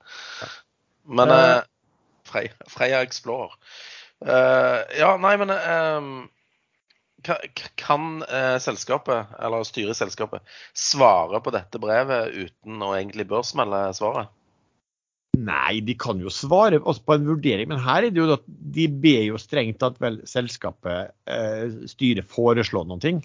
Men 1.06 1.30
eh, 1.30 1.60
Freia 2.26 3.04
Explorer 3.04 3.54
uh, 4.26 4.80
Ja, 4.98 5.12
nei, 5.20 5.34
men 5.40 5.52
uh, 5.54 6.26
kan 7.76 8.22
uh, 8.22 8.56
selskapet, 8.62 9.30
eller 9.42 9.66
styret 9.66 9.96
i 9.96 9.98
selskapet, 9.98 10.42
svare 10.76 11.42
på 11.42 11.54
dette 11.54 11.80
brevet 11.82 12.34
uten 12.34 12.82
å 12.84 12.94
egentlig 12.96 13.28
børsmelde 13.30 13.88
svaret? 13.98 14.34
Nei, 15.38 15.78
de 15.86 15.94
kan 15.94 16.18
jo 16.18 16.30
svare 16.32 16.80
også 16.80 17.04
på 17.06 17.14
en 17.14 17.26
vurdering, 17.28 17.68
men 17.70 17.82
her 17.82 18.06
er 18.06 18.14
det 18.14 18.22
jo 18.22 18.32
at 18.34 18.46
de 18.46 18.88
ber 18.90 19.22
jo 19.28 19.38
strengt 19.38 19.84
at 19.86 19.98
vel 20.02 20.18
selskapet, 20.26 21.12
eh, 21.30 21.68
styret, 21.90 22.26
foreslår 22.26 22.88
noen 22.88 23.02
ting. 23.02 23.20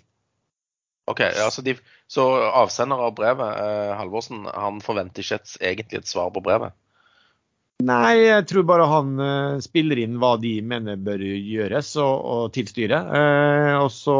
Ok, 1.09 1.23
altså 1.25 1.63
de, 1.65 1.73
Så 2.07 2.23
avsender 2.53 3.01
av 3.01 3.15
brevet, 3.17 3.57
Halvorsen, 3.97 4.45
han 4.45 4.77
forventer 4.83 5.25
ikke 5.25 5.41
et, 5.41 5.55
egentlig 5.71 6.03
et 6.03 6.11
svar 6.11 6.29
på 6.35 6.43
brevet? 6.45 6.75
Nei, 7.83 8.15
jeg 8.21 8.45
tror 8.47 8.63
bare 8.69 8.87
han 8.87 9.13
uh, 9.19 9.59
spiller 9.63 9.99
inn 9.99 10.19
hva 10.21 10.35
de 10.39 10.55
mener 10.63 10.99
bør 11.03 11.19
gjøres, 11.23 11.95
og, 11.99 12.13
og 12.23 12.53
til. 12.55 12.93
Uh, 12.93 13.81
og 13.81 13.89
så 13.91 14.17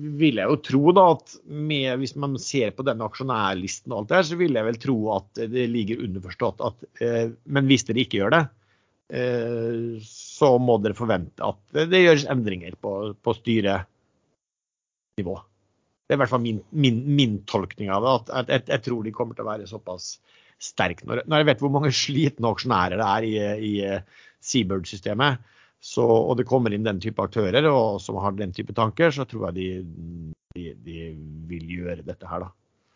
vil 0.00 0.40
jeg 0.40 0.48
jo 0.48 0.58
tro 0.64 0.92
da 0.96 1.04
at 1.12 1.36
med, 1.46 1.88
hvis 2.00 2.16
man 2.18 2.36
ser 2.40 2.72
på 2.74 2.86
denne 2.86 3.06
aksjonærlisten 3.06 3.92
og 3.92 4.00
alt 4.00 4.10
det 4.10 4.18
her, 4.18 4.28
så 4.30 4.38
vil 4.40 4.58
jeg 4.58 4.68
vel 4.68 4.80
tro 4.82 4.98
at 5.14 5.42
det 5.52 5.66
ligger 5.70 6.02
underforstått 6.06 6.62
at 6.64 6.86
uh, 7.04 7.26
Men 7.44 7.70
hvis 7.70 7.86
dere 7.88 8.02
ikke 8.02 8.22
gjør 8.22 8.34
det, 8.34 8.44
eh, 9.14 10.02
så 10.08 10.54
må 10.58 10.78
dere 10.82 10.96
forvente 10.98 11.44
at 11.44 11.58
det 11.92 12.02
gjøres 12.04 12.30
endringer 12.32 12.74
på, 12.80 13.14
på 13.20 13.34
styrenivå. 13.40 13.84
Det 16.04 16.12
er 16.12 16.18
i 16.18 16.22
hvert 16.22 16.32
fall 16.32 16.44
min, 16.44 16.60
min, 16.70 17.02
min 17.16 17.38
tolkning 17.48 17.92
av 17.92 18.04
det. 18.04 18.14
at 18.40 18.48
jeg, 18.52 18.64
jeg, 18.72 18.84
tror 18.88 19.04
de 19.04 19.14
kommer 19.14 19.36
til 19.36 19.46
å 19.46 19.52
være 19.52 19.68
såpass 19.70 20.16
sterke. 20.64 21.06
Når, 21.08 21.24
jeg 21.28 21.48
vet 21.50 21.64
hvor 21.64 21.72
mange 21.74 21.92
slitne 21.94 22.50
aksjonærer 22.54 23.00
det 23.00 23.08
er 23.10 23.28
i, 23.28 23.34
i 23.68 23.74
Seabird-systemet, 24.44 25.44
og 26.00 26.32
det 26.38 26.46
kommer 26.48 26.72
inn 26.72 26.86
den 26.86 27.00
type 27.02 27.20
aktører 27.20 27.66
og, 27.68 28.00
som 28.00 28.16
har 28.22 28.36
den 28.38 28.54
type 28.56 28.72
tanker, 28.76 29.12
så 29.12 29.26
tror 29.28 29.50
jeg 29.50 29.56
de, 29.58 30.28
de, 30.56 30.70
de 30.86 31.00
vil 31.50 31.74
gjøre 31.78 32.06
dette 32.06 32.28
her, 32.28 32.46
da. 32.46 32.52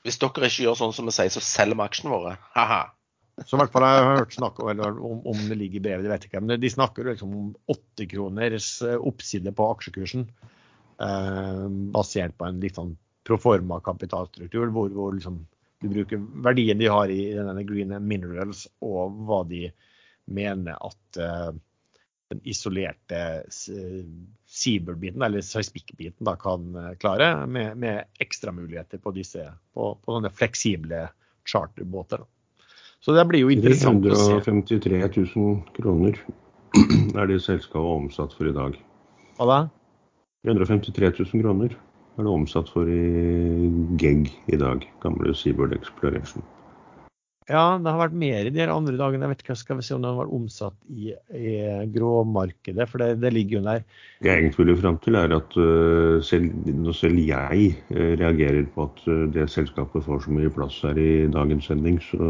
Hvis 0.06 0.20
dere 0.22 0.48
ikke 0.48 0.64
gjør 0.64 0.78
sånn 0.78 0.94
som 0.96 1.08
vi 1.10 1.12
sier, 1.12 1.32
så 1.34 1.42
selger 1.44 1.76
vi 1.76 1.84
aksjene 1.84 2.14
våre. 2.14 2.38
Ha-ha. 2.54 2.86
Så 3.46 3.54
i 3.54 3.60
hvert 3.60 3.74
fall 3.74 3.84
jeg 3.86 4.02
har 4.02 4.16
hørt 4.18 4.34
snakk 4.34 4.56
om, 4.62 4.80
om, 4.80 5.18
om, 5.30 5.42
det 5.50 5.58
ligger 5.58 5.78
i 5.78 5.82
brevet, 5.84 6.06
det 6.06 6.10
vet 6.10 6.24
jeg 6.24 6.32
ikke. 6.32 6.42
Men 6.42 6.62
de 6.62 6.70
snakker 6.72 7.10
liksom 7.12 7.34
om 7.38 7.50
åttekroners 7.70 8.70
kroners 8.80 9.02
oppside 9.10 9.52
på 9.54 9.68
aksjekursen. 9.74 10.24
Eh, 11.04 11.66
basert 11.94 12.34
på 12.38 12.48
en 12.48 12.58
litt 12.62 12.78
sånn 12.80 12.96
proforma 13.28 13.78
kapitalstruktur, 13.84 14.72
hvor, 14.74 14.90
hvor 14.94 15.14
liksom, 15.14 15.42
du 15.80 15.88
bruker 15.88 16.20
verdien 16.44 16.78
de 16.78 16.88
har 16.90 17.10
i 17.12 17.22
denne 17.36 17.64
green 17.66 17.94
minerals, 18.06 18.66
og 18.84 19.14
hva 19.28 19.42
de 19.48 19.68
mener 20.28 20.76
at 20.84 21.20
uh, 21.22 21.52
den 22.28 22.40
isolerte 22.44 23.20
Seabird-biten, 23.48 25.22
eller 25.22 25.44
seismikkbiten, 25.44 26.28
kan 26.40 26.74
eh, 26.76 26.90
klare, 27.00 27.46
med, 27.46 27.76
med 27.80 28.04
ekstramuligheter 28.20 29.00
på 29.00 29.14
disse 29.16 29.46
på, 29.72 29.94
på 30.04 30.16
sånne 30.16 30.30
fleksible 30.32 31.06
charterbåter. 31.48 32.26
Så 33.00 33.14
det 33.16 33.24
blir 33.30 33.46
jo 33.46 33.54
interessant 33.54 34.04
å 34.04 34.18
se. 34.18 34.36
353 34.44 35.00
000 35.06 35.56
kroner 35.78 36.20
er 37.22 37.30
det 37.30 37.40
selskapet 37.44 37.94
omsatt 37.94 38.36
for 38.36 38.50
i 38.50 38.54
dag. 38.56 38.76
Hva 39.38 39.48
da? 39.48 39.58
153 40.48 41.14
000 41.22 41.44
kroner 41.44 41.76
er 42.18 42.28
det 42.28 42.34
omsatt 42.34 42.70
for 42.74 42.90
i 42.90 43.72
GEG 44.00 44.30
i 44.52 44.60
dag. 44.60 44.86
Gamle 45.04 45.34
Seabird 45.38 45.76
Exploration. 45.76 46.44
Ja, 47.48 47.78
det 47.80 47.88
har 47.88 47.96
vært 48.02 48.16
mer 48.20 48.44
i 48.44 48.50
de 48.52 48.64
andre 48.68 48.98
dagene. 49.00 49.24
Jeg 49.24 49.32
vet 49.32 49.42
ikke, 49.42 49.54
Skal 49.56 49.78
vi 49.78 49.84
se 49.86 49.94
om 49.96 50.04
har 50.04 50.18
vært 50.18 50.34
omsatt 50.36 50.74
i, 50.92 51.14
i 51.32 51.52
gråmarkedet, 51.94 52.84
for 52.90 53.00
det, 53.00 53.22
det, 53.22 53.30
ligger 53.32 53.58
jo 53.58 53.62
der. 53.64 53.86
Det 54.20 54.28
jeg 54.28 54.42
egentlig 54.42 54.66
vil 54.68 54.80
fram 54.82 54.98
til, 55.00 55.16
er 55.16 55.32
at 55.32 55.56
uh, 55.56 56.18
selv, 56.20 56.52
selv, 56.92 57.22
jeg 57.24 57.70
uh, 57.88 58.12
reagerer 58.20 58.68
på 58.74 58.84
at 58.84 59.00
uh, 59.08 59.24
det 59.32 59.48
selskapet 59.48 60.04
får 60.04 60.26
så 60.26 60.34
mye 60.36 60.52
plass 60.52 60.82
her 60.84 61.00
i 61.00 61.24
dagens 61.32 61.70
sending, 61.70 61.96
så, 62.04 62.28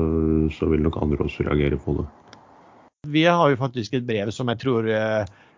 så, 0.55 0.70
vil 0.70 0.86
nok 0.86 1.01
andre 1.03 1.26
også 1.26 1.49
reagere 1.49 1.80
på 1.82 1.99
det. 1.99 2.07
Vi 3.11 3.26
har 3.26 3.51
jo 3.51 3.59
faktisk 3.59 3.99
et 3.99 4.07
brev 4.07 4.30
som 4.34 4.51
jeg 4.53 4.62
tror, 4.62 4.86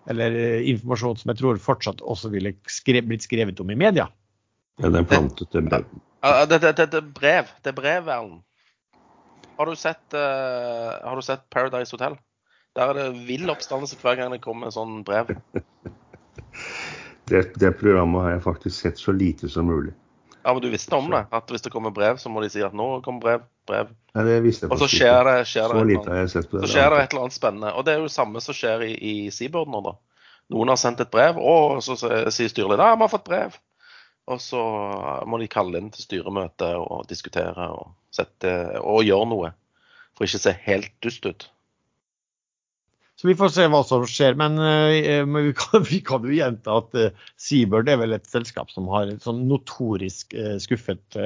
eller 0.09 0.41
informasjon 0.71 1.21
som 1.21 1.33
jeg 1.33 1.41
tror 1.41 1.61
fortsatt 1.61 2.01
også 2.01 2.33
ville 2.33 2.55
skre, 2.71 3.03
blitt 3.05 3.29
skrevet 3.29 3.61
om 3.61 3.73
i 3.73 3.77
media. 3.77 4.09
Ja, 4.79 4.89
det 4.89 5.03
er 5.03 5.09
plantet, 5.11 5.51
det 5.53 5.65
brev. 5.67 5.85
Det, 6.21 6.59
det, 6.59 6.73
det, 6.77 6.87
det 6.93 7.03
brev, 7.17 7.51
det 7.65 7.75
brev, 7.77 8.09
Erlend. 8.09 8.43
Har 9.61 9.67
du 9.67 9.77
sett, 9.77 10.15
uh, 10.15 11.01
har 11.05 11.17
du 11.17 11.23
sett 11.23 11.51
Paradise 11.51 11.93
Hotel? 11.93 12.15
Der 12.77 12.89
er 12.89 12.95
det 12.95 13.27
vill 13.27 13.51
oppstandelse 13.51 13.99
hver 14.01 14.17
gang 14.17 14.31
det 14.33 14.43
kommer 14.45 14.71
sånn 14.73 15.03
brev. 15.05 15.35
det, 17.31 17.43
det, 17.61 17.73
programmet 17.81 18.25
har 18.25 18.37
jeg 18.37 18.45
faktisk 18.47 18.77
sett 18.77 19.01
så 19.03 19.13
lite 19.13 19.51
som 19.53 19.69
mulig. 19.69 19.93
Ja, 20.41 20.55
men 20.55 20.63
du 20.65 20.71
visste 20.73 20.97
om 20.97 21.11
det? 21.13 21.27
At 21.37 21.51
hvis 21.53 21.67
det 21.67 21.73
kommer 21.75 21.93
brev, 21.93 22.17
så 22.17 22.33
må 22.33 22.41
de 22.41 22.49
si 22.53 22.63
at 22.65 22.77
nå 22.77 22.87
kommer 23.05 23.21
brev, 23.21 23.45
brev. 23.69 23.91
Ja, 24.15 24.25
det 24.25 24.39
visste 24.47 24.65
jeg 24.65 24.73
Og 24.73 24.81
så 24.81 24.89
skjer 24.89 25.29
det, 25.29 25.35
skjer 25.51 25.75
sett 26.33 26.49
på 26.49 26.57
det. 26.57 26.65
Så 26.65 26.73
skjer 26.73 26.95
det 26.95 27.03
et 27.03 27.13
eller 27.13 27.27
annet 27.27 27.37
spennende. 27.37 27.75
Og 27.75 27.85
det 27.85 27.93
er 27.93 28.01
jo 28.01 28.09
det 28.09 28.17
samme 28.17 28.41
som 28.45 28.57
skjer 28.57 28.87
i, 28.87 28.95
i 28.97 29.15
Seabird 29.35 29.69
nå, 29.73 29.83
da. 29.85 29.99
Noen 30.55 30.73
har 30.73 30.81
sendt 30.81 31.03
et 31.05 31.13
brev, 31.13 31.37
og 31.37 31.83
så 31.85 31.99
sier 32.01 32.49
styrelederen 32.51 32.95
ja, 32.95 32.97
vi 32.97 33.05
har 33.05 33.13
fått 33.13 33.29
brev. 33.29 33.61
Og 34.31 34.43
så 34.43 34.61
må 35.27 35.41
de 35.41 35.51
kalle 35.51 35.81
inn 35.81 35.91
til 35.95 36.07
styremøte 36.07 36.75
og 36.79 37.09
diskutere 37.11 37.71
og, 37.75 37.95
sette, 38.15 38.53
og 38.79 39.03
gjøre 39.07 39.31
noe. 39.31 39.55
For 40.15 40.27
ikke 40.27 40.39
å 40.39 40.45
se 40.45 40.55
helt 40.67 40.93
dust 41.03 41.27
ut. 41.27 41.49
Så 43.21 43.29
vi 43.29 43.37
får 43.37 43.51
se 43.53 43.67
hva 43.69 43.83
som 43.85 44.07
skjer. 44.09 44.39
Men, 44.41 44.57
men 44.57 45.51
vi, 45.51 45.53
kan, 45.57 45.83
vi, 45.91 46.01
kan, 46.07 46.25
jo 46.25 46.39
gjenta 46.39 46.79
at 46.81 46.97
uh, 46.97 47.27
Seabird 47.41 47.91
er 47.91 48.01
vel 48.01 48.17
et 48.17 48.31
selskap 48.31 48.73
som 48.73 48.89
har 48.95 49.13
sånn 49.25 49.45
notorisk 49.51 50.37
uh, 50.39 50.57
skuffet 50.63 51.21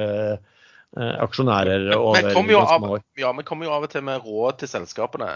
aksjonærer 0.95 1.89
over 1.91 2.23
ganske 2.23 2.41
mange 2.63 2.87
år. 2.95 3.01
Ja, 3.19 3.33
vi 3.35 3.43
kommer 3.43 3.67
jo 3.67 3.73
av 3.75 3.83
og 3.83 3.91
til 3.91 4.05
med 4.07 4.21
råd 4.23 4.61
til 4.61 4.69
selskapene. 4.71 5.27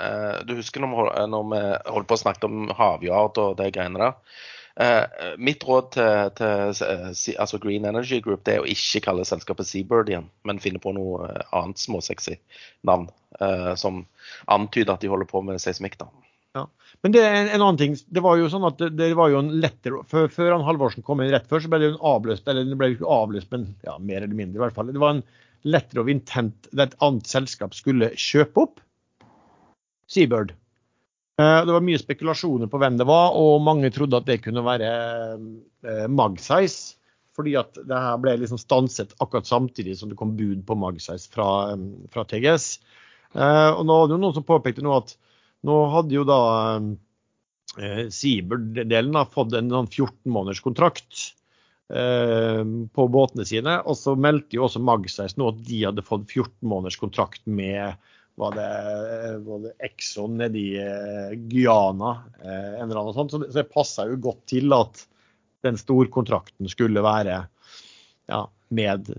du 0.47 0.53
husker 0.55 0.79
når 0.79 0.93
vi, 0.93 1.25
når 1.33 1.49
vi 1.49 1.59
holdt 1.89 2.07
på 2.07 2.15
å 2.15 2.21
snakke 2.21 2.47
om 2.47 2.69
havjard 2.77 3.41
og 3.43 3.57
de 3.59 3.67
greiene 3.75 3.99
der. 3.99 4.39
Uh, 4.79 5.35
mitt 5.35 5.63
råd 5.67 5.89
til, 5.91 6.29
til 6.39 6.85
uh, 6.87 7.09
altså 7.43 7.57
Green 7.59 7.83
Energy 7.89 8.21
Group 8.23 8.45
det 8.47 8.53
er 8.55 8.63
å 8.63 8.69
ikke 8.71 9.01
kalle 9.09 9.25
selskapet 9.27 9.67
Seabird 9.67 10.07
igjen, 10.07 10.29
men 10.47 10.61
finne 10.63 10.79
på 10.79 10.93
noe 10.95 11.25
uh, 11.27 11.41
annet 11.59 11.81
småsexy 11.81 12.37
navn 12.87 13.09
som 13.77 14.01
antyder 14.51 14.95
at 14.95 15.03
de 15.03 15.07
holder 15.11 15.27
på 15.29 15.39
med 15.45 15.61
seismikk. 15.61 15.99
Ja. 16.57 16.63
Men 17.05 17.13
det 17.13 17.21
er 17.21 17.35
en, 17.37 17.51
en, 17.53 17.61
annen 17.61 17.77
ting. 17.79 17.93
Det 18.09 18.23
var 18.25 18.39
jo 18.39 18.47
sånn 18.51 18.65
at 18.67 18.79
det, 18.81 18.89
det 18.97 19.11
var 19.15 19.29
jo 19.31 19.37
en 19.43 19.51
lettere 19.61 20.01
før, 20.09 20.25
før 20.33 20.55
han 20.55 20.65
Halvorsen 20.65 21.05
kom 21.05 21.21
inn 21.21 21.29
rett 21.31 21.45
før, 21.47 21.61
så 21.63 21.69
ble 21.71 21.79
det 21.79 21.91
jo 21.91 21.93
en 21.93 22.07
avløst, 22.09 22.49
eller 22.49 22.65
det 22.67 22.79
ble 22.79 22.89
jo 22.89 22.97
ikke 22.97 23.13
avløst, 23.19 23.51
men 23.53 23.67
ja, 23.85 23.93
mer 24.01 24.25
eller 24.25 24.35
mindre 24.35 24.59
i 24.59 24.63
hvert 24.65 24.75
fall. 24.75 24.89
Det 24.91 25.03
var 25.03 25.13
en 25.13 25.23
lettere 25.69 26.03
og 26.03 26.11
intent 26.11 26.71
at 26.73 26.83
et 26.87 26.97
annet 27.05 27.29
selskap 27.29 27.77
skulle 27.77 28.11
kjøpe 28.17 28.65
opp 28.65 28.83
Seabird. 30.09 30.55
Eh, 31.39 31.65
Det 31.65 31.71
var 31.71 31.85
mye 31.85 31.99
spekulasjoner 32.01 32.67
på 32.67 32.79
hvem 32.81 32.97
det 32.99 33.07
var, 33.07 33.35
og 33.39 33.63
mange 33.63 33.91
trodde 33.95 34.19
at 34.19 34.27
det 34.27 34.41
kunne 34.43 34.65
være 34.65 34.89
eh, 35.87 36.07
Magsize. 36.11 36.97
Fordi 37.39 37.53
at 37.55 37.77
det 37.87 37.99
her 38.03 38.17
ble 38.19 38.33
liksom 38.41 38.59
stanset 38.59 39.13
akkurat 39.23 39.47
samtidig 39.47 39.95
som 39.95 40.09
det 40.11 40.17
kom 40.19 40.33
bud 40.35 40.65
på 40.67 40.75
Magsize 40.75 41.29
fra, 41.31 41.71
eh, 41.71 41.85
fra 42.11 42.25
TGS. 42.27 42.73
Og 43.29 43.83
nå 43.85 43.93
var 43.93 44.07
det 44.09 44.15
jo 44.15 44.21
noen 44.23 44.33
som 44.33 44.43
påpekte 44.47 44.81
nå 44.81 44.89
at 44.97 45.11
nå 45.69 45.75
hadde 45.93 46.15
jo 46.15 46.23
da 46.25 46.39
Seabird-delen 48.09 49.13
da 49.13 49.21
fått 49.29 49.53
en 49.53 49.69
sånn 49.69 49.85
14 49.91 50.33
måneders 50.33 50.63
kontrakt 50.65 51.19
på 51.93 53.05
båtene 53.13 53.45
sine. 53.45 53.75
Og 53.85 53.99
så 54.01 54.15
meldte 54.17 54.57
jo 54.57 54.65
også 54.65 54.81
Magsize 54.81 55.37
nå 55.37 55.51
at 55.53 55.61
de 55.67 55.83
hadde 55.85 56.07
fått 56.07 56.25
14 56.25 56.65
måneders 56.73 56.97
kontrakt 56.97 57.45
med 57.45 58.01
var 58.39 58.55
det, 58.55 59.39
var 59.43 59.63
det 59.65 59.73
Exxon 59.83 60.37
nedi 60.39 60.69
eh, 60.79 61.31
Guyana, 61.51 62.11
eh, 62.39 62.75
en 62.79 62.85
eller 62.85 63.01
annen 63.01 63.15
sånn. 63.17 63.31
Så 63.31 63.41
det, 63.41 63.49
så 63.51 63.59
det 63.59 63.71
passa 63.73 64.05
jo 64.07 64.15
godt 64.23 64.45
til 64.53 64.71
at 64.75 65.01
den 65.67 65.79
storkontrakten 65.79 66.69
skulle 66.71 67.03
være 67.03 67.41
ja, 68.31 68.39
med 68.71 69.11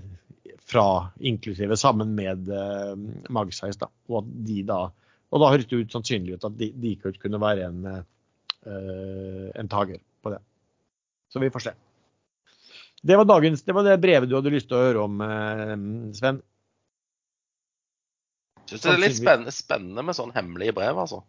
fra, 0.70 0.86
inklusive 1.20 1.76
sammen 1.76 2.14
med 2.16 2.48
uh, 2.48 2.94
Magsize. 3.28 3.76
Da, 3.82 3.90
og 4.08 4.22
at 4.22 4.32
de 4.46 4.62
da 4.70 4.80
og 5.30 5.42
da 5.42 5.50
høres 5.52 5.68
det 5.70 5.78
ut 5.78 5.92
sannsynlig 5.92 6.38
ut 6.38 6.46
at 6.48 6.56
de, 6.58 6.70
de 6.80 6.96
kunne 7.20 7.38
være 7.42 7.68
en, 7.68 7.84
uh, 7.86 9.50
en 9.52 9.70
tager 9.70 10.00
på 10.24 10.32
det. 10.32 10.40
Så 11.30 11.42
vi 11.44 11.52
får 11.52 11.68
se. 11.68 11.74
Det 13.04 13.20
var, 13.20 13.28
dagens, 13.28 13.62
det 13.62 13.76
var 13.76 13.84
det 13.86 14.00
brevet 14.00 14.28
du 14.28 14.34
hadde 14.38 14.52
lyst 14.56 14.66
til 14.72 14.80
å 14.80 14.86
høre 14.88 15.04
om, 15.04 15.20
Sven. 16.16 16.40
Syns 18.70 18.84
det 18.84 18.90
er 18.92 19.00
litt 19.02 19.16
spennende, 19.18 19.50
spennende 19.50 20.02
med 20.06 20.14
sånn 20.14 20.30
hemmelige 20.30 20.76
brev, 20.76 20.98
altså. 21.02 21.24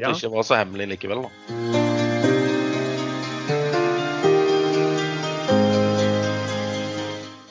Ja. 0.00 0.08
Det 0.08 0.16
ikke 0.16 0.32
var 0.32 0.46
så 0.48 0.56
hemmelig 0.56 0.86
likevel, 0.94 1.26
da. 1.26 1.30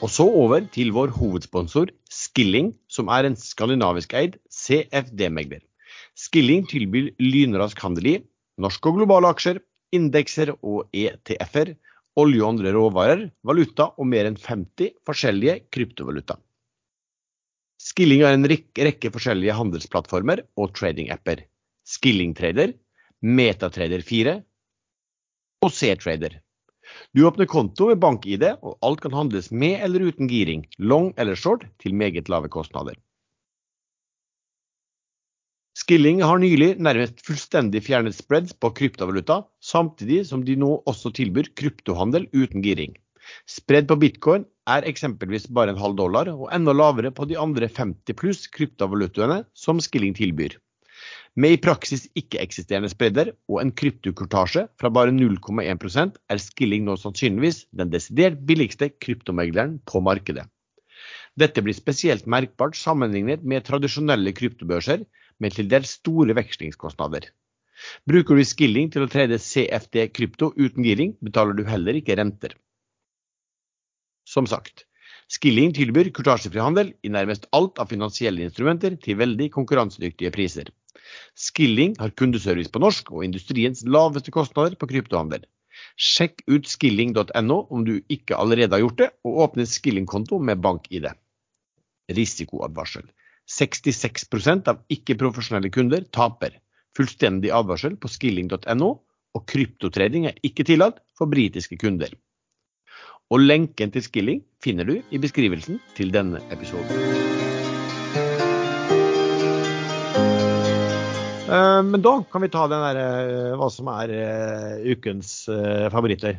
Og 0.02 0.10
så 0.12 0.26
over 0.26 0.66
til 0.74 0.90
vår 0.94 1.14
hovedsponsor 1.14 1.90
Skilling, 2.10 2.72
som 2.90 3.10
er 3.10 3.26
en 3.26 3.38
skandinavisk 3.38 4.14
eid 4.18 4.36
CFD-megler. 4.54 5.62
Skilling 6.18 6.66
tilbyr 6.70 7.12
lynrask 7.22 7.80
handel 7.82 8.10
i 8.10 8.16
norske 8.62 8.90
og 8.90 9.00
globale 9.00 9.30
aksjer, 9.34 9.58
indekser 9.94 10.54
og 10.58 10.86
ETF-er, 10.94 11.74
olje 12.18 12.42
og 12.42 12.50
andre 12.54 12.74
råvarer, 12.74 13.26
valuta 13.46 13.92
og 13.94 14.10
mer 14.10 14.26
enn 14.30 14.38
50 14.38 14.94
forskjellige 15.06 15.60
kryptovaluta. 15.74 16.38
Skilling 17.82 18.22
har 18.24 18.32
en 18.36 18.48
rekke 18.48 19.10
forskjellige 19.12 19.54
handelsplattformer 19.56 20.42
og 20.56 20.72
trading-apper. 20.78 21.44
Skilling 21.86 22.32
Trader, 22.36 22.72
Metatrader 23.22 24.02
4 24.04 24.38
og 25.64 25.72
C-Trader. 25.72 26.38
Du 27.12 27.24
åpner 27.26 27.48
konto 27.50 27.90
med 27.90 28.00
bank-ID, 28.00 28.44
og 28.62 28.78
alt 28.86 29.02
kan 29.02 29.14
handles 29.16 29.50
med 29.50 29.82
eller 29.84 30.06
uten 30.08 30.30
giring, 30.30 30.64
long 30.78 31.12
eller 31.18 31.36
short, 31.36 31.66
til 31.82 31.94
meget 31.94 32.30
lave 32.32 32.48
kostnader. 32.48 32.96
Skilling 35.76 36.22
har 36.24 36.40
nylig 36.40 36.78
nærmest 36.80 37.20
fullstendig 37.26 37.82
fjernet 37.84 38.16
spreads 38.16 38.54
på 38.56 38.70
kryptovaluta, 38.78 39.42
samtidig 39.60 40.22
som 40.30 40.46
de 40.46 40.56
nå 40.56 40.78
også 40.88 41.12
tilbyr 41.18 41.50
kryptohandel 41.58 42.30
uten 42.32 42.64
giring. 42.64 42.96
Spread 43.50 43.88
på 43.90 43.98
bitcoin 44.02 44.44
er 44.70 44.86
eksempelvis 44.88 45.48
bare 45.58 45.74
en 45.74 45.80
halv 45.80 45.96
dollar, 45.98 46.30
og 46.32 46.50
enda 46.54 46.74
lavere 46.74 47.12
på 47.14 47.26
de 47.30 47.38
andre 47.40 47.68
50 47.68 48.18
pluss 48.18 48.46
kryptovalutaene 48.52 49.42
som 49.54 49.82
Skilling 49.82 50.16
tilbyr. 50.18 50.56
Med 51.36 51.52
i 51.52 51.60
praksis 51.60 52.06
ikke-eksisterende 52.16 52.88
spredder 52.88 53.30
og 53.52 53.60
en 53.60 53.72
kryptokurtasje 53.76 54.62
fra 54.80 54.90
bare 54.98 55.12
0,1% 55.12 56.16
er 56.32 56.40
Skilling 56.40 56.86
nå 56.86 56.96
sannsynligvis 57.00 57.66
den 57.76 57.92
desidert 57.92 58.40
billigste 58.48 58.88
kryptomegleren 59.04 59.76
på 59.84 60.00
markedet. 60.00 60.46
Dette 61.36 61.60
blir 61.60 61.76
spesielt 61.76 62.24
merkbart 62.24 62.78
sammenlignet 62.80 63.44
med 63.44 63.66
tradisjonelle 63.68 64.32
kryptobørser 64.32 65.04
med 65.44 65.52
til 65.58 65.68
dels 65.68 65.98
store 65.98 66.32
vekslingskostnader. 66.38 67.28
Bruker 68.08 68.38
du 68.38 68.44
Skilling 68.48 68.88
til 68.92 69.04
å 69.04 69.10
trede 69.12 69.36
CFD 69.36 70.06
krypto 70.16 70.54
uten 70.56 70.86
giring, 70.86 71.12
betaler 71.20 71.52
du 71.58 71.66
heller 71.68 71.98
ikke 72.00 72.16
renter. 72.16 72.56
Som 74.36 74.48
sagt, 74.50 74.84
Skilling 75.32 75.72
tilbyr 75.74 76.12
kurtasjefri 76.14 76.60
handel 76.62 76.92
i 77.02 77.10
nærmest 77.10 77.48
alt 77.56 77.80
av 77.82 77.88
finansielle 77.90 78.44
instrumenter 78.44 78.94
til 79.02 79.18
veldig 79.18 79.48
konkurransedyktige 79.56 80.30
priser. 80.34 80.68
Skilling 81.34 81.96
har 81.98 82.12
kundeservice 82.20 82.70
på 82.70 82.82
norsk 82.82 83.10
og 83.14 83.24
industriens 83.26 83.82
laveste 83.96 84.34
kostnader 84.34 84.76
på 84.78 84.88
kryptohandel. 84.92 85.42
Sjekk 85.98 86.44
ut 86.46 86.70
skilling.no 86.70 87.58
om 87.74 87.82
du 87.88 87.96
ikke 88.12 88.38
allerede 88.38 88.76
har 88.76 88.84
gjort 88.84 89.00
det, 89.00 89.08
og 89.26 89.40
åpne 89.46 89.66
Skilling-konto 89.68 90.38
med 90.38 90.62
bank-ID. 90.62 91.08
Risikoadvarsel. 92.16 93.08
66% 93.50 94.70
av 94.70 94.84
ikke-profesjonelle 94.94 95.72
kunder 95.74 96.06
taper. 96.14 96.54
Fullstendig 96.96 97.50
advarsel 97.54 97.98
på 98.00 98.10
skilling.no, 98.10 98.92
og 99.36 99.48
kryptotrading 99.50 100.30
er 100.30 100.38
ikke 100.46 100.64
tillatt 100.70 101.02
for 101.18 101.28
britiske 101.30 101.76
kunder. 101.82 102.14
Og 103.34 103.42
lenken 103.42 103.90
til 103.90 104.04
Skilling 104.04 104.42
finner 104.62 104.86
du 104.86 105.00
i 105.10 105.18
beskrivelsen 105.18 105.80
til 105.96 106.12
denne 106.14 106.38
episoden. 106.54 106.94
Eh, 111.46 111.82
Men 111.82 112.02
da 112.02 112.12
kan 112.30 112.42
vi 112.42 112.50
ta 112.50 112.66
den 112.70 112.84
der, 112.86 113.00
eh, 113.02 113.56
hva 113.58 113.70
som 113.70 113.90
er 113.90 114.10
eh, 114.14 114.92
ukens 114.94 115.48
favoritter. 115.90 116.38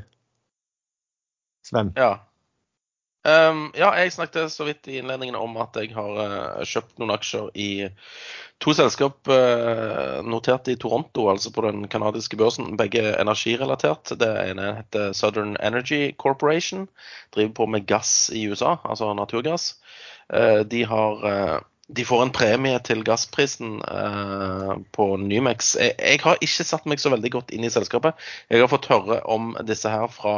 Sven. 1.68 1.92
Ja. 1.98 2.27
Ehm, 3.28 3.72
ja, 3.76 3.90
jeg 4.00 4.14
snakket 4.16 4.54
så 4.54 4.64
vidt 4.68 4.88
i 4.88 5.02
innledningen 5.02 5.36
om 5.36 5.58
at 5.60 5.76
jeg 5.76 5.92
har 5.98 6.20
uh, 6.22 6.64
kjøpt 6.64 6.96
noen 7.02 7.12
aksjer 7.12 7.50
i 7.60 7.70
to 8.64 8.72
selskap 8.78 9.28
uh, 9.28 10.24
notert 10.24 10.70
i 10.72 10.78
Toronto, 10.80 11.26
altså 11.34 11.52
på 11.52 11.66
den 11.66 11.90
kanadiske 11.92 12.40
børsen. 12.40 12.78
Begge 12.80 13.18
energirelatert. 13.20 14.14
Det 14.22 14.30
ene 14.46 14.78
heter 14.80 15.12
Southern 15.18 15.58
Energy 15.60 16.14
Corporation. 16.16 16.86
Driver 17.36 17.56
på 17.58 17.68
med 17.74 17.88
gass 17.90 18.30
i 18.32 18.46
USA, 18.48 18.78
altså 18.88 19.12
naturgass. 19.18 19.74
Uh, 20.32 20.64
de 20.64 20.86
har 20.88 21.66
de 21.88 22.04
får 22.04 22.20
en 22.20 22.32
premie 22.36 22.80
til 22.84 23.00
gassprisen 23.08 23.78
på 24.92 25.06
Nymex. 25.22 25.70
Jeg, 25.80 25.94
jeg 25.96 26.20
har 26.20 26.42
ikke 26.44 26.66
satt 26.68 26.84
meg 26.84 27.00
så 27.00 27.14
veldig 27.14 27.32
godt 27.32 27.54
inn 27.56 27.64
i 27.64 27.72
selskapet. 27.72 28.20
Jeg 28.52 28.60
har 28.60 28.68
fått 28.68 28.90
høre 28.92 29.22
om 29.24 29.54
disse 29.64 29.88
her 29.88 30.12
fra 30.12 30.34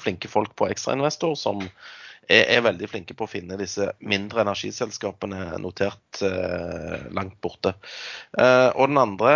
flinke 0.00 0.32
folk 0.32 0.56
på 0.56 0.70
Ekstrainvestor, 0.72 1.36
som 1.36 1.60
er, 2.28 2.44
er 2.56 2.66
veldig 2.66 2.90
flinke 2.90 3.16
på 3.16 3.26
å 3.26 3.30
finne 3.30 3.58
disse 3.60 3.92
mindre 4.00 4.44
energiselskapene 4.44 5.56
notert 5.62 6.22
eh, 6.26 7.08
langt 7.16 7.38
borte. 7.42 7.76
Eh, 8.38 8.68
og 8.74 8.92
den 8.92 9.00
andre 9.00 9.34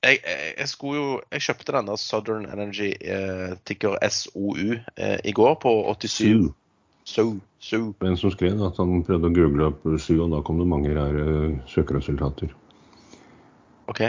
jeg, 0.00 0.22
jeg, 0.24 0.54
jeg, 0.56 0.68
jo, 0.96 1.18
jeg 1.28 1.44
kjøpte 1.44 1.74
denne 1.76 1.98
Southern 2.00 2.46
Energy 2.48 2.94
eh, 3.04 3.52
ticker 3.68 3.98
SOU 4.08 4.78
eh, 4.96 5.18
i 5.28 5.34
går 5.36 5.58
på 5.60 5.74
87 5.92 6.48
Sue. 7.10 7.40
Sue. 7.58 7.92
En 8.06 8.16
som 8.16 8.30
skrev 8.30 8.60
at 8.64 8.78
han 8.78 9.02
prøvde 9.04 9.30
å 9.30 9.34
google 9.34 9.68
opp 9.72 9.86
SU, 9.98 10.20
og 10.22 10.30
da 10.34 10.40
kom 10.46 10.60
det 10.60 10.68
mange 10.70 10.92
rare 10.94 11.24
søkeresultater. 11.68 12.52
OK. 13.90 14.04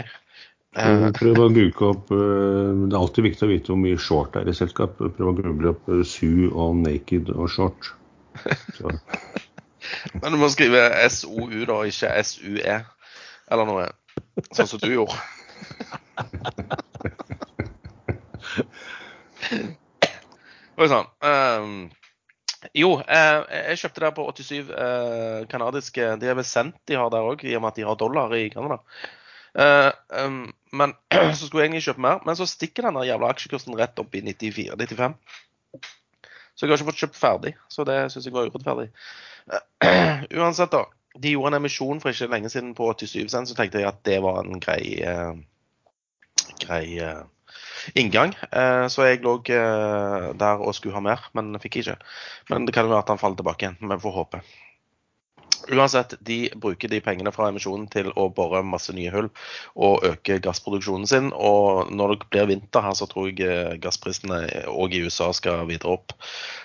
Eh, 0.72 1.10
Prøv 1.18 1.36
å 1.36 1.50
google 1.52 1.88
opp 1.90 2.08
eh, 2.16 2.68
Det 2.88 2.94
er 2.94 2.96
alltid 2.96 3.26
viktig 3.26 3.44
å 3.44 3.48
vite 3.50 3.68
hvor 3.68 3.76
mye 3.82 3.98
short 4.00 4.32
det 4.32 4.40
er 4.40 4.48
i 4.52 4.54
selskap. 4.56 4.96
Prøv 4.96 5.28
å 5.28 5.36
google 5.36 5.72
opp 5.74 5.84
eh, 5.92 6.00
SU 6.08 6.48
og 6.48 6.80
naked 6.80 7.28
og 7.34 7.44
short. 7.52 7.92
Så, 8.78 8.88
Men 10.22 10.32
du 10.32 10.38
må 10.40 10.48
skrive 10.52 10.80
SOU, 11.12 11.66
da, 11.68 11.76
ikke 11.84 12.08
SUE. 12.24 12.76
Eller 13.52 13.64
noe. 13.68 13.84
Sånn 14.56 14.70
som 14.70 14.80
du 14.80 14.88
gjorde. 14.94 15.12
Oi 20.80 20.88
sann. 20.88 21.04
Um, 21.20 21.92
jo, 22.78 22.94
eh, 23.04 23.44
jeg 23.68 23.80
kjøpte 23.82 24.02
det 24.06 24.16
på 24.16 24.24
87 24.30 24.70
eh, 24.70 25.40
kanadiske 25.50 26.04
De 26.22 26.26
er 26.30 26.36
vel 26.38 26.46
cent 26.46 26.76
de 26.88 26.94
har 26.96 27.10
der 27.12 27.26
òg, 27.26 27.38
i 27.44 27.56
og 27.58 27.62
med 27.64 27.70
at 27.72 27.78
de 27.80 27.86
har 27.88 27.96
dollar 28.00 28.28
i 28.38 28.52
Canada. 28.54 28.76
Uh, 29.52 29.90
ehm, 30.16 30.44
men 30.72 30.94
så 31.36 31.46
skulle 31.46 31.64
jeg 31.64 31.70
egentlig 31.70 31.86
kjøpe 31.88 32.04
mer, 32.04 32.22
men 32.26 32.38
så 32.38 32.48
stikker 32.48 32.88
den 32.88 33.02
jævla 33.06 33.32
aksjekursen 33.34 33.76
rett 33.78 34.00
opp 34.02 34.16
i 34.16 34.24
94-95. 34.24 35.18
Så 36.52 36.66
jeg 36.66 36.72
har 36.72 36.80
ikke 36.80 36.90
fått 36.90 37.02
kjøpt 37.02 37.18
ferdig, 37.18 37.54
så 37.72 37.84
det 37.88 37.98
syns 38.12 38.28
jeg 38.28 38.34
var 38.34 38.48
urettferdig. 38.48 38.90
Uansett, 40.40 40.74
da. 40.74 40.84
De 41.12 41.34
gjorde 41.34 41.52
en 41.52 41.60
emisjon 41.60 42.00
for 42.00 42.12
ikke 42.12 42.30
lenge 42.32 42.48
siden 42.52 42.72
på 42.76 42.88
87 42.96 43.28
cent, 43.32 43.48
så 43.48 43.56
tenkte 43.56 43.80
jeg 43.80 43.88
at 43.88 44.00
det 44.08 44.18
var 44.24 44.40
en 44.40 44.60
grei, 44.62 44.96
eh, 45.04 45.32
grei 46.64 46.84
eh, 47.04 47.22
inngang. 47.98 48.32
Eh, 48.48 48.86
så 48.92 49.08
jeg 49.08 49.20
lå 49.24 49.36
eh, 49.52 50.28
der 50.40 50.64
og 50.64 50.76
skulle 50.76 50.96
ha 50.96 51.04
mer, 51.04 51.24
men 51.36 51.52
fikk 51.60 51.82
ikke. 51.82 51.98
Men 52.52 52.68
det 52.68 52.76
kan 52.76 52.88
jo 52.88 52.94
være 52.94 53.04
at 53.04 53.12
han 53.12 53.20
faller 53.20 53.40
tilbake 53.40 53.66
igjen. 53.66 53.80
Vi 53.92 54.00
får 54.04 54.16
håpe. 54.20 54.42
Uansett, 55.70 56.14
de 56.20 56.50
bruker 56.58 56.90
de 56.90 57.00
pengene 57.04 57.32
fra 57.34 57.48
emisjonen 57.52 57.86
til 57.92 58.10
å 58.18 58.26
bore 58.34 58.62
masse 58.66 58.92
nye 58.96 59.12
hull 59.14 59.28
og 59.76 60.04
øke 60.08 60.38
gassproduksjonen 60.42 61.08
sin. 61.08 61.30
Og 61.36 61.92
når 61.94 62.16
det 62.16 62.28
blir 62.32 62.48
vinter 62.50 62.84
her, 62.84 62.96
så 62.98 63.06
tror 63.10 63.30
jeg 63.30 63.46
eh, 63.46 63.76
gassprisene 63.82 64.40
òg 64.72 64.96
i 64.96 65.04
USA 65.06 65.30
skal 65.36 65.66
videre 65.70 65.94
opp. 65.94 66.16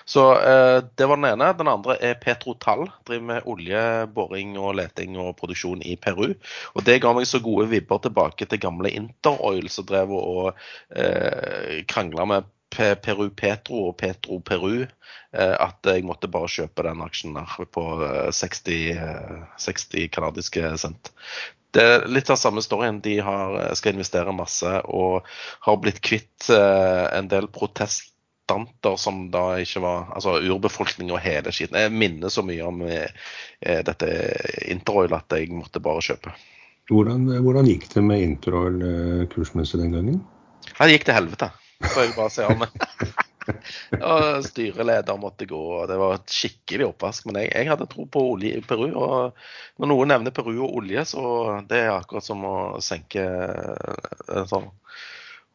Så 0.08 0.24
eh, 0.40 0.80
det 0.98 1.08
var 1.08 1.20
den 1.20 1.30
ene. 1.30 1.52
Den 1.58 1.70
andre 1.70 1.98
er 2.02 2.18
Petrotal. 2.22 2.88
Driver 3.08 3.28
med 3.32 3.48
oljeboring 3.48 4.56
og 4.58 4.76
leting 4.80 5.18
og 5.20 5.36
produksjon 5.40 5.84
i 5.86 5.96
Peru. 6.00 6.32
Og 6.74 6.86
det 6.86 7.00
ga 7.04 7.14
meg 7.16 7.28
så 7.28 7.42
gode 7.44 7.68
vibber 7.72 8.02
tilbake 8.04 8.48
til 8.48 8.62
gamle 8.62 8.92
Interoil, 8.92 9.70
som 9.72 9.86
drev 9.88 10.14
og 10.18 10.54
eh, 10.96 11.84
krangla 11.88 12.28
med 12.28 12.54
Peru 12.70 13.30
Petro 13.30 13.88
og 13.88 13.96
Petro 14.00 14.40
Peru 14.44 14.82
eh, 14.84 15.54
at 15.54 15.88
jeg 15.88 16.04
måtte 16.06 16.30
bare 16.30 16.50
kjøpe 16.52 16.84
den 16.84 17.00
aksjen 17.04 17.38
der 17.38 17.70
på 17.72 17.84
60, 18.34 18.98
60 19.56 20.10
kanadiske 20.12 20.74
cent. 20.80 21.12
Det 21.72 21.84
er 21.84 22.06
litt 22.08 22.30
av 22.32 22.38
samme 22.40 22.62
storyen. 22.64 23.00
De 23.04 23.18
har, 23.24 23.58
skal 23.76 23.96
investere 23.96 24.32
masse 24.36 24.70
og 24.88 25.26
har 25.66 25.80
blitt 25.80 26.00
kvitt 26.04 26.48
eh, 26.52 27.04
en 27.16 27.28
del 27.28 27.48
protestanter 27.52 28.96
som 29.00 29.26
da 29.32 29.58
ikke 29.60 29.82
var 29.84 30.08
Altså 30.16 30.38
urbefolkning 30.40 31.12
og 31.12 31.20
hele 31.24 31.52
skiten. 31.52 31.76
Jeg 31.76 31.92
minner 31.92 32.32
så 32.32 32.44
mye 32.44 32.64
om 32.68 32.84
eh, 32.88 33.08
dette 33.60 34.12
Interoil 34.68 35.16
at 35.16 35.36
jeg 35.36 35.52
måtte 35.52 35.84
bare 35.84 36.04
kjøpe. 36.04 36.36
Hvordan, 36.88 37.28
hvordan 37.44 37.68
gikk 37.68 37.88
det 37.92 38.04
med 38.04 38.24
Interoil 38.24 39.26
kursmessig 39.32 39.80
den 39.82 39.96
gangen? 39.96 40.20
Det 40.68 40.92
gikk 40.94 41.08
til 41.08 41.16
helvete 41.16 41.50
får 41.84 42.04
jeg 42.04 42.14
bare 42.16 42.32
si 42.34 42.46
om. 42.46 42.64
og 44.10 44.44
styreleder 44.44 45.20
måtte 45.20 45.48
gå, 45.48 45.60
og 45.80 45.86
det 45.90 45.98
var 46.00 46.18
et 46.18 46.32
skikkelig 46.32 46.88
oppvask. 46.90 47.28
Men 47.28 47.42
jeg, 47.42 47.52
jeg, 47.54 47.70
hadde 47.70 47.88
tro 47.90 48.06
på 48.10 48.24
olje 48.34 48.58
i 48.58 48.64
Peru. 48.64 48.88
Og 48.92 49.78
når 49.78 49.92
noen 49.92 50.12
nevner 50.14 50.34
Peru 50.34 50.54
og 50.56 50.80
olje, 50.82 51.04
så 51.12 51.22
det 51.70 51.84
er 51.86 51.94
akkurat 51.94 52.26
som 52.26 52.44
å 52.48 52.56
senke 52.84 53.24
en 53.24 54.50
sånn 54.50 54.68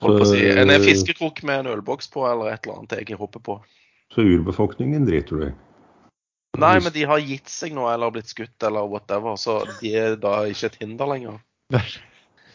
holdt 0.03 0.23
på 0.23 0.25
å 0.25 0.31
si, 0.31 0.41
En 0.49 0.73
fiskekrok 0.83 1.43
med 1.47 1.63
en 1.63 1.75
ølboks 1.77 2.09
på, 2.13 2.25
eller 2.27 2.53
et 2.53 2.65
eller 2.65 2.81
annet 2.81 2.97
jeg 3.03 3.19
hopper 3.19 3.43
på. 3.43 3.59
Så 4.13 4.25
urbefolkningen 4.25 5.07
driter 5.09 5.39
du 5.39 5.45
i? 5.49 5.53
Nei, 6.61 6.75
men 6.85 6.91
de 6.93 7.05
har 7.09 7.21
gitt 7.23 7.49
seg 7.49 7.73
nå, 7.73 7.87
eller 7.89 8.13
blitt 8.13 8.29
skutt, 8.29 8.55
eller 8.65 8.85
whatever. 8.85 9.39
Så 9.41 9.63
de 9.79 9.93
er 9.97 10.19
da 10.21 10.43
ikke 10.45 10.69
et 10.69 10.77
hinder 10.83 11.09
lenger. 11.09 11.39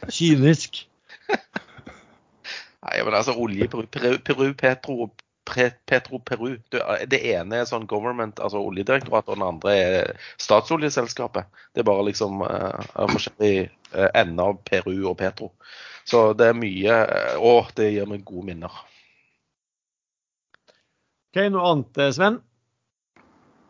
Kynisk. 0.07 0.85
Nei, 2.87 2.99
men 3.05 3.17
altså 3.19 3.35
olje 3.35 3.67
Peru, 3.71 3.87
Peru 4.23 4.53
Petro, 4.55 5.09
Petro 5.89 6.19
Peru. 6.19 6.53
Det 7.11 7.21
ene 7.33 7.63
er 7.63 7.69
sånn 7.69 7.89
government, 7.91 8.41
altså 8.41 8.61
Oljedirektoratet, 8.69 9.33
og 9.33 9.39
den 9.39 9.47
andre 9.49 9.75
er 9.75 10.11
statsoljeselskapet. 10.41 11.49
Det 11.75 11.83
er 11.83 11.89
bare 11.89 12.07
liksom 12.11 12.45
uh, 12.45 12.85
forskjellige 13.11 13.71
uh, 13.95 14.11
ender 14.13 14.53
av 14.53 14.61
Peru 14.69 14.95
og 15.11 15.17
Petro. 15.19 15.51
Så 16.09 16.31
det 16.39 16.53
er 16.53 16.57
mye 16.57 17.01
Å, 17.45 17.55
det 17.77 17.91
gir 17.93 18.07
meg 18.09 18.23
gode 18.29 18.47
minner. 18.53 18.77
OK, 21.29 21.43
noe 21.53 21.73
annet, 21.73 22.05
Sven? 22.17 22.39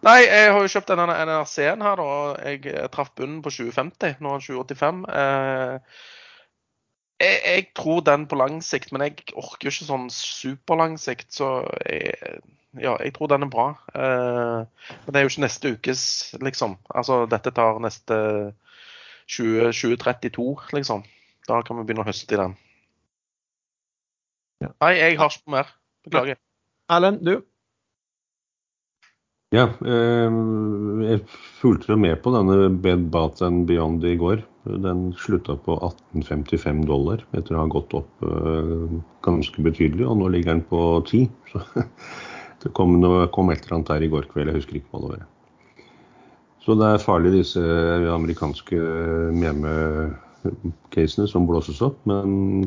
Nei, 0.07 0.21
jeg 0.23 0.53
har 0.55 0.63
jo 0.63 0.71
kjøpt 0.71 0.93
denne 0.93 1.15
NRC-en 1.27 1.83
her, 1.83 1.99
da. 1.99 2.11
Jeg 2.47 2.87
traff 2.95 3.11
bunnen 3.19 3.41
på 3.43 3.51
2050. 3.51 4.21
Nå 4.23 4.31
er 4.31 4.45
den 4.45 4.47
2085. 4.47 5.01
Eh, 5.11 6.05
jeg, 7.21 7.41
jeg, 7.45 7.67
tror 7.75 8.01
den 8.07 8.27
på 8.31 8.39
lang 8.39 8.61
sikt, 8.65 8.93
men 8.93 9.05
jeg 9.07 9.17
orker 9.35 9.69
jo 9.69 9.75
ikke 9.75 9.89
sånn 9.89 10.07
superlang 10.15 10.97
sikt. 11.01 11.33
Så 11.35 11.49
jeg, 11.85 12.41
ja, 12.79 12.95
jeg 13.03 13.15
tror 13.17 13.31
den 13.33 13.47
er 13.47 13.53
bra. 13.53 13.69
Eh, 13.95 14.89
men 15.05 15.11
det 15.15 15.21
er 15.21 15.27
jo 15.27 15.33
ikke 15.33 15.45
neste 15.47 15.75
ukes, 15.75 16.03
liksom. 16.45 16.79
Altså 16.95 17.25
dette 17.31 17.53
tar 17.57 17.81
neste 17.83 18.19
20, 19.29 19.73
2032, 19.75 20.49
liksom. 20.79 21.05
Da 21.49 21.63
kan 21.65 21.81
vi 21.81 21.87
begynne 21.89 22.05
å 22.05 22.09
høste 22.09 22.37
i 22.37 22.41
den. 22.41 22.57
Ja. 24.63 24.73
Nei, 24.83 24.95
jeg 24.99 25.19
har 25.21 25.33
ikke 25.33 25.55
mer. 25.55 25.71
Beklager. 26.07 26.41
Erlend, 26.93 27.23
du? 27.27 27.43
Ja, 29.49 29.65
eh, 29.81 30.35
jeg 31.09 31.23
fulgte 31.57 31.97
med 31.97 32.19
på 32.21 32.35
denne 32.35 32.69
Bed 32.85 33.07
Bath 33.15 33.41
and 33.47 33.65
Beyond 33.69 34.05
i 34.05 34.19
går. 34.21 34.43
Den 34.85 35.07
slutta 35.17 35.57
på 35.65 35.79
1855 35.87 36.83
dollar 36.91 37.23
etter 37.33 37.57
å 37.57 37.63
ha 37.63 37.71
gått 37.73 37.97
opp 37.97 38.27
eh, 38.29 38.99
ganske 39.25 39.65
betydelig, 39.65 40.05
og 40.05 40.21
nå 40.21 40.29
ligger 40.35 40.53
den 40.53 40.67
på 40.69 40.83
10. 41.01 41.31
Så 42.59 42.67
det 42.67 42.75
kom, 42.77 42.99
kom 43.33 43.49
et 43.55 43.65
eller 43.65 43.79
annet 43.79 43.93
der 43.95 44.05
i 44.05 44.13
går 44.13 44.29
kveld, 44.29 44.53
jeg 44.53 44.61
husker 44.61 44.81
ikke 44.83 44.93
hva 44.93 45.01
det 45.07 45.13
var. 45.15 45.27
Så 46.67 46.77
det 46.77 46.93
er 46.93 47.01
farlig 47.01 47.33
disse 47.39 47.63
amerikanske 48.13 48.79
meme-casene 49.33 51.29
som 51.31 51.47
blåses 51.49 51.81
opp, 51.87 52.03
men 52.11 52.67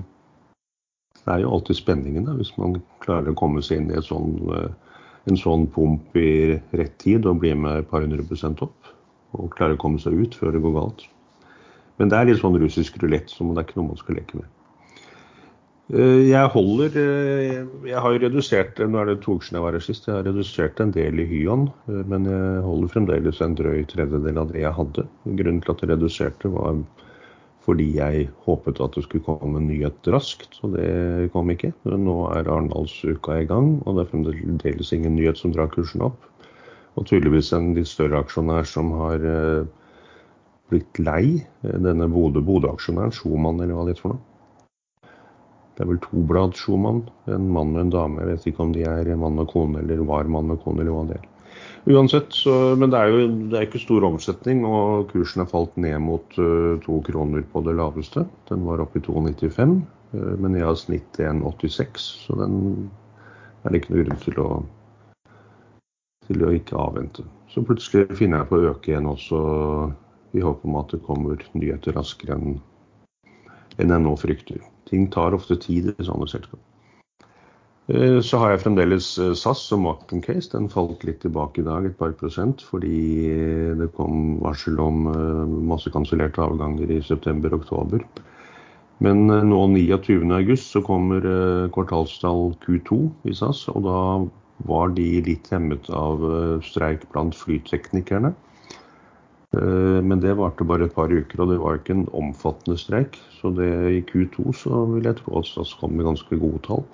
det 1.21 1.35
er 1.35 1.43
jo 1.43 1.51
alltid 1.53 1.77
spenningen 1.77 2.25
da, 2.25 2.33
hvis 2.39 2.55
man 2.57 2.79
klarer 3.03 3.29
å 3.29 3.37
komme 3.37 3.61
seg 3.61 3.83
inn 3.83 3.91
i 3.91 3.99
et 3.99 4.07
sånn 4.07 4.39
eh, 4.55 4.71
en 5.29 5.37
sånn 5.37 5.67
pump 5.73 6.15
i 6.17 6.57
rett 6.77 6.95
tid 7.01 7.27
og 7.29 7.41
bli 7.43 7.53
med 7.57 7.83
et 7.83 7.89
par 7.91 8.05
hundre 8.05 8.25
prosent 8.25 8.63
opp. 8.65 8.77
Og 9.37 9.51
klare 9.53 9.77
å 9.77 9.81
komme 9.81 10.01
seg 10.01 10.17
ut 10.17 10.35
før 10.35 10.55
det 10.55 10.63
går 10.63 10.75
galt. 10.75 11.05
Men 11.99 12.09
det 12.11 12.17
er 12.17 12.31
litt 12.31 12.41
sånn 12.41 12.57
russisk 12.59 12.97
rulett, 13.03 13.29
så 13.29 13.45
det 13.47 13.61
er 13.61 13.67
ikke 13.67 13.79
noe 13.79 13.91
man 13.93 14.01
skal 14.01 14.17
leke 14.17 14.39
med. 14.39 14.49
Eh, 15.91 16.29
jeg 16.29 16.51
holder 16.53 16.93
eh, 16.95 17.65
Jeg 17.89 17.99
har 17.99 18.13
jo 18.13 18.19
redusert 18.21 18.77
Nå 18.79 18.99
er 19.01 19.09
det 19.09 19.15
to 19.25 19.33
uker 19.35 19.57
jeg 19.57 19.63
var 19.65 19.75
her 19.75 19.83
sist. 19.83 20.05
Jeg 20.07 20.15
har 20.15 20.27
redusert 20.27 20.79
en 20.79 20.93
del 20.95 21.19
i 21.19 21.27
Hyon, 21.27 21.67
eh, 21.91 22.03
men 22.07 22.27
jeg 22.29 22.63
holder 22.63 22.93
fremdeles 22.93 23.41
en 23.43 23.57
drøy 23.59 23.83
tredjedel 23.91 24.39
av 24.39 24.53
det 24.53 24.63
jeg 24.63 24.77
hadde. 24.77 25.07
Grunnen 25.27 25.59
til 25.63 25.73
at 25.73 25.83
jeg 25.83 25.91
reduserte, 25.91 26.53
var 26.53 26.79
fordi 27.65 27.87
jeg 27.97 28.27
håpet 28.45 28.79
at 28.81 28.95
det 28.97 29.03
skulle 29.05 29.25
komme 29.25 29.59
en 29.59 29.67
nyhet 29.69 30.07
raskt, 30.13 30.57
og 30.65 30.73
det 30.77 31.29
kom 31.33 31.51
ikke. 31.53 31.71
Nå 31.85 32.15
er 32.33 32.49
Arendalsuka 32.49 33.37
i 33.41 33.45
gang, 33.49 33.75
og 33.85 33.97
det 33.97 34.05
er 34.05 34.11
fremdeles 34.15 34.93
ingen 34.95 35.15
nyhet 35.19 35.37
som 35.37 35.53
drar 35.53 35.69
kursen 35.73 36.01
opp. 36.07 36.17
Og 36.97 37.05
tydeligvis 37.07 37.53
en 37.55 37.71
litt 37.77 37.87
større 37.87 38.19
aksjonær 38.23 38.67
som 38.67 38.89
har 38.97 39.23
eh, 39.23 39.69
blitt 40.71 40.99
lei 40.99 41.23
denne 41.61 42.09
Bodø-aksjonæren, 42.11 43.13
Schumann 43.15 43.61
eller 43.61 43.77
hva 43.77 43.85
det 43.85 43.95
heter 43.95 44.07
for 44.07 44.15
noe. 44.15 44.27
Det 45.75 45.85
er 45.85 45.89
vel 45.93 46.01
to 46.03 46.21
blad 46.27 46.57
Schumann, 46.57 47.05
en 47.31 47.47
mann 47.55 47.75
og 47.77 47.85
en 47.85 47.93
dame. 47.93 48.21
Jeg 48.21 48.31
vet 48.33 48.47
ikke 48.51 48.65
om 48.65 48.73
de 48.75 48.83
er 48.85 49.07
mann 49.17 49.39
og 49.41 49.53
kone 49.53 49.79
eller 49.81 50.03
var 50.09 50.27
mann 50.29 50.51
og 50.53 50.59
kone 50.65 50.83
eller 50.83 50.97
hva 50.97 51.05
det 51.09 51.19
er. 51.21 51.30
Uansett, 51.89 52.33
så, 52.33 52.75
men 52.77 52.91
det 52.93 52.99
er 52.99 53.09
jo 53.09 53.21
det 53.49 53.57
er 53.57 53.65
ikke 53.65 53.81
stor 53.81 54.05
omsetning, 54.05 54.61
og 54.69 55.09
kursen 55.09 55.41
har 55.41 55.49
falt 55.49 55.73
ned 55.81 55.97
mot 56.03 56.37
uh, 56.37 56.77
to 56.83 56.99
kroner 57.07 57.41
på 57.49 57.63
det 57.65 57.73
laveste. 57.79 58.27
Den 58.51 58.67
var 58.67 58.83
oppe 58.83 59.01
i 59.01 59.05
2,95, 59.07 59.73
uh, 60.13 60.35
men 60.37 60.59
jeg 60.59 60.67
har 60.67 60.77
snitt 60.77 61.17
1,86, 61.17 62.05
så 62.27 62.37
den 62.37 62.59
er 63.63 63.73
det 63.73 63.81
ikke 63.81 63.95
noe 63.95 64.05
grunn 64.05 64.21
til 64.21 64.41
å, 64.43 64.49
til 66.29 66.45
å 66.45 66.53
ikke 66.53 66.77
avvente. 66.77 67.25
Så 67.49 67.65
plutselig 67.65 68.13
finner 68.19 68.43
jeg 68.43 68.51
på 68.51 68.59
å 68.59 68.67
øke 68.75 68.93
igjen 68.93 69.09
også, 69.09 69.41
i 70.37 70.45
håp 70.45 70.61
om 70.63 70.77
at 70.79 70.93
det 70.93 71.01
kommer 71.03 71.41
nyheter 71.57 71.97
raskere 71.97 72.37
enn 72.37 72.59
en 73.81 73.91
jeg 73.91 74.03
nå 74.03 74.13
frykter. 74.19 74.61
Ting 74.87 75.09
tar 75.11 75.33
ofte 75.35 75.57
tid 75.59 75.89
i 75.95 76.05
sånne 76.05 76.29
selskap. 76.29 76.61
Eh, 77.91 78.19
så 78.23 78.39
har 78.39 78.53
jeg 78.53 78.61
fremdeles 78.63 79.07
eh, 79.19 79.33
SAS 79.35 79.65
og 79.75 79.81
Martin 79.83 80.21
Case. 80.23 80.51
Den 80.53 80.69
falt 80.71 81.03
litt 81.07 81.19
tilbake 81.25 81.59
i 81.61 81.65
dag, 81.65 81.87
et 81.87 81.97
par 81.99 82.13
prosent, 82.15 82.61
fordi 82.63 82.99
det 83.79 83.89
kom 83.97 84.37
varsel 84.43 84.79
om 84.79 85.09
eh, 85.11 85.55
masse 85.71 85.91
kansellerte 85.91 86.43
avganger 86.45 86.93
i 86.93 87.01
september-oktober. 87.03 88.05
Men 89.01 89.25
nå 89.25 89.59
29.8 89.73 90.55
så 90.61 90.83
kommer 90.85 91.25
kvartalstall 91.73 92.51
Q2 92.61 92.99
i 93.25 93.33
SAS, 93.33 93.63
og 93.73 93.79
da 93.87 94.01
var 94.69 94.93
de 94.93 95.07
litt 95.25 95.49
hemmet 95.49 95.89
av 95.89 96.21
streik 96.61 97.07
blant 97.09 97.33
flyteknikerne. 97.33 98.29
Men 99.57 100.21
det 100.21 100.35
varte 100.37 100.67
bare 100.69 100.85
et 100.85 100.93
par 100.93 101.09
uker, 101.09 101.41
og 101.41 101.49
det 101.49 101.57
var 101.63 101.79
ikke 101.79 101.95
en 101.97 102.05
omfattende 102.13 102.77
streik. 102.77 103.17
Så 103.39 103.49
det, 103.57 103.71
i 103.89 104.05
Q2 104.05 104.53
så 104.53 104.83
vil 104.93 105.09
jeg 105.09 105.17
tro 105.23 105.41
at 105.41 105.49
SAS 105.49 105.73
kom 105.81 105.97
med 105.97 106.05
ganske 106.05 106.37
gode 106.37 106.61
tall. 106.69 106.85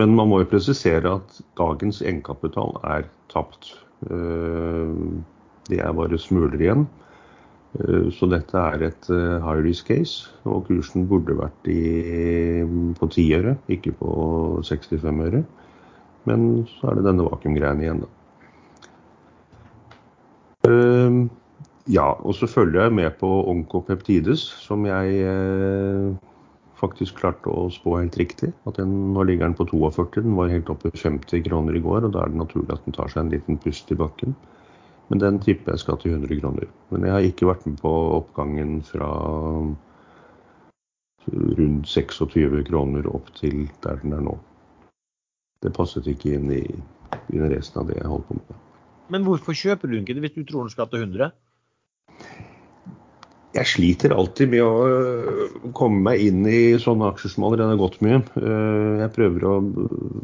Men 0.00 0.14
man 0.16 0.30
må 0.30 0.40
jo 0.40 0.48
presisere 0.48 1.18
at 1.18 1.38
dagens 1.60 2.00
egenkapital 2.00 2.78
er 2.88 3.04
tapt. 3.32 3.74
Eh, 4.08 4.92
det 5.68 5.80
er 5.84 5.96
bare 5.96 6.20
smuler 6.20 6.56
igjen. 6.56 6.86
Eh, 7.76 8.08
så 8.16 8.28
dette 8.32 8.56
er 8.56 8.86
et 8.88 9.10
eh, 9.12 9.36
high 9.44 9.60
risk 9.66 9.92
case, 9.92 10.32
og 10.48 10.64
kursen 10.70 11.04
burde 11.10 11.36
vært 11.36 11.68
i, 11.68 12.64
på 12.96 13.10
10 13.10 13.28
øre, 13.40 13.54
ikke 13.72 13.92
på 14.00 14.16
65 14.64 15.22
øre. 15.28 15.44
Men 16.28 16.48
så 16.78 16.88
er 16.88 16.98
det 16.98 17.06
denne 17.10 17.28
vakuumgreiene 17.28 17.84
igjen, 17.84 18.04
da. 18.06 18.10
Ja, 21.90 22.12
og 22.22 22.36
så 22.38 22.46
følger 22.46 22.84
jeg 22.84 22.92
med 22.94 23.16
på 23.18 23.26
Onkopeptides, 23.50 24.44
som 24.62 24.84
jeg 24.86 25.24
faktisk 26.82 27.20
klart 27.20 27.46
å 27.48 27.68
spå 27.72 27.96
helt 28.00 28.16
riktig. 28.18 28.50
At 28.68 28.80
den, 28.80 28.92
nå 29.14 29.24
ligger 29.28 29.48
den 29.48 29.56
på 29.58 29.68
42, 29.70 30.24
den 30.26 30.34
var 30.38 30.50
helt 30.52 30.70
oppe 30.72 30.90
i 30.90 30.98
50 30.98 31.44
kroner 31.46 31.78
i 31.78 31.84
går. 31.84 32.08
og 32.08 32.16
Da 32.16 32.24
er 32.24 32.32
det 32.32 32.42
naturlig 32.42 32.74
at 32.74 32.84
den 32.86 32.96
tar 32.96 33.12
seg 33.12 33.24
en 33.24 33.32
liten 33.32 33.60
pust 33.62 33.92
i 33.94 33.98
bakken. 33.98 34.34
Men 35.10 35.22
den 35.22 35.40
tipper 35.44 35.74
jeg 35.74 35.82
skal 35.82 35.98
til 36.02 36.14
100 36.16 36.40
kroner. 36.40 36.68
Men 36.90 37.06
jeg 37.06 37.14
har 37.14 37.26
ikke 37.26 37.48
vært 37.50 37.66
med 37.68 37.80
på 37.82 37.92
oppgangen 38.18 38.78
fra 38.86 39.10
rundt 41.30 41.86
26 41.86 42.64
kroner 42.66 43.06
opp 43.06 43.28
til 43.38 43.68
der 43.84 44.00
den 44.02 44.16
er 44.16 44.24
nå. 44.24 44.34
Det 45.62 45.70
passet 45.76 46.08
ikke 46.10 46.34
inn 46.34 46.50
i, 46.50 46.64
i 47.30 47.42
resten 47.52 47.82
av 47.82 47.90
det 47.90 48.00
jeg 48.00 48.10
holdt 48.10 48.26
på 48.30 48.38
med. 48.40 48.58
Men 49.12 49.26
hvorfor 49.26 49.54
kjøper 49.54 49.90
du 49.90 49.98
ikke 49.98 50.16
det 50.16 50.24
hvis 50.24 50.34
du 50.34 50.42
tror 50.48 50.66
den 50.66 50.74
skal 50.74 50.88
til 50.90 51.04
100? 51.04 51.30
Jeg 53.52 53.68
sliter 53.68 54.14
alltid 54.16 54.48
med 54.48 54.62
å 54.64 54.76
øh, 54.88 55.56
komme 55.76 56.00
meg 56.06 56.22
inn 56.24 56.46
i 56.48 56.78
sånne 56.80 57.10
aksjer 57.12 57.34
som 57.34 57.44
allerede 57.44 57.74
har 57.74 57.80
gått 57.82 57.98
mye. 58.04 58.22
Øh, 58.40 59.02
jeg 59.02 59.12
prøver 59.12 59.44
å 59.44 59.56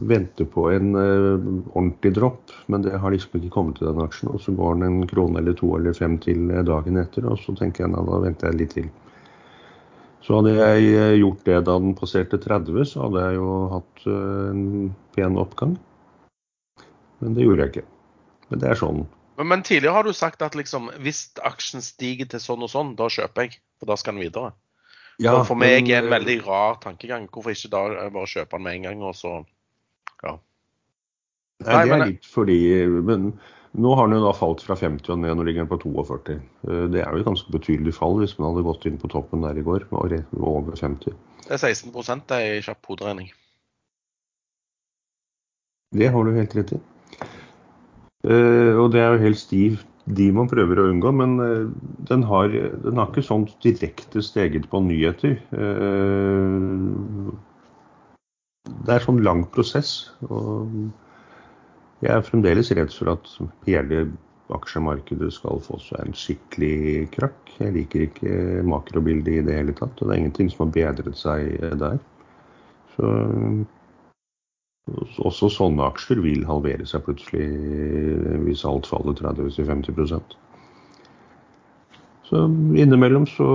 vente 0.08 0.46
på 0.48 0.64
en 0.72 0.94
øh, 0.96 1.34
ordentlig 1.74 2.14
dropp, 2.16 2.54
men 2.72 2.86
det 2.86 2.96
har 2.96 3.12
liksom 3.12 3.36
ikke 3.36 3.52
kommet 3.52 3.76
til 3.76 3.90
den 3.90 4.00
aksjen. 4.00 4.30
Og 4.32 4.40
så 4.40 4.54
går 4.56 4.78
den 4.78 4.86
en 4.86 5.10
krone 5.10 5.42
eller 5.42 5.58
to 5.58 5.74
eller 5.76 5.96
fem 5.98 6.16
til 6.24 6.48
dagen 6.64 6.96
etter, 7.02 7.28
og 7.28 7.36
så 7.42 7.52
tenker 7.58 7.84
jeg 7.84 7.92
da 7.98 8.22
venter 8.24 8.48
jeg 8.48 8.60
litt 8.62 8.74
til. 8.78 8.88
Så 10.24 10.40
hadde 10.40 10.56
jeg 10.56 11.20
gjort 11.20 11.44
det 11.44 11.60
da 11.68 11.76
den 11.84 11.94
passerte 12.00 12.40
30, 12.40 12.80
så 12.88 13.04
hadde 13.04 13.26
jeg 13.26 13.36
jo 13.42 13.52
hatt 13.74 14.08
en 14.08 14.64
pen 15.16 15.38
oppgang. 15.40 15.76
Men 17.20 17.36
det 17.36 17.44
gjorde 17.44 17.66
jeg 17.66 17.74
ikke. 17.74 17.88
Men 18.48 18.64
det 18.64 18.72
er 18.72 18.80
sånn 18.80 19.04
men, 19.38 19.48
men, 19.48 19.62
tidligere 19.62 19.94
har 19.94 20.04
du 20.04 20.12
sagt 20.12 20.42
at 20.42 20.56
liksom, 20.58 20.90
hvis 21.04 21.28
aksjen 21.46 21.84
stiger 21.84 22.26
til 22.26 22.42
sånn 22.42 22.64
og 22.66 22.72
sånn, 22.72 22.96
da 22.98 23.06
kjøper 23.12 23.46
jeg. 23.46 23.60
For 23.78 23.86
da 23.86 23.94
skal 23.94 24.16
den 24.16 24.24
videre. 24.26 24.50
Ja, 25.22 25.36
for, 25.36 25.52
for 25.52 25.60
meg 25.62 25.86
er 25.86 26.02
det 26.02 26.08
en 26.08 26.14
veldig 26.16 26.34
rar 26.46 26.80
tankegang. 26.82 27.28
Hvorfor 27.30 27.54
ikke 27.54 27.70
da 27.70 27.84
bare 28.14 28.30
kjøpe 28.30 28.58
den 28.58 28.66
med 28.66 28.78
en 28.78 28.88
gang, 28.88 29.06
og 29.06 29.14
så 29.18 29.38
Ja. 30.26 30.34
Nei, 31.62 31.78
det 31.86 31.94
er 31.94 32.04
litt 32.06 32.26
fordi 32.30 32.58
Men 32.86 33.32
nå 33.78 33.94
har 33.98 34.06
den 34.06 34.18
jo 34.18 34.26
da 34.26 34.34
falt 34.34 34.62
fra 34.62 34.76
50 34.78 35.10
og 35.14 35.18
ned, 35.22 35.36
nå 35.36 35.46
ligger 35.46 35.64
den 35.64 35.70
på 35.70 35.78
42. 35.82 36.38
Eh, 36.66 36.84
det 36.90 37.02
er 37.02 37.14
jo 37.14 37.22
et 37.22 37.30
ganske 37.30 37.54
betydelig 37.54 37.94
fall 37.94 38.18
hvis 38.18 38.34
man 38.38 38.50
hadde 38.50 38.66
gått 38.66 38.86
inn 38.90 38.98
på 38.98 39.10
toppen 39.12 39.46
der 39.46 39.58
i 39.58 39.66
går, 39.66 39.86
og 39.92 40.14
over 40.38 40.74
50. 40.78 41.14
Det 41.46 41.54
er 41.54 41.62
16 41.62 42.24
det 42.26 42.38
er 42.38 42.58
i 42.58 42.62
kjapp 42.64 42.90
hoderegning. 42.90 43.30
Det 45.94 46.10
har 46.12 46.24
du 46.24 46.34
helt 46.34 46.56
rett 46.58 46.74
i. 46.74 46.80
Uh, 48.26 48.74
og 48.82 48.90
det 48.92 49.00
er 49.00 49.14
jo 49.14 49.22
helt 49.22 49.38
stiv 49.38 49.82
de, 50.08 50.24
man 50.34 50.48
prøver 50.50 50.80
å 50.80 50.88
unngå, 50.90 51.12
men 51.14 51.36
uh, 51.38 51.68
den, 52.08 52.24
har, 52.26 52.50
den, 52.50 52.96
har, 52.98 53.10
ikke 53.12 53.22
sånn 53.22 53.44
direkte 53.62 54.22
steget 54.24 54.66
på 54.72 54.80
nyheter. 54.82 55.36
Uh, 55.52 57.30
det 58.86 58.96
er 58.96 59.04
sånn 59.04 59.22
lang 59.22 59.44
prosess. 59.54 60.10
og 60.26 60.72
Jeg 62.02 62.10
er 62.16 62.26
fremdeles 62.26 62.72
redd 62.74 62.90
for 62.94 63.14
at 63.14 63.30
hele 63.68 64.08
aksjemarkedet 64.56 65.30
skal 65.36 65.60
få 65.62 65.78
seg 65.84 66.02
en 66.02 66.16
skikkelig 66.16 67.08
krakk. 67.14 67.54
Jeg 67.60 67.74
liker 67.76 68.06
ikke 68.08 68.34
makrobildet 68.66 69.42
i 69.42 69.44
det 69.46 69.60
hele 69.60 69.76
tatt, 69.76 69.94
og 70.00 70.08
det 70.08 70.14
er 70.14 70.22
ingenting 70.24 70.50
som 70.50 70.66
har 70.66 70.74
bedret 70.74 71.20
seg 71.20 71.58
der. 71.80 72.00
Så 72.96 73.12
også 75.22 75.50
sånne 75.52 75.86
aksjer 75.88 76.20
vil 76.24 76.46
halvere 76.48 76.86
seg 76.88 77.04
plutselig 77.06 77.46
hvis 78.44 78.64
alt 78.68 78.88
faller 78.90 79.16
30-50% 79.18 80.36
Så 82.28 82.44
innimellom 82.76 83.26
så 83.30 83.48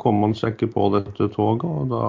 kommer 0.00 0.28
man 0.28 0.36
seg 0.38 0.54
ikke 0.54 0.72
på 0.74 0.88
dette 0.94 1.30
toget, 1.34 1.64
og 1.66 1.90
da 1.90 2.02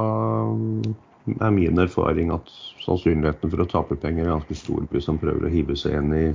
er 1.45 1.53
min 1.53 1.81
erfaring 1.81 2.31
at 2.33 2.49
sannsynligheten 2.85 3.51
for 3.51 3.63
å 3.63 3.69
tape 3.69 3.97
penger 4.01 4.25
er 4.25 4.35
ganske 4.35 4.57
stor 4.57 4.85
hvis 4.91 5.09
man 5.11 5.21
prøver 5.21 5.47
å 5.47 5.53
hive 5.53 5.77
seg 5.77 5.97
inn 5.99 6.13
i 6.15 6.25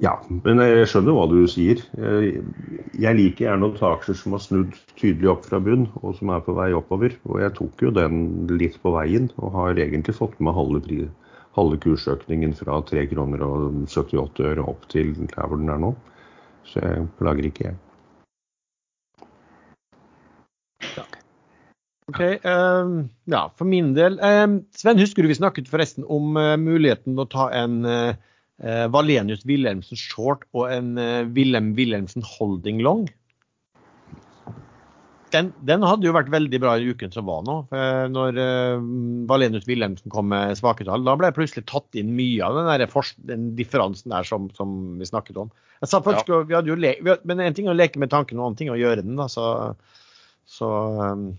ja, 0.00 0.14
men 0.46 0.62
jeg 0.64 0.86
skjønner 0.88 1.12
hva 1.12 1.26
du 1.28 1.40
sier. 1.50 1.80
Jeg 2.00 3.16
liker 3.18 3.44
gjerne 3.44 3.68
å 3.68 3.88
aksjer 3.90 4.16
som 4.16 4.32
har 4.32 4.40
snudd 4.40 4.78
tydelig 4.96 5.28
opp 5.34 5.44
fra 5.44 5.60
bunn, 5.60 5.90
og 6.00 6.14
som 6.16 6.32
er 6.32 6.40
på 6.46 6.54
vei 6.56 6.70
oppover. 6.76 7.18
Og 7.28 7.42
jeg 7.42 7.52
tok 7.58 7.84
jo 7.84 7.92
den 7.92 8.22
litt 8.54 8.78
på 8.80 8.94
veien, 8.94 9.28
og 9.36 9.52
har 9.58 9.76
egentlig 9.76 10.16
fått 10.16 10.38
med 10.40 10.56
halve, 10.56 11.10
halve 11.58 11.80
kursøkningen 11.84 12.56
fra 12.56 12.80
3 12.88 13.04
kroner 13.12 13.44
og 13.44 13.82
78 13.92 14.48
øre 14.54 14.64
opp 14.72 14.88
til 14.88 15.12
der 15.20 15.44
hvor 15.44 15.60
den 15.60 15.68
er 15.74 15.84
nå. 15.84 15.92
Så 16.64 16.80
jeg 16.80 17.04
plager 17.20 17.50
ikke, 17.50 17.68
jeg. 17.68 17.78
Ja. 20.96 21.04
Ok, 22.08 22.22
um, 22.48 22.96
ja, 23.28 23.44
For 23.54 23.68
min 23.68 23.92
del 23.94 24.16
um, 24.24 24.62
Sven, 24.74 24.98
husker 24.98 25.22
du 25.22 25.28
vi 25.30 25.36
snakket 25.38 25.68
forresten 25.70 26.08
om 26.08 26.32
uh, 26.40 26.56
muligheten 26.58 27.20
å 27.20 27.28
ta 27.30 27.50
en 27.54 27.84
uh, 27.84 28.16
eh, 28.64 28.86
Valenius 28.92 29.46
Wilhelmsen 29.48 29.98
short 29.98 30.46
og 30.56 30.68
en 30.72 30.94
eh, 31.00 31.24
Wilhelm 31.36 31.72
Wilhelmsen 31.78 32.24
holding 32.26 32.82
long. 32.84 33.08
Den, 35.30 35.52
den, 35.62 35.84
hadde 35.86 36.08
jo 36.08 36.14
vært 36.16 36.30
veldig 36.32 36.58
bra 36.58 36.72
i 36.74 36.88
uken 36.90 37.12
som 37.14 37.28
var 37.28 37.44
nå. 37.46 37.54
Når 38.10 38.38
eh, 38.42 38.86
Valenius 39.30 39.68
Wilhelmsen 39.68 40.10
kom 40.10 40.26
med 40.32 40.56
svake 40.58 40.86
tall, 40.88 41.04
da 41.06 41.14
ble 41.18 41.30
jeg 41.30 41.36
plutselig 41.36 41.68
tatt 41.70 41.98
inn 41.98 42.16
mye 42.16 42.42
av 42.42 42.58
den, 42.58 42.70
der, 42.72 43.12
den 43.30 43.44
differansen 43.58 44.10
der 44.10 44.26
som, 44.26 44.48
som, 44.56 44.72
vi 44.98 45.06
snakket 45.06 45.38
om. 45.44 45.52
Faktisk, 45.80 46.32
ja. 46.32 46.42
vi 46.48 46.56
hadde 46.58 46.72
jo 46.72 46.76
le 46.76 46.96
men 47.24 47.40
en 47.40 47.54
ting 47.56 47.70
er 47.70 47.72
å 47.72 47.78
leke 47.78 48.02
med 48.02 48.10
tanken, 48.12 48.36
og 48.36 48.42
en 48.42 48.50
annen 48.50 48.58
ting 48.58 48.72
er 48.72 48.76
å 48.76 48.82
gjøre 48.82 49.06
den. 49.06 49.14
Da, 49.20 49.28
så, 49.32 49.46
så 50.50 50.72
um, 50.98 51.30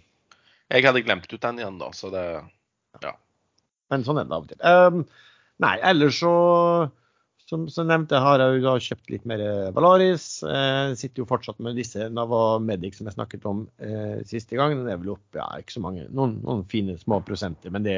Jeg 0.71 0.87
hadde 0.87 1.03
glemt 1.03 1.27
ut 1.27 1.43
den 1.43 1.59
igjen, 1.59 1.77
da, 1.81 1.91
så 1.93 2.13
det 2.13 2.25
Ja. 3.03 3.13
Men 3.91 4.07
sånn 4.07 4.21
er 4.21 4.29
det 4.29 4.37
av 4.37 4.47
og 4.47 4.49
til. 4.53 4.63
Um, 4.63 5.03
nei, 5.59 5.75
ellers 5.91 6.23
så 6.23 6.31
som, 7.51 7.67
som 7.71 7.89
har 7.91 8.41
jeg 8.41 8.61
jo 8.63 8.73
kjøpt 8.87 9.11
litt 9.11 9.27
mer 9.27 9.43
Valaris. 9.75 10.25
Eh, 10.47 10.93
sitter 10.99 11.23
jo 11.23 11.27
fortsatt 11.27 11.59
med 11.63 11.75
disse 11.79 12.07
Nava 12.13 12.59
Medic 12.63 12.95
som 12.97 13.09
jeg 13.09 13.17
snakket 13.17 13.47
om 13.49 13.65
eh, 13.83 14.23
siste 14.27 14.55
gang. 14.59 14.77
Den 14.79 14.87
er 14.87 15.01
vel 15.01 15.17
opp 15.17 15.37
ja, 15.37 15.49
ikke 15.59 15.75
så 15.75 15.83
mange, 15.83 16.07
noen, 16.15 16.39
noen 16.45 16.63
fine 16.71 16.95
små 17.01 17.19
prosenter, 17.27 17.73
men 17.75 17.83
det, 17.85 17.97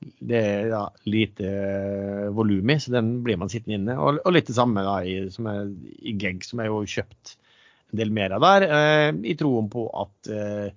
det 0.00 0.40
er 0.40 0.70
ja, 0.72 0.84
lite 1.12 1.50
eh, 1.50 2.28
volum 2.36 2.72
i, 2.72 2.78
så 2.80 2.94
den 2.94 3.18
blir 3.26 3.40
man 3.40 3.52
sittende 3.52 3.76
inne. 3.76 3.98
Og, 4.00 4.22
og 4.24 4.36
litt 4.36 4.48
det 4.48 4.56
samme 4.56 4.84
da, 4.86 5.00
i, 5.04 5.18
som 5.34 5.48
er, 5.50 5.68
i 6.00 6.16
Gegg, 6.20 6.46
som 6.46 6.62
jeg 6.62 6.72
jo 6.72 6.80
kjøpt 6.96 7.34
en 7.90 8.00
del 8.00 8.14
mer 8.14 8.36
av 8.36 8.46
der, 8.46 8.68
eh, 8.70 9.10
i 9.28 9.36
troen 9.38 9.68
på 9.72 9.88
at 10.00 10.30
eh, 10.32 10.70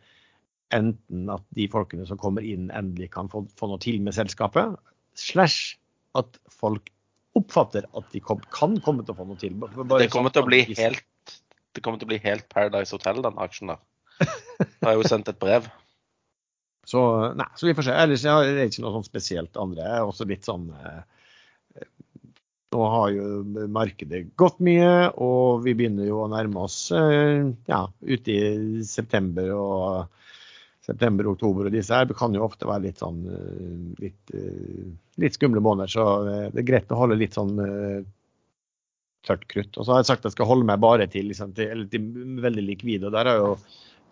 enten 0.73 1.29
at 1.31 1.45
de 1.55 1.69
folkene 1.71 2.07
som 2.09 2.19
kommer 2.19 2.43
inn, 2.43 2.67
endelig 2.73 3.13
kan 3.13 3.29
få, 3.31 3.45
få 3.55 3.69
noe 3.71 3.81
til 3.83 4.01
med 4.03 4.17
selskapet, 4.17 4.75
slash 5.15 5.77
at 6.17 6.39
folk 6.51 6.89
oppfatter 7.37 7.87
at 7.97 8.11
de 8.13 8.21
kom, 8.21 8.41
kan 8.53 8.75
komme 8.85 9.05
til 9.05 9.15
å 9.15 9.17
få 9.17 9.25
noe 9.29 9.39
til. 9.41 9.55
det 9.97 10.11
kommer 10.13 10.33
til 10.33 10.43
å 10.43 10.49
bli 10.49 10.61
helt 10.73 11.05
det 11.73 11.81
kommer 11.81 11.97
til 11.97 12.07
å 12.07 12.11
bli 12.11 12.21
helt 12.23 12.45
Paradise 12.53 12.93
Hotel, 12.93 13.21
den 13.25 13.39
aksjen 13.41 13.71
der. 13.73 13.81
Jeg 14.21 14.85
har 14.85 14.97
jo 14.99 15.07
sendt 15.09 15.31
et 15.31 15.39
brev. 15.41 15.65
Så, 16.91 16.99
nei, 17.39 17.45
så 17.55 17.69
vi 17.69 17.73
får 17.77 17.85
se. 17.87 17.93
Ellers 17.95 18.23
jeg 18.27 18.35
har 18.35 18.65
ikke 18.65 18.81
noe 18.83 18.97
sånn 18.97 19.05
spesielt 19.07 19.55
andre. 19.55 19.85
Jeg 19.85 19.99
er 20.01 20.09
også 20.09 20.25
litt 20.27 20.43
sånn 20.43 20.65
eh, 20.75 21.85
Nå 22.75 22.87
har 22.91 23.13
jo 23.13 23.27
markedet 23.71 24.25
gått 24.35 24.59
mye, 24.65 24.89
og 25.15 25.63
vi 25.63 25.77
begynner 25.79 26.09
jo 26.09 26.25
å 26.25 26.27
nærme 26.27 26.65
oss 26.65 26.75
eh, 26.91 27.45
ja, 27.71 27.79
ute 28.03 28.35
i 28.35 28.83
september 28.83 29.53
og 29.55 30.22
september, 30.83 31.29
oktober 31.31 31.69
og 31.69 31.75
disse 31.75 31.95
her 31.95 32.11
kan 32.17 32.35
jo 32.35 32.43
ofte 32.43 32.67
være 32.67 32.89
litt 32.89 32.99
sånn 32.99 33.21
eh, 33.31 34.03
litt, 34.03 34.35
eh, 34.35 34.89
litt 35.23 35.37
skumle 35.37 35.63
måneder. 35.63 35.91
Så 35.91 36.07
eh, 36.27 36.49
det 36.51 36.63
er 36.63 36.69
greit 36.73 36.91
å 36.91 36.99
holde 36.99 37.19
litt 37.19 37.37
sånn 37.37 37.55
tørt 39.23 39.47
krutt. 39.51 39.77
Og 39.77 39.85
så 39.85 39.93
har 39.93 40.03
jeg 40.03 40.11
sagt 40.11 40.25
at 40.25 40.31
jeg 40.31 40.37
skal 40.37 40.49
holde 40.49 40.67
meg 40.67 40.81
bare 40.83 41.07
til, 41.11 41.29
liksom, 41.31 41.55
til, 41.55 41.85
til 41.91 42.09
veldig 42.43 42.65
likvide. 42.67 43.07
og 43.07 43.15
der 43.15 43.29
har 43.31 43.39
jeg 43.39 43.45
jo 43.45 43.53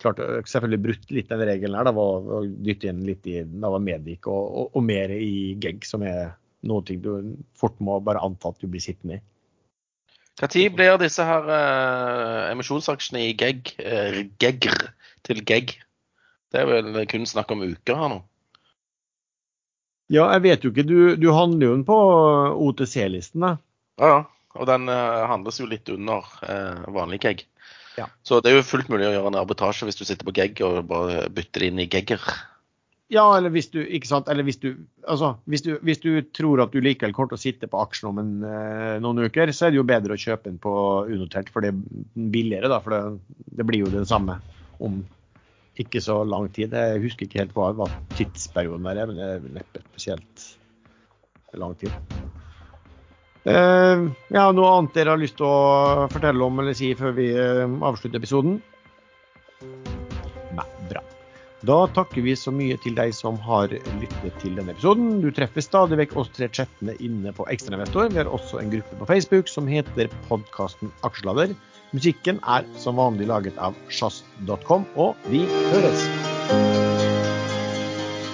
klart 0.01 0.21
selvfølgelig 0.49 0.83
brutt 0.85 1.11
litt 1.13 1.33
den 1.33 1.43
regelen 1.45 1.77
her. 1.77 1.89
Da 1.89 1.95
var 1.97 2.31
å 2.37 2.43
dytte 2.47 2.89
inn 2.89 3.03
litt 3.05 3.27
i 3.27 3.41
da 3.43 3.73
var 3.75 3.83
Medic 3.83 4.29
og, 4.31 4.39
og, 4.47 4.71
og, 4.71 4.85
mer 4.87 5.11
i 5.13 5.57
Gegg, 5.61 5.83
som 5.85 6.07
er 6.07 6.31
noe 6.67 6.85
du 6.87 7.35
fort 7.57 7.75
må 7.83 7.99
bare 8.05 8.21
anta 8.23 8.53
at 8.53 8.63
du 8.63 8.69
blir 8.71 8.83
sittende 8.83 9.19
i. 9.19 9.23
Når 10.41 10.71
blir 10.73 10.95
disse 10.97 11.21
her 11.27 11.49
eh, 11.53 12.51
emisjonsaksjene 12.53 13.27
i 13.27 13.33
Gegg, 13.37 13.73
eh, 13.83 14.23
Gegr 14.41 14.87
til 15.27 15.43
Gegg? 15.45 15.75
Det 16.51 16.61
er 16.61 16.67
vel 16.67 17.05
kun 17.09 17.27
snakk 17.29 17.51
om 17.53 17.63
uker 17.63 17.97
her 17.97 18.11
nå? 18.11 18.19
Ja, 20.11 20.27
jeg 20.35 20.43
vet 20.43 20.65
jo 20.65 20.73
ikke. 20.73 20.83
Du, 20.83 21.15
du 21.15 21.29
handler 21.31 21.69
jo 21.69 21.75
den 21.77 21.87
på 21.87 21.97
OTC-listen, 22.67 23.45
da. 23.45 23.55
Ja, 24.01 24.11
ja. 24.11 24.21
Og 24.59 24.67
den 24.67 24.91
uh, 24.91 25.23
handles 25.31 25.61
jo 25.61 25.69
litt 25.71 25.87
under 25.93 26.27
uh, 26.43 26.83
vanlig 26.91 27.21
gegg. 27.23 27.45
Ja. 27.95 28.09
Så 28.27 28.41
det 28.43 28.51
er 28.51 28.57
jo 28.57 28.67
fullt 28.67 28.89
mulig 28.91 29.07
å 29.07 29.13
gjøre 29.13 29.31
en 29.31 29.39
arbitrasje 29.39 29.87
hvis 29.87 29.99
du 29.99 30.03
sitter 30.03 30.27
på 30.27 30.33
gegg 30.35 30.59
og 30.67 30.81
bare 30.89 31.29
bytter 31.31 31.63
det 31.63 31.69
inn 31.71 31.79
i 31.79 31.87
gegger. 31.91 32.25
Ja, 33.11 33.25
eller 33.37 33.51
hvis 33.51 33.67
du 33.71 33.79
ikke 33.79 34.07
sant, 34.07 34.27
eller 34.31 34.43
hvis 34.47 34.59
du, 34.59 34.69
altså, 35.03 35.33
hvis 35.51 35.63
du, 35.63 35.73
hvis 35.83 35.99
du 36.03 36.09
tror 36.35 36.63
at 36.63 36.75
du 36.75 36.79
likevel 36.83 37.15
kommer 37.15 37.33
til 37.33 37.39
å 37.39 37.43
sitte 37.43 37.71
på 37.71 37.79
aksjen 37.79 38.11
om 38.11 38.19
en, 38.19 38.35
uh, 38.43 38.99
noen 39.03 39.23
uker, 39.23 39.51
så 39.55 39.69
er 39.69 39.71
det 39.71 39.79
jo 39.79 39.87
bedre 39.87 40.15
å 40.15 40.19
kjøpe 40.19 40.49
den 40.49 40.59
på 40.59 40.75
unotert, 41.07 41.51
for 41.51 41.63
det 41.63 41.71
er 41.71 42.29
billigere. 42.35 42.71
da, 42.71 42.83
For 42.83 42.95
det, 42.95 43.39
det 43.55 43.67
blir 43.67 43.85
jo 43.85 43.95
det 43.95 44.03
samme 44.11 44.41
om 44.83 44.99
ikke 45.79 46.01
så 46.03 46.21
lang 46.27 46.49
tid. 46.55 46.73
Jeg 46.75 47.03
husker 47.03 47.27
ikke 47.27 47.43
helt 47.43 47.55
hva, 47.55 47.71
hva 47.77 47.87
tidsperioden 48.17 48.89
er, 48.91 49.05
men 49.07 49.19
det 49.19 49.29
er 49.29 49.47
neppe 49.59 49.83
spesielt 49.91 50.49
lang 51.59 51.75
tid. 51.79 51.93
Uh, 53.41 54.11
ja, 54.29 54.51
noe 54.53 54.73
annet 54.75 54.93
dere 54.93 55.15
har 55.15 55.21
lyst 55.21 55.39
til 55.39 55.47
å 55.47 56.09
fortelle 56.13 56.45
om 56.45 56.59
eller 56.61 56.75
si 56.77 56.91
før 56.97 57.15
vi 57.17 57.31
eh, 57.33 57.63
avslutter 57.81 58.21
episoden? 58.21 58.59
Nei, 60.53 60.67
bra. 60.91 61.01
Da 61.65 61.79
takker 61.95 62.21
vi 62.25 62.35
så 62.37 62.53
mye 62.53 62.77
til 62.81 62.93
deg 62.97 63.15
som 63.17 63.39
har 63.41 63.73
lyttet 63.73 64.37
til 64.43 64.55
denne 64.57 64.75
episoden. 64.75 65.19
Du 65.25 65.29
treffer 65.33 65.65
stadig 65.65 65.97
vekk 66.03 66.15
oss 66.21 66.29
tre 66.37 66.51
chattene 66.53 66.93
inne 67.01 67.33
på 67.37 67.47
Ekstrainvestor. 67.53 68.13
Vi 68.13 68.21
har 68.21 68.29
også 68.29 68.61
en 68.61 68.71
gruppe 68.73 69.01
på 69.01 69.09
Facebook 69.09 69.49
som 69.49 69.69
heter 69.69 70.09
podkasten 70.29 70.93
Aksjelader. 71.07 71.53
Musikken 71.91 72.37
er 72.47 72.63
som 72.79 72.95
vanlig 72.95 73.25
laget 73.27 73.57
av 73.59 73.75
sjazz.com, 73.91 74.85
og 74.95 75.25
vi 75.27 75.41
høres! 75.43 76.03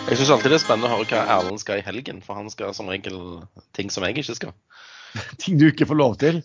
Jeg 0.07 0.19
syns 0.19 0.29
alltid 0.35 0.53
det 0.53 0.59
er 0.59 0.61
spennende 0.61 0.91
å 0.91 0.99
høre 0.99 1.07
hva 1.09 1.23
Erlend 1.39 1.61
skal 1.63 1.81
i 1.81 1.85
helgen, 1.87 2.19
for 2.21 2.37
han 2.37 2.51
skal 2.53 2.75
som 2.77 2.91
regel 2.93 3.17
ting 3.73 3.89
som 3.89 4.05
jeg 4.05 4.13
ikke 4.13 4.35
skal. 4.37 4.53
Ting 5.41 5.57
du 5.57 5.65
ikke 5.71 5.87
får 5.89 5.97
lov 5.97 6.19
til. 6.21 6.37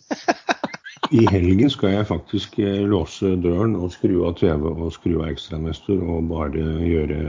I 1.19 1.27
helgen 1.29 1.69
skal 1.69 1.93
jeg 1.99 2.09
faktisk 2.09 2.57
eh, 2.63 2.81
låse 2.89 3.35
døren 3.43 3.77
og 3.77 3.93
skru 3.93 4.23
av 4.25 4.33
TV 4.41 4.65
og 4.71 4.89
skru 4.95 5.19
av 5.19 5.29
ekstrainvestor 5.35 6.01
og 6.01 6.31
bare 6.33 6.65
gjøre 6.81 7.19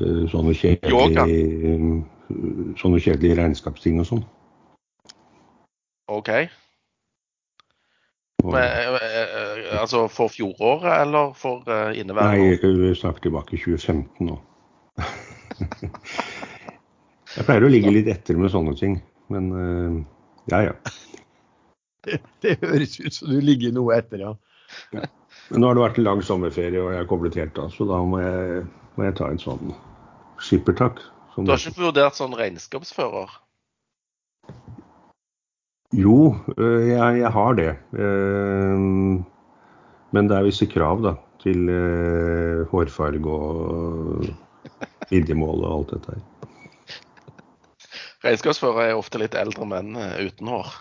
eh, 0.00 0.24
sånne 0.32 0.56
kjedelige, 0.56 1.28
sånne 2.80 3.04
kjedelige 3.04 3.36
regnskapsting 3.42 4.00
og 4.00 4.08
sånn. 4.14 4.26
OK. 6.08 6.32
Men, 8.44 8.54
eh, 8.54 8.94
eh, 8.94 9.80
altså 9.80 10.04
for 10.12 10.28
fjoråret 10.32 11.02
eller 11.02 11.32
for 11.38 11.66
eh, 11.68 12.00
inneværende 12.00 12.46
år? 12.46 12.50
Nei, 12.62 12.72
vi 12.80 12.94
snakker 12.96 13.20
tilbake 13.26 13.56
i 13.56 13.60
2015 13.60 14.28
nå. 14.28 14.36
jeg 17.36 17.46
pleier 17.46 17.66
å 17.66 17.72
ligge 17.72 17.92
litt 17.94 18.08
etter 18.12 18.34
med 18.40 18.52
sånne 18.52 18.74
ting, 18.80 18.94
men 19.32 19.44
eh, 19.60 19.92
ja 20.54 20.60
ja. 20.70 20.74
Det, 22.00 22.16
det 22.40 22.54
høres 22.62 22.94
ut 22.96 23.12
som 23.12 23.28
du 23.28 23.42
ligger 23.44 23.74
noe 23.76 23.98
etter, 24.00 24.22
ja. 24.24 24.30
Men 25.50 25.60
nå 25.60 25.68
har 25.68 25.76
det 25.76 25.82
vært 25.82 25.98
en 26.00 26.06
lang 26.06 26.22
sommerferie, 26.24 26.80
og 26.80 26.94
jeg 26.94 27.02
er 27.02 27.08
koblet 27.10 27.36
helt 27.36 27.58
av, 27.60 27.68
så 27.74 27.84
da 27.90 27.98
må 28.08 28.22
jeg, 28.22 28.62
må 28.96 29.04
jeg 29.04 29.16
ta 29.18 29.28
en 29.28 29.42
sånn 29.42 29.74
skippertak. 30.40 31.02
Du 31.36 31.52
har 31.52 31.60
ikke 31.60 31.82
vurdert 31.82 32.16
sånn 32.16 32.32
regnskapsfører? 32.38 33.36
Jo, 35.96 36.36
øh, 36.56 36.88
jeg, 36.88 37.18
jeg 37.18 37.32
har 37.34 37.56
det. 37.58 37.70
Eh, 37.98 38.78
Men 40.10 40.28
det 40.30 40.36
er 40.36 40.46
visse 40.46 40.66
krav 40.66 41.02
da, 41.04 41.14
til 41.42 41.68
øh, 41.70 42.66
hårfarge 42.70 43.30
og 43.30 44.24
vidjemål 45.10 45.64
og 45.64 45.74
alt 45.76 45.94
dette 45.94 46.14
her. 46.16 46.22
Regnskapsførere 48.24 48.90
er 48.90 48.98
ofte 48.98 49.20
litt 49.22 49.36
eldre 49.38 49.66
menn 49.70 49.94
eh, 49.96 50.26
uten 50.26 50.50
hår. 50.50 50.72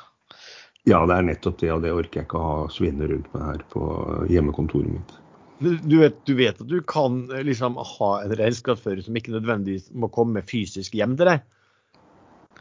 Ja, 0.90 1.04
det 1.06 1.16
er 1.16 1.28
nettopp 1.28 1.60
det, 1.62 1.70
og 1.76 1.84
det 1.86 1.94
orker 1.94 2.22
jeg 2.22 2.28
ikke 2.28 2.40
å 2.40 2.48
ha 2.48 2.60
svinne 2.74 3.08
rundt 3.12 3.30
meg 3.36 3.46
her 3.46 3.62
på 3.72 3.86
hjemmekontoret 4.32 4.92
mitt. 4.92 5.14
Du, 5.60 5.98
vet, 6.00 6.18
du 6.26 6.34
vet 6.40 6.60
at 6.60 6.70
du 6.72 6.80
kan 6.88 7.22
eh, 7.30 7.46
liksom 7.46 7.78
ha 7.78 8.12
en 8.24 8.36
regnskapsfører 8.40 9.06
som 9.06 9.18
ikke 9.20 9.36
nødvendigvis 9.38 9.92
må 9.94 10.10
komme 10.14 10.44
fysisk 10.48 10.98
hjem 10.98 11.16
til 11.20 11.32
deg? 11.32 11.46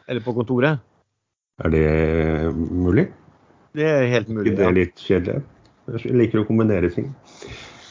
Eller 0.09 0.25
på 0.25 0.37
kontoret? 0.37 0.85
Er 1.59 1.73
det 1.75 2.55
mulig? 2.55 3.09
Det 3.75 3.87
er 3.87 4.07
helt 4.13 4.29
mulig. 4.29 4.53
mulig. 4.53 4.59
det 4.59 4.67
er 4.67 4.77
litt 4.77 5.03
kjedelig? 5.03 5.43
Jeg 5.89 6.15
liker 6.21 6.43
å 6.43 6.47
kombinere 6.47 6.91
ting. 6.93 7.09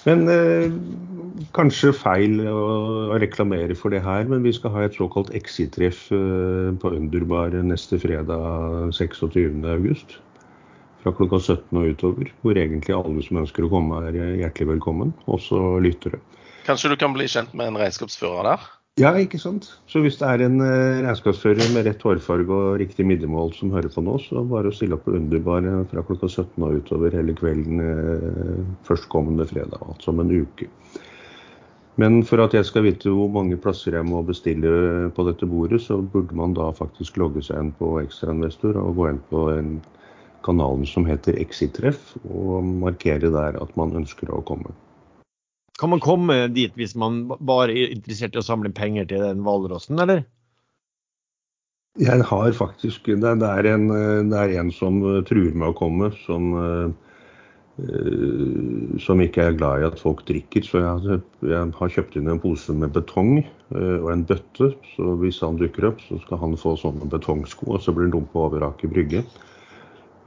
Men 0.07 0.29
eh, 0.31 0.75
kanskje 1.57 1.91
feil 1.95 2.39
å, 2.47 2.61
å 3.11 3.17
reklamere 3.19 3.75
for 3.75 3.91
det 3.91 4.03
her, 4.05 4.23
men 4.29 4.45
vi 4.45 4.53
skal 4.55 4.71
ha 4.75 4.85
et 4.85 4.95
såkalt 4.95 5.33
Exit-treff 5.35 6.05
eh, 6.15 6.71
på 6.79 6.93
Underbar 6.95 7.57
neste 7.65 7.99
fredag 7.99 8.93
26.8. 8.95 10.21
Fra 11.03 11.13
klokka 11.17 11.41
17 11.41 11.81
og 11.81 11.91
utover. 11.91 12.31
Hvor 12.45 12.57
egentlig 12.57 12.95
alle 12.95 13.25
som 13.25 13.43
ønsker 13.43 13.67
å 13.67 13.71
komme, 13.73 13.99
er 14.07 14.39
hjertelig 14.45 14.77
velkommen. 14.77 15.11
Også 15.27 15.77
lyttere. 15.83 16.21
Kanskje 16.67 16.93
du 16.93 16.97
kan 16.99 17.13
bli 17.15 17.27
kjent 17.31 17.53
med 17.55 17.73
en 17.73 17.79
regnskapsfører 17.79 18.47
der? 18.53 18.71
Ja, 18.97 19.11
ikke 19.13 19.37
sant. 19.37 19.67
Så 19.85 20.01
hvis 20.01 20.15
det 20.17 20.25
er 20.25 20.41
en 20.41 20.61
eh, 20.65 21.03
regnskapsfører 21.05 21.67
med 21.75 21.85
rett 21.85 22.01
hårfarge 22.01 22.49
og 22.49 22.79
riktig 22.81 23.05
midjemål 23.05 23.51
som 23.53 23.69
hører 23.75 23.91
på 23.93 24.01
nå, 24.01 24.15
så 24.23 24.41
bare 24.49 24.71
å 24.71 24.73
stille 24.73 24.97
opp 24.97 25.03
på 25.05 25.13
Underbar 25.13 25.67
fra 25.91 26.01
klokka 26.07 26.25
17 26.31 26.65
og 26.65 26.79
utover 26.79 27.13
hele 27.13 27.35
kvelden 27.37 27.83
eh, 27.83 28.63
førstkommende 28.87 29.45
fredag, 29.51 29.83
altså 29.85 30.09
om 30.15 30.23
en 30.23 30.33
uke. 30.33 30.65
Men 32.01 32.23
for 32.25 32.41
at 32.41 32.57
jeg 32.57 32.65
skal 32.65 32.87
vite 32.87 33.13
hvor 33.13 33.29
mange 33.33 33.59
plasser 33.61 33.99
jeg 33.99 34.05
må 34.09 34.23
bestille 34.25 34.73
på 35.13 35.27
dette 35.29 35.45
bordet, 35.49 35.83
så 35.85 35.99
burde 36.01 36.33
man 36.37 36.57
da 36.57 36.71
faktisk 36.73 37.21
logge 37.21 37.45
seg 37.45 37.61
inn 37.61 37.71
på 37.77 37.99
Ekstrainvestor 38.01 38.81
og 38.81 38.97
gå 38.97 39.07
inn 39.11 39.21
på 39.29 39.45
en 39.53 39.71
kanalen 40.45 40.89
som 40.89 41.05
heter 41.05 41.37
Exit-treff, 41.41 42.15
og 42.25 42.65
markere 42.81 43.29
der 43.29 43.61
at 43.61 43.77
man 43.77 43.93
ønsker 44.01 44.33
å 44.33 44.41
komme. 44.45 44.73
Kan 45.77 45.93
man 45.93 46.01
komme 46.01 46.47
dit 46.49 46.73
hvis 46.77 46.95
man 46.97 47.27
bare 47.29 47.73
er 47.73 47.93
interessert 47.93 48.33
i 48.33 48.41
å 48.41 48.45
samle 48.45 48.71
penger 48.73 49.05
til 49.09 49.21
den 49.21 49.43
hvalrossen, 49.45 49.99
eller? 50.01 50.23
Jeg 51.97 52.21
har 52.29 52.51
faktisk 52.53 53.05
Det, 53.09 53.17
det, 53.41 53.49
er, 53.49 53.73
en, 53.73 53.89
det 54.29 54.37
er 54.37 54.59
en 54.61 54.71
som 54.73 55.01
eh, 55.01 55.23
truer 55.25 55.53
med 55.57 55.71
å 55.71 55.77
komme, 55.77 56.11
som, 56.25 56.43
eh, 56.61 56.89
som 59.01 59.21
ikke 59.21 59.47
er 59.47 59.57
glad 59.57 59.81
i 59.81 59.87
at 59.87 60.01
folk 60.01 60.21
drikker. 60.29 60.65
Så 60.65 60.81
jeg, 60.83 61.19
jeg 61.49 61.73
har 61.79 61.93
kjøpt 61.95 62.17
inn 62.19 62.29
en 62.29 62.41
pose 62.41 62.73
med 62.73 62.93
betong 62.93 63.39
eh, 63.41 63.97
og 63.97 64.11
en 64.13 64.25
bøtte. 64.29 64.67
Så 64.93 65.17
hvis 65.23 65.41
han 65.45 65.57
dukker 65.61 65.89
opp, 65.89 66.01
så 66.05 66.21
skal 66.25 66.41
han 66.41 66.57
få 66.61 66.77
sånne 66.77 67.09
betongsko, 67.13 67.73
og 67.73 67.81
så 67.81 67.93
blir 67.93 68.09
han 68.09 68.17
dum 68.19 68.29
på 68.33 68.45
over 68.45 68.69
Aker 68.69 68.93
Brygge. 68.93 69.25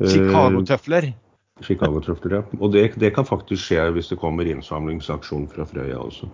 Chicago-tøfler. 0.00 1.12
Chicago-trøfler, 1.64 2.34
ja. 2.36 2.42
Og 2.60 2.72
det, 2.72 2.84
det 3.00 3.14
kan 3.14 3.24
faktisk 3.24 3.64
skje 3.64 3.86
hvis 3.94 4.10
det 4.12 4.18
kommer 4.20 4.48
innsamlingsaksjon 4.48 5.48
fra 5.52 5.64
Frøya 5.68 5.96
også. 6.02 6.28